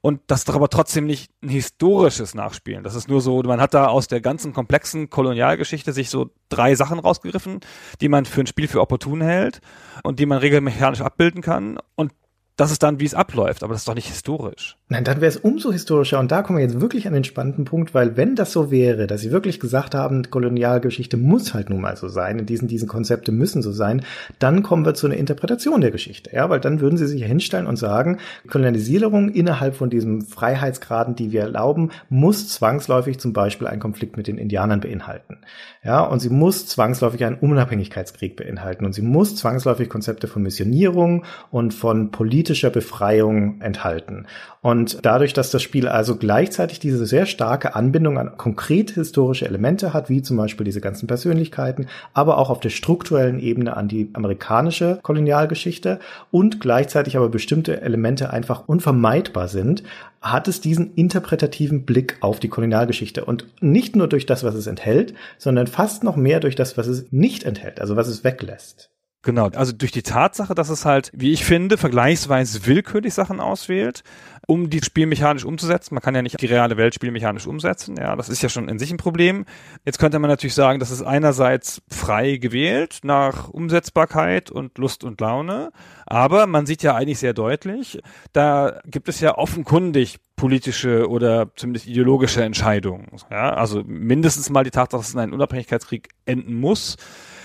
Und 0.00 0.20
das 0.26 0.40
ist 0.40 0.48
doch 0.48 0.54
aber 0.54 0.68
trotzdem 0.68 1.06
nicht 1.06 1.30
ein 1.42 1.48
historisches 1.48 2.34
Nachspielen. 2.34 2.82
Das 2.84 2.94
ist 2.94 3.08
nur 3.08 3.20
so, 3.20 3.42
man 3.42 3.60
hat 3.60 3.74
da 3.74 3.88
aus 3.88 4.08
der 4.08 4.20
ganzen 4.20 4.52
komplexen 4.52 5.10
Kolonialgeschichte 5.10 5.92
sich 5.92 6.10
so 6.10 6.30
drei 6.48 6.74
Sachen 6.74 6.98
rausgegriffen, 6.98 7.60
die 8.00 8.08
man 8.08 8.24
für 8.24 8.40
ein 8.40 8.46
Spiel 8.46 8.68
für 8.68 8.80
opportun 8.80 9.20
hält 9.20 9.60
und 10.02 10.18
die 10.18 10.26
man 10.26 10.38
regelmechanisch 10.38 11.00
abbilden 11.00 11.42
kann. 11.42 11.78
Und 11.94 12.12
das 12.58 12.72
ist 12.72 12.82
dann, 12.82 12.98
wie 12.98 13.04
es 13.04 13.14
abläuft, 13.14 13.62
aber 13.62 13.72
das 13.72 13.82
ist 13.82 13.88
doch 13.88 13.94
nicht 13.94 14.08
historisch. 14.08 14.76
Nein, 14.88 15.04
dann 15.04 15.20
wäre 15.20 15.28
es 15.28 15.36
umso 15.36 15.70
historischer. 15.70 16.18
Und 16.18 16.32
da 16.32 16.42
kommen 16.42 16.58
wir 16.58 16.64
jetzt 16.64 16.80
wirklich 16.80 17.06
an 17.06 17.12
den 17.12 17.22
spannenden 17.22 17.64
Punkt, 17.64 17.94
weil 17.94 18.16
wenn 18.16 18.34
das 18.34 18.52
so 18.52 18.72
wäre, 18.72 19.06
dass 19.06 19.20
sie 19.20 19.30
wirklich 19.30 19.60
gesagt 19.60 19.94
haben, 19.94 20.28
Kolonialgeschichte 20.28 21.16
muss 21.16 21.54
halt 21.54 21.70
nun 21.70 21.80
mal 21.80 21.96
so 21.96 22.08
sein, 22.08 22.40
in 22.40 22.46
diesen, 22.46 22.66
diesen 22.66 22.88
Konzepte 22.88 23.30
müssen 23.30 23.62
so 23.62 23.70
sein, 23.70 24.02
dann 24.40 24.64
kommen 24.64 24.84
wir 24.84 24.94
zu 24.94 25.06
einer 25.06 25.16
Interpretation 25.16 25.80
der 25.80 25.92
Geschichte. 25.92 26.30
Ja, 26.34 26.50
weil 26.50 26.58
dann 26.58 26.80
würden 26.80 26.96
sie 26.96 27.06
sich 27.06 27.22
hinstellen 27.22 27.68
und 27.68 27.76
sagen, 27.76 28.18
Kolonialisierung 28.50 29.28
innerhalb 29.28 29.76
von 29.76 29.88
diesen 29.88 30.22
Freiheitsgraden, 30.22 31.14
die 31.14 31.30
wir 31.30 31.42
erlauben, 31.42 31.92
muss 32.08 32.48
zwangsläufig 32.48 33.20
zum 33.20 33.32
Beispiel 33.32 33.68
einen 33.68 33.80
Konflikt 33.80 34.16
mit 34.16 34.26
den 34.26 34.36
Indianern 34.36 34.80
beinhalten. 34.80 35.38
Ja, 35.84 36.02
und 36.02 36.18
sie 36.18 36.28
muss 36.28 36.66
zwangsläufig 36.66 37.24
einen 37.24 37.36
Unabhängigkeitskrieg 37.36 38.34
beinhalten. 38.34 38.84
Und 38.84 38.94
sie 38.94 39.02
muss 39.02 39.36
zwangsläufig 39.36 39.88
Konzepte 39.88 40.26
von 40.26 40.42
Missionierung 40.42 41.24
und 41.52 41.72
von 41.72 42.10
politischer 42.48 42.70
Befreiung 42.70 43.60
enthalten. 43.60 44.26
Und 44.62 45.04
dadurch, 45.04 45.34
dass 45.34 45.50
das 45.50 45.62
Spiel 45.62 45.86
also 45.86 46.16
gleichzeitig 46.16 46.80
diese 46.80 47.04
sehr 47.04 47.26
starke 47.26 47.76
Anbindung 47.76 48.18
an 48.18 48.38
konkret 48.38 48.92
historische 48.92 49.44
Elemente 49.44 49.92
hat, 49.92 50.08
wie 50.08 50.22
zum 50.22 50.38
Beispiel 50.38 50.64
diese 50.64 50.80
ganzen 50.80 51.06
Persönlichkeiten, 51.06 51.88
aber 52.14 52.38
auch 52.38 52.48
auf 52.48 52.60
der 52.60 52.70
strukturellen 52.70 53.38
Ebene 53.38 53.76
an 53.76 53.88
die 53.88 54.08
amerikanische 54.14 54.98
Kolonialgeschichte 55.02 56.00
und 56.30 56.58
gleichzeitig 56.58 57.18
aber 57.18 57.28
bestimmte 57.28 57.82
Elemente 57.82 58.30
einfach 58.30 58.66
unvermeidbar 58.66 59.48
sind, 59.48 59.82
hat 60.22 60.48
es 60.48 60.62
diesen 60.62 60.94
interpretativen 60.94 61.84
Blick 61.84 62.16
auf 62.20 62.40
die 62.40 62.48
Kolonialgeschichte 62.48 63.26
und 63.26 63.46
nicht 63.60 63.94
nur 63.94 64.08
durch 64.08 64.24
das, 64.24 64.42
was 64.42 64.54
es 64.54 64.66
enthält, 64.66 65.12
sondern 65.36 65.66
fast 65.66 66.02
noch 66.02 66.16
mehr 66.16 66.40
durch 66.40 66.56
das, 66.56 66.78
was 66.78 66.86
es 66.86 67.12
nicht 67.12 67.44
enthält, 67.44 67.78
also 67.78 67.94
was 67.94 68.08
es 68.08 68.24
weglässt. 68.24 68.90
Genau, 69.22 69.48
also 69.48 69.72
durch 69.72 69.90
die 69.90 70.02
Tatsache, 70.02 70.54
dass 70.54 70.68
es 70.68 70.84
halt, 70.84 71.10
wie 71.12 71.32
ich 71.32 71.44
finde, 71.44 71.76
vergleichsweise 71.76 72.66
willkürlich 72.66 73.14
Sachen 73.14 73.40
auswählt, 73.40 74.04
um 74.46 74.70
die 74.70 74.80
spielmechanisch 74.80 75.44
umzusetzen. 75.44 75.94
Man 75.94 76.02
kann 76.02 76.14
ja 76.14 76.22
nicht 76.22 76.40
die 76.40 76.46
reale 76.46 76.76
Welt 76.76 76.94
spielmechanisch 76.94 77.46
umsetzen. 77.48 77.96
Ja, 77.98 78.14
das 78.14 78.28
ist 78.28 78.42
ja 78.42 78.48
schon 78.48 78.68
in 78.68 78.78
sich 78.78 78.92
ein 78.92 78.96
Problem. 78.96 79.44
Jetzt 79.84 79.98
könnte 79.98 80.20
man 80.20 80.30
natürlich 80.30 80.54
sagen, 80.54 80.78
das 80.78 80.92
ist 80.92 81.02
einerseits 81.02 81.82
frei 81.90 82.36
gewählt 82.36 83.00
nach 83.02 83.48
Umsetzbarkeit 83.48 84.52
und 84.52 84.78
Lust 84.78 85.02
und 85.02 85.20
Laune. 85.20 85.72
Aber 86.06 86.46
man 86.46 86.64
sieht 86.64 86.84
ja 86.84 86.94
eigentlich 86.94 87.18
sehr 87.18 87.34
deutlich, 87.34 88.00
da 88.32 88.80
gibt 88.86 89.08
es 89.08 89.18
ja 89.20 89.36
offenkundig 89.36 90.18
politische 90.36 91.08
oder 91.08 91.50
zumindest 91.56 91.88
ideologische 91.88 92.44
Entscheidungen. 92.44 93.08
Ja, 93.32 93.52
also 93.52 93.82
mindestens 93.84 94.48
mal 94.48 94.62
die 94.62 94.70
Tatsache, 94.70 95.00
dass 95.00 95.08
es 95.08 95.14
in 95.14 95.20
einen 95.20 95.32
Unabhängigkeitskrieg 95.32 96.08
enden 96.24 96.54
muss 96.54 96.96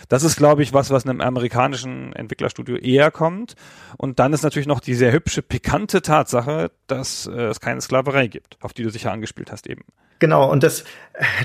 das 0.10 0.24
ist, 0.24 0.36
glaube 0.38 0.64
ich, 0.64 0.74
was, 0.74 0.90
was 0.90 1.06
einem 1.06 1.22
amerikanischen 1.22 2.14
Entwicklerstudio 2.14 2.76
eher 2.76 3.12
kommt. 3.12 3.56
Und 3.98 4.20
dann 4.20 4.34
ist 4.34 4.44
natürlich 4.44 4.68
noch 4.68 4.80
die 4.80 4.96
sehr 4.96 5.12
hübsche, 5.12 5.42
pikante 5.42 6.02
Tatsache, 6.02 6.72
dass 6.88 7.28
äh, 7.28 7.48
es 7.48 7.60
keine 7.60 7.82
Sklaverei 7.82 8.28
gibt, 8.28 8.58
auf 8.62 8.74
die 8.74 8.84
du 8.84 8.90
sicher 8.90 9.12
angespielt 9.12 9.52
hast 9.52 9.68
eben. 9.68 9.84
Genau, 10.20 10.50
und 10.50 10.64
das, 10.64 10.84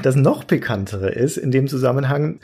das 0.03 0.15
noch 0.15 0.47
pikantere 0.47 1.11
ist 1.11 1.37
in 1.37 1.51
dem 1.51 1.67
Zusammenhang, 1.67 2.41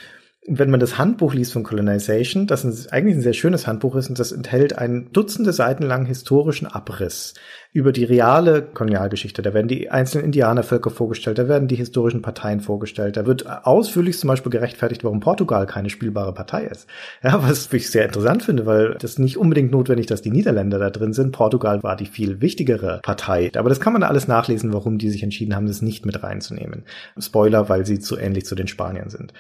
wenn 0.47 0.71
man 0.71 0.81
das 0.81 0.99
Handbuch 0.99 1.33
liest 1.33 1.55
von 1.55 1.63
Colonization, 1.63 2.47
das 2.47 2.65
ein, 2.65 2.77
eigentlich 2.91 3.17
ein 3.17 3.23
sehr 3.23 3.33
schönes 3.33 3.67
Handbuch 3.67 3.95
ist 3.97 4.11
und 4.11 4.19
das 4.19 4.31
enthält 4.31 4.77
einen 4.77 5.11
Dutzende 5.13 5.55
Seiten 5.55 5.85
lang 5.85 6.05
historischen 6.05 6.67
Abriss 6.67 7.33
über 7.73 7.93
die 7.93 8.05
reale 8.05 8.63
Kolonialgeschichte. 8.63 9.41
Da 9.41 9.55
werden 9.55 9.69
die 9.69 9.91
einzelnen 9.91 10.27
Indianervölker 10.27 10.91
vorgestellt, 10.91 11.39
da 11.39 11.49
werden 11.49 11.67
die 11.67 11.77
historischen 11.77 12.21
Parteien 12.21 12.61
vorgestellt, 12.61 13.17
da 13.17 13.25
wird 13.25 13.47
ausführlich 13.67 14.19
zum 14.19 14.29
Beispiel 14.29 14.53
gerechtfertigt, 14.53 15.03
warum 15.03 15.21
Portugal 15.21 15.67
keine 15.67 15.89
spielbare 15.89 16.35
Partei 16.35 16.65
ist. 16.65 16.89
Ja, 17.23 17.43
was 17.43 17.73
ich 17.73 17.91
sehr 17.91 18.05
interessant 18.05 18.43
finde, 18.43 18.67
weil 18.67 18.97
das 19.01 19.19
nicht 19.19 19.39
unbedingt 19.39 19.73
notwendig, 19.73 20.07
dass 20.07 20.21
die 20.21 20.31
Niederländer 20.31 20.79
da 20.79 20.91
drin 20.91 21.15
sind. 21.15 21.33
Portugal 21.33 21.83
war 21.83 21.97
die 21.97 22.07
viel 22.07 22.43
wichtigere 22.43 23.01
Partei. 23.03 23.51
Aber 23.57 23.71
das 23.71 23.81
kann 23.81 23.95
man 23.95 24.03
alles 24.03 24.29
nachlesen, 24.29 24.75
warum 24.75 24.99
die 24.99 25.11
sich 25.11 25.23
entschieden 25.23 25.57
haben, 25.57 25.67
das 25.67 25.81
nicht 25.81 26.05
mit 26.05 26.23
reinzunehmen. 26.23 26.85
Spoiler, 27.19 27.69
weil 27.71 27.87
sie 27.87 27.99
zu 27.99 28.19
ähnlich 28.19 28.45
zu 28.45 28.55
den 28.55 28.69
Spaniern 28.69 29.09
sind. 29.09 29.33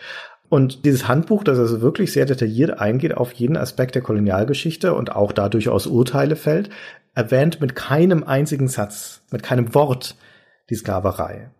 Und 0.49 0.85
dieses 0.85 1.09
Handbuch, 1.09 1.43
das 1.43 1.59
also 1.59 1.81
wirklich 1.81 2.13
sehr 2.13 2.27
detailliert 2.27 2.79
eingeht 2.79 3.17
auf 3.17 3.33
jeden 3.33 3.57
Aspekt 3.57 3.95
der 3.95 4.03
Kolonialgeschichte 4.03 4.95
und 4.95 5.15
auch 5.15 5.33
da 5.33 5.49
durchaus 5.49 5.87
Urteile 5.87 6.37
fällt, 6.37 6.71
erwähnt 7.15 7.61
mit 7.61 7.75
keinem 7.75 8.25
einzigen 8.25 8.69
Satz, 8.69 9.23
mit 9.31 9.43
keinem 9.43 9.75
Wort 9.75 10.17
die 10.71 10.75
Sklaverei. 10.75 11.51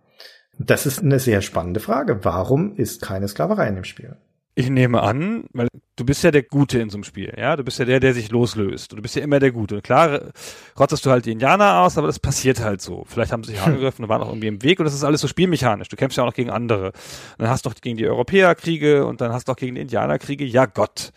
Das 0.59 0.87
ist 0.87 1.03
eine 1.03 1.19
sehr 1.19 1.43
spannende 1.43 1.81
Frage. 1.81 2.25
Warum 2.25 2.77
ist 2.77 3.03
keine 3.03 3.27
Sklaverei 3.29 3.69
in 3.69 3.75
dem 3.75 3.85
Spiel? 3.85 4.17
Ich 4.55 4.71
nehme 4.71 5.03
an, 5.03 5.45
weil 5.53 5.69
du 5.97 6.05
bist 6.05 6.25
ja 6.25 6.31
der 6.31 6.43
Gute 6.43 6.79
in 6.81 6.91
so 6.91 6.97
einem 6.97 7.05
Spiel, 7.05 7.33
ja. 7.37 7.57
Du 7.57 7.65
bist 7.65 7.79
ja 7.79 7.85
der, 7.85 8.01
der 8.01 8.15
sich 8.15 8.31
loslöst. 8.31 8.93
Und 8.93 8.97
du 8.99 9.03
bist 9.03 9.15
ja 9.15 9.23
immer 9.23 9.39
der 9.39 9.53
Gute. 9.53 9.77
Und 9.77 9.85
klar 9.85 10.33
rotzest 10.79 11.07
du 11.07 11.11
halt 11.11 11.27
die 11.27 11.33
Indianer 11.33 11.81
aus, 11.81 11.97
aber 11.99 12.07
das 12.07 12.19
passiert 12.19 12.61
halt 12.61 12.81
so. 12.81 13.05
Vielleicht 13.07 13.33
haben 13.33 13.45
sie 13.45 13.53
sich 13.53 13.61
angegriffen 13.61 14.05
und 14.05 14.09
waren 14.09 14.23
auch 14.23 14.29
irgendwie 14.29 14.49
im 14.49 14.63
Weg 14.63 14.81
und 14.81 14.85
das 14.85 14.95
ist 14.95 15.05
alles 15.05 15.21
so 15.21 15.29
spielmechanisch. 15.29 15.89
Du 15.89 15.97
kämpfst 15.97 16.17
ja 16.17 16.25
auch 16.25 16.29
noch 16.29 16.35
gegen 16.35 16.51
andere. 16.51 16.87
Und 16.87 16.93
dann 17.39 17.49
hast 17.49 17.65
du 17.65 17.71
noch 17.71 17.77
gegen 17.77 17.97
die 17.97 18.07
Europäer 18.07 18.55
Kriege 18.55 19.07
und 19.07 19.21
dann 19.21 19.33
hast 19.33 19.49
du 19.49 19.53
auch 19.53 19.57
gegen 19.57 19.77
die 19.77 19.83
Indianer 19.83 20.19
Kriege. 20.19 20.45
Ja 20.45 20.67
Gott. 20.67 21.13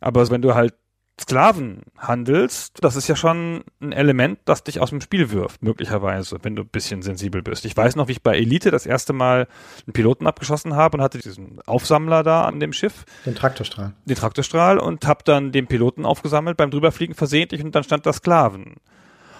Aber 0.00 0.28
wenn 0.30 0.42
du 0.42 0.54
halt 0.54 0.74
Sklaven 1.20 1.82
handelst, 1.98 2.78
das 2.80 2.96
ist 2.96 3.06
ja 3.06 3.14
schon 3.14 3.62
ein 3.80 3.92
Element, 3.92 4.38
das 4.46 4.64
dich 4.64 4.80
aus 4.80 4.88
dem 4.88 5.02
Spiel 5.02 5.30
wirft, 5.30 5.62
möglicherweise, 5.62 6.38
wenn 6.42 6.56
du 6.56 6.62
ein 6.62 6.68
bisschen 6.68 7.02
sensibel 7.02 7.42
bist. 7.42 7.66
Ich 7.66 7.76
weiß 7.76 7.96
noch, 7.96 8.08
wie 8.08 8.12
ich 8.12 8.22
bei 8.22 8.38
Elite 8.38 8.70
das 8.70 8.86
erste 8.86 9.12
Mal 9.12 9.46
einen 9.86 9.92
Piloten 9.92 10.26
abgeschossen 10.26 10.76
habe 10.76 10.96
und 10.96 11.02
hatte 11.02 11.18
diesen 11.18 11.60
Aufsammler 11.66 12.22
da 12.22 12.44
an 12.44 12.58
dem 12.58 12.72
Schiff. 12.72 13.04
Den 13.26 13.34
Traktorstrahl. 13.34 13.92
Den 14.06 14.16
Traktorstrahl 14.16 14.78
und 14.78 15.06
habe 15.06 15.22
dann 15.24 15.52
den 15.52 15.66
Piloten 15.66 16.06
aufgesammelt 16.06 16.56
beim 16.56 16.70
drüberfliegen 16.70 17.14
versehentlich 17.14 17.62
und 17.62 17.74
dann 17.74 17.84
stand 17.84 18.06
da 18.06 18.14
Sklaven. 18.14 18.76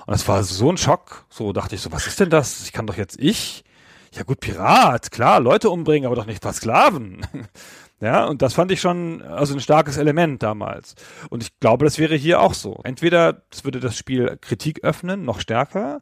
Und 0.06 0.12
das 0.12 0.28
war 0.28 0.42
so 0.42 0.70
ein 0.70 0.76
Schock. 0.76 1.24
So 1.30 1.54
dachte 1.54 1.76
ich 1.76 1.80
so, 1.80 1.92
was 1.92 2.06
ist 2.06 2.20
denn 2.20 2.30
das? 2.30 2.62
Ich 2.64 2.72
kann 2.72 2.86
doch 2.86 2.96
jetzt 2.96 3.18
ich? 3.18 3.64
Ja 4.12 4.24
gut, 4.24 4.40
Pirat, 4.40 5.12
klar, 5.12 5.40
Leute 5.40 5.70
umbringen, 5.70 6.06
aber 6.06 6.16
doch 6.16 6.26
nicht 6.26 6.42
paar 6.42 6.52
Sklaven. 6.52 7.26
Ja, 8.00 8.24
und 8.24 8.40
das 8.40 8.54
fand 8.54 8.72
ich 8.72 8.80
schon 8.80 9.20
also 9.22 9.54
ein 9.54 9.60
starkes 9.60 9.98
Element 9.98 10.42
damals. 10.42 10.94
Und 11.28 11.42
ich 11.42 11.60
glaube, 11.60 11.84
das 11.84 11.98
wäre 11.98 12.14
hier 12.14 12.40
auch 12.40 12.54
so. 12.54 12.80
Entweder 12.82 13.42
es 13.52 13.64
würde 13.64 13.78
das 13.78 13.96
Spiel 13.96 14.38
Kritik 14.40 14.82
öffnen, 14.84 15.24
noch 15.24 15.40
stärker, 15.40 16.00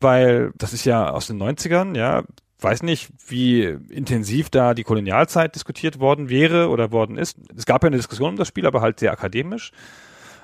weil 0.00 0.52
das 0.56 0.72
ist 0.72 0.84
ja 0.84 1.10
aus 1.10 1.26
den 1.26 1.42
90ern, 1.42 1.96
ja, 1.96 2.22
weiß 2.60 2.82
nicht, 2.82 3.10
wie 3.26 3.64
intensiv 3.90 4.50
da 4.50 4.74
die 4.74 4.84
Kolonialzeit 4.84 5.54
diskutiert 5.54 5.98
worden 5.98 6.28
wäre 6.28 6.68
oder 6.68 6.92
worden 6.92 7.18
ist. 7.18 7.36
Es 7.56 7.66
gab 7.66 7.82
ja 7.82 7.88
eine 7.88 7.96
Diskussion 7.96 8.30
um 8.30 8.36
das 8.36 8.48
Spiel, 8.48 8.66
aber 8.66 8.80
halt 8.80 9.00
sehr 9.00 9.12
akademisch. 9.12 9.72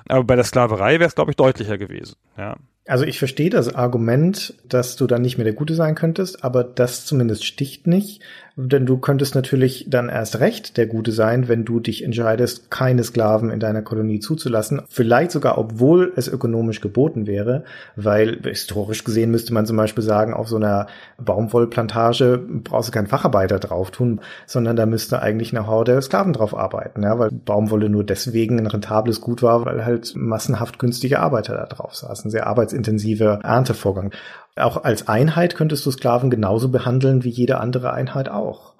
Aber 0.07 0.23
bei 0.23 0.35
der 0.35 0.45
Sklaverei 0.45 0.99
wäre 0.99 1.07
es, 1.07 1.15
glaube 1.15 1.31
ich, 1.31 1.37
deutlicher 1.37 1.77
gewesen. 1.77 2.15
Ja. 2.37 2.55
Also 2.87 3.03
ich 3.03 3.17
verstehe 3.17 3.49
das 3.49 3.73
Argument, 3.73 4.53
dass 4.69 4.95
du 4.95 5.07
dann 5.07 5.23
nicht 5.23 5.37
mehr 5.37 5.45
der 5.45 5.53
Gute 5.53 5.73
sein 5.73 5.95
könntest, 5.95 6.43
aber 6.43 6.63
das 6.63 7.05
zumindest 7.05 7.43
sticht 7.43 7.87
nicht, 7.87 8.21
denn 8.57 8.85
du 8.85 8.97
könntest 8.97 9.35
natürlich 9.35 9.87
dann 9.89 10.07
erst 10.07 10.39
recht 10.39 10.77
der 10.77 10.87
Gute 10.87 11.11
sein, 11.11 11.49
wenn 11.49 11.65
du 11.65 11.81
dich 11.81 12.03
entscheidest, 12.03 12.71
keine 12.71 13.03
Sklaven 13.03 13.49
in 13.49 13.59
deiner 13.59 13.81
Kolonie 13.81 14.19
zuzulassen. 14.19 14.81
Vielleicht 14.87 15.31
sogar, 15.31 15.57
obwohl 15.57 16.13
es 16.15 16.29
ökonomisch 16.29 16.79
geboten 16.79 17.27
wäre, 17.27 17.65
weil 17.97 18.39
historisch 18.43 19.03
gesehen 19.03 19.31
müsste 19.31 19.53
man 19.53 19.65
zum 19.65 19.75
Beispiel 19.75 20.03
sagen, 20.03 20.33
auf 20.33 20.47
so 20.47 20.55
einer 20.55 20.87
Baumwollplantage 21.17 22.39
brauchst 22.63 22.89
du 22.89 22.93
keinen 22.93 23.07
Facharbeiter 23.07 23.59
drauf 23.59 23.91
tun, 23.91 24.21
sondern 24.45 24.77
da 24.77 24.85
müsste 24.85 25.21
eigentlich 25.21 25.53
eine 25.53 25.67
Horde 25.67 26.01
Sklaven 26.01 26.31
drauf 26.31 26.55
arbeiten, 26.55 27.03
ja, 27.03 27.19
weil 27.19 27.31
Baumwolle 27.31 27.89
nur 27.89 28.05
deswegen 28.05 28.57
ein 28.57 28.67
rentables 28.67 29.19
Gut 29.19 29.43
war, 29.43 29.65
weil 29.65 29.83
halt 29.83 30.13
massenhaft 30.15 30.79
günstige 30.79 31.19
Arbeiter 31.19 31.55
da 31.55 31.65
drauf 31.65 31.95
saßen. 31.95 32.31
Sehr 32.31 32.47
arbeitsintensiver 32.75 33.39
Erntevorgang. 33.43 34.11
Auch 34.55 34.83
als 34.83 35.07
Einheit 35.07 35.55
könntest 35.55 35.85
du 35.85 35.91
Sklaven 35.91 36.29
genauso 36.29 36.69
behandeln 36.69 37.23
wie 37.23 37.29
jede 37.29 37.59
andere 37.59 37.93
Einheit 37.93 38.29
auch. 38.29 38.75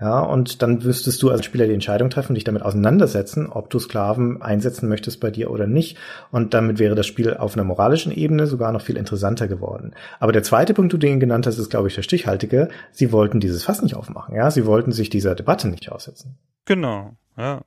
Ja, 0.00 0.18
und 0.18 0.62
dann 0.62 0.82
wüsstest 0.82 1.22
du 1.22 1.30
als 1.30 1.44
Spieler 1.44 1.66
die 1.66 1.74
Entscheidung 1.74 2.10
treffen, 2.10 2.34
dich 2.34 2.42
damit 2.42 2.62
auseinandersetzen, 2.62 3.46
ob 3.48 3.70
du 3.70 3.78
Sklaven 3.78 4.42
einsetzen 4.42 4.88
möchtest 4.88 5.20
bei 5.20 5.30
dir 5.30 5.48
oder 5.48 5.68
nicht. 5.68 5.96
Und 6.32 6.54
damit 6.54 6.80
wäre 6.80 6.96
das 6.96 7.06
Spiel 7.06 7.36
auf 7.36 7.54
einer 7.54 7.62
moralischen 7.62 8.10
Ebene 8.10 8.48
sogar 8.48 8.72
noch 8.72 8.80
viel 8.80 8.96
interessanter 8.96 9.46
geworden. 9.46 9.94
Aber 10.18 10.32
der 10.32 10.42
zweite 10.42 10.74
Punkt, 10.74 10.92
den 10.92 11.00
du 11.00 11.18
genannt 11.20 11.46
hast, 11.46 11.58
ist, 11.58 11.70
glaube 11.70 11.86
ich, 11.86 11.94
der 11.94 12.02
stichhaltige. 12.02 12.68
Sie 12.90 13.12
wollten 13.12 13.38
dieses 13.38 13.62
Fass 13.62 13.80
nicht 13.80 13.94
aufmachen. 13.94 14.34
Ja, 14.34 14.50
sie 14.50 14.66
wollten 14.66 14.90
sich 14.90 15.08
dieser 15.08 15.36
Debatte 15.36 15.68
nicht 15.68 15.92
aussetzen. 15.92 16.36
Genau, 16.64 17.12
ja. 17.36 17.60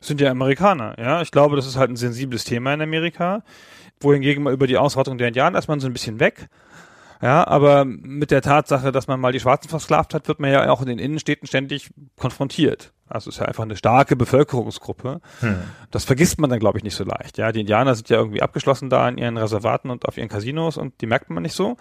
Sind 0.00 0.22
ja 0.22 0.30
Amerikaner, 0.30 0.96
ja. 0.98 1.20
Ich 1.20 1.30
glaube, 1.30 1.56
das 1.56 1.66
ist 1.66 1.76
halt 1.76 1.90
ein 1.90 1.96
sensibles 1.96 2.44
Thema 2.44 2.72
in 2.72 2.80
Amerika 2.80 3.44
wohingegen 4.04 4.42
mal 4.42 4.52
über 4.52 4.66
die 4.66 4.78
Ausrottung 4.78 5.18
der 5.18 5.28
Indianer 5.28 5.58
ist 5.58 5.68
man 5.68 5.80
so 5.80 5.86
ein 5.86 5.92
bisschen 5.92 6.20
weg. 6.20 6.48
Ja, 7.20 7.46
aber 7.46 7.84
mit 7.84 8.32
der 8.32 8.42
Tatsache, 8.42 8.90
dass 8.90 9.06
man 9.06 9.20
mal 9.20 9.30
die 9.30 9.38
Schwarzen 9.38 9.68
versklavt 9.68 10.12
hat, 10.12 10.26
wird 10.26 10.40
man 10.40 10.50
ja 10.50 10.68
auch 10.70 10.80
in 10.80 10.88
den 10.88 10.98
Innenstädten 10.98 11.46
ständig 11.46 11.90
konfrontiert. 12.18 12.92
Also 13.08 13.30
es 13.30 13.36
ist 13.36 13.40
ja 13.40 13.46
einfach 13.46 13.62
eine 13.62 13.76
starke 13.76 14.16
Bevölkerungsgruppe. 14.16 15.20
Hm. 15.38 15.56
Das 15.92 16.04
vergisst 16.04 16.40
man 16.40 16.50
dann, 16.50 16.58
glaube 16.58 16.78
ich, 16.78 16.84
nicht 16.84 16.96
so 16.96 17.04
leicht. 17.04 17.38
Ja, 17.38 17.52
die 17.52 17.60
Indianer 17.60 17.94
sind 17.94 18.08
ja 18.08 18.16
irgendwie 18.16 18.42
abgeschlossen 18.42 18.90
da 18.90 19.08
in 19.08 19.18
ihren 19.18 19.36
Reservaten 19.36 19.90
und 19.90 20.08
auf 20.08 20.16
ihren 20.16 20.28
Casinos 20.28 20.76
und 20.76 21.00
die 21.00 21.06
merkt 21.06 21.30
man 21.30 21.44
nicht 21.44 21.54
so 21.54 21.76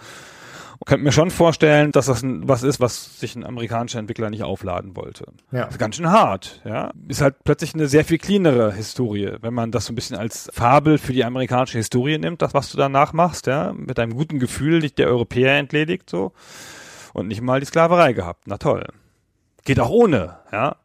könnte 0.85 1.03
mir 1.03 1.11
schon 1.11 1.31
vorstellen, 1.31 1.91
dass 1.91 2.07
das 2.07 2.23
ein, 2.23 2.47
was 2.47 2.63
ist, 2.63 2.79
was 2.79 3.19
sich 3.19 3.35
ein 3.35 3.45
amerikanischer 3.45 3.99
Entwickler 3.99 4.29
nicht 4.29 4.43
aufladen 4.43 4.95
wollte. 4.95 5.25
Ja. 5.51 5.65
Das 5.65 5.75
ist 5.75 5.79
ganz 5.79 5.95
schön 5.95 6.09
hart, 6.09 6.61
ja. 6.65 6.91
Ist 7.07 7.21
halt 7.21 7.43
plötzlich 7.43 7.73
eine 7.73 7.87
sehr 7.87 8.03
viel 8.03 8.17
cleanere 8.17 8.73
Historie, 8.73 9.37
wenn 9.41 9.53
man 9.53 9.71
das 9.71 9.85
so 9.85 9.93
ein 9.93 9.95
bisschen 9.95 10.17
als 10.17 10.49
Fabel 10.53 10.97
für 10.97 11.13
die 11.13 11.23
amerikanische 11.23 11.77
Historie 11.77 12.17
nimmt, 12.17 12.41
das, 12.41 12.53
was 12.53 12.71
du 12.71 12.77
danach 12.77 13.13
machst, 13.13 13.47
ja, 13.47 13.73
mit 13.73 13.99
einem 13.99 14.15
guten 14.15 14.39
Gefühl 14.39 14.81
dich 14.81 14.95
der 14.95 15.07
Europäer 15.07 15.57
entledigt, 15.57 16.09
so. 16.09 16.33
Und 17.13 17.27
nicht 17.27 17.41
mal 17.41 17.59
die 17.59 17.65
Sklaverei 17.65 18.13
gehabt. 18.13 18.43
Na 18.47 18.57
toll. 18.57 18.85
Geht 19.65 19.79
auch 19.79 19.89
ohne, 19.89 20.37
ja. 20.51 20.77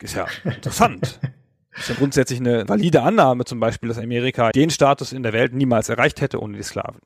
Ist 0.00 0.14
ja 0.14 0.26
interessant. 0.44 1.20
ist 1.78 1.88
ja 1.88 1.94
grundsätzlich 1.94 2.40
eine 2.40 2.68
valide 2.68 3.02
Annahme 3.02 3.44
zum 3.44 3.60
Beispiel, 3.60 3.88
dass 3.88 3.98
Amerika 3.98 4.50
den 4.50 4.70
Status 4.70 5.12
in 5.12 5.22
der 5.22 5.32
Welt 5.32 5.54
niemals 5.54 5.88
erreicht 5.88 6.20
hätte 6.20 6.40
ohne 6.40 6.56
die 6.56 6.62
Sklaven. 6.62 7.00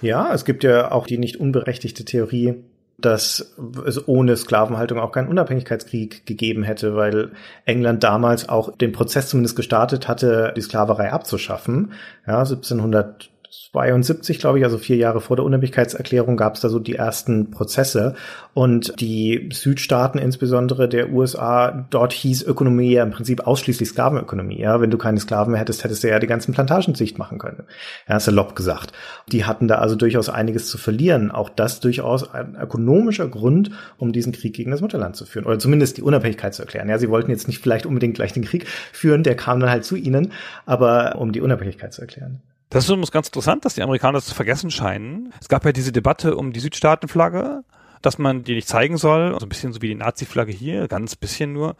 Ja, 0.00 0.32
es 0.32 0.44
gibt 0.44 0.64
ja 0.64 0.90
auch 0.90 1.06
die 1.06 1.18
nicht 1.18 1.36
unberechtigte 1.36 2.04
Theorie, 2.04 2.54
dass 2.98 3.54
es 3.84 4.08
ohne 4.08 4.36
Sklavenhaltung 4.36 4.98
auch 4.98 5.12
keinen 5.12 5.28
Unabhängigkeitskrieg 5.28 6.24
gegeben 6.24 6.62
hätte, 6.62 6.96
weil 6.96 7.32
England 7.66 8.02
damals 8.02 8.48
auch 8.48 8.74
den 8.76 8.92
Prozess 8.92 9.28
zumindest 9.28 9.56
gestartet 9.56 10.08
hatte, 10.08 10.54
die 10.56 10.62
Sklaverei 10.62 11.12
abzuschaffen. 11.12 11.92
Ja, 12.26 12.38
1700 12.38 13.30
72, 13.72 14.38
glaube 14.38 14.58
ich, 14.58 14.64
also 14.64 14.78
vier 14.78 14.96
Jahre 14.96 15.20
vor 15.20 15.36
der 15.36 15.44
Unabhängigkeitserklärung, 15.44 16.36
gab 16.36 16.54
es 16.54 16.62
da 16.62 16.68
so 16.68 16.78
die 16.78 16.94
ersten 16.94 17.50
Prozesse. 17.50 18.14
Und 18.54 18.98
die 19.00 19.50
Südstaaten, 19.52 20.18
insbesondere 20.18 20.88
der 20.88 21.12
USA, 21.12 21.86
dort 21.90 22.12
hieß 22.14 22.42
Ökonomie 22.44 22.92
ja 22.92 23.02
im 23.02 23.10
Prinzip 23.10 23.46
ausschließlich 23.46 23.90
Sklavenökonomie. 23.90 24.60
Ja, 24.60 24.80
wenn 24.80 24.90
du 24.90 24.98
keine 24.98 25.20
Sklaven 25.20 25.52
mehr 25.52 25.60
hättest, 25.60 25.84
hättest 25.84 26.02
du 26.04 26.08
ja 26.08 26.18
die 26.18 26.26
ganzen 26.26 26.54
Plantagen 26.54 26.94
dicht 26.94 27.18
machen 27.18 27.38
können. 27.38 27.64
Ja, 28.08 28.18
salopp 28.18 28.56
gesagt. 28.56 28.92
Die 29.30 29.44
hatten 29.44 29.68
da 29.68 29.76
also 29.76 29.94
durchaus 29.94 30.28
einiges 30.28 30.68
zu 30.68 30.78
verlieren. 30.78 31.30
Auch 31.30 31.50
das 31.50 31.80
durchaus 31.80 32.32
ein 32.32 32.56
ökonomischer 32.56 33.28
Grund, 33.28 33.70
um 33.98 34.12
diesen 34.12 34.32
Krieg 34.32 34.54
gegen 34.54 34.70
das 34.70 34.80
Mutterland 34.80 35.16
zu 35.16 35.26
führen. 35.26 35.46
Oder 35.46 35.58
zumindest 35.58 35.98
die 35.98 36.02
Unabhängigkeit 36.02 36.54
zu 36.54 36.62
erklären. 36.62 36.88
Ja, 36.88 36.98
sie 36.98 37.10
wollten 37.10 37.30
jetzt 37.30 37.46
nicht 37.46 37.60
vielleicht 37.60 37.86
unbedingt 37.86 38.14
gleich 38.14 38.32
den 38.32 38.44
Krieg 38.44 38.66
führen, 38.92 39.22
der 39.22 39.36
kam 39.36 39.60
dann 39.60 39.70
halt 39.70 39.84
zu 39.84 39.96
ihnen, 39.96 40.32
aber 40.64 41.16
um 41.16 41.32
die 41.32 41.40
Unabhängigkeit 41.40 41.92
zu 41.92 42.00
erklären. 42.00 42.40
Das 42.70 42.84
ist 42.84 42.90
übrigens 42.90 43.12
ganz 43.12 43.28
interessant, 43.28 43.64
dass 43.64 43.74
die 43.74 43.82
Amerikaner 43.82 44.18
das 44.18 44.26
zu 44.26 44.34
vergessen 44.34 44.70
scheinen. 44.70 45.32
Es 45.40 45.48
gab 45.48 45.64
ja 45.64 45.72
diese 45.72 45.92
Debatte 45.92 46.36
um 46.36 46.52
die 46.52 46.60
Südstaatenflagge, 46.60 47.62
dass 48.02 48.18
man 48.18 48.44
die 48.44 48.54
nicht 48.54 48.68
zeigen 48.68 48.96
soll, 48.96 49.36
so 49.38 49.46
ein 49.46 49.48
bisschen 49.48 49.72
so 49.72 49.82
wie 49.82 49.88
die 49.88 49.94
Nazi-Flagge 49.94 50.52
hier, 50.52 50.88
ganz 50.88 51.16
bisschen 51.16 51.52
nur 51.52 51.76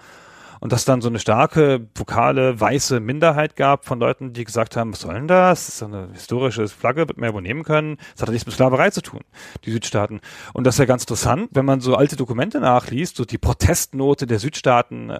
und 0.60 0.72
dass 0.72 0.84
dann 0.84 1.00
so 1.00 1.08
eine 1.08 1.18
starke, 1.18 1.88
vokale, 1.94 2.58
weiße 2.60 3.00
Minderheit 3.00 3.56
gab 3.56 3.84
von 3.84 4.00
Leuten, 4.00 4.32
die 4.32 4.44
gesagt 4.44 4.76
haben, 4.76 4.92
was 4.92 5.00
soll 5.00 5.14
denn 5.14 5.28
das? 5.28 5.66
Das 5.66 5.74
ist 5.76 5.82
eine 5.82 6.08
historische 6.12 6.68
Flagge, 6.68 7.08
wird 7.08 7.18
man 7.18 7.30
ja 7.30 7.34
wohl 7.34 7.42
nehmen 7.42 7.62
können. 7.62 7.96
Das 8.12 8.22
hat 8.22 8.28
ja 8.28 8.32
nichts 8.32 8.46
mit 8.46 8.54
Sklaverei 8.54 8.90
zu 8.90 9.02
tun, 9.02 9.20
die 9.64 9.70
Südstaaten. 9.70 10.20
Und 10.52 10.64
das 10.64 10.76
ist 10.76 10.78
ja 10.78 10.84
ganz 10.84 11.02
interessant, 11.02 11.50
wenn 11.52 11.64
man 11.64 11.80
so 11.80 11.94
alte 11.94 12.16
Dokumente 12.16 12.60
nachliest, 12.60 13.16
so 13.16 13.24
die 13.24 13.38
Protestnote 13.38 14.26
der 14.26 14.38
Südstaaten 14.38 15.10
äh, 15.10 15.18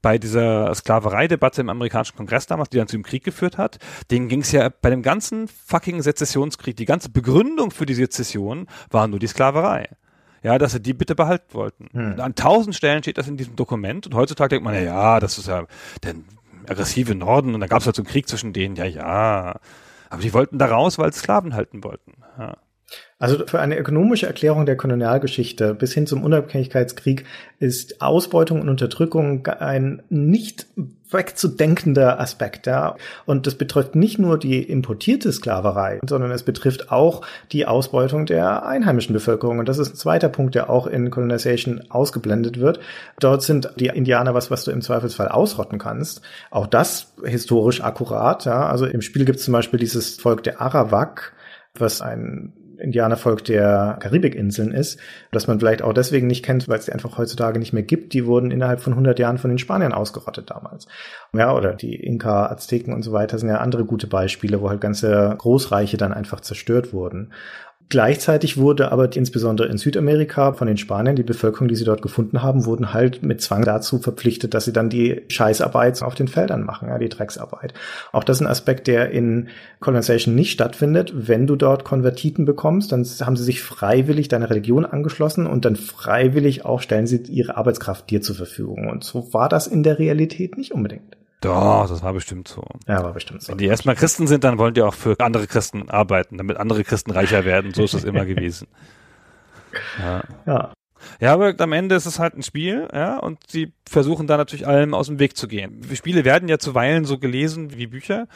bei 0.00 0.18
dieser 0.18 0.74
Sklavereidebatte 0.74 1.60
im 1.60 1.68
amerikanischen 1.68 2.16
Kongress 2.16 2.46
damals, 2.46 2.70
die 2.70 2.78
dann 2.78 2.88
zu 2.88 2.96
dem 2.96 3.04
Krieg 3.04 3.24
geführt 3.24 3.56
hat, 3.56 3.78
denen 4.10 4.28
ging 4.28 4.40
es 4.40 4.50
ja 4.52 4.68
bei 4.68 4.90
dem 4.90 5.02
ganzen 5.02 5.48
fucking 5.48 6.02
Sezessionskrieg, 6.02 6.76
die 6.76 6.84
ganze 6.84 7.08
Begründung 7.08 7.70
für 7.70 7.86
die 7.86 7.94
Sezession 7.94 8.66
war 8.90 9.06
nur 9.06 9.20
die 9.20 9.28
Sklaverei 9.28 9.88
ja, 10.42 10.58
dass 10.58 10.72
sie 10.72 10.80
die 10.80 10.94
bitte 10.94 11.14
behalten 11.14 11.54
wollten. 11.54 11.88
Hm. 11.92 12.20
An 12.20 12.34
tausend 12.34 12.74
Stellen 12.74 13.02
steht 13.02 13.18
das 13.18 13.28
in 13.28 13.36
diesem 13.36 13.56
Dokument 13.56 14.06
und 14.06 14.14
heutzutage 14.14 14.50
denkt 14.50 14.64
man, 14.64 14.74
ja, 14.74 14.80
ja, 14.80 15.20
das 15.20 15.38
ist 15.38 15.48
ja 15.48 15.66
der 16.02 16.14
aggressive 16.68 17.14
Norden 17.14 17.54
und 17.54 17.60
da 17.60 17.66
gab 17.66 17.80
es 17.80 17.86
halt 17.86 17.96
so 17.96 18.02
einen 18.02 18.08
Krieg 18.08 18.28
zwischen 18.28 18.52
denen, 18.52 18.76
ja, 18.76 18.84
ja. 18.84 19.56
Aber 20.10 20.22
die 20.22 20.34
wollten 20.34 20.58
da 20.58 20.66
raus, 20.66 20.98
weil 20.98 21.12
sie 21.12 21.20
Sklaven 21.20 21.54
halten 21.54 21.82
wollten. 21.84 22.12
Ja. 22.38 22.56
Also 23.18 23.46
für 23.46 23.60
eine 23.60 23.78
ökonomische 23.78 24.26
Erklärung 24.26 24.66
der 24.66 24.76
Kolonialgeschichte 24.76 25.74
bis 25.74 25.94
hin 25.94 26.06
zum 26.06 26.22
Unabhängigkeitskrieg 26.24 27.24
ist 27.58 28.02
Ausbeutung 28.02 28.60
und 28.60 28.68
Unterdrückung 28.68 29.46
ein 29.46 30.02
nicht 30.08 30.66
wegzudenkender 31.12 32.20
Aspekt. 32.20 32.66
Ja. 32.66 32.96
Und 33.26 33.46
das 33.46 33.54
betrifft 33.54 33.94
nicht 33.94 34.18
nur 34.18 34.38
die 34.38 34.62
importierte 34.62 35.32
Sklaverei, 35.32 36.00
sondern 36.06 36.30
es 36.30 36.42
betrifft 36.42 36.90
auch 36.90 37.22
die 37.52 37.66
Ausbeutung 37.66 38.26
der 38.26 38.66
einheimischen 38.66 39.12
Bevölkerung. 39.12 39.58
Und 39.58 39.68
das 39.68 39.78
ist 39.78 39.94
ein 39.94 39.96
zweiter 39.96 40.28
Punkt, 40.28 40.54
der 40.54 40.70
auch 40.70 40.86
in 40.86 41.10
Colonization 41.10 41.82
ausgeblendet 41.88 42.60
wird. 42.60 42.80
Dort 43.20 43.42
sind 43.42 43.70
die 43.76 43.86
Indianer 43.86 44.34
was, 44.34 44.50
was 44.50 44.64
du 44.64 44.70
im 44.70 44.82
Zweifelsfall 44.82 45.28
ausrotten 45.28 45.78
kannst. 45.78 46.22
Auch 46.50 46.66
das 46.66 47.12
historisch 47.24 47.82
akkurat. 47.82 48.44
Ja. 48.44 48.66
Also 48.66 48.86
im 48.86 49.02
Spiel 49.02 49.24
gibt 49.24 49.38
es 49.38 49.44
zum 49.44 49.52
Beispiel 49.52 49.78
dieses 49.78 50.16
Volk 50.16 50.42
der 50.42 50.60
Arawak, 50.60 51.32
was 51.74 52.00
ein 52.02 52.52
Indianervolk 52.82 53.44
der 53.44 53.96
Karibikinseln 54.00 54.72
ist, 54.72 54.98
dass 55.30 55.46
man 55.46 55.58
vielleicht 55.58 55.82
auch 55.82 55.92
deswegen 55.92 56.26
nicht 56.26 56.44
kennt, 56.44 56.68
weil 56.68 56.78
es 56.78 56.86
die 56.86 56.92
einfach 56.92 57.18
heutzutage 57.18 57.58
nicht 57.58 57.72
mehr 57.72 57.82
gibt. 57.82 58.12
Die 58.12 58.26
wurden 58.26 58.50
innerhalb 58.50 58.80
von 58.80 58.92
100 58.92 59.18
Jahren 59.18 59.38
von 59.38 59.50
den 59.50 59.58
Spaniern 59.58 59.92
ausgerottet 59.92 60.50
damals. 60.50 60.86
Ja, 61.32 61.54
oder 61.54 61.74
die 61.74 61.94
Inka, 61.94 62.46
Azteken 62.46 62.92
und 62.92 63.02
so 63.02 63.12
weiter 63.12 63.38
sind 63.38 63.48
ja 63.48 63.58
andere 63.58 63.84
gute 63.84 64.06
Beispiele, 64.06 64.60
wo 64.60 64.68
halt 64.68 64.80
ganze 64.80 65.34
Großreiche 65.38 65.96
dann 65.96 66.12
einfach 66.12 66.40
zerstört 66.40 66.92
wurden. 66.92 67.32
Gleichzeitig 67.88 68.56
wurde 68.56 68.90
aber 68.90 69.14
insbesondere 69.14 69.68
in 69.68 69.76
Südamerika 69.76 70.54
von 70.54 70.66
den 70.66 70.78
Spaniern, 70.78 71.16
die 71.16 71.22
Bevölkerung, 71.22 71.68
die 71.68 71.74
sie 71.74 71.84
dort 71.84 72.00
gefunden 72.00 72.42
haben, 72.42 72.64
wurden 72.64 72.94
halt 72.94 73.22
mit 73.22 73.42
Zwang 73.42 73.64
dazu 73.64 73.98
verpflichtet, 73.98 74.54
dass 74.54 74.64
sie 74.64 74.72
dann 74.72 74.88
die 74.88 75.22
Scheißarbeit 75.28 76.02
auf 76.02 76.14
den 76.14 76.28
Feldern 76.28 76.64
machen, 76.64 76.88
ja, 76.88 76.98
die 76.98 77.10
Drecksarbeit. 77.10 77.74
Auch 78.12 78.24
das 78.24 78.38
ist 78.38 78.40
ein 78.40 78.50
Aspekt, 78.50 78.86
der 78.86 79.10
in 79.10 79.48
Colonization 79.80 80.34
nicht 80.34 80.52
stattfindet. 80.52 81.12
Wenn 81.14 81.46
du 81.46 81.54
dort 81.54 81.84
Konvertiten 81.84 82.46
bekommst, 82.46 82.92
dann 82.92 83.04
haben 83.04 83.36
sie 83.36 83.44
sich 83.44 83.60
freiwillig 83.60 84.28
deiner 84.28 84.48
Religion 84.48 84.86
angeschlossen 84.86 85.46
und 85.46 85.64
dann 85.64 85.76
freiwillig 85.76 86.64
auch 86.64 86.80
stellen 86.80 87.06
sie 87.06 87.22
ihre 87.28 87.56
Arbeitskraft 87.56 88.08
dir 88.10 88.22
zur 88.22 88.36
Verfügung. 88.36 88.88
Und 88.88 89.04
so 89.04 89.34
war 89.34 89.48
das 89.48 89.66
in 89.66 89.82
der 89.82 89.98
Realität 89.98 90.56
nicht 90.56 90.72
unbedingt. 90.72 91.16
Doch, 91.42 91.88
das 91.88 92.02
war 92.02 92.12
bestimmt 92.12 92.48
so. 92.48 92.64
Ja, 92.86 93.02
war 93.02 93.12
bestimmt 93.12 93.42
so. 93.42 93.50
Wenn 93.50 93.58
die 93.58 93.66
erstmal 93.66 93.96
Christen 93.96 94.26
sind, 94.26 94.44
dann 94.44 94.58
wollen 94.58 94.74
die 94.74 94.82
auch 94.82 94.94
für 94.94 95.16
andere 95.18 95.46
Christen 95.46 95.90
arbeiten, 95.90 96.38
damit 96.38 96.56
andere 96.56 96.84
Christen 96.84 97.10
reicher 97.10 97.44
werden. 97.44 97.74
So 97.74 97.84
ist 97.84 97.94
es 97.94 98.04
immer 98.04 98.24
gewesen. 98.24 98.68
Ja. 99.98 100.22
ja. 100.44 100.72
Ja, 101.18 101.32
aber 101.32 101.54
am 101.58 101.72
Ende 101.72 101.94
ist 101.94 102.04
es 102.04 102.18
halt 102.18 102.34
ein 102.34 102.42
Spiel, 102.42 102.88
ja, 102.92 103.18
und 103.18 103.38
sie 103.48 103.72
versuchen 103.88 104.26
da 104.26 104.36
natürlich 104.36 104.66
allem 104.66 104.92
aus 104.92 105.06
dem 105.06 105.18
Weg 105.18 105.34
zu 105.34 105.48
gehen. 105.48 105.80
Spiele 105.94 106.26
werden 106.26 106.48
ja 106.48 106.58
zuweilen 106.58 107.06
so 107.06 107.18
gelesen 107.18 107.76
wie 107.76 107.86
Bücher. 107.86 108.28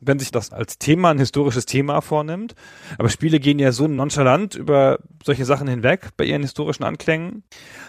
Wenn 0.00 0.18
sich 0.18 0.30
das 0.30 0.52
als 0.52 0.78
Thema, 0.78 1.10
ein 1.10 1.18
historisches 1.18 1.66
Thema 1.66 2.00
vornimmt. 2.00 2.54
Aber 2.98 3.08
Spiele 3.08 3.40
gehen 3.40 3.58
ja 3.58 3.72
so 3.72 3.86
nonchalant 3.86 4.54
über 4.54 4.98
solche 5.22 5.44
Sachen 5.44 5.68
hinweg 5.68 6.08
bei 6.16 6.24
ihren 6.24 6.42
historischen 6.42 6.84
Anklängen. 6.84 7.42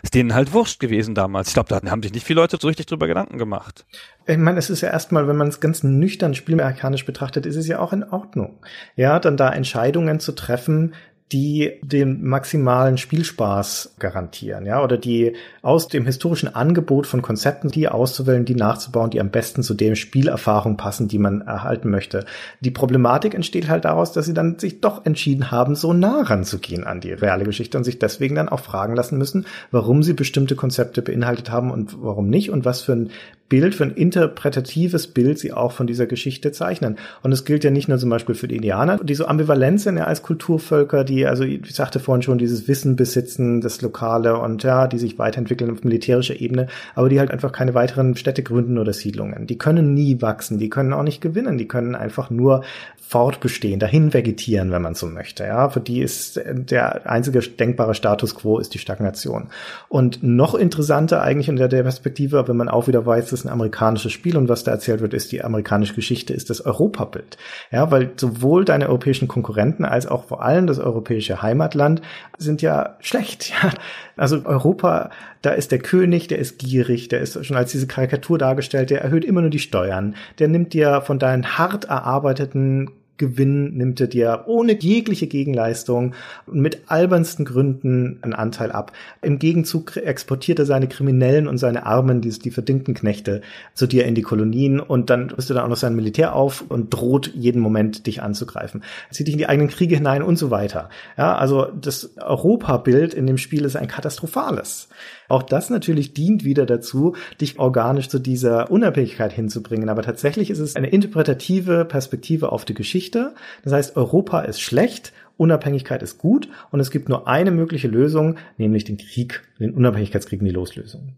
Ist 0.04 0.14
denen 0.14 0.34
halt 0.34 0.54
wurscht 0.54 0.80
gewesen 0.80 1.16
damals. 1.16 1.50
Ich 1.50 1.54
glaube, 1.54 1.70
da 1.70 1.90
haben 1.90 2.04
sich 2.04 2.14
nicht 2.14 2.26
viele 2.26 2.42
Leute 2.42 2.58
so 2.60 2.68
richtig 2.68 2.86
drüber 2.88 3.08
Gedanken 3.08 3.38
gemacht. 3.38 3.86
Ich 4.28 4.38
meine, 4.38 4.60
es 4.60 4.70
ist 4.70 4.82
ja 4.82 4.90
erstmal, 4.90 5.28
wenn 5.28 5.38
man 5.38 5.48
es 5.48 5.60
ganz 5.60 5.84
nüchtern 5.84 6.36
spielmechanisch 6.36 7.06
betrachtet, 7.06 7.46
ist 7.46 7.56
es 7.56 7.68
ja 7.68 7.80
auch 7.80 7.94
in 7.94 8.04
Ordnung. 8.04 8.60
Ja, 8.96 9.20
dann 9.20 9.38
da 9.38 9.50
Entscheidungen 9.52 10.20
zu 10.20 10.34
treffen, 10.34 10.94
die 11.32 11.80
den 11.82 12.26
maximalen 12.26 12.98
Spielspaß 12.98 13.96
garantieren, 14.00 14.66
ja, 14.66 14.84
oder 14.84 14.98
die 14.98 15.34
aus 15.62 15.88
dem 15.88 16.06
historischen 16.06 16.54
Angebot 16.54 17.08
von 17.08 17.22
Konzepten 17.22 17.70
die 17.70 17.88
auszuwählen, 17.88 18.44
die 18.44 18.56
nachzubauen, 18.56 19.12
die 19.12 19.22
am 19.22 19.30
besten 19.30 19.64
zu 19.64 19.74
dem 19.74 19.96
Spielerfahrung 19.96 20.76
passen, 20.76 21.08
die 21.08 21.20
man 21.20 21.42
erhalten 21.42 21.90
möchte. 21.90 22.26
Die 22.60 22.72
Problematik 22.72 23.34
entsteht 23.34 23.70
halt 23.70 23.86
daraus, 23.86 24.12
dass 24.12 24.26
sie 24.26 24.34
dann 24.34 24.60
sich 24.60 24.82
doch 24.82 25.06
entschieden 25.06 25.52
haben, 25.52 25.76
so 25.76 25.94
nah 25.94 26.22
ranzugehen 26.24 26.84
an 26.84 27.00
die 27.00 27.14
reale 27.14 27.46
Geschichte 27.46 27.78
und 27.78 27.86
sich 27.86 28.00
deswegen 28.00 28.36
dann 28.36 28.50
auch 28.50 28.60
fragen 28.60 28.96
lassen 28.96 29.18
müssen, 29.18 29.46
warum 29.72 30.04
sie 30.04 30.14
bestimmte 30.14 30.56
Konzepte 30.56 31.02
beinhaltet 31.02 31.50
haben 31.50 31.72
und 31.72 32.02
warum 32.02 32.30
nicht 32.30 32.50
und 32.52 32.66
was 32.66 32.82
für 32.82 32.94
ein 32.94 33.12
Bild, 33.52 33.76
für 33.76 33.84
ein 33.84 33.92
interpretatives 33.92 35.08
Bild 35.08 35.38
sie 35.38 35.52
auch 35.52 35.74
von 35.74 35.86
dieser 35.86 36.06
Geschichte 36.06 36.54
zeichnen. 36.54 36.98
Und 37.22 37.34
es 37.34 37.44
gilt 37.44 37.66
ja 37.66 37.70
nicht 37.70 37.90
nur 37.90 37.98
zum 37.98 38.10
Beispiel 38.10 38.34
für 38.34 38.48
die 38.48 38.56
Indianer, 38.56 38.98
die 39.04 39.14
so 39.14 39.26
ambivalent 39.26 39.82
sind 39.82 39.98
ja 39.98 40.06
als 40.06 40.24
Kulturvölker, 40.24 41.04
die, 41.04 41.28
also 41.28 41.44
ich 41.44 41.76
sagte 41.76 42.00
vorhin 42.00 42.22
schon, 42.22 42.38
dieses 42.38 42.70
Wissen 42.70 42.96
besitzen, 42.96 43.60
das 43.60 43.82
Lokale 43.82 44.40
und 44.40 44.64
ja, 44.64 44.88
die 44.88 44.98
sich 44.98 45.20
weiterentwickeln 45.20 45.70
auf 45.70 45.84
militärischer 45.84 46.40
Ebene, 46.40 46.68
aber 46.96 47.10
die 47.10 47.20
halt 47.20 47.30
einfach 47.30 47.52
keine 47.52 47.74
weiteren 47.74 48.16
Städte 48.16 48.42
gründen 48.42 48.78
oder 48.78 48.94
Siedlungen. 48.94 49.48
Die 49.48 49.58
können 49.58 49.94
nie 49.94 50.22
wachsen, 50.22 50.58
die 50.58 50.70
können 50.70 50.94
auch 50.94 51.04
nicht 51.04 51.20
gewinnen, 51.20 51.58
die 51.58 51.68
können 51.68 51.94
einfach 51.94 52.30
nur 52.30 52.64
fortbestehen, 53.12 53.82
dahin 53.82 54.14
vegetieren, 54.14 54.72
wenn 54.72 54.82
man 54.82 54.96
so 54.96 55.06
möchte. 55.06 55.44
Ja, 55.44 55.70
für 55.70 55.82
die 55.82 56.00
ist 56.00 56.40
der 56.46 57.12
einzige 57.12 57.42
denkbare 57.42 57.94
Status 57.94 58.36
quo 58.36 58.58
ist 58.58 58.74
die 58.74 58.80
Stagnation. 58.80 59.50
Und 59.90 60.24
noch 60.24 60.56
interessanter 60.56 61.22
eigentlich 61.22 61.50
unter 61.50 61.68
der 61.68 61.84
Perspektive, 61.84 62.48
wenn 62.48 62.56
man 62.56 62.70
auch 62.70 62.88
wieder 62.88 63.06
weiß, 63.06 63.30
das 63.32 63.41
ist 63.42 63.46
ein 63.46 63.54
amerikanisches 63.54 64.12
Spiel 64.12 64.38
und 64.38 64.50
was 64.50 64.64
da 64.64 64.72
erzählt 64.72 65.02
wird, 65.02 65.14
ist 65.14 65.32
die 65.32 65.44
amerikanische 65.44 65.94
Geschichte, 65.96 66.34
ist 66.34 66.50
das 66.50 66.62
Europabild. 66.62 67.38
Ja, 67.72 67.92
weil 67.92 68.12
sowohl 68.16 68.66
deine 68.66 68.88
europäischen 68.88 69.28
Konkurrenten 69.28 69.84
als 69.84 70.08
auch 70.08 70.26
vor 70.26 70.44
allem 70.44 70.68
das 70.68 70.80
europäische 70.80 71.42
Heimatland 71.42 72.02
sind 72.38 72.62
ja 72.62 72.98
schlecht. 73.00 73.52
Ja, 73.62 73.72
also 74.18 74.42
Europa, 74.46 75.10
da 75.42 75.52
ist 75.52 75.72
der 75.72 75.80
König, 75.80 76.28
der 76.28 76.40
ist 76.40 76.58
gierig, 76.58 77.10
der 77.10 77.22
ist 77.22 77.44
schon 77.46 77.58
als 77.58 77.72
diese 77.72 77.86
Karikatur 77.86 78.38
dargestellt, 78.38 78.90
der 78.90 79.02
erhöht 79.02 79.26
immer 79.26 79.42
nur 79.42 79.50
die 79.50 79.60
Steuern, 79.60 80.16
der 80.40 80.48
nimmt 80.48 80.74
dir 80.74 81.02
von 81.02 81.20
deinen 81.20 81.58
hart 81.58 81.86
erarbeiteten 81.86 82.90
Gewinn 83.22 83.78
nimmt 83.78 84.02
er 84.02 84.08
dir 84.08 84.46
ohne 84.48 84.74
jegliche 84.78 85.28
Gegenleistung 85.28 86.16
mit 86.52 86.82
albernsten 86.88 87.46
Gründen 87.46 88.18
einen 88.24 88.34
Anteil 88.34 88.72
ab. 88.72 88.94
Im 89.22 89.38
Gegenzug 89.38 89.96
exportiert 89.96 90.58
er 90.58 90.66
seine 90.66 90.88
Kriminellen 90.88 91.48
und 91.48 91.60
seine 91.60 91.86
Armen, 91.86 92.22
die, 92.22 92.32
die 92.32 92.50
verdingten 92.50 92.96
Knechte, 92.96 93.42
zu 93.76 93.86
dir 93.86 94.06
in 94.06 94.16
die 94.16 94.24
Kolonien 94.24 94.80
und 94.80 95.12
dann 95.12 95.30
rüstet 95.30 95.58
er 95.58 95.64
auch 95.64 95.70
noch 95.70 95.78
sein 95.78 95.96
Militär 95.96 96.34
auf 96.36 96.66
und 96.68 96.92
droht 96.92 97.32
jeden 97.36 97.62
Moment 97.62 98.08
dich 98.08 98.24
anzugreifen. 98.24 98.84
Zieht 99.12 99.28
dich 99.28 99.36
in 99.36 99.40
die 99.40 99.50
eigenen 99.50 99.70
Kriege 99.70 99.96
hinein 99.96 100.24
und 100.24 100.38
so 100.38 100.50
weiter. 100.50 100.90
Ja, 101.16 101.36
also 101.36 101.68
das 101.80 102.18
Europabild 102.18 103.14
in 103.14 103.28
dem 103.28 103.38
Spiel 103.38 103.66
ist 103.66 103.76
ein 103.76 103.88
katastrophales. 103.88 104.90
Auch 105.32 105.44
das 105.44 105.70
natürlich 105.70 106.14
dient 106.14 106.44
wieder 106.44 106.66
dazu, 106.66 107.16
dich 107.40 107.58
organisch 107.58 108.10
zu 108.10 108.20
dieser 108.20 108.70
Unabhängigkeit 108.70 109.32
hinzubringen. 109.32 109.88
Aber 109.88 110.02
tatsächlich 110.02 110.50
ist 110.50 110.60
es 110.60 110.76
eine 110.76 110.90
interpretative 110.90 111.86
Perspektive 111.86 112.52
auf 112.52 112.66
die 112.66 112.74
Geschichte. 112.74 113.34
Das 113.64 113.72
heißt, 113.72 113.96
Europa 113.96 114.42
ist 114.42 114.60
schlecht, 114.60 115.14
Unabhängigkeit 115.38 116.04
ist 116.04 116.18
gut 116.18 116.50
und 116.70 116.82
es 116.82 116.92
gibt 116.92 117.08
nur 117.08 117.30
eine 117.30 117.52
mögliche 117.52 117.88
Lösung, 117.88 118.36
nämlich 118.58 118.84
den 118.84 118.98
Krieg, 118.98 119.42
den 119.58 119.74
Unabhängigkeitskrieg 119.74 120.42
in 120.42 120.48
die 120.48 120.52
Loslösung. 120.52 121.14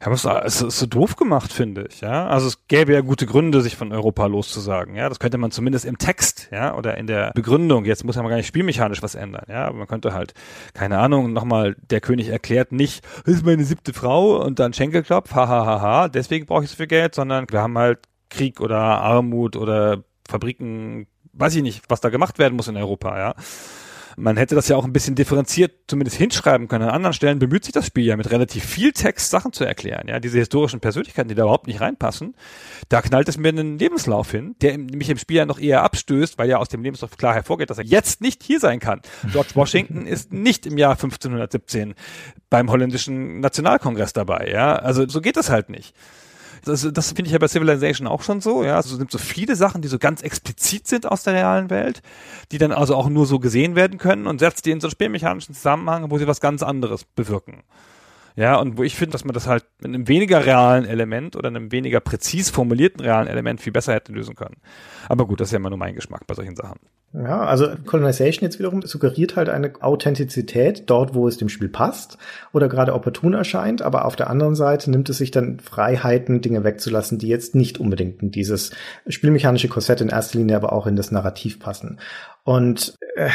Ja, 0.00 0.06
aber 0.06 0.44
es 0.44 0.60
ist 0.62 0.78
so 0.78 0.86
doof 0.86 1.16
gemacht, 1.16 1.52
finde 1.52 1.86
ich, 1.88 2.00
ja. 2.00 2.26
Also 2.26 2.48
es 2.48 2.66
gäbe 2.68 2.92
ja 2.92 3.00
gute 3.00 3.26
Gründe, 3.26 3.60
sich 3.60 3.76
von 3.76 3.92
Europa 3.92 4.26
loszusagen, 4.26 4.94
ja. 4.94 5.08
Das 5.08 5.18
könnte 5.18 5.38
man 5.38 5.50
zumindest 5.50 5.84
im 5.84 5.98
Text, 5.98 6.48
ja, 6.52 6.74
oder 6.74 6.96
in 6.98 7.06
der 7.06 7.32
Begründung. 7.34 7.84
Jetzt 7.84 8.04
muss 8.04 8.16
man 8.16 8.28
gar 8.28 8.36
nicht 8.36 8.46
spielmechanisch 8.46 9.02
was 9.02 9.14
ändern, 9.14 9.44
ja. 9.48 9.66
Aber 9.66 9.78
man 9.78 9.86
könnte 9.86 10.14
halt, 10.14 10.34
keine 10.74 10.98
Ahnung, 10.98 11.32
nochmal, 11.32 11.76
der 11.90 12.00
König 12.00 12.28
erklärt 12.28 12.72
nicht, 12.72 13.04
das 13.24 13.36
ist 13.36 13.46
meine 13.46 13.64
siebte 13.64 13.92
Frau 13.92 14.42
und 14.42 14.58
dann 14.58 14.72
Schenkelklopf, 14.72 15.34
hahaha, 15.34 15.66
ha, 15.66 15.66
ha, 15.66 15.80
ha, 15.80 16.08
deswegen 16.08 16.46
brauche 16.46 16.64
ich 16.64 16.70
so 16.70 16.76
viel 16.76 16.86
Geld, 16.86 17.14
sondern 17.14 17.46
wir 17.50 17.60
haben 17.60 17.76
halt 17.78 18.00
Krieg 18.30 18.60
oder 18.60 18.78
Armut 18.78 19.56
oder 19.56 20.04
Fabriken, 20.28 21.06
weiß 21.32 21.56
ich 21.56 21.62
nicht, 21.62 21.84
was 21.88 22.00
da 22.00 22.08
gemacht 22.08 22.38
werden 22.38 22.56
muss 22.56 22.68
in 22.68 22.76
Europa, 22.76 23.18
ja. 23.18 23.34
Man 24.16 24.36
hätte 24.36 24.54
das 24.54 24.68
ja 24.68 24.76
auch 24.76 24.84
ein 24.84 24.92
bisschen 24.92 25.14
differenziert 25.14 25.72
zumindest 25.88 26.16
hinschreiben 26.16 26.68
können. 26.68 26.84
An 26.84 26.90
anderen 26.90 27.14
Stellen 27.14 27.38
bemüht 27.38 27.64
sich 27.64 27.72
das 27.72 27.86
Spiel 27.86 28.04
ja 28.04 28.16
mit 28.16 28.30
relativ 28.30 28.64
viel 28.64 28.92
Text 28.92 29.30
Sachen 29.30 29.52
zu 29.52 29.64
erklären. 29.64 30.08
Ja, 30.08 30.20
diese 30.20 30.38
historischen 30.38 30.80
Persönlichkeiten, 30.80 31.28
die 31.28 31.34
da 31.34 31.42
überhaupt 31.42 31.66
nicht 31.66 31.80
reinpassen. 31.80 32.34
Da 32.88 33.02
knallt 33.02 33.28
es 33.28 33.38
mir 33.38 33.48
einen 33.48 33.78
Lebenslauf 33.78 34.30
hin, 34.30 34.56
der 34.60 34.78
mich 34.78 35.10
im 35.10 35.18
Spiel 35.18 35.38
ja 35.38 35.46
noch 35.46 35.58
eher 35.58 35.82
abstößt, 35.82 36.38
weil 36.38 36.48
ja 36.48 36.58
aus 36.58 36.68
dem 36.68 36.82
Lebenslauf 36.82 37.16
klar 37.16 37.34
hervorgeht, 37.34 37.70
dass 37.70 37.78
er 37.78 37.84
jetzt 37.84 38.20
nicht 38.20 38.42
hier 38.42 38.60
sein 38.60 38.80
kann. 38.80 39.00
George 39.30 39.50
Washington 39.54 40.06
ist 40.06 40.32
nicht 40.32 40.66
im 40.66 40.78
Jahr 40.78 40.92
1517 40.92 41.94
beim 42.50 42.70
holländischen 42.70 43.40
Nationalkongress 43.40 44.12
dabei. 44.12 44.50
Ja, 44.52 44.74
also 44.76 45.08
so 45.08 45.20
geht 45.20 45.36
das 45.36 45.50
halt 45.50 45.70
nicht. 45.70 45.94
Das, 46.64 46.88
das 46.92 47.08
finde 47.08 47.24
ich 47.24 47.32
ja 47.32 47.38
bei 47.38 47.48
Civilization 47.48 48.06
auch 48.06 48.22
schon 48.22 48.40
so. 48.40 48.62
Ja, 48.62 48.76
also 48.76 48.92
es 48.92 48.98
sind 48.98 49.10
so 49.10 49.18
viele 49.18 49.56
Sachen, 49.56 49.82
die 49.82 49.88
so 49.88 49.98
ganz 49.98 50.22
explizit 50.22 50.86
sind 50.86 51.06
aus 51.10 51.24
der 51.24 51.34
realen 51.34 51.70
Welt, 51.70 52.02
die 52.52 52.58
dann 52.58 52.72
also 52.72 52.94
auch 52.94 53.08
nur 53.08 53.26
so 53.26 53.40
gesehen 53.40 53.74
werden 53.74 53.98
können 53.98 54.26
und 54.26 54.38
setzt 54.38 54.64
die 54.66 54.70
in 54.70 54.80
so 54.80 54.86
einen 54.86 54.92
spielmechanischen 54.92 55.54
Zusammenhang, 55.54 56.10
wo 56.10 56.18
sie 56.18 56.26
was 56.26 56.40
ganz 56.40 56.62
anderes 56.62 57.04
bewirken. 57.04 57.64
Ja, 58.36 58.56
und 58.56 58.78
wo 58.78 58.82
ich 58.82 58.96
finde, 58.96 59.12
dass 59.12 59.24
man 59.24 59.34
das 59.34 59.46
halt 59.46 59.64
mit 59.80 59.88
einem 59.88 60.08
weniger 60.08 60.46
realen 60.46 60.84
Element 60.84 61.36
oder 61.36 61.48
einem 61.48 61.70
weniger 61.70 62.00
präzis 62.00 62.50
formulierten 62.50 63.00
realen 63.00 63.28
Element 63.28 63.60
viel 63.60 63.72
besser 63.72 63.92
hätte 63.92 64.12
lösen 64.12 64.34
können. 64.34 64.56
Aber 65.08 65.26
gut, 65.26 65.40
das 65.40 65.48
ist 65.48 65.52
ja 65.52 65.58
immer 65.58 65.68
nur 65.70 65.78
mein 65.78 65.94
Geschmack 65.94 66.26
bei 66.26 66.34
solchen 66.34 66.56
Sachen. 66.56 66.78
Ja, 67.14 67.44
also 67.44 67.68
Colonization 67.84 68.42
jetzt 68.42 68.58
wiederum 68.58 68.80
suggeriert 68.80 69.36
halt 69.36 69.50
eine 69.50 69.72
Authentizität 69.80 70.84
dort, 70.86 71.14
wo 71.14 71.28
es 71.28 71.36
dem 71.36 71.50
Spiel 71.50 71.68
passt 71.68 72.16
oder 72.54 72.68
gerade 72.68 72.94
opportun 72.94 73.34
erscheint, 73.34 73.82
aber 73.82 74.06
auf 74.06 74.16
der 74.16 74.30
anderen 74.30 74.54
Seite 74.54 74.90
nimmt 74.90 75.10
es 75.10 75.18
sich 75.18 75.30
dann 75.30 75.60
Freiheiten, 75.60 76.40
Dinge 76.40 76.64
wegzulassen, 76.64 77.18
die 77.18 77.28
jetzt 77.28 77.54
nicht 77.54 77.78
unbedingt 77.78 78.22
in 78.22 78.30
dieses 78.30 78.70
spielmechanische 79.06 79.68
Korsett 79.68 80.00
in 80.00 80.08
erster 80.08 80.38
Linie, 80.38 80.56
aber 80.56 80.72
auch 80.72 80.86
in 80.86 80.96
das 80.96 81.10
Narrativ 81.10 81.60
passen. 81.60 82.00
Und 82.44 82.96
äh, 83.16 83.28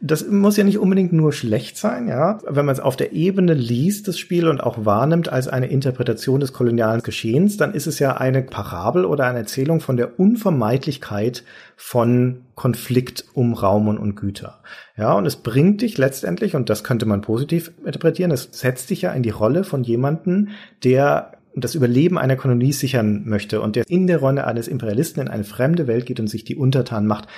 das 0.00 0.26
muss 0.28 0.58
ja 0.58 0.64
nicht 0.64 0.78
unbedingt 0.78 1.14
nur 1.14 1.32
schlecht 1.32 1.78
sein, 1.78 2.06
ja. 2.06 2.38
Wenn 2.46 2.66
man 2.66 2.74
es 2.74 2.80
auf 2.80 2.96
der 2.96 3.12
Ebene 3.12 3.54
liest, 3.54 4.08
das 4.08 4.18
Spiel, 4.18 4.46
und 4.46 4.62
auch 4.62 4.84
wahrnimmt 4.84 5.30
als 5.30 5.48
eine 5.48 5.68
Interpretation 5.68 6.38
des 6.38 6.52
kolonialen 6.52 7.02
Geschehens, 7.02 7.56
dann 7.56 7.72
ist 7.72 7.86
es 7.86 7.98
ja 7.98 8.16
eine 8.18 8.42
Parabel 8.42 9.06
oder 9.06 9.26
eine 9.26 9.38
Erzählung 9.38 9.80
von 9.80 9.96
der 9.96 10.20
Unvermeidlichkeit 10.20 11.44
von 11.76 12.42
Konflikt 12.54 13.24
um 13.32 13.54
Raum 13.54 13.88
und 13.88 14.16
Güter. 14.16 14.60
Ja, 14.98 15.14
und 15.14 15.24
es 15.24 15.36
bringt 15.36 15.80
dich 15.80 15.96
letztendlich, 15.96 16.54
und 16.54 16.68
das 16.68 16.84
könnte 16.84 17.06
man 17.06 17.22
positiv 17.22 17.72
interpretieren, 17.84 18.30
es 18.32 18.50
setzt 18.52 18.90
dich 18.90 19.02
ja 19.02 19.12
in 19.12 19.22
die 19.22 19.30
Rolle 19.30 19.64
von 19.64 19.82
jemanden, 19.82 20.50
der 20.84 21.32
das 21.54 21.74
Überleben 21.74 22.18
einer 22.18 22.36
Kolonie 22.36 22.72
sichern 22.72 23.22
möchte 23.24 23.62
und 23.62 23.76
der 23.76 23.88
in 23.88 24.06
der 24.06 24.18
Rolle 24.18 24.46
eines 24.46 24.68
Imperialisten 24.68 25.22
in 25.22 25.28
eine 25.28 25.44
fremde 25.44 25.86
Welt 25.86 26.04
geht 26.04 26.20
und 26.20 26.26
sich 26.26 26.44
die 26.44 26.56
Untertan 26.56 27.06
macht, 27.06 27.28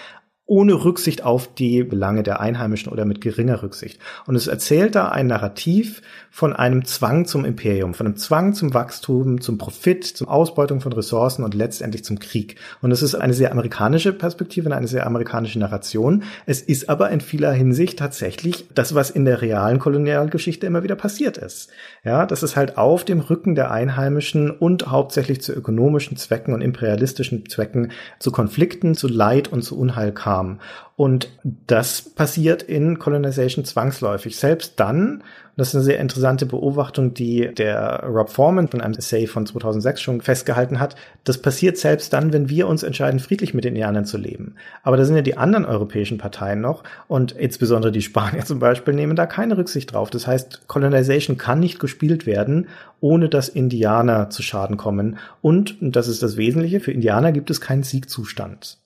ohne 0.49 0.83
Rücksicht 0.83 1.25
auf 1.25 1.55
die 1.55 1.85
Belange 1.85 2.23
der 2.23 2.41
Einheimischen 2.41 2.91
oder 2.91 3.05
mit 3.05 3.21
geringer 3.21 3.63
Rücksicht. 3.63 4.01
Und 4.27 4.35
es 4.35 4.47
erzählt 4.47 4.95
da 4.95 5.11
ein 5.11 5.27
Narrativ 5.27 6.01
von 6.31 6.55
einem 6.55 6.87
Zwang 6.87 7.27
zum 7.27 7.45
Imperium, 7.45 7.93
von 7.93 8.07
einem 8.07 8.17
Zwang 8.17 8.55
zum 8.55 8.73
Wachstum, 8.73 9.43
zum 9.43 9.59
Profit, 9.59 10.05
zum 10.05 10.27
Ausbeutung 10.27 10.81
von 10.81 10.95
Ressourcen 10.95 11.45
und 11.45 11.53
letztendlich 11.53 12.03
zum 12.03 12.19
Krieg. 12.19 12.57
Und 12.81 12.93
es 12.93 13.03
ist 13.03 13.15
eine 13.15 13.35
sehr 13.35 13.53
amerikanische 13.53 14.15
Perspektive, 14.15 14.75
eine 14.75 14.89
sehr 14.89 15.07
amerikanische 15.07 15.59
Narration. 15.59 16.23
Es 16.47 16.63
ist 16.63 16.89
aber 16.89 17.11
in 17.11 17.21
vieler 17.21 17.53
Hinsicht 17.53 17.99
tatsächlich 17.99 18.69
das, 18.75 18.95
was 18.95 19.11
in 19.11 19.27
der 19.27 19.43
realen 19.43 19.79
Kolonialgeschichte 19.79 20.67
immer 20.67 20.83
wieder 20.83 20.97
passiert 20.97 21.37
ist. 21.37 21.69
Ja, 22.05 22.25
dass 22.25 22.43
es 22.43 22.57
halt 22.57 22.79
auf 22.79 23.05
dem 23.05 23.21
Rücken 23.21 23.55
der 23.55 23.71
Einheimischen 23.71 24.51
und 24.51 24.91
hauptsächlich 24.91 25.43
zu 25.43 25.53
ökonomischen 25.53 26.17
Zwecken 26.17 26.55
und 26.55 26.63
imperialistischen 26.63 27.47
Zwecken 27.51 27.93
zu 28.19 28.33
Konflikten, 28.33 28.95
zu 28.95 29.09
Leid 29.09 29.49
und 29.49 29.61
zu 29.61 29.79
Unheil 29.79 30.13
kam 30.13 30.38
kam. 30.39 30.61
Und 30.97 31.29
das 31.43 32.03
passiert 32.03 32.63
in 32.63 32.99
Colonization 32.99 33.65
zwangsläufig. 33.65 34.37
Selbst 34.37 34.81
dann, 34.81 35.23
das 35.57 35.69
ist 35.69 35.77
eine 35.77 35.85
sehr 35.85 36.01
interessante 36.01 36.45
Beobachtung, 36.45 37.15
die 37.15 37.55
der 37.55 38.03
Rob 38.05 38.31
Foreman 38.31 38.67
von 38.67 38.81
einem 38.81 38.95
Essay 38.95 39.29
von 39.29 39.47
2006 39.47 40.01
schon 40.01 40.21
festgehalten 40.21 40.81
hat. 40.81 40.97
Das 41.23 41.39
passiert 41.39 41.77
selbst 41.77 42.13
dann, 42.13 42.33
wenn 42.33 42.49
wir 42.49 42.67
uns 42.67 42.83
entscheiden, 42.83 43.21
friedlich 43.21 43.55
mit 43.55 43.65
den 43.65 43.75
Indianern 43.75 44.07
zu 44.07 44.19
leben. 44.19 44.57
Aber 44.83 44.97
da 44.97 45.05
sind 45.05 45.15
ja 45.15 45.23
die 45.23 45.37
anderen 45.37 45.67
europäischen 45.67 46.19
Parteien 46.19 46.61
noch 46.61 46.83
und 47.07 47.31
insbesondere 47.31 47.93
die 47.93 48.03
Spanier 48.03 48.45
zum 48.45 48.59
Beispiel 48.59 48.95
nehmen 48.95 49.15
da 49.15 49.27
keine 49.27 49.57
Rücksicht 49.57 49.93
drauf. 49.93 50.11
Das 50.11 50.27
heißt, 50.27 50.67
Colonization 50.67 51.39
kann 51.39 51.61
nicht 51.61 51.79
gespielt 51.79 52.27
werden, 52.27 52.67
ohne 53.01 53.29
dass 53.29 53.49
Indianer 53.49 54.31
zu 54.31 54.43
Schaden 54.43 54.77
kommen. 54.77 55.19
Und, 55.43 55.81
und 55.81 55.95
das 55.95 56.09
ist 56.09 56.25
das 56.25 56.37
Wesentliche, 56.37 56.81
für 56.81 56.91
Indianer 56.91 57.31
gibt 57.31 57.51
es 57.51 57.61
keinen 57.61 57.85
Siegzustand. 57.85 58.79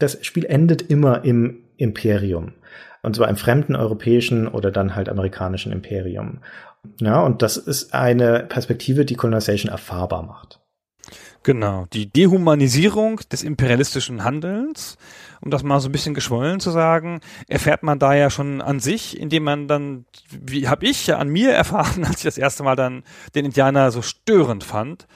Das 0.00 0.18
Spiel 0.26 0.44
endet 0.44 0.82
immer 0.82 1.24
im 1.24 1.60
Imperium. 1.76 2.52
Und 3.02 3.16
zwar 3.16 3.28
im 3.28 3.36
fremden 3.36 3.76
europäischen 3.76 4.48
oder 4.48 4.70
dann 4.70 4.94
halt 4.94 5.08
amerikanischen 5.08 5.72
Imperium. 5.72 6.40
Ja, 7.00 7.20
und 7.20 7.42
das 7.42 7.56
ist 7.56 7.94
eine 7.94 8.40
Perspektive, 8.48 9.04
die 9.04 9.14
Colonization 9.14 9.70
erfahrbar 9.70 10.22
macht. 10.22 10.60
Genau, 11.42 11.86
die 11.94 12.10
Dehumanisierung 12.12 13.20
des 13.32 13.42
imperialistischen 13.42 14.24
Handelns, 14.24 14.98
um 15.40 15.50
das 15.50 15.62
mal 15.62 15.80
so 15.80 15.88
ein 15.88 15.92
bisschen 15.92 16.12
geschwollen 16.12 16.60
zu 16.60 16.70
sagen, 16.70 17.20
erfährt 17.48 17.82
man 17.82 17.98
da 17.98 18.12
ja 18.12 18.28
schon 18.28 18.60
an 18.60 18.78
sich, 18.78 19.18
indem 19.18 19.44
man 19.44 19.66
dann, 19.66 20.04
wie 20.30 20.68
habe 20.68 20.84
ich 20.84 21.06
ja 21.06 21.16
an 21.16 21.28
mir 21.28 21.52
erfahren, 21.54 22.04
als 22.04 22.18
ich 22.18 22.24
das 22.24 22.38
erste 22.38 22.62
Mal 22.62 22.76
dann 22.76 23.04
den 23.34 23.46
Indianer 23.46 23.90
so 23.90 24.02
störend 24.02 24.64
fand 24.64 25.06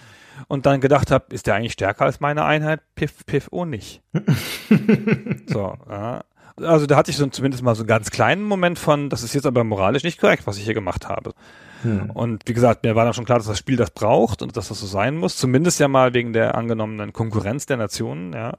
und 0.48 0.66
dann 0.66 0.80
gedacht 0.80 1.10
habe, 1.10 1.34
ist 1.34 1.46
der 1.46 1.54
eigentlich 1.54 1.72
stärker 1.72 2.04
als 2.04 2.20
meine 2.20 2.44
Einheit? 2.44 2.80
Piff, 2.94 3.26
piff, 3.26 3.48
oh 3.50 3.64
nicht. 3.64 4.02
so, 5.46 5.74
ja 5.88 6.22
also 6.56 6.86
da 6.86 6.96
hatte 6.96 7.10
ich 7.10 7.16
so 7.16 7.26
zumindest 7.26 7.62
mal 7.62 7.74
so 7.74 7.82
einen 7.82 7.88
ganz 7.88 8.10
kleinen 8.10 8.44
Moment 8.44 8.78
von, 8.78 9.10
das 9.10 9.22
ist 9.22 9.34
jetzt 9.34 9.46
aber 9.46 9.64
moralisch 9.64 10.04
nicht 10.04 10.20
korrekt, 10.20 10.46
was 10.46 10.56
ich 10.56 10.64
hier 10.64 10.74
gemacht 10.74 11.08
habe. 11.08 11.34
Hm. 11.82 12.10
Und 12.10 12.42
wie 12.46 12.52
gesagt, 12.52 12.84
mir 12.84 12.94
war 12.94 13.04
dann 13.04 13.14
schon 13.14 13.24
klar, 13.24 13.38
dass 13.38 13.46
das 13.46 13.58
Spiel 13.58 13.76
das 13.76 13.90
braucht 13.90 14.40
und 14.40 14.56
dass 14.56 14.68
das 14.68 14.78
so 14.78 14.86
sein 14.86 15.16
muss. 15.16 15.36
Zumindest 15.36 15.80
ja 15.80 15.88
mal 15.88 16.14
wegen 16.14 16.32
der 16.32 16.54
angenommenen 16.54 17.12
Konkurrenz 17.12 17.66
der 17.66 17.76
Nationen, 17.76 18.32
ja. 18.32 18.56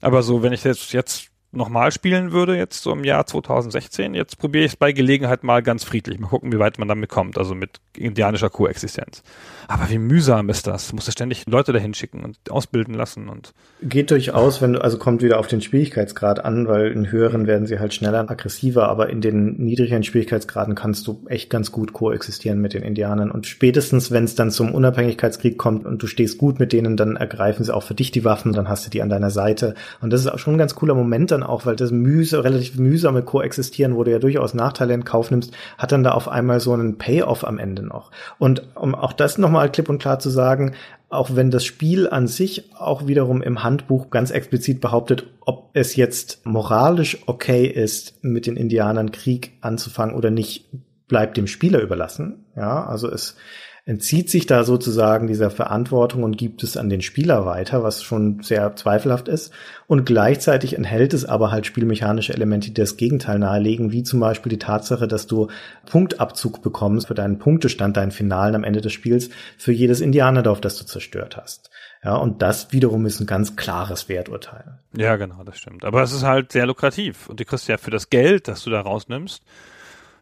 Aber 0.00 0.22
so, 0.22 0.42
wenn 0.42 0.52
ich 0.52 0.64
jetzt, 0.64 0.92
jetzt 0.92 1.30
nochmal 1.56 1.92
spielen 1.92 2.32
würde, 2.32 2.56
jetzt 2.56 2.82
so 2.82 2.92
im 2.92 3.04
Jahr 3.04 3.26
2016. 3.26 4.14
Jetzt 4.14 4.38
probiere 4.38 4.64
ich 4.64 4.72
es 4.72 4.76
bei 4.76 4.92
Gelegenheit 4.92 5.44
mal 5.44 5.62
ganz 5.62 5.84
friedlich. 5.84 6.18
Mal 6.18 6.28
gucken, 6.28 6.52
wie 6.52 6.58
weit 6.58 6.78
man 6.78 6.88
damit 6.88 7.08
kommt, 7.10 7.38
also 7.38 7.54
mit 7.54 7.80
indianischer 7.96 8.50
Koexistenz. 8.50 9.22
Aber 9.68 9.88
wie 9.90 9.98
mühsam 9.98 10.48
ist 10.48 10.66
das? 10.66 10.92
Musst 10.92 11.08
du 11.08 11.12
ständig 11.12 11.44
Leute 11.46 11.72
dahin 11.72 11.94
schicken 11.94 12.24
und 12.24 12.36
ausbilden 12.50 12.94
lassen 12.94 13.28
und. 13.28 13.54
Geht 13.82 14.10
durchaus, 14.10 14.60
wenn 14.60 14.74
du, 14.74 14.82
also 14.82 14.98
kommt 14.98 15.22
wieder 15.22 15.38
auf 15.38 15.46
den 15.46 15.60
Schwierigkeitsgrad 15.60 16.44
an, 16.44 16.68
weil 16.68 16.88
in 16.88 17.10
höheren 17.10 17.46
werden 17.46 17.66
sie 17.66 17.78
halt 17.78 17.94
schneller 17.94 18.28
aggressiver, 18.28 18.88
aber 18.88 19.10
in 19.10 19.20
den 19.20 19.56
niedrigeren 19.56 20.02
Schwierigkeitsgraden 20.02 20.74
kannst 20.74 21.06
du 21.06 21.24
echt 21.28 21.50
ganz 21.50 21.72
gut 21.72 21.92
koexistieren 21.92 22.60
mit 22.60 22.74
den 22.74 22.82
Indianern. 22.82 23.30
Und 23.30 23.46
spätestens, 23.46 24.10
wenn 24.10 24.24
es 24.24 24.34
dann 24.34 24.50
zum 24.50 24.74
Unabhängigkeitskrieg 24.74 25.58
kommt 25.58 25.86
und 25.86 26.02
du 26.02 26.06
stehst 26.06 26.38
gut 26.38 26.58
mit 26.58 26.72
denen, 26.72 26.96
dann 26.96 27.16
ergreifen 27.16 27.64
sie 27.64 27.74
auch 27.74 27.82
für 27.82 27.94
dich 27.94 28.10
die 28.10 28.24
Waffen, 28.24 28.52
dann 28.52 28.68
hast 28.68 28.86
du 28.86 28.90
die 28.90 29.02
an 29.02 29.08
deiner 29.08 29.30
Seite. 29.30 29.74
Und 30.00 30.12
das 30.12 30.20
ist 30.20 30.28
auch 30.28 30.38
schon 30.38 30.54
ein 30.54 30.58
ganz 30.58 30.74
cooler 30.74 30.94
Moment 30.94 31.30
dann 31.30 31.42
auch, 31.48 31.66
weil 31.66 31.76
das 31.76 31.90
mühsam, 31.90 32.40
relativ 32.40 32.76
mühsame 32.76 33.22
Koexistieren, 33.22 33.96
wo 33.96 34.04
du 34.04 34.10
ja 34.10 34.18
durchaus 34.18 34.54
Nachteile 34.54 34.94
in 34.94 35.04
Kauf 35.04 35.30
nimmst, 35.30 35.52
hat 35.78 35.92
dann 35.92 36.04
da 36.04 36.12
auf 36.12 36.28
einmal 36.28 36.60
so 36.60 36.72
einen 36.72 36.98
Payoff 36.98 37.44
am 37.44 37.58
Ende 37.58 37.82
noch. 37.82 38.10
Und 38.38 38.62
um 38.74 38.94
auch 38.94 39.12
das 39.12 39.38
nochmal 39.38 39.70
klipp 39.70 39.88
und 39.88 39.98
klar 39.98 40.18
zu 40.18 40.30
sagen, 40.30 40.74
auch 41.08 41.36
wenn 41.36 41.50
das 41.50 41.64
Spiel 41.64 42.08
an 42.08 42.26
sich 42.26 42.74
auch 42.76 43.06
wiederum 43.06 43.40
im 43.40 43.62
Handbuch 43.62 44.10
ganz 44.10 44.30
explizit 44.30 44.80
behauptet, 44.80 45.26
ob 45.40 45.70
es 45.72 45.94
jetzt 45.96 46.44
moralisch 46.44 47.18
okay 47.26 47.66
ist, 47.66 48.24
mit 48.24 48.46
den 48.46 48.56
Indianern 48.56 49.12
Krieg 49.12 49.52
anzufangen 49.60 50.16
oder 50.16 50.30
nicht, 50.30 50.66
bleibt 51.06 51.36
dem 51.36 51.46
Spieler 51.46 51.80
überlassen. 51.80 52.44
Ja, 52.56 52.84
also 52.84 53.10
es 53.10 53.36
entzieht 53.86 54.30
sich 54.30 54.46
da 54.46 54.64
sozusagen 54.64 55.26
dieser 55.26 55.50
Verantwortung 55.50 56.22
und 56.22 56.38
gibt 56.38 56.62
es 56.62 56.78
an 56.78 56.88
den 56.88 57.02
Spieler 57.02 57.44
weiter, 57.44 57.82
was 57.82 58.02
schon 58.02 58.42
sehr 58.42 58.74
zweifelhaft 58.76 59.28
ist. 59.28 59.52
Und 59.86 60.06
gleichzeitig 60.06 60.74
enthält 60.76 61.12
es 61.12 61.26
aber 61.26 61.50
halt 61.50 61.66
spielmechanische 61.66 62.32
Elemente, 62.32 62.68
die 62.68 62.80
das 62.80 62.96
Gegenteil 62.96 63.38
nahelegen, 63.38 63.92
wie 63.92 64.02
zum 64.02 64.20
Beispiel 64.20 64.48
die 64.48 64.58
Tatsache, 64.58 65.06
dass 65.06 65.26
du 65.26 65.48
Punktabzug 65.84 66.62
bekommst 66.62 67.08
für 67.08 67.14
deinen 67.14 67.38
Punktestand, 67.38 67.98
deinen 67.98 68.10
Finalen 68.10 68.54
am 68.54 68.64
Ende 68.64 68.80
des 68.80 68.92
Spiels, 68.92 69.28
für 69.58 69.72
jedes 69.72 70.00
Indianerdorf, 70.00 70.62
das 70.62 70.78
du 70.78 70.86
zerstört 70.86 71.36
hast. 71.36 71.70
Ja, 72.02 72.16
und 72.16 72.40
das 72.40 72.72
wiederum 72.72 73.04
ist 73.04 73.20
ein 73.20 73.26
ganz 73.26 73.56
klares 73.56 74.08
Werturteil. 74.08 74.78
Ja, 74.96 75.16
genau, 75.16 75.42
das 75.44 75.58
stimmt. 75.58 75.84
Aber 75.84 76.02
es 76.02 76.12
ist 76.12 76.22
halt 76.22 76.52
sehr 76.52 76.66
lukrativ. 76.66 77.28
Und 77.28 77.40
du 77.40 77.44
kriegst 77.44 77.68
ja 77.68 77.76
für 77.76 77.90
das 77.90 78.08
Geld, 78.08 78.48
das 78.48 78.62
du 78.62 78.70
da 78.70 78.80
rausnimmst, 78.80 79.42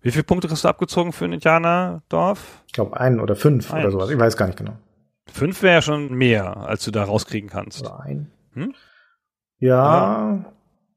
wie 0.03 0.11
viele 0.11 0.25
Punkte 0.25 0.49
kriegst 0.49 0.65
du 0.65 0.69
abgezogen 0.69 1.13
für 1.13 1.25
ein 1.25 1.33
Indianerdorf? 1.33 2.63
Ich 2.67 2.73
glaube 2.73 2.99
einen 2.99 3.21
oder 3.21 3.37
fünf 3.37 3.73
Eins. 3.73 3.85
oder 3.85 3.93
sowas. 3.93 4.11
Ich 4.11 4.19
weiß 4.19 4.37
gar 4.37 4.47
nicht 4.47 4.59
genau. 4.59 4.77
Fünf 5.33 5.63
wäre 5.63 5.75
ja 5.75 5.83
schon 5.83 6.13
mehr, 6.13 6.57
als 6.57 6.85
du 6.85 6.91
da 6.91 7.05
rauskriegen 7.05 7.49
kannst. 7.49 7.83
Oder 7.83 8.01
ein. 8.01 8.31
Hm? 8.55 8.75
Ja, 9.59 10.45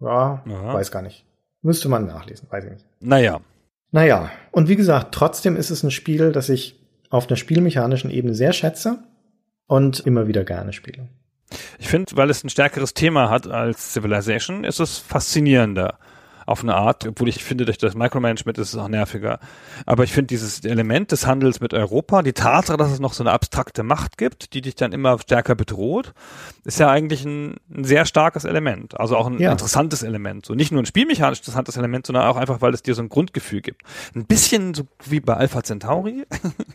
ja, 0.02 0.44
ja, 0.45 0.73
weiß 0.73 0.91
gar 0.91 1.03
nicht. 1.03 1.26
Müsste 1.61 1.88
man 1.88 2.07
nachlesen, 2.07 2.48
weiß 2.49 2.65
ich 2.65 2.72
nicht. 2.72 2.86
Naja. 2.99 3.40
Naja, 3.91 4.32
und 4.52 4.68
wie 4.68 4.76
gesagt, 4.76 5.14
trotzdem 5.14 5.56
ist 5.56 5.69
es 5.69 5.84
ein 5.84 5.91
Spiel, 5.91 6.32
das 6.32 6.49
ich 6.49 6.84
auf 7.10 7.27
einer 7.27 7.38
spielmechanischen 7.38 8.10
Ebene 8.10 8.34
sehr 8.34 8.53
schätze 8.53 8.99
und 9.68 9.99
immer 9.99 10.27
wieder 10.27 10.44
gerne 10.44 10.73
spiele. 10.73 11.07
Ich 11.77 11.88
finde, 11.88 12.18
weil 12.18 12.30
es 12.30 12.44
ein 12.44 12.49
stärkeres 12.49 12.94
Thema 12.95 13.30
hat 13.30 13.48
als 13.48 13.94
Civilization, 13.94 14.64
ist 14.64 14.80
es 14.80 14.98
faszinierender 14.98 15.99
auf 16.45 16.61
eine 16.61 16.76
Art, 16.76 17.07
obwohl 17.07 17.30
ich 17.30 17.43
finde, 17.43 17.65
durch 17.65 17.77
das 17.77 17.95
Micromanagement 17.95 18.57
ist 18.57 18.73
es 18.73 18.80
auch 18.80 18.88
nerviger. 18.88 19.39
Aber 19.85 20.03
ich 20.03 20.13
finde 20.13 20.27
dieses 20.27 20.63
Element 20.63 21.11
des 21.11 21.26
Handels 21.26 21.59
mit 21.59 21.73
Europa, 21.73 22.22
die 22.22 22.34
Tatsache, 22.34 22.77
dass 22.77 22.91
es 22.91 22.99
noch 22.99 23.13
so 23.13 23.23
eine 23.23 23.31
abstrakte 23.31 23.84
Macht 23.84 24.17
gibt, 24.17 24.53
die 24.53 24.61
dich 24.61 24.76
dann 24.76 24.91
immer 24.91 25.17
stärker 25.19 25.55
bedroht, 25.55 26.13
ist 26.63 26.80
ja 26.80 26.89
eigentlich 26.89 27.26
ein, 27.26 27.55
ein 27.73 27.84
sehr 27.84 28.05
starkes 28.05 28.43
Element. 28.43 28.99
Also 28.99 29.17
auch 29.17 29.27
ein 29.27 29.39
ja. 29.39 29.51
interessantes 29.51 30.03
Element. 30.03 30.45
So 30.45 30.53
nicht 30.53 30.72
nur 30.72 30.81
ein 30.81 30.85
spielmechanisch 30.85 31.39
interessantes 31.39 31.77
Element, 31.77 32.05
sondern 32.05 32.26
auch 32.26 32.38
einfach, 32.38 32.61
weil 32.61 32.73
es 32.73 32.84
dir 32.84 32.93
so 32.93 33.01
ein 33.01 33.09
Grundgefühl 33.09 33.61
gibt. 33.61 33.81
Ein 34.13 34.26
bisschen 34.26 34.73
so 34.73 34.84
wie 35.05 35.19
bei 35.19 35.34
Alpha 35.34 35.63
Centauri, 35.63 36.26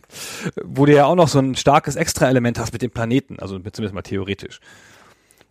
wo 0.63 0.85
du 0.85 0.93
ja 0.93 1.05
auch 1.05 1.15
noch 1.15 1.29
so 1.29 1.39
ein 1.39 1.55
starkes 1.55 1.95
Extra-Element 1.95 2.59
hast 2.59 2.73
mit 2.73 2.81
dem 2.81 2.91
Planeten, 2.91 3.39
also 3.39 3.57
zumindest 3.57 3.93
mal 3.93 4.01
theoretisch 4.01 4.59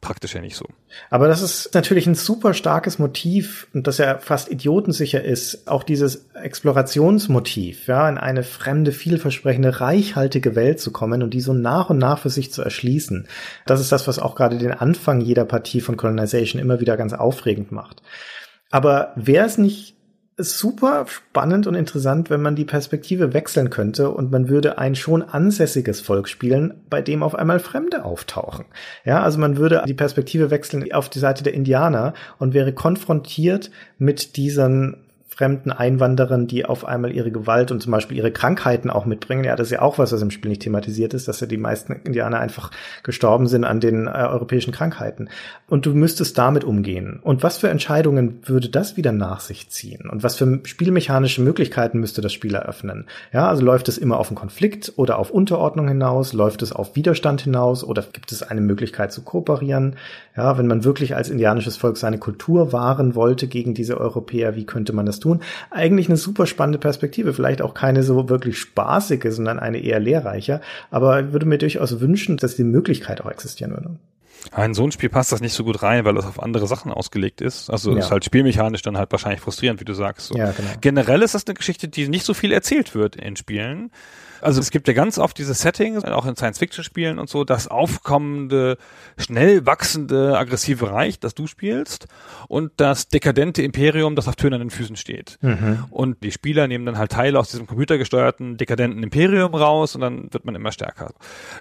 praktisch 0.00 0.34
ja 0.34 0.40
nicht 0.40 0.56
so. 0.56 0.66
Aber 1.10 1.28
das 1.28 1.42
ist 1.42 1.74
natürlich 1.74 2.06
ein 2.06 2.14
super 2.14 2.54
starkes 2.54 2.98
Motiv 2.98 3.68
und 3.74 3.86
das 3.86 3.98
ja 3.98 4.18
fast 4.18 4.50
idiotensicher 4.50 5.22
ist. 5.22 5.68
Auch 5.68 5.82
dieses 5.82 6.26
Explorationsmotiv, 6.34 7.86
ja, 7.86 8.08
in 8.08 8.16
eine 8.16 8.42
fremde, 8.42 8.92
vielversprechende, 8.92 9.80
reichhaltige 9.80 10.56
Welt 10.56 10.80
zu 10.80 10.90
kommen 10.90 11.22
und 11.22 11.34
die 11.34 11.40
so 11.40 11.52
nach 11.52 11.90
und 11.90 11.98
nach 11.98 12.18
für 12.18 12.30
sich 12.30 12.52
zu 12.52 12.62
erschließen. 12.62 13.28
Das 13.66 13.80
ist 13.80 13.92
das, 13.92 14.08
was 14.08 14.18
auch 14.18 14.34
gerade 14.34 14.58
den 14.58 14.72
Anfang 14.72 15.20
jeder 15.20 15.44
Partie 15.44 15.80
von 15.80 15.96
Colonization 15.96 16.60
immer 16.60 16.80
wieder 16.80 16.96
ganz 16.96 17.12
aufregend 17.12 17.70
macht. 17.70 18.02
Aber 18.70 19.12
wäre 19.16 19.46
es 19.46 19.58
nicht 19.58 19.96
super 20.42 21.06
spannend 21.06 21.66
und 21.66 21.74
interessant, 21.74 22.30
wenn 22.30 22.42
man 22.42 22.56
die 22.56 22.64
Perspektive 22.64 23.32
wechseln 23.32 23.70
könnte 23.70 24.10
und 24.10 24.30
man 24.30 24.48
würde 24.48 24.78
ein 24.78 24.94
schon 24.94 25.22
ansässiges 25.22 26.00
Volk 26.00 26.28
spielen, 26.28 26.74
bei 26.88 27.02
dem 27.02 27.22
auf 27.22 27.34
einmal 27.34 27.60
Fremde 27.60 28.04
auftauchen. 28.04 28.66
Ja, 29.04 29.22
also 29.22 29.38
man 29.38 29.56
würde 29.56 29.82
die 29.86 29.94
Perspektive 29.94 30.50
wechseln 30.50 30.90
auf 30.92 31.08
die 31.08 31.18
Seite 31.18 31.42
der 31.42 31.54
Indianer 31.54 32.14
und 32.38 32.54
wäre 32.54 32.72
konfrontiert 32.72 33.70
mit 33.98 34.36
diesen 34.36 34.96
fremden 35.40 35.72
Einwanderern, 35.72 36.46
die 36.46 36.66
auf 36.66 36.84
einmal 36.84 37.12
ihre 37.12 37.30
Gewalt 37.30 37.72
und 37.72 37.80
zum 37.80 37.92
Beispiel 37.92 38.18
ihre 38.18 38.30
Krankheiten 38.30 38.90
auch 38.90 39.06
mitbringen. 39.06 39.42
Ja, 39.42 39.56
das 39.56 39.68
ist 39.68 39.72
ja 39.72 39.80
auch 39.80 39.96
was, 39.96 40.12
was 40.12 40.20
im 40.20 40.30
Spiel 40.30 40.50
nicht 40.50 40.60
thematisiert 40.60 41.14
ist, 41.14 41.28
dass 41.28 41.40
ja 41.40 41.46
die 41.46 41.56
meisten 41.56 41.94
Indianer 41.94 42.38
einfach 42.38 42.70
gestorben 43.04 43.46
sind 43.46 43.64
an 43.64 43.80
den 43.80 44.06
äh, 44.06 44.10
europäischen 44.10 44.70
Krankheiten. 44.70 45.30
Und 45.66 45.86
du 45.86 45.94
müsstest 45.94 46.36
damit 46.36 46.62
umgehen. 46.62 47.20
Und 47.22 47.42
was 47.42 47.56
für 47.56 47.70
Entscheidungen 47.70 48.42
würde 48.44 48.68
das 48.68 48.98
wieder 48.98 49.12
nach 49.12 49.40
sich 49.40 49.70
ziehen? 49.70 50.10
Und 50.10 50.22
was 50.22 50.36
für 50.36 50.60
spielmechanische 50.64 51.40
Möglichkeiten 51.40 52.00
müsste 52.00 52.20
das 52.20 52.34
Spiel 52.34 52.54
eröffnen? 52.54 53.06
Ja, 53.32 53.48
also 53.48 53.64
läuft 53.64 53.88
es 53.88 53.96
immer 53.96 54.18
auf 54.18 54.28
einen 54.28 54.36
Konflikt 54.36 54.92
oder 54.96 55.18
auf 55.18 55.30
Unterordnung 55.30 55.88
hinaus? 55.88 56.34
Läuft 56.34 56.60
es 56.60 56.72
auf 56.72 56.96
Widerstand 56.96 57.40
hinaus? 57.40 57.82
Oder 57.82 58.02
gibt 58.02 58.30
es 58.30 58.42
eine 58.42 58.60
Möglichkeit 58.60 59.10
zu 59.10 59.22
kooperieren? 59.22 59.96
Ja, 60.36 60.58
wenn 60.58 60.66
man 60.66 60.84
wirklich 60.84 61.16
als 61.16 61.30
indianisches 61.30 61.78
Volk 61.78 61.96
seine 61.96 62.18
Kultur 62.18 62.74
wahren 62.74 63.14
wollte 63.14 63.46
gegen 63.46 63.72
diese 63.72 63.98
Europäer, 63.98 64.54
wie 64.54 64.66
könnte 64.66 64.92
man 64.92 65.06
das 65.06 65.18
tun? 65.18 65.29
Tun. 65.38 65.42
Eigentlich 65.70 66.08
eine 66.08 66.16
super 66.16 66.46
spannende 66.46 66.78
Perspektive, 66.78 67.32
vielleicht 67.34 67.62
auch 67.62 67.74
keine 67.74 68.02
so 68.02 68.28
wirklich 68.28 68.58
spaßige, 68.58 69.26
sondern 69.30 69.58
eine 69.58 69.78
eher 69.78 70.00
lehrreiche. 70.00 70.60
Aber 70.90 71.20
ich 71.20 71.32
würde 71.32 71.46
mir 71.46 71.58
durchaus 71.58 72.00
wünschen, 72.00 72.36
dass 72.36 72.56
die 72.56 72.64
Möglichkeit 72.64 73.20
auch 73.20 73.30
existieren 73.30 73.72
würde. 73.72 73.90
In 74.56 74.72
so 74.74 74.84
ein 74.84 74.90
Spiel 74.92 75.10
passt 75.10 75.32
das 75.32 75.40
nicht 75.42 75.52
so 75.52 75.64
gut 75.64 75.82
rein, 75.82 76.04
weil 76.04 76.14
das 76.14 76.24
auf 76.24 76.42
andere 76.42 76.66
Sachen 76.66 76.90
ausgelegt 76.90 77.40
ist. 77.42 77.68
Also 77.68 77.92
Ja. 77.92 77.98
ist 77.98 78.10
halt 78.10 78.24
spielmechanisch 78.24 78.80
dann 78.82 78.96
halt 78.96 79.12
wahrscheinlich 79.12 79.40
frustrierend, 79.40 79.80
wie 79.80 79.84
du 79.84 79.92
sagst. 79.92 80.28
So. 80.28 80.36
Ja, 80.36 80.52
genau. 80.52 80.70
Generell 80.80 81.22
ist 81.22 81.34
das 81.34 81.46
eine 81.46 81.54
Geschichte, 81.54 81.88
die 81.88 82.08
nicht 82.08 82.24
so 82.24 82.32
viel 82.32 82.52
erzählt 82.52 82.94
wird 82.94 83.16
in 83.16 83.36
Spielen. 83.36 83.90
Also 84.40 84.60
es 84.60 84.70
gibt 84.70 84.88
ja 84.88 84.94
ganz 84.94 85.18
oft 85.18 85.36
diese 85.38 85.54
Settings, 85.54 86.04
auch 86.04 86.26
in 86.26 86.36
Science-Fiction-Spielen 86.36 87.18
und 87.18 87.28
so, 87.28 87.44
das 87.44 87.68
aufkommende, 87.68 88.76
schnell 89.18 89.66
wachsende, 89.66 90.38
aggressive 90.38 90.90
Reich, 90.90 91.18
das 91.20 91.34
du 91.34 91.46
spielst 91.46 92.06
und 92.48 92.72
das 92.76 93.08
dekadente 93.08 93.62
Imperium, 93.62 94.16
das 94.16 94.28
auf 94.28 94.36
tönernen 94.36 94.70
Füßen 94.70 94.96
steht. 94.96 95.38
Und 95.90 96.22
die 96.22 96.32
Spieler 96.32 96.66
nehmen 96.68 96.86
dann 96.86 96.98
halt 96.98 97.12
Teile 97.12 97.38
aus 97.38 97.50
diesem 97.50 97.66
computergesteuerten, 97.66 98.56
dekadenten 98.56 99.02
Imperium 99.02 99.54
raus 99.54 99.94
und 99.94 100.00
dann 100.00 100.32
wird 100.32 100.44
man 100.44 100.54
immer 100.54 100.72
stärker. 100.72 101.12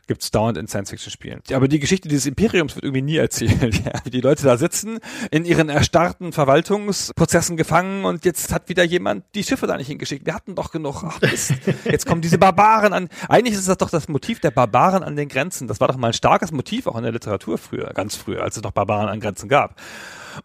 Gibt's 0.08 0.32
dauernd 0.32 0.58
in 0.58 0.68
Science-Fiction-Spielen. 0.68 1.42
Aber 1.54 1.68
die 1.68 1.80
Geschichte 1.80 2.08
dieses 2.08 2.26
Imperiums 2.26 2.76
wird 2.76 2.86
irgendwie 2.86 3.02
nie 3.02 3.18
erzählt. 3.18 3.50
Ja, 3.80 3.94
wie 4.04 4.10
die 4.10 4.22
Leute 4.22 4.44
da 4.44 4.58
sitzen, 4.58 5.00
in 5.32 5.46
ihren 5.46 5.70
erstarrten 5.70 6.34
Verwaltungsprozessen 6.34 7.56
gefangen 7.56 8.04
und 8.04 8.26
jetzt 8.26 8.54
hat 8.54 8.68
wieder 8.68 8.84
jemand 8.84 9.24
die 9.36 9.44
Schiffe 9.44 9.68
da 9.68 9.78
nicht 9.78 9.88
hingeschickt. 9.88 10.26
Wir 10.26 10.34
hatten 10.36 10.54
doch 10.56 10.72
genug. 10.72 11.04
Ach 11.06 11.22
Mist. 11.22 11.54
Jetzt 11.86 12.06
kommen 12.06 12.22
diese 12.22 12.38
Barbaren 12.38 12.69
an. 12.70 13.10
Eigentlich 13.28 13.56
ist 13.56 13.68
das 13.68 13.78
doch 13.78 13.90
das 13.90 14.08
Motiv 14.08 14.40
der 14.40 14.52
Barbaren 14.52 15.04
an 15.04 15.16
den 15.16 15.28
Grenzen. 15.28 15.68
Das 15.68 15.80
war 15.80 15.88
doch 15.88 15.98
mal 15.98 16.08
ein 16.08 16.14
starkes 16.14 16.52
Motiv 16.52 16.88
auch 16.88 16.96
in 16.96 17.04
der 17.04 17.12
Literatur 17.12 17.58
früher, 17.58 17.92
ganz 17.94 18.16
früher, 18.16 18.44
als 18.44 18.58
es 18.58 18.64
noch 18.64 18.72
Barbaren 18.72 19.10
an 19.10 19.20
Grenzen 19.20 19.50
gab. 19.50 19.76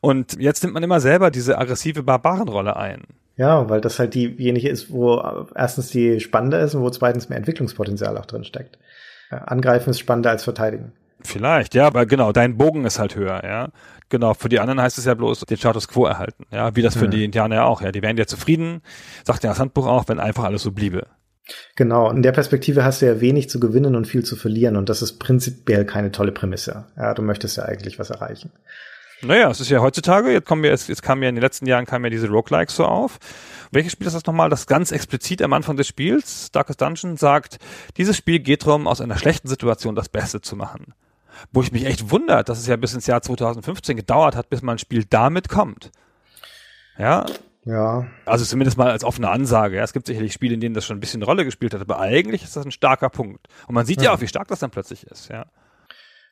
Und 0.01 0.41
jetzt 0.41 0.63
nimmt 0.63 0.75
man 0.75 0.83
immer 0.83 1.01
selber 1.01 1.31
diese 1.31 1.59
aggressive 1.59 2.03
Barbarenrolle 2.03 2.77
ein. 2.77 3.03
Ja, 3.37 3.69
weil 3.69 3.81
das 3.81 3.99
halt 3.99 4.15
diejenige 4.15 4.69
ist, 4.69 4.91
wo 4.91 5.17
äh, 5.17 5.45
erstens 5.55 5.89
die 5.89 6.21
spannender 6.21 6.61
ist 6.61 6.75
und 6.75 6.83
wo 6.83 6.91
zweitens 6.91 7.29
mehr 7.29 7.39
Entwicklungspotenzial 7.39 8.17
auch 8.17 8.27
drin 8.27 8.45
steckt. 8.45 8.79
Angreifen 9.31 9.91
ist 9.91 9.99
spannender 9.99 10.31
als 10.31 10.45
verteidigen. 10.45 10.93
Vielleicht, 11.21 11.75
ja, 11.75 11.87
aber 11.87 12.07
genau, 12.07 12.33
dein 12.33 12.59
Bogen 12.59 12.85
ist 12.85 12.99
halt 12.99 13.17
höher, 13.17 13.43
ja. 13.45 13.69
Genau, 14.11 14.35
für 14.35 14.51
die 14.51 14.61
anderen 14.61 14.81
heißt 14.81 14.99
es 14.99 15.07
ja 15.07 15.15
bloß 15.15 15.41
den 15.41 15.57
Status 15.57 15.89
quo 15.89 16.05
erhalten, 16.05 16.45
ja, 16.51 16.77
wie 16.77 16.83
das 16.83 16.97
für 16.97 17.09
die 17.09 17.25
Indianer 17.25 17.57
ja 17.57 17.65
auch, 17.65 17.81
ja. 17.81 17.91
Die 17.93 18.03
wären 18.03 18.17
ja 18.17 18.27
zufrieden, 18.27 18.83
sagt 19.25 19.43
ja 19.43 19.51
das 19.51 19.59
Handbuch 19.59 19.87
auch, 19.87 20.05
wenn 20.09 20.21
einfach 20.21 20.45
alles 20.45 20.63
so 20.63 20.71
bliebe. 20.71 21.07
Genau, 21.77 22.11
in 22.11 22.23
der 22.23 22.33
Perspektive 22.33 22.85
hast 22.85 23.03
du 23.03 23.07
ja 23.07 23.21
wenig 23.21 23.51
zu 23.51 23.61
gewinnen 23.61 23.97
und 23.97 24.07
viel 24.07 24.25
zu 24.25 24.37
verlieren 24.37 24.77
und 24.77 24.89
das 24.89 25.03
ist 25.03 25.19
prinzipiell 25.19 25.85
keine 25.85 26.11
tolle 26.11 26.33
Prämisse. 26.33 26.87
Ja, 26.97 27.13
du 27.15 27.23
möchtest 27.23 27.57
ja 27.57 27.65
eigentlich 27.65 27.99
was 27.99 28.11
erreichen. 28.11 28.51
Naja, 29.23 29.51
es 29.51 29.61
ist 29.61 29.71
ja 29.71 29.81
heutzutage, 29.81 30.33
jetzt 30.33 30.47
kommen 30.47 30.63
wir, 30.63 30.71
jetzt, 30.71 30.89
jetzt 30.89 31.03
kamen 31.03 31.23
ja 31.23 31.29
in 31.29 31.35
den 31.35 31.43
letzten 31.43 31.67
Jahren 31.67 31.87
kamen 31.87 32.05
ja 32.05 32.11
diese 32.11 32.29
Roguelikes 32.29 32.77
so 32.77 32.85
auf. 32.85 33.19
Welches 33.71 33.93
Spiel 33.93 34.07
ist 34.07 34.15
das 34.15 34.27
nochmal, 34.27 34.51
das 34.51 34.67
ganz 34.67 34.93
explizit 34.93 35.43
am 35.43 35.53
Anfang 35.53 35.77
des 35.77 35.89
Spiels, 35.89 36.51
Darkest 36.53 36.81
Dungeon, 36.81 37.17
sagt, 37.17 37.59
dieses 37.97 38.17
Spiel 38.17 38.39
geht 38.41 38.67
darum, 38.67 38.87
aus 38.87 39.01
einer 39.01 39.19
schlechten 39.19 39.49
Situation 39.49 39.95
das 39.95 40.09
Beste 40.09 40.41
zu 40.41 40.57
machen. 40.57 40.95
Wo 41.53 41.63
ich 41.63 41.73
mich 41.73 41.85
echt 41.87 42.11
wundert, 42.11 42.49
dass 42.49 42.59
es 42.59 42.67
ja 42.67 42.77
bis 42.77 42.95
ins 42.95 43.07
Jahr 43.07 43.23
2015 43.23 43.97
gedauert 43.97 44.37
hat, 44.37 44.51
bis 44.51 44.63
man 44.63 44.77
ein 44.77 44.79
Spiel 44.79 45.05
damit 45.05 45.49
kommt. 45.49 45.91
Ja, 46.99 47.27
Ja, 47.67 48.07
also 48.27 48.45
zumindest 48.45 48.77
mal 48.77 48.91
als 48.91 49.05
offene 49.05 49.31
Ansage. 49.31 49.77
Ja. 49.77 49.85
Es 49.85 49.95
gibt 49.95 50.07
sicherlich 50.07 50.35
Spiele, 50.35 50.55
in 50.55 50.61
denen 50.61 50.75
das 50.75 50.85
schon 50.85 50.97
ein 50.99 51.01
bisschen 51.01 51.19
eine 51.19 51.27
Rolle 51.27 51.45
gespielt 51.45 51.73
hat, 51.73 51.81
aber 51.81 51.99
eigentlich 51.99 52.43
ist 52.43 52.57
das 52.57 52.65
ein 52.67 52.71
starker 52.71 53.09
Punkt. 53.09 53.47
Und 53.67 53.75
man 53.75 53.87
sieht 53.87 54.03
ja, 54.03 54.13
auch, 54.13 54.21
wie 54.21 54.29
stark 54.29 54.49
das 54.49 54.59
dann 54.59 54.71
plötzlich 54.71 55.07
ist. 55.07 55.29
Ja. 55.29 55.47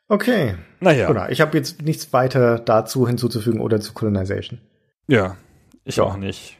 okay. 0.08 0.56
Naja, 0.80 1.06
Genau, 1.08 1.26
ich 1.28 1.40
habe 1.40 1.56
jetzt 1.56 1.80
nichts 1.82 2.12
weiter 2.12 2.58
dazu 2.58 3.06
hinzuzufügen 3.08 3.60
oder 3.60 3.80
zu 3.80 3.94
Colonization. 3.94 4.60
ja, 5.06 5.36
ich 5.84 6.00
auch 6.00 6.16
nicht. 6.16 6.58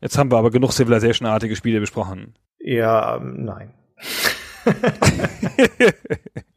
Jetzt 0.00 0.18
haben 0.18 0.30
wir 0.30 0.38
aber 0.38 0.50
genug 0.50 0.72
Civilization-artige 0.72 1.54
Spiele 1.54 1.80
besprochen. 1.80 2.34
Ja, 2.58 3.16
ähm, 3.16 3.44
nein. 3.44 3.74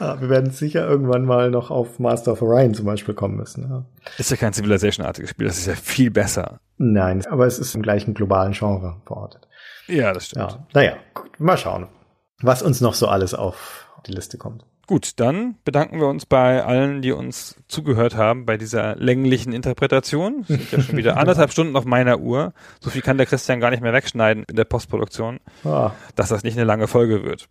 Ja, 0.00 0.20
wir 0.20 0.28
werden 0.30 0.50
sicher 0.50 0.86
irgendwann 0.88 1.24
mal 1.24 1.50
noch 1.50 1.70
auf 1.70 1.98
Master 1.98 2.32
of 2.32 2.42
Orion 2.42 2.72
zum 2.74 2.86
Beispiel 2.86 3.14
kommen 3.14 3.36
müssen. 3.36 3.68
Ja. 3.68 3.84
Ist 4.18 4.30
ja 4.30 4.36
kein 4.36 4.52
Civilization-artiges 4.52 5.30
Spiel, 5.30 5.46
das 5.46 5.58
ist 5.58 5.66
ja 5.66 5.74
viel 5.74 6.10
besser. 6.10 6.60
Nein, 6.78 7.24
aber 7.26 7.46
es 7.46 7.58
ist 7.58 7.74
im 7.74 7.82
gleichen 7.82 8.14
globalen 8.14 8.52
Genre 8.52 8.96
verortet. 9.06 9.46
Ja, 9.86 10.12
das 10.12 10.26
stimmt. 10.26 10.52
Ja, 10.52 10.66
naja, 10.72 10.96
gut, 11.12 11.38
mal 11.38 11.58
schauen, 11.58 11.88
was 12.40 12.62
uns 12.62 12.80
noch 12.80 12.94
so 12.94 13.06
alles 13.08 13.34
auf 13.34 13.86
die 14.06 14.12
Liste 14.12 14.38
kommt. 14.38 14.64
Gut, 14.86 15.18
dann 15.18 15.56
bedanken 15.64 15.98
wir 15.98 16.08
uns 16.08 16.26
bei 16.26 16.62
allen, 16.62 17.00
die 17.00 17.12
uns 17.12 17.56
zugehört 17.68 18.16
haben 18.16 18.44
bei 18.44 18.58
dieser 18.58 18.96
länglichen 18.96 19.54
Interpretation. 19.54 20.40
Es 20.42 20.48
sind 20.48 20.72
ja 20.72 20.80
schon 20.82 20.96
wieder 20.98 21.16
anderthalb 21.18 21.52
Stunden 21.52 21.74
auf 21.76 21.86
meiner 21.86 22.18
Uhr. 22.20 22.52
So 22.80 22.90
viel 22.90 23.00
kann 23.00 23.16
der 23.16 23.24
Christian 23.26 23.60
gar 23.60 23.70
nicht 23.70 23.82
mehr 23.82 23.94
wegschneiden 23.94 24.44
in 24.46 24.56
der 24.56 24.64
Postproduktion, 24.64 25.40
Ah, 25.64 25.92
dass 26.16 26.28
das 26.28 26.42
nicht 26.44 26.56
eine 26.58 26.66
lange 26.66 26.86
Folge 26.86 27.24
wird. 27.24 27.48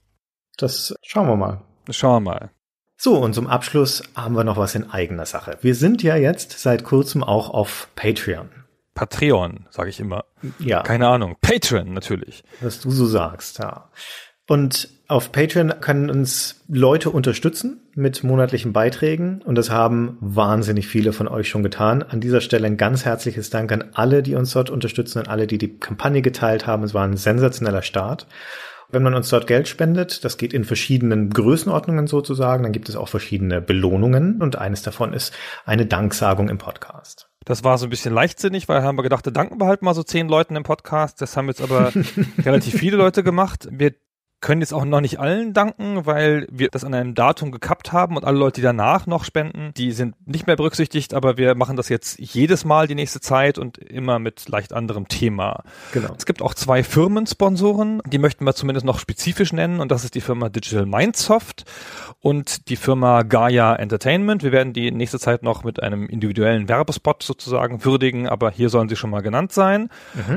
das 0.57 0.93
schauen 1.01 1.27
wir 1.27 1.35
mal. 1.35 1.61
Schauen 1.89 2.23
wir 2.23 2.31
mal. 2.31 2.49
So, 2.97 3.17
und 3.17 3.33
zum 3.33 3.47
Abschluss 3.47 4.03
haben 4.15 4.35
wir 4.35 4.43
noch 4.43 4.57
was 4.57 4.75
in 4.75 4.89
eigener 4.89 5.25
Sache. 5.25 5.57
Wir 5.61 5.75
sind 5.75 6.03
ja 6.03 6.15
jetzt 6.15 6.59
seit 6.59 6.83
kurzem 6.83 7.23
auch 7.23 7.49
auf 7.49 7.89
Patreon. 7.95 8.49
Patreon, 8.95 9.65
sage 9.71 9.89
ich 9.89 9.99
immer. 9.99 10.25
Ja, 10.59 10.83
Keine 10.83 11.07
Ahnung. 11.07 11.35
Patreon 11.41 11.93
natürlich. 11.93 12.43
was 12.61 12.79
du 12.79 12.91
so 12.91 13.05
sagst, 13.05 13.59
ja. 13.59 13.89
Und 14.47 14.89
auf 15.07 15.31
Patreon 15.31 15.73
können 15.79 16.09
uns 16.09 16.63
Leute 16.67 17.09
unterstützen 17.09 17.81
mit 17.95 18.23
monatlichen 18.23 18.73
Beiträgen 18.73 19.41
und 19.41 19.55
das 19.55 19.69
haben 19.69 20.17
wahnsinnig 20.19 20.87
viele 20.87 21.13
von 21.13 21.27
euch 21.27 21.47
schon 21.47 21.63
getan. 21.63 22.03
An 22.03 22.19
dieser 22.19 22.41
Stelle 22.41 22.67
ein 22.67 22.77
ganz 22.77 23.05
herzliches 23.05 23.49
Dank 23.49 23.71
an 23.71 23.91
alle, 23.93 24.21
die 24.21 24.35
uns 24.35 24.51
dort 24.51 24.69
unterstützen 24.69 25.19
und 25.19 25.29
alle, 25.29 25.47
die 25.47 25.57
die 25.57 25.77
Kampagne 25.77 26.21
geteilt 26.21 26.67
haben. 26.67 26.83
Es 26.83 26.93
war 26.93 27.05
ein 27.05 27.15
sensationeller 27.17 27.83
Start. 27.83 28.27
Wenn 28.93 29.01
man 29.01 29.15
uns 29.15 29.29
dort 29.29 29.47
Geld 29.47 29.67
spendet, 29.67 30.23
das 30.23 30.37
geht 30.37 30.53
in 30.53 30.65
verschiedenen 30.65 31.31
Größenordnungen 31.31 32.05
sozusagen, 32.05 32.61
dann 32.61 32.71
gibt 32.71 32.89
es 32.89 32.95
auch 32.95 33.07
verschiedene 33.09 33.59
Belohnungen 33.59 34.39
und 34.39 34.55
eines 34.55 34.83
davon 34.83 35.13
ist 35.13 35.33
eine 35.65 35.87
Danksagung 35.87 36.47
im 36.47 36.59
Podcast. 36.59 37.27
Das 37.43 37.63
war 37.63 37.79
so 37.79 37.87
ein 37.87 37.89
bisschen 37.89 38.13
leichtsinnig, 38.13 38.69
weil 38.69 38.83
haben 38.83 38.97
wir 38.97 39.01
gedacht, 39.01 39.25
da 39.25 39.31
danken 39.31 39.59
wir 39.59 39.65
halt 39.65 39.81
mal 39.81 39.95
so 39.95 40.03
zehn 40.03 40.29
Leuten 40.29 40.55
im 40.55 40.61
Podcast. 40.61 41.21
Das 41.21 41.35
haben 41.35 41.47
jetzt 41.47 41.61
aber 41.61 41.91
relativ 42.45 42.75
viele 42.75 42.95
Leute 42.95 43.23
gemacht. 43.23 43.67
Wir 43.71 43.95
können 44.43 44.61
jetzt 44.61 44.73
auch 44.73 44.85
noch 44.85 45.01
nicht 45.01 45.19
allen 45.19 45.53
danken, 45.53 46.05
weil 46.05 46.47
wir 46.51 46.67
das 46.69 46.83
an 46.83 46.93
einem 46.93 47.15
Datum 47.15 47.51
gekappt 47.51 47.93
haben 47.93 48.17
und 48.17 48.25
alle 48.25 48.37
Leute, 48.37 48.59
die 48.59 48.61
danach 48.61 49.07
noch 49.07 49.23
spenden, 49.23 49.71
die 49.75 49.93
sind 49.93 50.15
nicht 50.27 50.45
mehr 50.47 50.57
berücksichtigt, 50.57 51.13
aber 51.13 51.37
wir 51.37 51.55
machen 51.55 51.77
das 51.77 51.87
jetzt 51.87 52.19
jedes 52.19 52.65
Mal 52.65 52.85
die 52.87 52.93
nächste 52.93 53.21
Zeit 53.21 53.57
und 53.57 53.77
immer 53.77 54.19
mit 54.19 54.47
leicht 54.49 54.73
anderem 54.73 55.07
Thema. 55.07 55.63
Genau. 55.93 56.13
Es 56.17 56.25
gibt 56.25 56.41
auch 56.41 56.53
zwei 56.53 56.83
Firmensponsoren, 56.83 58.01
die 58.05 58.17
möchten 58.17 58.45
wir 58.45 58.53
zumindest 58.53 58.85
noch 58.85 58.99
spezifisch 58.99 59.53
nennen 59.53 59.79
und 59.79 59.91
das 59.91 60.03
ist 60.03 60.13
die 60.13 60.21
Firma 60.21 60.49
Digital 60.49 60.85
Mindsoft 60.85 61.63
und 62.19 62.67
die 62.67 62.75
Firma 62.75 63.23
Gaia 63.23 63.73
Entertainment. 63.75 64.43
Wir 64.43 64.51
werden 64.51 64.73
die 64.73 64.91
nächste 64.91 65.19
Zeit 65.19 65.43
noch 65.43 65.63
mit 65.63 65.81
einem 65.81 66.07
individuellen 66.07 66.67
Werbespot 66.67 67.23
sozusagen 67.23 67.85
würdigen, 67.85 68.27
aber 68.27 68.51
hier 68.51 68.67
sollen 68.67 68.89
sie 68.89 68.97
schon 68.97 69.09
mal 69.09 69.21
genannt 69.21 69.53
sein. 69.53 69.89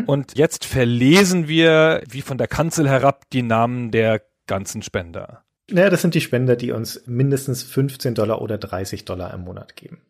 Und 0.06 0.38
jetzt 0.38 0.64
verlesen 0.64 1.48
wir 1.48 2.02
wie 2.08 2.22
von 2.22 2.38
der 2.38 2.46
Kanzel 2.46 2.88
herab 2.88 3.24
die 3.32 3.42
Namen 3.42 3.90
der 3.90 3.95
ganzen 4.46 4.82
Spender. 4.82 5.42
Naja, 5.68 5.90
das 5.90 6.02
sind 6.02 6.14
die 6.14 6.20
Spender, 6.20 6.54
die 6.54 6.70
uns 6.70 7.02
mindestens 7.06 7.64
15 7.64 8.14
Dollar 8.14 8.40
oder 8.40 8.56
30 8.56 9.04
Dollar 9.04 9.34
im 9.34 9.40
Monat 9.42 9.74
geben. 9.74 10.00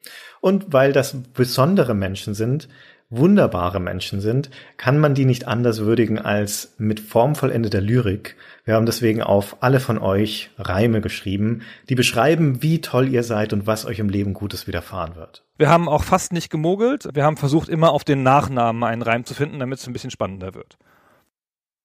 Und 0.40 0.72
weil 0.72 0.92
das 0.92 1.16
besondere 1.32 1.94
Menschen 1.94 2.34
sind, 2.34 2.68
wunderbare 3.08 3.80
Menschen 3.80 4.20
sind, 4.20 4.50
kann 4.76 4.98
man 4.98 5.14
die 5.14 5.24
nicht 5.24 5.46
anders 5.46 5.80
würdigen 5.80 6.18
als 6.18 6.74
mit 6.76 7.00
formvollendeter 7.00 7.80
Lyrik. 7.80 8.36
Wir 8.64 8.74
haben 8.74 8.84
deswegen 8.84 9.22
auf 9.22 9.62
alle 9.62 9.80
von 9.80 9.96
euch 9.98 10.50
Reime 10.58 11.00
geschrieben, 11.00 11.62
die 11.88 11.94
beschreiben, 11.94 12.62
wie 12.62 12.80
toll 12.80 13.08
ihr 13.08 13.22
seid 13.22 13.52
und 13.52 13.66
was 13.66 13.86
euch 13.86 13.98
im 13.98 14.08
Leben 14.08 14.34
Gutes 14.34 14.66
widerfahren 14.66 15.14
wird. 15.14 15.44
Wir 15.56 15.70
haben 15.70 15.88
auch 15.88 16.04
fast 16.04 16.32
nicht 16.32 16.50
gemogelt. 16.50 17.08
Wir 17.14 17.24
haben 17.24 17.36
versucht, 17.36 17.68
immer 17.68 17.92
auf 17.92 18.04
den 18.04 18.22
Nachnamen 18.22 18.82
einen 18.84 19.02
Reim 19.02 19.24
zu 19.24 19.34
finden, 19.34 19.60
damit 19.60 19.78
es 19.78 19.86
ein 19.86 19.92
bisschen 19.92 20.10
spannender 20.10 20.54
wird. 20.54 20.76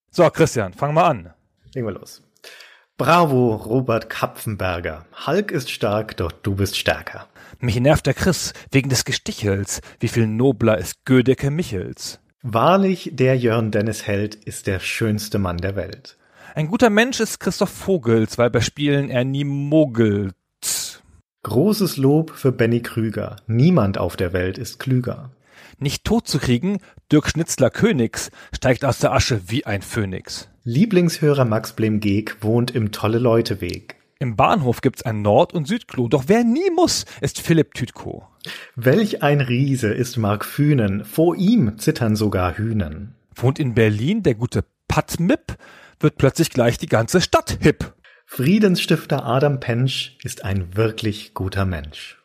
So, 0.09 0.29
Christian, 0.29 0.73
fang 0.73 0.93
mal 0.93 1.05
an. 1.05 1.33
Legen 1.73 1.87
wir 1.87 1.93
los. 1.93 2.21
Bravo, 2.97 3.55
Robert 3.55 4.09
Kapfenberger. 4.09 5.05
Hulk 5.25 5.51
ist 5.51 5.71
stark, 5.71 6.17
doch 6.17 6.31
du 6.31 6.55
bist 6.55 6.77
stärker. 6.77 7.27
Mich 7.59 7.79
nervt 7.79 8.05
der 8.05 8.13
Chris 8.13 8.53
wegen 8.71 8.89
des 8.89 9.05
Gestichels. 9.05 9.81
Wie 9.99 10.07
viel 10.07 10.27
nobler 10.27 10.77
ist 10.77 11.05
Gödecke 11.05 11.49
Michels? 11.49 12.19
Wahrlich, 12.43 13.11
der 13.13 13.37
Jörn 13.37 13.71
Dennis 13.71 14.05
Held 14.05 14.35
ist 14.35 14.67
der 14.67 14.79
schönste 14.79 15.39
Mann 15.39 15.57
der 15.57 15.75
Welt. 15.75 16.17
Ein 16.53 16.67
guter 16.67 16.89
Mensch 16.89 17.19
ist 17.19 17.39
Christoph 17.39 17.69
Vogels, 17.69 18.37
weil 18.37 18.49
bei 18.49 18.61
Spielen 18.61 19.09
er 19.09 19.23
nie 19.23 19.45
mogelt. 19.45 20.35
Großes 21.43 21.97
Lob 21.97 22.31
für 22.31 22.51
Benny 22.51 22.81
Krüger. 22.81 23.37
Niemand 23.47 23.97
auf 23.97 24.15
der 24.15 24.33
Welt 24.33 24.57
ist 24.57 24.79
klüger. 24.79 25.31
Nicht 25.79 26.03
tot 26.03 26.27
zu 26.27 26.37
kriegen, 26.37 26.79
Dirk 27.11 27.27
Schnitzler 27.29 27.69
Königs 27.69 28.31
steigt 28.55 28.85
aus 28.85 28.99
der 28.99 29.11
Asche 29.11 29.41
wie 29.47 29.65
ein 29.65 29.81
Phönix. 29.81 30.47
Lieblingshörer 30.63 31.43
Max 31.43 31.73
Blemgeg 31.73 32.37
wohnt 32.39 32.71
im 32.71 32.93
Tolle-Leute-Weg. 32.93 33.97
Im 34.19 34.37
Bahnhof 34.37 34.79
gibt's 34.79 35.01
ein 35.01 35.21
Nord- 35.21 35.51
und 35.51 35.67
Südklo, 35.67 36.07
doch 36.07 36.25
wer 36.27 36.45
nie 36.45 36.69
muss, 36.73 37.05
ist 37.19 37.41
Philipp 37.41 37.73
Tütko. 37.73 38.25
Welch 38.77 39.23
ein 39.23 39.41
Riese 39.41 39.89
ist 39.89 40.15
Mark 40.15 40.45
Fühnen, 40.45 41.03
vor 41.03 41.35
ihm 41.35 41.77
zittern 41.79 42.15
sogar 42.15 42.57
Hühnen. 42.57 43.15
Wohnt 43.35 43.59
in 43.59 43.73
Berlin 43.73 44.23
der 44.23 44.35
gute 44.35 44.63
Patmip, 44.87 45.57
wird 45.99 46.17
plötzlich 46.17 46.49
gleich 46.49 46.77
die 46.77 46.87
ganze 46.87 47.19
Stadt 47.19 47.57
hip. 47.59 47.93
Friedensstifter 48.25 49.25
Adam 49.25 49.59
Pensch 49.59 50.17
ist 50.23 50.45
ein 50.45 50.77
wirklich 50.77 51.33
guter 51.33 51.65
Mensch. 51.65 52.23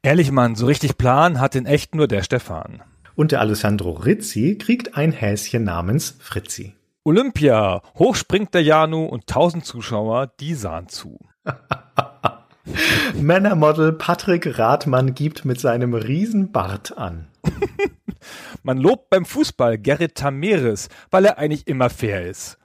Ehrlich, 0.00 0.30
Mann, 0.30 0.54
so 0.54 0.64
richtig 0.64 0.96
Plan 0.96 1.38
hat 1.38 1.54
in 1.54 1.66
echt 1.66 1.94
nur 1.94 2.08
der 2.08 2.22
Stefan. 2.22 2.82
Und 3.16 3.32
der 3.32 3.40
Alessandro 3.40 3.92
Rizzi 3.92 4.56
kriegt 4.58 4.96
ein 4.96 5.10
Häschen 5.10 5.64
namens 5.64 6.16
Fritzi. 6.20 6.74
Olympia, 7.02 7.82
hoch 7.98 8.14
springt 8.14 8.52
der 8.52 8.62
Janu 8.62 9.06
und 9.06 9.26
tausend 9.26 9.64
Zuschauer, 9.64 10.32
die 10.38 10.54
sahen 10.54 10.88
zu. 10.88 11.18
Männermodel 13.14 13.92
Patrick 13.92 14.58
Rathmann 14.58 15.14
gibt 15.14 15.44
mit 15.44 15.60
seinem 15.60 15.94
Riesenbart 15.94 16.98
an. 16.98 17.28
Man 18.62 18.78
lobt 18.78 19.08
beim 19.08 19.24
Fußball 19.24 19.78
Gerrit 19.78 20.16
Tameres, 20.16 20.88
weil 21.10 21.24
er 21.24 21.38
eigentlich 21.38 21.66
immer 21.68 21.90
fair 21.90 22.26
ist. 22.26 22.58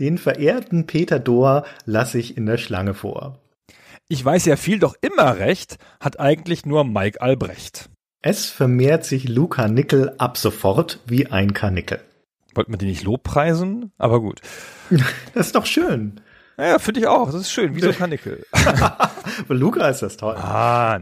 Den 0.00 0.18
verehrten 0.18 0.86
Peter 0.86 1.20
Dohr 1.20 1.64
lasse 1.86 2.18
ich 2.18 2.36
in 2.36 2.46
der 2.46 2.58
Schlange 2.58 2.94
vor. 2.94 3.38
Ich 4.08 4.22
weiß 4.22 4.44
ja 4.46 4.56
viel, 4.56 4.80
doch 4.80 4.96
immer 5.00 5.38
recht 5.38 5.78
hat 6.00 6.20
eigentlich 6.20 6.66
nur 6.66 6.84
Mike 6.84 7.22
Albrecht. 7.22 7.88
Es 8.26 8.46
vermehrt 8.46 9.04
sich 9.04 9.28
Luca 9.28 9.68
Nickel 9.68 10.14
ab 10.16 10.38
sofort 10.38 10.98
wie 11.04 11.26
ein 11.26 11.52
Karnickel. 11.52 12.00
Wollten 12.54 12.72
wir 12.72 12.78
die 12.78 12.86
nicht 12.86 13.02
lobpreisen? 13.04 13.92
Aber 13.98 14.18
gut. 14.20 14.40
Das 15.34 15.48
ist 15.48 15.54
doch 15.54 15.66
schön. 15.66 16.22
Ja, 16.56 16.78
finde 16.78 17.00
ich 17.00 17.06
auch. 17.06 17.26
Das 17.26 17.42
ist 17.42 17.52
schön, 17.52 17.74
wie 17.74 17.80
so 17.82 17.92
Karnickel. 17.92 18.46
Luca 19.48 19.86
ist 19.90 20.00
das 20.00 20.16
toll. 20.16 20.36
Ah, 20.36 21.00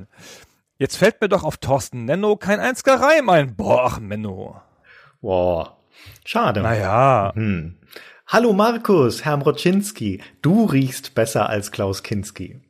jetzt 0.79 0.97
fällt 0.97 1.21
mir 1.21 1.29
doch 1.29 1.45
auf 1.45 1.59
Thorsten 1.59 2.07
Nenno 2.07 2.35
kein 2.35 2.59
einziger 2.59 3.01
Reim 3.01 3.29
ein. 3.29 3.55
Boah, 3.55 3.85
ach, 3.85 4.01
Menno. 4.01 4.61
Boah, 5.21 5.77
schade. 6.25 6.61
Naja, 6.61 7.31
Hm. 7.37 7.77
Hallo 8.27 8.53
Markus, 8.53 9.25
Herr 9.25 9.37
Mroczynski, 9.37 10.21
du 10.41 10.65
riechst 10.65 11.15
besser 11.15 11.49
als 11.49 11.71
Klaus 11.71 12.03
Kinski. 12.03 12.61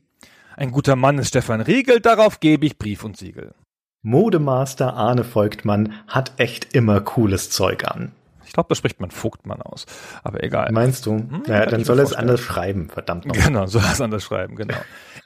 ein 0.56 0.72
guter 0.72 0.96
Mann 0.96 1.16
ist 1.18 1.28
Stefan 1.28 1.62
Riegel, 1.62 2.00
darauf 2.00 2.38
gebe 2.40 2.66
ich 2.66 2.76
Brief 2.76 3.02
und 3.02 3.16
Siegel. 3.16 3.54
Modemaster 4.02 4.94
Arne 4.94 5.22
Volkmann 5.22 5.92
hat 6.08 6.32
echt 6.38 6.74
immer 6.74 7.00
cooles 7.00 7.50
Zeug 7.50 7.84
an. 7.84 8.10
Ich 8.44 8.52
glaube, 8.52 8.68
da 8.68 8.74
spricht 8.74 9.00
man 9.00 9.12
Vogtmann 9.12 9.62
aus. 9.62 9.86
Aber 10.24 10.42
egal. 10.42 10.72
Meinst 10.72 11.06
du? 11.06 11.18
kann 11.18 11.42
naja, 11.46 11.66
dann 11.66 11.84
soll 11.84 12.00
er 12.00 12.04
es 12.04 12.12
anders 12.12 12.40
schreiben, 12.40 12.88
verdammt 12.90 13.26
nochmal. 13.26 13.46
Genau, 13.46 13.66
so 13.66 13.78
das 13.78 14.00
anders 14.00 14.24
schreiben, 14.24 14.56
genau. 14.56 14.74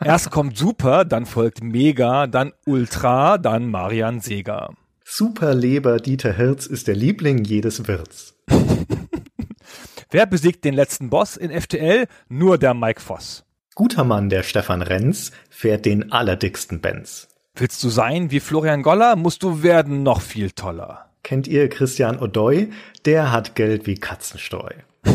Erst 0.04 0.30
kommt 0.30 0.58
Super, 0.58 1.06
dann 1.06 1.24
folgt 1.24 1.64
Mega, 1.64 2.26
dann 2.26 2.52
Ultra, 2.66 3.38
dann 3.38 3.70
Marian 3.70 4.20
Seger. 4.20 4.74
Superleber 5.04 5.96
Dieter 5.96 6.34
Hirz 6.34 6.66
ist 6.66 6.86
der 6.86 6.96
Liebling 6.96 7.44
jedes 7.44 7.88
Wirts. 7.88 8.34
Wer 10.10 10.26
besiegt 10.26 10.64
den 10.66 10.74
letzten 10.74 11.08
Boss 11.08 11.38
in 11.38 11.50
FTL? 11.50 12.06
Nur 12.28 12.58
der 12.58 12.74
Mike 12.74 13.00
Voss. 13.00 13.44
Guter 13.74 14.04
Mann, 14.04 14.28
der 14.28 14.42
Stefan 14.42 14.82
Renz, 14.82 15.32
fährt 15.48 15.86
den 15.86 16.12
allerdicksten 16.12 16.80
Benz. 16.80 17.28
Willst 17.56 17.82
du 17.82 17.88
sein 17.88 18.30
wie 18.30 18.40
Florian 18.40 18.82
Goller, 18.82 19.16
musst 19.16 19.42
du 19.42 19.62
werden 19.62 20.02
noch 20.02 20.20
viel 20.20 20.50
toller. 20.50 21.06
Kennt 21.22 21.48
ihr 21.48 21.68
Christian 21.68 22.18
O'Doy? 22.18 22.70
Der 23.04 23.32
hat 23.32 23.54
Geld 23.54 23.86
wie 23.86 23.94
Katzenstreu. 23.96 24.70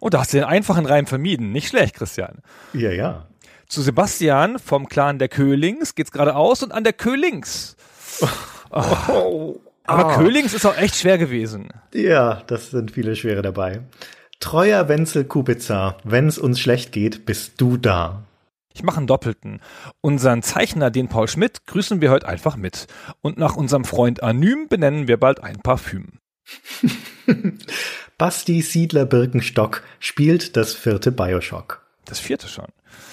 Oh, 0.00 0.10
da 0.10 0.20
hast 0.20 0.32
du 0.34 0.36
den 0.36 0.44
einfachen 0.44 0.84
Reim 0.86 1.06
vermieden. 1.06 1.50
Nicht 1.50 1.68
schlecht, 1.68 1.94
Christian. 1.94 2.38
Ja, 2.74 2.90
ja. 2.90 3.26
Zu 3.68 3.80
Sebastian 3.80 4.58
vom 4.58 4.88
Clan 4.88 5.18
der 5.18 5.28
Köhlings 5.28 5.94
geht's 5.94 6.10
geradeaus 6.12 6.62
und 6.62 6.72
an 6.72 6.84
der 6.84 6.92
Köhlings. 6.92 7.76
Oh. 8.70 9.60
Aber 9.84 10.06
Ah. 10.06 10.16
Köhlings 10.16 10.52
ist 10.52 10.66
auch 10.66 10.76
echt 10.76 10.96
schwer 10.96 11.16
gewesen. 11.16 11.68
Ja, 11.94 12.42
das 12.48 12.70
sind 12.72 12.90
viele 12.90 13.14
Schwere 13.14 13.40
dabei. 13.40 13.82
Treuer 14.40 14.88
Wenzel 14.88 15.24
Kubica, 15.24 15.96
wenn's 16.02 16.38
uns 16.38 16.58
schlecht 16.58 16.90
geht, 16.90 17.24
bist 17.24 17.60
du 17.60 17.76
da. 17.76 18.24
Ich 18.74 18.82
mache 18.82 18.98
einen 18.98 19.06
Doppelten. 19.06 19.60
Unseren 20.00 20.42
Zeichner, 20.42 20.90
den 20.90 21.08
Paul 21.08 21.28
Schmidt, 21.28 21.64
grüßen 21.66 22.00
wir 22.00 22.10
heute 22.10 22.26
einfach 22.26 22.56
mit. 22.56 22.88
Und 23.20 23.38
nach 23.38 23.54
unserem 23.54 23.84
Freund 23.84 24.22
Anym 24.22 24.66
benennen 24.68 25.06
wir 25.06 25.16
bald 25.16 25.42
ein 25.42 25.60
Parfüm. 25.60 26.18
Basti 28.18 28.62
Siedler 28.62 29.06
Birkenstock 29.06 29.82
spielt 30.00 30.56
das 30.56 30.74
vierte 30.74 31.12
Bioshock. 31.12 31.86
Das 32.04 32.18
vierte 32.18 32.48
schon. 32.48 32.66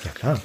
Ja 0.04 0.12
klar. 0.12 0.42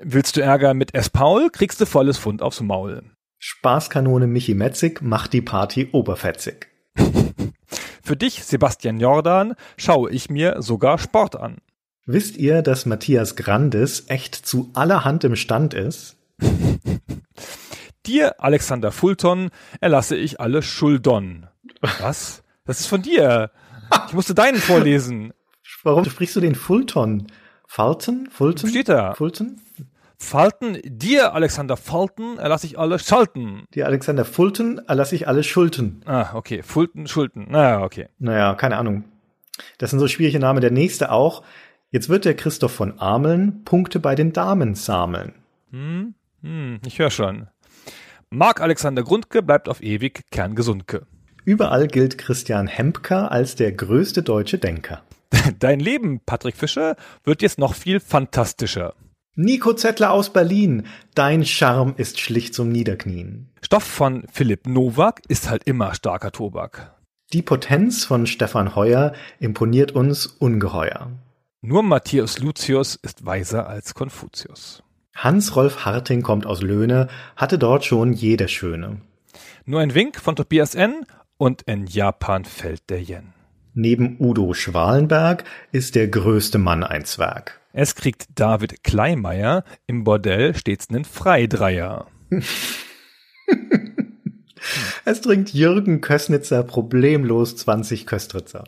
Willst 0.00 0.36
du 0.36 0.40
Ärger 0.40 0.74
mit 0.74 0.94
S. 0.94 1.10
Paul, 1.10 1.50
kriegst 1.50 1.80
du 1.80 1.86
volles 1.86 2.18
Pfund 2.18 2.40
aufs 2.40 2.60
Maul. 2.60 3.02
Spaßkanone 3.38 4.28
Michi 4.28 4.54
Metzig 4.54 5.02
macht 5.02 5.32
die 5.32 5.42
Party 5.42 5.88
oberfetzig. 5.90 6.68
Für 8.02 8.16
dich, 8.16 8.44
Sebastian 8.44 9.00
Jordan, 9.00 9.54
schaue 9.76 10.10
ich 10.10 10.30
mir 10.30 10.62
sogar 10.62 10.98
Sport 10.98 11.36
an. 11.36 11.58
Wisst 12.04 12.36
ihr, 12.36 12.62
dass 12.62 12.84
Matthias 12.84 13.36
Grandes 13.36 14.04
echt 14.08 14.34
zu 14.34 14.70
allerhand 14.74 15.22
im 15.22 15.36
Stand 15.36 15.72
ist? 15.72 16.16
Dir, 18.06 18.42
Alexander 18.42 18.90
Fulton, 18.90 19.50
erlasse 19.80 20.16
ich 20.16 20.40
alle 20.40 20.62
Schuldon. 20.62 21.46
Was? 21.80 22.42
Das 22.64 22.80
ist 22.80 22.88
von 22.88 23.02
dir. 23.02 23.52
Ich 24.08 24.12
musste 24.12 24.34
deinen 24.34 24.56
vorlesen. 24.58 25.32
Warum 25.84 26.04
sprichst 26.04 26.34
du 26.34 26.40
den 26.40 26.56
Fulton? 26.56 27.28
Fulton? 27.68 28.28
Fulton? 28.30 28.70
Steht 28.70 28.88
da. 28.88 29.14
Fulton? 29.14 29.60
Falten, 30.18 30.78
dir, 30.84 31.34
Alexander 31.34 31.76
Falten, 31.76 32.38
erlasse 32.38 32.66
ich 32.66 32.78
alle 32.78 32.98
Schalten. 32.98 33.64
Die 33.74 33.84
Alexander 33.84 34.24
Fulton 34.24 34.80
erlasse 34.88 35.14
ich 35.14 35.28
alle 35.28 35.44
Schulten. 35.44 36.02
Ah, 36.04 36.34
okay. 36.34 36.62
Fulten, 36.62 37.06
Schulten. 37.06 37.46
Naja, 37.50 37.82
okay. 37.82 38.08
Naja, 38.18 38.54
keine 38.54 38.76
Ahnung. 38.76 39.04
Das 39.78 39.90
sind 39.90 40.00
so 40.00 40.08
schwierige 40.08 40.38
Namen. 40.40 40.60
Der 40.60 40.70
nächste 40.72 41.12
auch. 41.12 41.42
Jetzt 41.92 42.08
wird 42.08 42.24
der 42.24 42.34
Christoph 42.34 42.72
von 42.72 42.98
Ameln 42.98 43.64
Punkte 43.64 44.00
bei 44.00 44.14
den 44.14 44.32
Damen 44.32 44.74
sammeln. 44.74 45.34
Hm, 45.70 46.14
ich 46.86 46.98
höre 46.98 47.10
schon. 47.10 47.48
Marc 48.30 48.62
Alexander 48.62 49.02
Grundke 49.02 49.42
bleibt 49.42 49.68
auf 49.68 49.82
ewig 49.82 50.22
kerngesundke. 50.30 51.06
Überall 51.44 51.88
gilt 51.88 52.16
Christian 52.16 52.66
Hempker 52.66 53.30
als 53.30 53.56
der 53.56 53.72
größte 53.72 54.22
deutsche 54.22 54.56
Denker. 54.56 55.02
Dein 55.58 55.80
Leben, 55.80 56.20
Patrick 56.24 56.56
Fischer, 56.56 56.96
wird 57.24 57.42
jetzt 57.42 57.58
noch 57.58 57.74
viel 57.74 58.00
fantastischer. 58.00 58.94
Nico 59.34 59.74
Zettler 59.74 60.12
aus 60.12 60.32
Berlin, 60.32 60.84
dein 61.14 61.44
Charme 61.44 61.94
ist 61.96 62.20
schlicht 62.20 62.54
zum 62.54 62.70
Niederknien. 62.70 63.48
Stoff 63.62 63.84
von 63.84 64.24
Philipp 64.30 64.66
Nowak 64.66 65.20
ist 65.28 65.48
halt 65.48 65.64
immer 65.64 65.94
starker 65.94 66.32
Tobak. 66.32 66.94
Die 67.32 67.42
Potenz 67.42 68.04
von 68.04 68.26
Stefan 68.26 68.76
Heuer 68.76 69.14
imponiert 69.40 69.92
uns 69.92 70.26
ungeheuer. 70.26 71.10
Nur 71.64 71.84
Matthias 71.84 72.40
Lucius 72.40 72.96
ist 72.96 73.24
weiser 73.24 73.68
als 73.68 73.94
Konfuzius. 73.94 74.82
Hans-Rolf 75.14 75.84
Harting 75.84 76.22
kommt 76.22 76.44
aus 76.44 76.60
Löhne, 76.60 77.06
hatte 77.36 77.56
dort 77.56 77.84
schon 77.84 78.12
jeder 78.12 78.48
Schöne. 78.48 79.00
Nur 79.64 79.80
ein 79.80 79.94
Wink 79.94 80.18
von 80.18 80.34
Tobias 80.34 80.74
N. 80.74 81.06
und 81.36 81.62
in 81.62 81.86
Japan 81.86 82.44
fällt 82.44 82.90
der 82.90 83.00
Yen. 83.00 83.32
Neben 83.74 84.16
Udo 84.18 84.54
Schwalenberg 84.54 85.44
ist 85.70 85.94
der 85.94 86.08
größte 86.08 86.58
Mann 86.58 86.82
ein 86.82 87.04
Zwerg. 87.04 87.60
Es 87.72 87.94
kriegt 87.94 88.26
David 88.34 88.82
Kleimeier 88.82 89.62
im 89.86 90.02
Bordell 90.02 90.56
stets 90.56 90.90
nen 90.90 91.04
Freidreier. 91.04 92.08
Es 95.04 95.20
trinkt 95.20 95.50
Jürgen 95.50 96.00
Köstnitzer 96.00 96.62
problemlos 96.62 97.56
20 97.56 98.06
Köstritzer. 98.06 98.64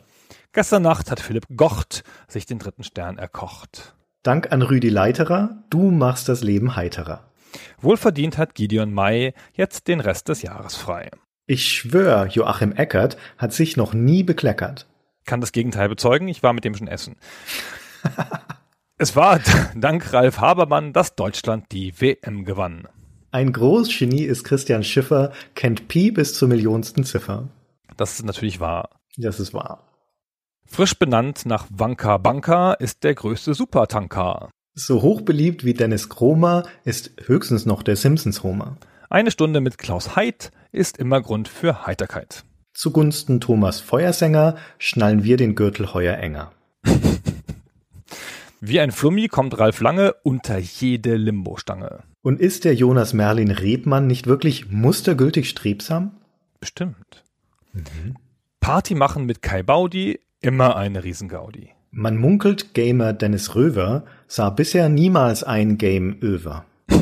Gestern 0.55 0.83
Nacht 0.83 1.11
hat 1.11 1.19
Philipp 1.19 1.47
Gocht 1.57 2.05
sich 2.29 2.45
den 2.45 2.59
dritten 2.59 2.85
Stern 2.85 3.17
erkocht. 3.17 3.93
Dank 4.23 4.53
an 4.53 4.61
Rüdi 4.61 4.87
Leiterer, 4.87 5.61
du 5.69 5.91
machst 5.91 6.29
das 6.29 6.43
Leben 6.43 6.77
heiterer. 6.77 7.29
Wohlverdient 7.81 8.37
hat 8.37 8.55
Gideon 8.55 8.93
May 8.93 9.33
jetzt 9.53 9.89
den 9.89 9.99
Rest 9.99 10.29
des 10.29 10.43
Jahres 10.43 10.75
frei. 10.75 11.11
Ich 11.45 11.67
schwör, 11.67 12.27
Joachim 12.27 12.71
Eckert 12.71 13.17
hat 13.37 13.51
sich 13.51 13.75
noch 13.75 13.93
nie 13.93 14.23
bekleckert. 14.23 14.87
Kann 15.25 15.41
das 15.41 15.51
Gegenteil 15.51 15.89
bezeugen, 15.89 16.29
ich 16.29 16.41
war 16.41 16.53
mit 16.53 16.63
dem 16.63 16.73
schon 16.73 16.87
essen. 16.87 17.17
es 18.97 19.13
war 19.17 19.41
dank 19.75 20.13
Ralf 20.13 20.39
Habermann, 20.39 20.93
dass 20.93 21.15
Deutschland 21.15 21.65
die 21.73 21.99
WM 21.99 22.45
gewann. 22.45 22.87
Ein 23.31 23.51
Großgenie 23.51 24.23
ist 24.23 24.45
Christian 24.45 24.85
Schiffer, 24.85 25.33
kennt 25.53 25.89
Pi 25.89 26.11
bis 26.11 26.33
zur 26.33 26.47
millionsten 26.47 27.03
Ziffer. 27.03 27.49
Das 27.97 28.13
ist 28.13 28.25
natürlich 28.25 28.61
wahr. 28.61 28.89
Das 29.17 29.41
ist 29.41 29.53
wahr. 29.53 29.94
Frisch 30.65 30.97
benannt 30.97 31.45
nach 31.45 31.67
Wanka 31.69 32.17
Banka 32.17 32.73
ist 32.73 33.03
der 33.03 33.15
größte 33.15 33.53
Supertanker. 33.53 34.49
So 34.73 35.01
hochbeliebt 35.01 35.63
wie 35.63 35.73
Dennis 35.73 36.09
Kromer 36.09 36.63
ist 36.83 37.11
höchstens 37.25 37.65
noch 37.65 37.81
der 37.81 37.95
Simpsons-Homer. 37.95 38.77
Eine 39.09 39.31
Stunde 39.31 39.61
mit 39.61 39.77
Klaus 39.77 40.15
Heid 40.15 40.51
ist 40.71 40.97
immer 40.97 41.21
Grund 41.21 41.47
für 41.47 41.85
Heiterkeit. 41.85 42.43
Zugunsten 42.73 43.39
Thomas 43.39 43.79
Feuersänger 43.79 44.57
schnallen 44.77 45.23
wir 45.23 45.37
den 45.37 45.55
Gürtel 45.55 45.93
heuer 45.93 46.17
enger. 46.17 46.51
Wie 48.59 48.79
ein 48.81 48.91
Flummi 48.91 49.29
kommt 49.29 49.57
Ralf 49.57 49.79
Lange 49.79 50.13
unter 50.23 50.57
jede 50.57 51.15
Limbo-Stange. 51.15 52.03
Und 52.21 52.41
ist 52.41 52.65
der 52.65 52.73
Jonas 52.73 53.13
Merlin 53.13 53.51
Rebmann 53.51 54.07
nicht 54.07 54.27
wirklich 54.27 54.69
mustergültig 54.71 55.47
strebsam? 55.47 56.17
Bestimmt. 56.59 57.23
Party 58.59 58.95
machen 58.95 59.25
mit 59.25 59.41
Kai 59.41 59.61
Baudi, 59.63 60.19
immer 60.45 60.75
eine 60.75 61.03
Riesengaudi. 61.03 61.71
Man 61.89 62.17
munkelt, 62.17 62.73
Gamer 62.73 63.13
Dennis 63.13 63.55
Röver 63.55 64.05
sah 64.27 64.51
bisher 64.51 64.89
niemals 64.89 65.43
ein 65.43 65.77
Game 65.77 66.19
over. 66.21 66.65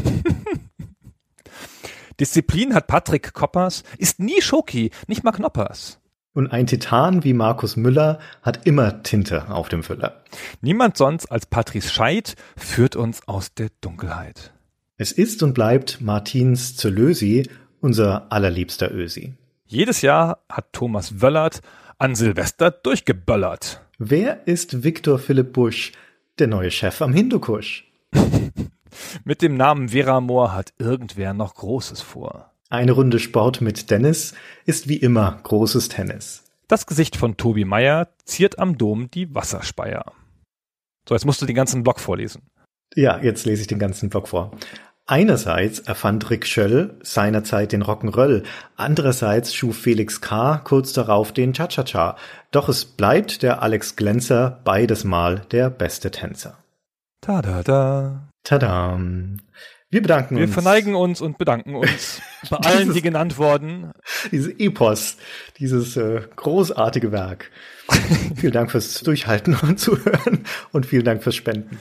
Disziplin 2.19 2.73
hat 2.73 2.87
Patrick 2.87 3.33
Koppers, 3.33 3.83
ist 3.97 4.19
nie 4.19 4.41
Schoki, 4.41 4.91
nicht 5.07 5.23
mal 5.23 5.31
Knoppers. 5.31 5.99
Und 6.33 6.51
ein 6.51 6.67
Titan 6.67 7.23
wie 7.23 7.33
Markus 7.33 7.75
Müller 7.75 8.19
hat 8.41 8.65
immer 8.65 9.03
Tinte 9.03 9.49
auf 9.49 9.67
dem 9.67 9.83
Füller. 9.83 10.23
Niemand 10.61 10.95
sonst 10.95 11.31
als 11.31 11.45
Patrice 11.45 11.89
Scheid 11.89 12.35
führt 12.55 12.95
uns 12.95 13.27
aus 13.27 13.53
der 13.53 13.69
Dunkelheit. 13.81 14.53
Es 14.95 15.11
ist 15.11 15.43
und 15.43 15.53
bleibt 15.53 16.01
Martins 16.01 16.77
Zölösi, 16.77 17.49
unser 17.81 18.31
allerliebster 18.31 18.91
Ösi. 18.91 19.33
Jedes 19.65 20.01
Jahr 20.01 20.43
hat 20.49 20.71
Thomas 20.71 21.21
Wöllert 21.21 21.61
an 21.97 22.15
Silvester 22.15 22.71
durchgeböllert. 22.71 23.81
Wer 23.97 24.47
ist 24.47 24.83
Viktor 24.83 25.19
Philipp 25.19 25.53
Busch, 25.53 25.91
der 26.39 26.47
neue 26.47 26.71
Chef 26.71 27.01
am 27.01 27.13
Hindukusch? 27.13 27.91
Mit 29.23 29.41
dem 29.41 29.55
Namen 29.55 29.89
Vera 29.89 30.21
Moore 30.21 30.53
hat 30.53 30.73
irgendwer 30.77 31.33
noch 31.33 31.55
Großes 31.55 32.01
vor. 32.01 32.51
Eine 32.69 32.93
Runde 32.93 33.19
Sport 33.19 33.61
mit 33.61 33.91
Dennis 33.91 34.33
ist 34.65 34.87
wie 34.89 34.97
immer 34.97 35.39
großes 35.43 35.89
Tennis. 35.89 36.43
Das 36.67 36.87
Gesicht 36.87 37.15
von 37.15 37.37
Tobi 37.37 37.65
Meyer 37.65 38.09
ziert 38.25 38.57
am 38.57 38.79
Dom 38.79 39.11
die 39.11 39.33
Wasserspeier. 39.35 40.11
So, 41.07 41.13
jetzt 41.13 41.25
musst 41.25 41.41
du 41.41 41.45
den 41.45 41.55
ganzen 41.55 41.83
Block 41.83 41.99
vorlesen. 41.99 42.41
Ja, 42.95 43.19
jetzt 43.21 43.45
lese 43.45 43.61
ich 43.61 43.67
den 43.67 43.79
ganzen 43.79 44.09
Block 44.09 44.27
vor. 44.27 44.51
Einerseits 45.05 45.79
erfand 45.79 46.29
Rick 46.29 46.47
Schöll 46.47 46.97
seinerzeit 47.03 47.73
den 47.73 47.83
Rock'n'Roll, 47.83 48.43
andererseits 48.77 49.53
schuf 49.53 49.77
Felix 49.77 50.21
K. 50.21 50.61
kurz 50.63 50.93
darauf 50.93 51.33
den 51.33 51.53
Cha-Cha-Cha. 51.53 52.15
Doch 52.51 52.69
es 52.69 52.85
bleibt 52.85 53.43
der 53.43 53.61
Alex 53.61 53.97
Glänzer 53.97 54.61
beides 54.63 55.03
Mal 55.03 55.41
der 55.51 55.69
beste 55.69 56.09
Tänzer. 56.09 56.57
Tada. 57.19 58.29
Tada. 58.43 58.99
Wir 59.89 60.01
bedanken 60.01 60.37
Wir 60.37 60.45
uns. 60.45 60.53
verneigen 60.53 60.95
uns 60.95 61.19
und 61.19 61.37
bedanken 61.37 61.75
uns 61.75 62.21
bei 62.49 62.57
allen, 62.57 62.93
die 62.93 63.01
genannt 63.01 63.37
wurden. 63.37 63.91
Dieses 64.31 64.53
Epos, 64.57 65.17
dieses 65.59 65.97
äh, 65.97 66.21
großartige 66.35 67.11
Werk. 67.11 67.51
vielen 68.37 68.53
Dank 68.53 68.71
fürs 68.71 69.01
Durchhalten 69.01 69.55
und 69.61 69.79
Zuhören 69.79 70.45
und 70.71 70.85
vielen 70.85 71.03
Dank 71.03 71.23
fürs 71.23 71.35
Spenden. 71.35 71.79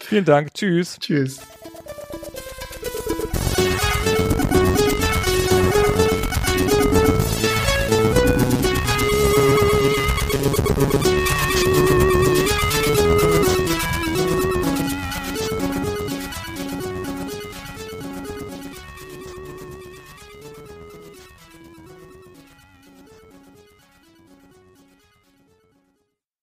Vielen 0.00 0.24
Dank. 0.24 0.54
Tschüss. 0.54 0.98
Tschüss. 0.98 1.40